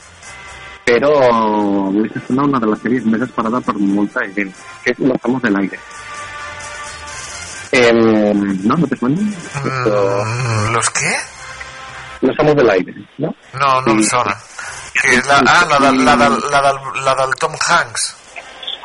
però 0.88 1.12
avui 1.20 2.08
s'estrena 2.14 2.46
una 2.48 2.60
de 2.64 2.68
les 2.72 2.80
sèries 2.80 3.08
més 3.12 3.24
esperada 3.26 3.60
per 3.60 3.74
molta 3.76 4.22
gent, 4.36 4.54
que 4.84 4.94
és 4.94 5.00
Los 5.04 5.26
Amos 5.28 5.42
del 5.44 5.58
Aire. 5.60 5.80
Eh, 7.74 7.92
¿No? 7.92 8.78
¿No 8.78 8.88
te 8.88 8.96
suena? 8.96 9.20
Mm, 9.20 10.74
¿Los 10.74 10.90
qué? 10.92 11.12
Los 12.22 12.40
Amos 12.40 12.56
del 12.56 12.70
Aire, 12.70 12.94
¿no? 13.18 13.36
No, 13.60 13.82
no 13.82 13.92
em 13.92 14.04
sona. 14.08 14.32
Que 14.96 15.18
és 15.18 15.28
la, 15.28 15.42
ah, 15.44 15.66
la, 15.70 15.80
del, 15.84 16.06
la, 16.06 16.16
del, 16.16 16.40
la, 16.56 16.62
del, 16.70 17.04
la 17.04 17.16
del 17.20 17.36
Tom 17.36 17.60
Hanks. 17.68 18.08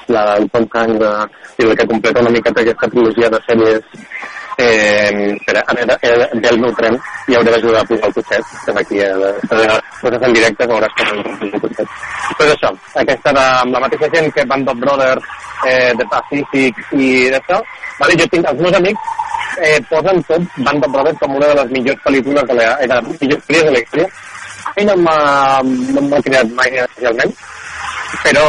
La 0.08 0.24
del 0.34 0.50
Tom 0.50 0.66
Hanks, 0.74 0.98
de, 0.98 1.66
la 1.68 1.76
que 1.76 1.86
completa 1.86 2.20
una 2.20 2.34
miqueta 2.34 2.66
aquesta 2.66 2.90
trilogia 2.90 3.30
de 3.30 3.40
sèries 3.46 4.10
eh, 4.58 5.36
espera, 5.36 5.62
a 5.66 5.74
veure, 5.74 5.96
eh, 6.02 6.28
ve 6.34 6.48
el 6.48 6.60
meu 6.60 6.72
tren 6.78 6.98
i 7.28 7.36
hauré 7.36 7.54
d'ajudar 7.54 7.82
a 7.82 7.88
posar 7.88 8.08
el 8.08 8.16
cotxet 8.18 8.54
estem 8.58 8.80
aquí 8.82 8.98
la, 8.98 9.78
coses 10.00 10.26
en 10.28 10.36
directe 10.38 10.68
veuràs 10.72 10.96
com 10.98 11.12
el 11.48 11.60
cotxet. 11.64 11.94
Però 12.38 12.56
això, 12.56 12.72
aquesta 13.04 13.34
de, 13.38 13.46
amb 13.62 13.76
la 13.76 13.84
mateixa 13.86 14.10
gent 14.14 14.30
que 14.34 14.46
Band 14.50 14.72
of 14.72 14.82
Brothers 14.82 15.30
eh, 15.68 15.92
de 15.98 16.08
Pacific 16.10 16.82
i 16.98 17.12
d'això. 17.32 17.60
Vale, 18.00 18.18
jo 18.18 18.28
tinc, 18.32 18.50
els 18.50 18.60
meus 18.64 18.76
amics 18.80 19.62
eh, 19.62 19.78
posen 19.90 20.22
tot 20.28 20.60
Band 20.66 20.88
of 20.88 20.92
Brothers 20.96 21.22
com 21.22 21.38
una 21.38 21.52
de 21.52 21.58
les 21.62 21.74
millors 21.78 22.04
pel·lícules 22.08 22.50
de 22.50 22.60
la, 22.60 22.68
eh, 22.78 22.90
de 22.90 23.00
les 23.00 23.24
millors 23.24 23.48
pel·lícules 23.48 23.70
de 23.70 23.76
la 23.76 23.84
història. 23.86 24.12
A 24.62 24.72
mi 24.76 24.84
no 24.86 24.94
m'ha 25.04 25.16
no 25.62 26.22
cridat 26.22 26.54
mai 26.56 26.78
especialment 26.84 27.34
però 28.20 28.44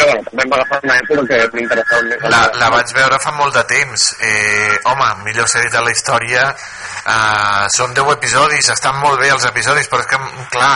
però 0.00 0.12
bueno, 0.12 0.30
també 0.30 0.44
em 0.44 0.52
va 0.52 0.58
agafar 0.60 0.78
una 0.84 0.96
època 1.00 1.24
que 1.28 1.38
m'interessava 1.56 2.02
més. 2.08 2.24
La, 2.32 2.40
la 2.62 2.68
vaig 2.72 2.92
veure 2.96 3.18
fa 3.22 3.32
molt 3.36 3.56
de 3.56 3.64
temps. 3.70 4.06
Eh, 4.24 4.78
home, 4.92 5.08
millor 5.26 5.48
sèrie 5.52 5.72
de 5.72 5.82
la 5.84 5.92
història. 5.94 6.46
Eh, 7.00 7.64
són 7.76 7.94
10 7.96 8.12
episodis, 8.16 8.70
estan 8.74 9.00
molt 9.02 9.20
bé 9.20 9.30
els 9.34 9.46
episodis, 9.48 9.88
però 9.92 10.04
és 10.04 10.10
que, 10.10 10.20
clar, 10.54 10.72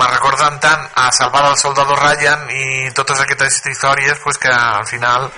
me 0.00 0.08
recorden 0.08 0.58
tant 0.62 0.86
a 1.02 1.10
Salvar 1.12 1.44
el 1.50 1.58
soldado 1.60 1.96
Ryan 1.98 2.46
i 2.56 2.92
totes 2.96 3.20
aquestes 3.24 3.60
històries 3.72 4.20
pues, 4.24 4.40
que 4.40 4.52
al 4.52 4.86
final 4.88 5.28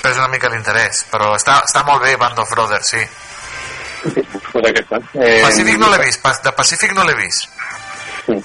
perd 0.00 0.22
una 0.22 0.30
mica 0.32 0.52
l'interès. 0.52 1.04
Però 1.12 1.34
està, 1.36 1.60
està 1.68 1.84
molt 1.88 2.04
bé 2.06 2.16
Band 2.20 2.40
of 2.40 2.54
Brothers, 2.54 2.94
sí. 2.96 3.04
Sí, 4.00 4.24
pues 4.52 4.64
aquesta. 4.64 4.96
Eh, 5.20 5.42
Pacífic 5.44 5.76
no 5.80 5.90
l'he 5.92 6.00
vist, 6.06 6.24
de 6.44 6.56
Pacífic 6.56 6.96
no 6.96 7.04
l'he 7.04 7.18
vist. 7.20 7.50
Sí, 8.24 8.36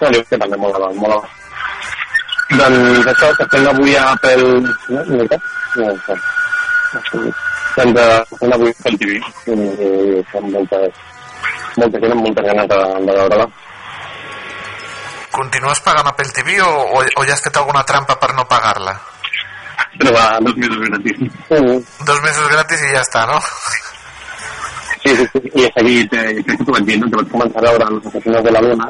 no, 0.00 0.10
que 0.10 0.38
també 0.38 0.58
molt 0.58 0.78
molt 0.78 0.98
molt 0.98 1.43
doncs 2.52 3.10
això 3.12 3.30
s'estén 3.38 3.66
avui 3.70 3.96
a 3.96 4.10
Apple... 4.12 4.48
No? 4.88 5.04
Mica? 5.08 5.38
No, 5.76 5.88
no. 5.90 6.16
Doncs 6.94 7.42
s'estén 7.74 8.56
avui 8.56 8.70
a 8.70 8.76
Apple 8.78 8.98
TV. 9.00 9.20
I, 9.48 9.54
i 9.54 10.24
són 10.32 10.50
moltes, 10.52 11.00
molta 11.80 12.02
gent 12.02 12.16
amb 12.16 12.26
moltes 12.26 12.50
ganes 12.50 12.68
de, 12.74 12.82
de 13.08 13.16
veure-la. 13.20 13.48
Continues 15.34 15.80
pagant 15.82 16.12
Apple 16.12 16.30
TV 16.36 16.60
o, 16.62 16.70
o, 16.70 17.00
o 17.02 17.24
ja 17.26 17.34
has 17.34 17.42
fet 17.42 17.56
alguna 17.58 17.82
trampa 17.88 18.14
per 18.20 18.30
no 18.36 18.46
pagar-la? 18.50 18.94
Però 19.98 20.12
va, 20.14 20.26
dos 20.42 20.56
mesos 20.58 20.78
gratis. 20.78 21.18
Mm. 21.50 21.80
Dos 22.06 22.20
mesos 22.22 22.52
gratis 22.52 22.82
i 22.82 22.92
ja 22.94 23.02
està, 23.02 23.24
no? 23.30 23.40
Sí, 25.04 25.12
sí, 25.16 25.26
sí, 25.32 25.40
i 25.52 25.64
he 25.66 25.70
seguit, 25.74 26.14
eh, 26.16 26.30
crec 26.46 26.58
que 26.58 26.64
t'ho 26.64 26.74
vaig 26.74 26.86
dir, 26.88 26.96
no? 27.00 27.10
que 27.12 27.18
vaig 27.20 27.32
començar 27.32 27.60
a 27.60 27.64
veure 27.66 27.88
les 27.92 28.06
assassines 28.08 28.44
de 28.46 28.52
la 28.54 28.62
Luna, 28.64 28.86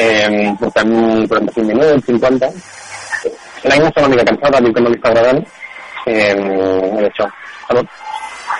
eh, 0.00 0.54
portem 0.60 0.92
45 1.28 1.66
minuts, 1.68 2.06
50, 2.06 2.48
l'any 3.68 3.86
està 3.88 4.04
una 4.04 4.12
mica 4.14 4.26
cansada, 4.30 4.60
diu 4.64 4.74
que 4.74 4.84
no 4.84 4.92
li 4.92 4.98
està 4.98 5.12
agradant, 5.12 5.42
eh, 6.06 7.06
això, 7.10 7.28
salut. 7.68 8.00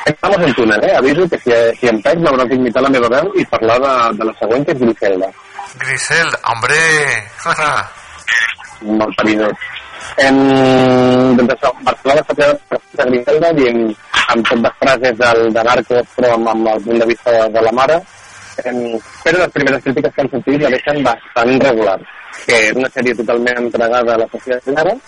Estamos 0.06 0.40
en 0.42 0.54
túnel, 0.54 0.84
eh? 0.84 0.96
Aviso 0.96 1.28
que 1.30 1.38
si, 1.38 1.52
si 1.78 1.90
em 1.90 2.00
perd 2.02 2.22
m'hauràs 2.22 2.48
d'imitar 2.50 2.82
la 2.82 2.90
meva 2.90 3.10
veu 3.12 3.28
i 3.38 3.44
parlar 3.50 3.78
de, 3.82 3.92
de 4.18 4.26
la 4.26 4.34
següent, 4.40 4.64
que 4.66 4.74
és 4.74 4.80
Griselda. 4.82 5.28
Griselda, 5.82 6.40
hombre! 6.50 6.80
Molt 9.02 9.14
perilós. 9.20 9.68
Em, 10.20 10.40
doncs 11.38 11.54
això, 11.54 11.70
Barcelona 11.86 12.24
s'ha 12.26 12.34
creat 12.40 12.64
per 12.68 13.06
Griselda 13.08 13.52
dient 13.56 13.84
amb 14.32 14.48
tot 14.48 14.64
de 14.64 14.72
frases 14.80 15.14
del, 15.18 15.46
de 15.54 15.62
Narcos 15.68 16.16
però 16.16 16.34
amb, 16.36 16.50
amb 16.52 16.72
el 16.72 16.82
punt 16.86 17.00
de 17.02 17.08
vista 17.08 17.32
de, 17.36 17.46
de 17.54 17.62
la 17.64 17.72
mare 17.78 18.00
em, 18.64 18.80
però 19.24 19.40
les 19.40 19.54
primeres 19.54 19.84
crítiques 19.84 20.14
que 20.14 20.24
han 20.24 20.32
sentit 20.34 20.64
la 20.64 20.72
deixen 20.74 21.00
bastant 21.06 21.54
regular 21.64 21.96
que 22.46 22.58
és 22.68 22.78
una 22.78 22.90
sèrie 22.94 23.16
totalment 23.18 23.60
entregada 23.64 24.14
a 24.14 24.22
la 24.22 24.28
societat 24.32 24.70
general 24.70 24.98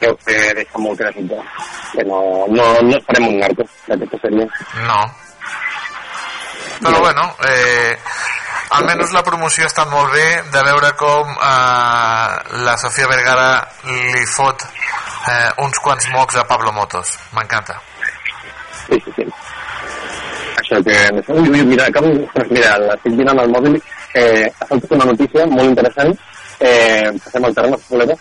que, 0.00 0.12
que 0.24 0.38
deixa 0.60 0.82
molt 0.82 0.98
que 0.98 1.08
desitjar 1.10 1.44
que 1.92 2.04
no, 2.08 2.20
no, 2.52 2.66
no 2.88 3.00
farem 3.08 3.28
un 3.30 3.38
narco 3.44 3.68
d'aquesta 3.86 4.22
sèrie 4.24 4.48
No. 4.88 5.00
Però 6.76 6.98
bueno, 7.00 7.22
eh, 7.48 7.96
almenys 8.76 9.14
la 9.16 9.22
promoció 9.24 9.64
ha 9.64 9.70
estat 9.70 9.88
molt 9.88 10.12
bé 10.12 10.26
de 10.52 10.64
veure 10.66 10.90
com 11.00 11.30
eh, 11.32 12.28
la 12.66 12.76
Sofia 12.82 13.08
Vergara 13.08 13.48
li 13.88 14.26
fot 14.28 14.66
eh, 14.66 15.50
uns 15.64 15.80
quants 15.82 16.08
mocs 16.12 16.36
a 16.36 16.44
Pablo 16.44 16.72
Motos. 16.72 17.16
M'encanta. 17.32 17.78
Sí, 18.86 19.00
sí, 19.04 19.12
sí. 19.16 19.26
Això 20.60 20.80
que... 20.84 20.96
Ui, 21.32 21.48
ui, 21.50 21.62
mira, 21.72 21.88
acabo... 21.88 22.12
Mira, 22.50 22.76
l'estic 22.84 23.16
mirant 23.18 23.40
al 23.42 23.52
mòbil. 23.52 23.78
Eh, 24.16 24.46
ha 24.46 24.68
saltat 24.68 24.96
una 24.98 25.10
notícia 25.12 25.46
molt 25.50 25.72
interessant. 25.72 26.14
Eh, 26.60 27.12
passem 27.24 27.44
al 27.44 27.54
terreny 27.54 27.76
futbolera. 27.78 28.14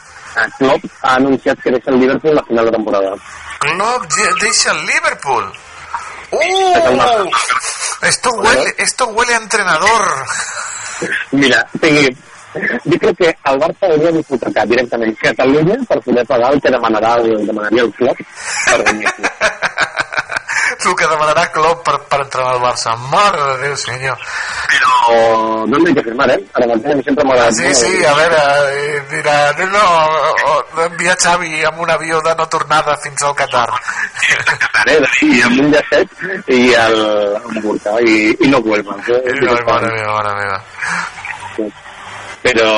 Klopp 0.57 0.84
ha 1.02 1.14
anunciat 1.16 1.60
que 1.64 1.72
deixa 1.72 1.91
el 1.91 1.99
Liverpool 1.99 2.36
la 2.36 2.44
final 2.44 2.66
de 2.66 2.72
temporada. 2.72 3.14
Klopp 3.60 4.03
de- 4.14 4.34
deixa 4.41 4.72
el 4.72 4.86
Liverpool. 4.86 5.53
¡Uh! 6.32 7.30
Esto 8.02 8.30
huele, 8.32 8.76
esto 8.78 9.06
huele 9.07 9.34
a 9.34 9.38
entrenador. 9.38 10.26
Mira, 11.32 11.66
jo 12.86 12.99
crec 12.99 13.18
que 13.18 13.30
el 13.52 13.60
Barça 13.61 13.90
hauria 13.91 14.11
d'hipotecar 14.15 14.65
directament 14.68 15.15
Catalunya 15.22 15.77
per 15.90 15.99
poder 16.02 16.26
pagar 16.26 16.53
el 16.53 16.61
que 16.61 16.72
demanarà 16.72 17.15
el, 17.22 17.45
demanaria 17.48 17.84
el 17.84 17.91
club 17.94 18.18
per 18.69 18.84
venir 18.86 19.07
aquí. 19.07 19.23
El 20.86 20.94
que 20.95 21.07
demanarà 21.10 21.48
Klopp 21.49 21.80
per, 21.86 21.95
per 22.10 22.19
entrenar 22.22 22.52
al 22.53 22.60
Barça. 22.61 22.91
Mare 23.10 23.41
de 23.41 23.56
Déu, 23.64 23.76
senyor. 23.77 24.18
Però 24.69 25.65
no 25.69 25.80
l'he 25.82 25.94
que 25.98 26.03
firmar, 26.06 26.27
eh? 26.30 26.38
Ara 26.53 26.68
mateix 26.69 27.02
sempre 27.06 27.26
m'ha 27.26 27.48
Sí, 27.57 27.72
sí, 27.73 27.91
a 28.06 28.14
veure, 28.14 28.41
eh, 28.73 28.99
dirà, 29.10 29.36
no, 29.57 29.65
no, 29.73 29.84
o- 29.86 30.52
o- 30.52 30.84
envia 30.86 31.15
Xavi 31.15 31.64
amb 31.65 31.80
un 31.82 31.90
avió 31.90 32.22
de 32.22 32.36
no 32.38 32.45
tornada 32.48 32.98
fins 33.02 33.23
al 33.23 33.34
Qatar. 33.36 33.69
Eh, 34.86 34.99
sí, 35.19 35.41
amb 35.41 35.60
un 35.64 35.72
llacet 35.73 36.49
i 36.53 36.61
el, 36.73 36.99
burca 37.64 37.98
i, 38.06 38.36
i 38.45 38.48
no 38.53 38.61
vuelvan. 38.61 39.02
Eh? 39.07 39.22
Mare 39.65 39.90
meva, 39.90 40.14
mare 40.22 40.36
meva. 40.44 41.73
Però, 42.46 42.72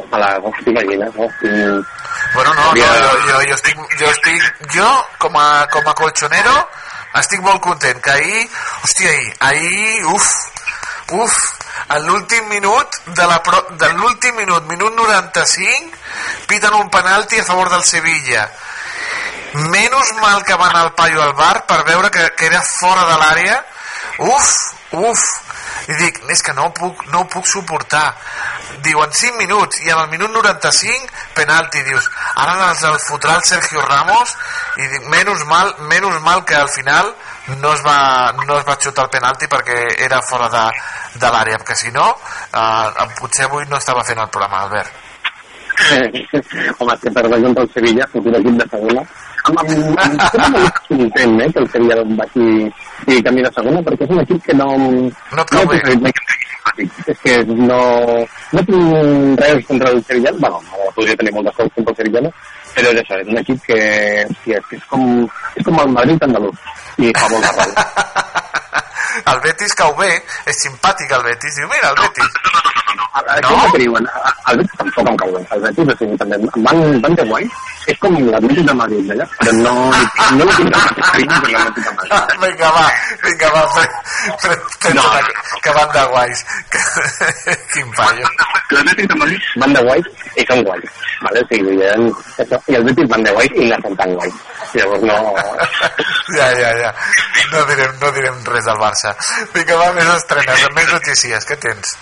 ojalà, 0.00 0.32
no? 0.42 0.50
T'imagines, 0.64 1.14
no? 1.14 1.28
Mm, 1.42 1.82
Bueno, 2.34 2.54
no, 2.54 2.64
no, 2.64 2.70
jo, 2.74 3.18
jo, 3.28 3.42
jo, 3.46 3.54
estic, 3.54 3.76
jo 3.98 4.06
estic, 4.10 4.46
jo 4.74 4.88
com 5.22 5.36
a, 5.38 5.66
com 5.70 5.86
a 5.86 5.94
colchonero 5.94 6.54
estic 7.20 7.44
molt 7.46 7.60
content 7.62 8.00
que 8.02 8.10
ahir, 8.10 8.40
hòstia, 8.82 9.10
ahir, 9.10 9.34
ahir, 9.48 10.06
uf, 10.10 10.30
uf, 11.14 11.36
a 11.94 12.00
l'últim 12.02 12.48
minut 12.50 12.98
de 13.06 13.26
la 13.30 13.38
pro, 13.42 13.60
de 13.78 13.92
l'últim 13.92 14.34
minut, 14.40 14.66
minut 14.66 14.96
95 14.98 15.94
piten 16.50 16.74
un 16.74 16.90
penalti 16.90 17.38
a 17.38 17.44
favor 17.44 17.70
del 17.70 17.84
Sevilla. 17.84 18.48
Menys 19.70 20.10
mal 20.18 20.42
que 20.42 20.58
va 20.58 20.66
anar 20.72 20.88
al 20.88 20.94
paio 20.98 21.22
al 21.22 21.34
bar 21.38 21.66
per 21.70 21.84
veure 21.86 22.10
que, 22.10 22.32
que 22.34 22.46
era 22.50 22.62
fora 22.66 23.06
de 23.12 23.18
l'àrea. 23.22 23.62
Uf, 24.18 24.50
uf 24.90 25.22
i 25.88 25.96
dic, 26.00 26.20
és 26.32 26.42
que 26.42 26.54
no 26.56 26.68
ho 26.68 26.72
puc, 26.76 27.04
no 27.12 27.20
ho 27.20 27.28
puc 27.28 27.46
suportar. 27.48 28.06
Diuen 28.84 29.12
5 29.12 29.36
minuts 29.40 29.82
i 29.84 29.92
en 29.92 30.00
el 30.00 30.08
minut 30.12 30.32
95 30.32 31.12
penalti, 31.36 31.82
dius. 31.84 32.08
Ara 32.40 32.70
els 32.70 32.84
el 32.88 32.96
fotrà 33.04 33.36
el 33.38 33.44
Sergio 33.48 33.84
Ramos 33.84 34.34
i 34.80 34.88
dic, 34.92 35.08
menys 35.12 35.44
mal, 35.50 35.74
menys 35.92 36.20
mal 36.24 36.44
que 36.48 36.56
al 36.56 36.70
final 36.72 37.12
no 37.60 37.72
es 37.74 37.82
va, 37.84 38.32
no 38.46 38.58
es 38.58 38.64
va 38.68 38.78
xutar 38.80 39.04
el 39.04 39.12
penalti 39.12 39.48
perquè 39.52 39.80
era 40.06 40.22
fora 40.24 40.48
de, 40.52 40.64
de 41.20 41.32
l'àrea 41.34 41.60
perquè 41.60 41.76
si 41.76 41.92
no, 41.92 42.06
eh, 42.52 43.08
potser 43.20 43.48
avui 43.48 43.68
no 43.68 43.76
estava 43.76 44.04
fent 44.04 44.22
el 44.24 44.32
programa, 44.32 44.64
Albert. 44.64 45.02
Home, 46.78 46.96
que 47.02 47.10
perdre 47.10 47.42
contra 47.42 47.62
el 47.64 47.72
Sevilla, 47.72 48.06
futur 48.12 48.36
equip 48.38 48.60
de 48.62 48.68
segona. 48.70 49.04
Amb, 49.44 49.58
amb 49.60 50.78
content, 50.88 51.40
eh, 51.40 51.50
que 51.52 51.60
el 51.60 51.68
Sevilla 51.68 52.02
vagi 52.16 52.46
i 53.12 53.22
camí 53.26 53.42
de 53.44 53.50
segona, 53.52 53.82
perquè 53.84 54.06
és 54.06 54.14
un 54.14 54.22
equip 54.22 54.46
que 54.46 54.54
no... 54.56 54.68
No 54.78 55.42
et 55.42 55.52
cau 55.52 55.66
bé. 55.68 55.80
És 57.04 57.18
que 57.20 57.34
no, 57.50 57.80
no 58.56 58.62
tinc 58.70 59.42
res 59.42 59.66
contra 59.68 59.90
el 59.92 60.00
Sevilla, 60.08 60.32
bueno, 60.40 60.62
podria 60.96 61.16
tenir 61.20 61.34
moltes 61.36 61.58
coses 61.58 61.74
contra 61.76 61.92
el 61.92 61.98
Sevilla, 61.98 62.32
però 62.74 62.94
és 62.94 63.02
això, 63.02 63.20
és 63.20 63.28
un 63.34 63.42
equip 63.42 63.68
que, 63.68 63.78
hòstia, 64.30 64.62
és, 64.62 64.66
que 64.70 64.80
és, 64.80 64.88
com, 64.90 65.04
és 65.60 65.68
com 65.68 65.78
el 65.84 65.92
Madrid 65.98 66.24
andalús, 66.24 66.64
i 66.96 67.12
fa 67.20 67.28
molt 67.34 67.44
de 67.44 67.52
ràbia. 67.60 67.86
el 69.34 69.44
Betis 69.44 69.76
cau 69.78 69.92
bé, 70.00 70.10
és 70.48 70.64
simpàtic 70.64 71.12
el 71.18 71.28
Betis, 71.28 71.60
diu, 71.60 71.68
mira, 71.70 71.92
el 71.92 72.00
Betis. 72.00 72.40
No? 73.44 73.52
no? 73.52 73.70
que 73.70 73.84
diuen, 73.84 74.08
el 74.50 74.62
Betis 74.62 74.80
tampoc 74.80 75.12
em 75.12 75.20
cau 75.20 75.36
bé, 75.36 75.46
el 75.54 75.64
Betis, 75.68 75.92
o 75.92 75.98
sigui, 76.00 76.20
també 76.24 76.40
van, 76.64 76.82
van 77.04 77.20
de 77.20 77.28
guai, 77.28 77.50
és 77.92 77.98
com 78.00 78.14
l'Atlètic 78.16 78.64
de 78.68 78.74
Madrid, 78.80 79.10
allà, 79.14 79.26
però 79.38 79.52
no, 79.58 79.74
no 80.38 80.46
li 80.48 80.56
tinc 80.58 80.70
mateix 80.74 81.10
carinyo 81.10 81.40
que 81.44 81.52
l'Atlètic 81.54 81.88
de 81.88 81.94
Madrid. 81.98 82.36
Vinga, 82.44 82.70
va, 82.76 82.84
vinga, 83.24 83.50
va, 83.54 83.64
fre, 83.74 83.86
fre, 84.44 84.94
no, 84.96 85.04
que, 85.12 85.58
que 85.66 85.74
van 85.78 85.92
de 85.96 86.04
guais. 86.14 86.44
Quin 87.74 87.92
paio. 87.98 88.32
L'Atlètic 88.72 89.10
de 89.12 89.20
Madrid 89.20 89.50
van 89.64 89.76
de 89.76 89.84
guais 89.88 90.10
i 90.34 90.46
són 90.48 90.64
guais, 90.66 90.88
vale? 91.26 91.44
o 91.44 91.50
sigui, 91.52 91.76
això, 91.84 92.60
i 92.72 92.78
el 92.78 92.88
Betis 92.88 93.10
van 93.12 93.26
de 93.26 93.36
guais 93.36 93.60
i 93.60 93.68
no 93.70 93.80
són 93.84 94.00
tan 94.00 94.16
guais. 94.16 94.42
Llavors 94.74 95.06
no... 95.10 95.20
Ja, 96.34 96.48
ja, 96.56 96.70
ja. 96.80 96.90
No 97.52 97.60
direm, 97.68 97.92
no 98.00 98.10
direm 98.16 98.40
res 98.48 98.66
del 98.66 98.80
Barça. 98.80 99.12
Vinga, 99.54 99.76
va, 99.78 99.92
més 99.94 100.08
estrenes, 100.16 100.66
més 100.74 100.92
notícies. 100.96 101.46
Què 101.46 101.60
tens? 101.62 101.94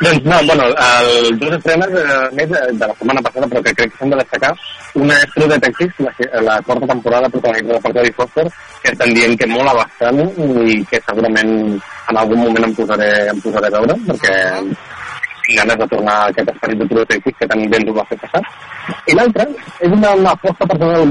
Doncs 0.00 0.24
no, 0.24 0.36
bueno, 0.46 0.64
el, 0.68 1.38
dos 1.38 1.52
estrenes 1.56 1.88
eh, 1.90 2.28
més 2.38 2.50
de 2.50 2.86
la 2.86 2.94
setmana 2.94 3.22
passada, 3.24 3.48
però 3.50 3.62
que 3.64 3.72
crec 3.74 3.90
que 3.90 3.98
s'han 3.98 4.12
de 4.12 4.18
destacar. 4.20 4.52
Una 4.94 5.16
és 5.18 5.32
True 5.34 5.48
Detectives, 5.50 5.96
la, 6.04 6.12
la 6.46 6.58
quarta 6.62 6.86
temporada 6.86 7.30
protagonitzada 7.32 7.80
per 7.82 7.92
Jodie 7.96 8.14
Foster, 8.14 8.44
que 8.84 8.92
estan 8.92 9.14
dient 9.16 9.34
que 9.40 9.48
mola 9.50 9.74
bastant 9.74 10.20
i 10.22 10.78
que 10.90 11.00
segurament 11.02 11.50
en 11.74 12.20
algun 12.22 12.44
moment 12.44 12.68
em 12.68 12.76
posaré, 12.78 13.10
em 13.32 13.42
posaré 13.42 13.72
a 13.72 13.74
veure, 13.74 13.98
perquè 14.06 14.36
tinc 15.48 15.58
ganes 15.58 15.80
de 15.82 15.90
tornar 15.90 16.14
a 16.14 16.30
aquest 16.30 16.54
esperit 16.54 16.78
de 16.84 16.88
True 16.92 17.04
Detectives 17.04 17.38
que 17.42 17.50
tan 17.50 17.66
ben 17.74 17.90
ho 17.90 17.96
va 17.98 18.06
fer 18.12 18.20
passar. 18.22 18.44
I 19.10 19.18
l'altra 19.18 19.48
és 19.80 19.90
una, 19.98 20.14
una 20.22 20.36
aposta 20.38 20.70
personal, 20.76 21.10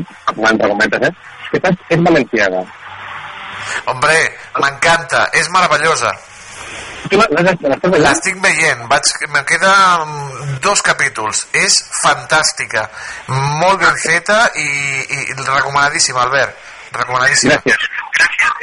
entre 0.53 0.71
cometes, 0.71 1.09
eh? 1.09 1.13
que 1.51 1.61
és, 1.67 2.01
valenciaga. 2.07 2.63
Hombre, 3.91 4.17
m'encanta, 4.63 5.27
és 5.35 5.51
meravellosa. 5.51 6.15
L'estic 7.11 8.39
veient, 8.43 8.83
vaig, 8.91 9.11
me 9.33 9.43
queda 9.49 9.73
dos 10.63 10.81
capítols. 10.85 11.45
És 11.55 11.79
fantàstica, 12.01 12.87
molt 13.61 13.81
ben 13.83 13.97
feta 14.03 14.43
i, 14.55 14.67
i 14.67 15.19
recomanadíssima, 15.41 16.25
Albert. 16.27 16.65
Recomanadíssima. 16.97 17.57
Gràcies. 17.63 17.89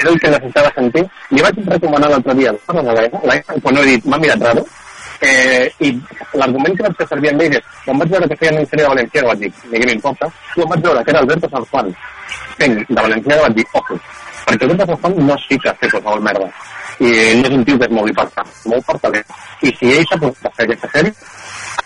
Era 0.00 0.10
el 0.10 0.18
que 0.20 0.30
necessitava 0.30 0.72
sentir. 0.74 1.04
Li 1.30 1.44
vaig 1.44 1.60
recomanar 1.68 2.10
l'altre 2.10 2.34
dia 2.38 2.54
a 2.54 2.82
la 2.82 3.38
quan 3.62 3.78
he 3.78 3.84
dit, 3.92 4.08
m'ha 4.10 4.18
mirat 4.18 4.42
raro, 4.42 4.64
eh, 5.20 5.70
i 5.86 5.92
l'argument 6.40 6.76
que 6.76 6.86
vaig 6.86 6.96
fer 6.98 7.06
servir 7.12 7.30
amb 7.32 7.44
ell 7.44 7.56
és, 7.58 7.70
quan 7.84 8.00
vaig 8.02 8.12
veure 8.16 8.28
que 8.30 8.38
feien 8.40 8.58
en 8.58 8.66
sèrie 8.66 8.84
de 8.84 8.90
Valencià, 8.90 9.24
vaig 9.28 9.44
dir, 9.44 9.52
ni 9.70 9.80
què 9.80 9.88
m'importa, 9.90 10.30
quan 10.54 10.70
vaig 10.72 10.84
veure 10.88 11.04
que 11.04 11.14
era 11.14 11.22
Alberto 11.24 11.50
San 11.52 11.66
Juan, 11.70 11.92
fent 12.58 12.76
de 12.82 13.00
Valencià, 13.00 13.40
vaig 13.44 13.56
dir, 13.60 13.66
ojo, 13.80 14.00
perquè 14.44 14.70
San 14.86 14.96
Juan 15.00 15.20
no 15.26 15.34
es 15.34 15.46
fica 15.48 15.70
a 15.70 15.76
fer 15.80 15.90
qualsevol 15.90 16.24
merda 16.24 16.48
i 17.00 17.10
no 17.40 17.48
és 17.48 17.54
un 17.58 17.64
tio 17.64 17.78
que 17.78 17.88
es 17.88 17.94
mogui 17.94 18.14
per 18.14 18.26
tant, 18.36 18.50
molt 18.70 18.86
per 18.86 18.98
talent. 19.02 19.36
I 19.66 19.72
si 19.78 19.92
ell 19.96 20.06
s'ha 20.08 20.20
posat 20.20 20.50
a 20.50 20.56
fer 20.56 20.66
aquesta 20.68 20.90
sèrie, 20.94 21.14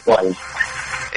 guai. 0.05 0.33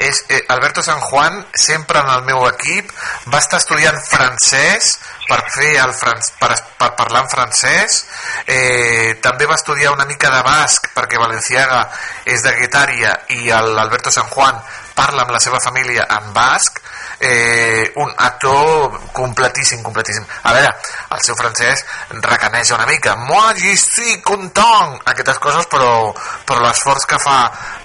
És, 0.02 0.24
eh, 0.28 0.44
Alberto 0.48 0.82
San 0.82 0.98
Juan, 1.00 1.46
sempre 1.52 2.00
en 2.00 2.08
el 2.08 2.22
meu 2.24 2.46
equip, 2.48 2.90
va 3.32 3.38
estar 3.38 3.58
estudiant 3.60 3.98
francès 4.08 4.96
per 5.28 5.38
fer 5.52 5.76
el 5.84 5.92
fran 5.94 6.18
per, 6.40 6.50
per 6.80 6.88
parlar 6.98 7.22
en 7.22 7.30
francès, 7.30 7.98
eh, 8.46 9.18
també 9.22 9.46
va 9.46 9.58
estudiar 9.60 9.92
una 9.92 10.08
mica 10.08 10.30
de 10.32 10.40
basc 10.42 10.88
perquè 10.96 11.20
Valenciaga 11.20 11.84
és 12.24 12.42
de 12.42 12.54
Guetària 12.56 13.12
i 13.36 13.44
l'Alberto 13.52 14.10
San 14.10 14.26
Juan 14.32 14.58
parla 14.96 15.22
amb 15.22 15.36
la 15.36 15.40
seva 15.40 15.60
família 15.62 16.08
en 16.08 16.32
basc, 16.34 16.80
eh, 17.22 17.92
un 17.96 18.12
actor 18.16 19.00
completíssim, 19.12 19.82
completíssim. 19.82 20.24
A 20.42 20.52
veure, 20.52 20.72
el 21.14 21.20
seu 21.22 21.36
francès 21.38 21.84
recaneja 22.10 22.74
una 22.74 22.86
mica. 22.86 23.14
Moi, 23.16 23.54
je 23.56 23.76
suis 23.78 24.18
content! 24.26 24.98
Aquestes 25.06 25.38
coses, 25.38 25.68
però, 25.70 26.10
però 26.44 26.64
l'esforç 26.66 27.06
que 27.06 27.20
fa... 27.22 27.38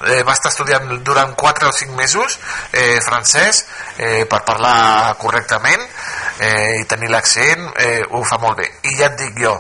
Eh, 0.07 0.23
va 0.26 0.34
estar 0.34 0.49
estudiant 0.51 0.89
durant 1.05 1.35
4 1.38 1.69
o 1.69 1.73
5 1.73 1.95
mesos 1.97 2.38
eh, 2.72 2.99
francès 3.01 3.64
eh, 3.97 4.26
per 4.30 4.43
parlar 4.45 5.15
correctament 5.22 5.81
eh, 6.39 6.81
i 6.81 6.85
tenir 6.89 7.09
l'accent, 7.09 7.72
eh, 7.77 8.03
ho 8.09 8.23
fa 8.23 8.41
molt 8.41 8.57
bé. 8.57 8.69
I 8.89 8.97
ja 8.97 9.11
et 9.11 9.18
dic 9.22 9.38
jo, 9.41 9.53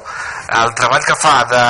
el 0.57 0.73
treball 0.77 1.05
que 1.05 1.17
fa 1.17 1.39
de, 1.49 1.65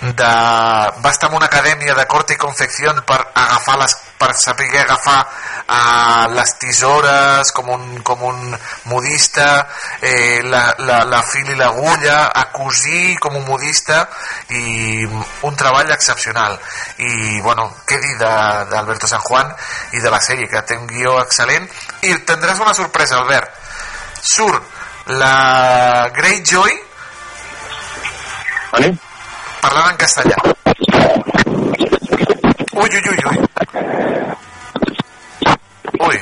de... 0.00 0.24
va 0.24 1.10
estar 1.10 1.30
en 1.30 1.36
una 1.36 1.46
acadèmia 1.46 1.94
de 1.94 2.06
corte 2.06 2.34
i 2.34 2.40
confecció 2.40 2.92
per 3.06 3.20
agafar 3.34 3.78
les 3.82 3.96
per 4.20 4.34
saber 4.36 4.68
agafar 4.76 5.20
uh, 5.24 6.26
les 6.36 6.50
tisores 6.60 7.52
com 7.56 7.70
un, 7.72 8.02
com 8.04 8.20
un 8.28 8.58
modista 8.92 9.66
eh, 10.02 10.42
la, 10.44 10.74
la, 10.84 10.98
la 11.08 11.22
fil 11.24 11.48
i 11.48 11.56
l'agulla 11.56 12.26
a 12.28 12.44
cosir 12.52 13.16
com 13.18 13.38
un 13.40 13.46
modista 13.48 14.02
i 14.52 15.08
un 15.08 15.56
treball 15.56 15.88
excepcional. 15.96 16.58
I 17.00 17.40
bueno, 17.40 17.70
què 17.88 17.96
dir 18.04 18.16
d'Alberto 18.20 19.08
San 19.08 19.24
Juan 19.24 19.54
i 19.96 20.04
de 20.04 20.12
la 20.12 20.20
sèrie 20.20 20.52
que 20.52 20.66
té 20.68 20.76
un 20.76 20.88
guió 20.90 21.16
excel·lent. 21.24 21.64
I 22.04 22.20
tindràs 22.28 22.60
una 22.60 22.76
sorpresa 22.76 23.22
Albert. 23.22 23.56
Surt 24.20 25.08
la 25.16 26.10
Greyjoy. 26.12 26.82
Vale. 28.72 28.98
Parlant 29.60 29.92
en 29.92 30.00
castellà 30.00 30.50
ui, 32.80 32.88
ui, 32.88 33.02
ui, 33.10 33.18
ui. 33.28 33.38
Ui. 36.06 36.18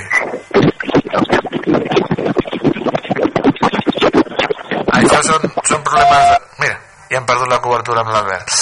Això 4.99 5.21
són, 5.23 5.47
són 5.65 5.85
problemes... 5.87 6.25
De... 6.33 6.41
Mira, 6.65 6.81
ja 7.13 7.21
hem 7.21 7.29
perdut 7.31 7.53
la 7.53 7.61
cobertura 7.63 8.03
amb 8.03 8.11
l'Albert. 8.17 8.57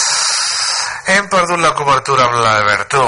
Hem 1.15 1.31
perdut 1.33 1.63
la 1.63 1.73
cobertura 1.79 2.29
amb 2.29 2.37
l'Albert, 2.43 2.89
tu. 2.93 3.05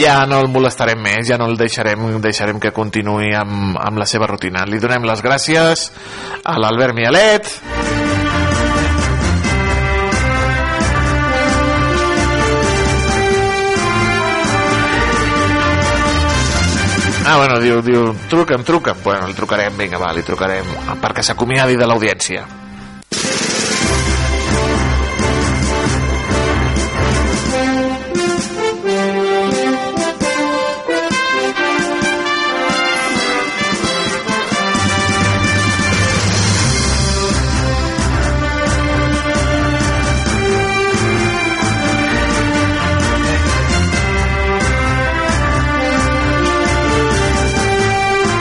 Ja 0.00 0.24
no 0.28 0.40
el 0.40 0.48
molestarem 0.48 1.00
més, 1.02 1.26
ja 1.28 1.36
no 1.40 1.46
el 1.50 1.58
deixarem, 1.60 2.06
deixarem 2.24 2.60
que 2.62 2.72
continuï 2.72 3.34
amb, 3.36 3.76
amb 3.80 4.00
la 4.00 4.06
seva 4.08 4.28
rutina. 4.30 4.64
Li 4.66 4.80
donem 4.80 5.04
les 5.08 5.22
gràcies 5.24 5.90
a 6.44 6.56
l'Albert 6.60 6.96
Mialet. 6.96 7.50
Ah, 17.30 17.36
bueno, 17.36 17.60
diu, 17.62 17.78
diu, 17.84 18.08
truca'm, 18.30 18.64
truca'm. 18.66 19.04
Bueno, 19.04 19.28
li 19.28 19.36
trucarem, 19.38 19.76
vinga, 19.78 20.00
va, 20.02 20.10
li 20.16 20.24
trucarem 20.26 20.96
perquè 20.98 21.22
s'acomiadi 21.22 21.78
de 21.78 21.86
l'audiència. 21.86 22.59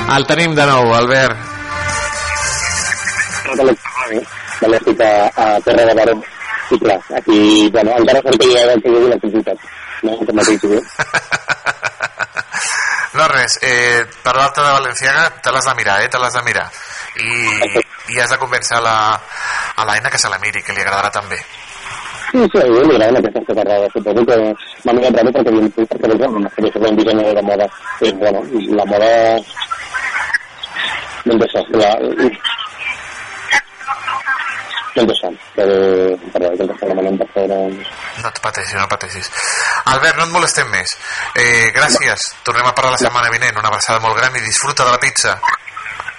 El 0.10 0.26
tenim 0.26 0.56
de 0.58 0.66
nou, 0.66 0.88
Albert. 0.98 1.38
Tot 3.46 3.60
electrònic, 3.62 4.32
de 4.62 4.70
l'època 4.72 5.10
a 5.30 5.46
Terra 5.66 5.86
de 5.86 5.94
Baró. 6.00 6.16
I 6.70 6.80
clar, 6.82 6.98
aquí, 7.20 7.70
bueno, 7.74 7.94
encara 7.98 8.24
de 8.26 8.38
que 8.38 8.48
hi 8.48 8.58
ha 8.58 8.64
electricitat. 8.72 9.68
No, 10.02 10.18
que 10.26 10.34
mateix, 10.34 10.66
eh? 10.66 10.82
No, 13.20 13.26
res, 13.28 13.58
eh, 13.66 14.06
per 14.24 14.34
l'alta 14.38 14.64
de 14.64 14.74
Valenciaga 14.78 15.24
te 15.44 15.52
l'has 15.52 15.66
de 15.66 15.74
mirar, 15.76 15.98
eh? 16.02 16.10
Te 16.10 16.20
l'has 16.22 16.34
de 16.38 16.44
mirar. 16.46 16.68
I, 17.20 17.32
i 18.14 18.20
has 18.22 18.30
de 18.32 18.38
convèncer 18.40 18.78
a 18.78 18.84
la, 18.86 18.98
a 19.76 19.86
l'Aina 19.86 20.12
que 20.14 20.22
se 20.22 20.30
la 20.32 20.40
miri, 20.40 20.62
que 20.64 20.74
li 20.74 20.86
agradarà 20.86 21.10
també. 21.12 21.40
Sí, 22.30 22.46
sí, 22.54 22.62
a 22.62 22.68
mi 22.70 22.86
m'agraden 22.86 23.18
aquestes 23.20 23.50
catarrades. 23.50 23.92
Suposo 23.94 24.26
que 24.30 24.38
m'ha 24.86 24.94
mirat 24.94 25.18
raro 25.18 25.34
perquè, 25.36 25.52
perquè, 25.58 25.88
perquè 25.90 26.14
perquè 26.14 26.30
una 26.40 26.54
que 26.56 26.72
soc 26.72 26.88
un 26.88 27.02
dissenyador 27.02 27.42
de 27.42 27.44
moda. 27.50 27.68
I, 28.00 28.14
bueno, 28.22 28.46
la 28.78 28.88
moda... 28.94 29.12
Doncs 29.36 29.79
això, 31.26 31.64
la... 31.76 31.92
Això, 35.00 35.30
que, 35.56 35.64
perdó, 36.34 36.50
que 36.58 36.64
el 36.66 36.74
està 36.74 36.90
demanant 36.90 37.18
per 37.22 37.28
fora... 37.36 37.60
No 38.20 38.32
et 38.32 38.42
pateixis, 38.44 38.76
no 38.76 38.88
pateixis. 38.92 39.32
Albert, 39.94 40.18
no 40.20 40.28
et 40.28 40.34
molestem 40.34 40.68
més. 40.74 40.98
Eh, 41.40 41.72
gràcies. 41.76 42.30
Tornem 42.44 42.68
a 42.68 42.76
parlar 42.76 42.98
la 42.98 43.02
setmana 43.06 43.32
vinent. 43.32 43.58
Una 43.62 43.72
abraçada 43.72 44.04
molt 44.04 44.20
gran 44.20 44.36
i 44.36 44.44
disfruta 44.44 44.84
de 44.84 44.92
la 44.92 45.00
pizza. 45.00 45.38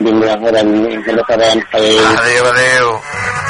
Vinga, 0.01 0.32
ara, 0.32 0.64
ens 0.64 1.22
sabem. 1.28 1.64
Adéu. 1.77 2.05
Adéu, 2.16 2.52
adéu. 2.55 3.49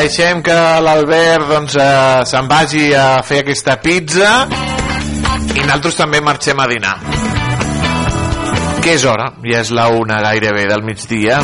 Deixem 0.00 0.38
que 0.40 0.54
l'Albert 0.80 1.44
doncs, 1.44 1.74
eh, 1.76 2.22
se'n 2.24 2.46
vagi 2.48 2.86
a 2.96 3.20
fer 3.20 3.42
aquesta 3.42 3.74
pizza 3.84 4.30
i 4.48 5.60
nosaltres 5.60 5.98
també 5.98 6.22
marxem 6.24 6.56
a 6.56 6.66
dinar. 6.70 6.94
Que 8.80 8.94
és 8.94 9.04
hora, 9.04 9.26
ja 9.44 9.60
és 9.60 9.68
la 9.76 9.90
una 9.92 10.22
gairebé 10.24 10.64
del 10.70 10.86
migdia. 10.88 11.42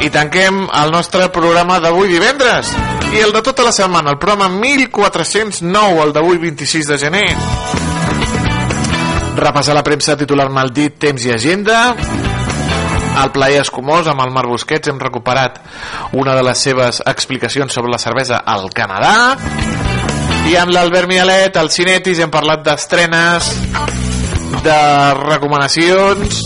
I 0.00 0.08
tanquem 0.16 0.64
el 0.80 0.96
nostre 0.96 1.28
programa 1.28 1.76
d'avui 1.84 2.08
divendres 2.08 2.72
i 3.12 3.20
el 3.20 3.36
de 3.36 3.44
tota 3.44 3.68
la 3.68 3.76
setmana, 3.76 4.16
el 4.16 4.18
programa 4.22 4.48
1409, 4.48 6.06
el 6.06 6.16
d'avui 6.16 6.40
26 6.40 6.88
de 6.88 7.02
gener. 7.04 7.28
Repassar 9.36 9.76
la 9.76 9.84
premsa 9.84 10.16
titular 10.16 10.48
maldit, 10.48 10.96
temps 11.04 11.28
i 11.28 11.36
agenda, 11.36 11.82
al 13.16 13.32
plaer 13.32 13.60
escumós 13.62 14.08
amb 14.08 14.22
el 14.24 14.32
Marc 14.34 14.50
Busquets 14.50 14.90
hem 14.90 14.98
recuperat 15.00 15.58
una 16.18 16.34
de 16.36 16.42
les 16.46 16.58
seves 16.58 17.02
explicacions 17.06 17.72
sobre 17.72 17.92
la 17.92 18.00
cervesa 18.00 18.42
al 18.46 18.70
Canadà. 18.74 19.36
I 20.48 20.56
amb 20.58 20.72
l'Albert 20.74 21.08
Mialet 21.10 21.56
al 21.56 21.70
Cinetis 21.70 22.22
hem 22.22 22.32
parlat 22.32 22.64
d'estrenes 22.66 23.52
de 24.64 24.80
recomanacions 25.20 26.42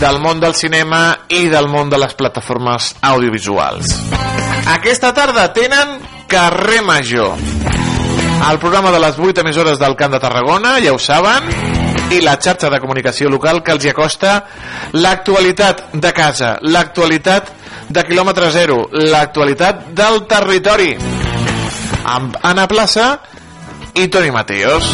del 0.00 0.20
món 0.24 0.40
del 0.40 0.56
cinema 0.56 1.02
i 1.28 1.46
del 1.52 1.68
món 1.68 1.92
de 1.92 2.00
les 2.00 2.16
plataformes 2.16 2.94
audiovisuals. 3.04 3.98
Aquesta 4.78 5.12
tarda 5.16 5.50
tenen 5.52 5.98
Carrer 6.30 6.80
Major 6.86 7.36
el 8.48 8.58
programa 8.58 8.90
de 8.90 8.98
les 8.98 9.18
8 9.18 9.42
emissores 9.42 9.78
del 9.78 9.94
Camp 9.96 10.14
de 10.14 10.20
Tarragona, 10.20 10.78
ja 10.80 10.94
ho 10.94 10.98
saben, 10.98 11.44
i 12.10 12.20
la 12.24 12.36
xarxa 12.42 12.70
de 12.72 12.80
comunicació 12.82 13.30
local 13.30 13.62
que 13.62 13.74
els 13.76 13.84
hi 13.84 13.92
acosta 13.92 14.34
l'actualitat 14.92 15.90
de 15.94 16.12
casa, 16.12 16.56
l'actualitat 16.62 17.52
de 17.90 18.04
quilòmetre 18.06 18.50
zero, 18.54 18.84
l'actualitat 18.92 19.90
del 19.98 20.24
territori. 20.30 20.94
Amb 22.10 22.36
Anna 22.42 22.66
Plaça 22.70 23.06
i 23.94 24.06
Toni 24.08 24.30
Mateos. 24.30 24.90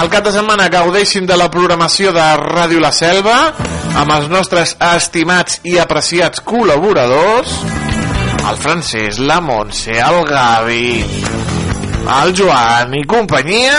Al 0.00 0.08
cap 0.08 0.24
de 0.24 0.32
setmana 0.32 0.68
gaudeixin 0.70 1.26
de 1.26 1.36
la 1.36 1.50
programació 1.50 2.12
de 2.14 2.26
Ràdio 2.40 2.80
La 2.80 2.92
Selva 2.94 3.36
amb 4.00 4.12
els 4.14 4.28
nostres 4.30 4.76
estimats 4.92 5.58
i 5.66 5.80
apreciats 5.82 6.44
col·laboradors 6.46 7.56
el 8.50 8.56
Francesc, 8.56 9.18
la 9.26 9.40
Montse, 9.40 9.92
el 10.00 10.24
Gavi, 10.26 11.04
el 12.20 12.32
Joan 12.34 12.94
i 12.96 13.04
companyia 13.06 13.76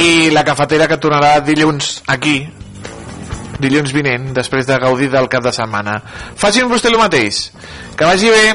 i 0.00 0.30
la 0.34 0.44
cafetera 0.44 0.88
que 0.90 0.98
tornarà 0.98 1.38
dilluns 1.44 2.02
aquí 2.10 2.38
dilluns 3.62 3.92
vinent 3.94 4.32
després 4.34 4.66
de 4.66 4.78
gaudir 4.82 5.10
del 5.12 5.28
cap 5.30 5.44
de 5.44 5.52
setmana. 5.54 6.00
Facin 6.36 6.68
vostè 6.68 6.90
el 6.90 6.98
mateix. 6.98 7.48
Que 7.96 8.04
vagi 8.04 8.30
bé. 8.30 8.46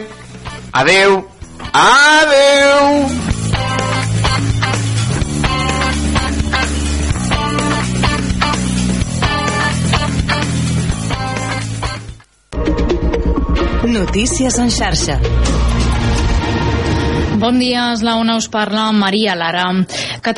Adeu 0.74 1.24
adeu 1.74 3.30
Notícies 13.90 14.60
en 14.60 14.70
xarxa. 14.70 15.16
Bon 17.40 17.56
dia, 17.56 17.94
és 17.96 18.02
la 18.04 18.18
una 18.20 18.36
us 18.36 18.50
parla 18.52 18.90
Maria 18.92 19.34
Lara. 19.40 19.64
Catalunya 20.20 20.38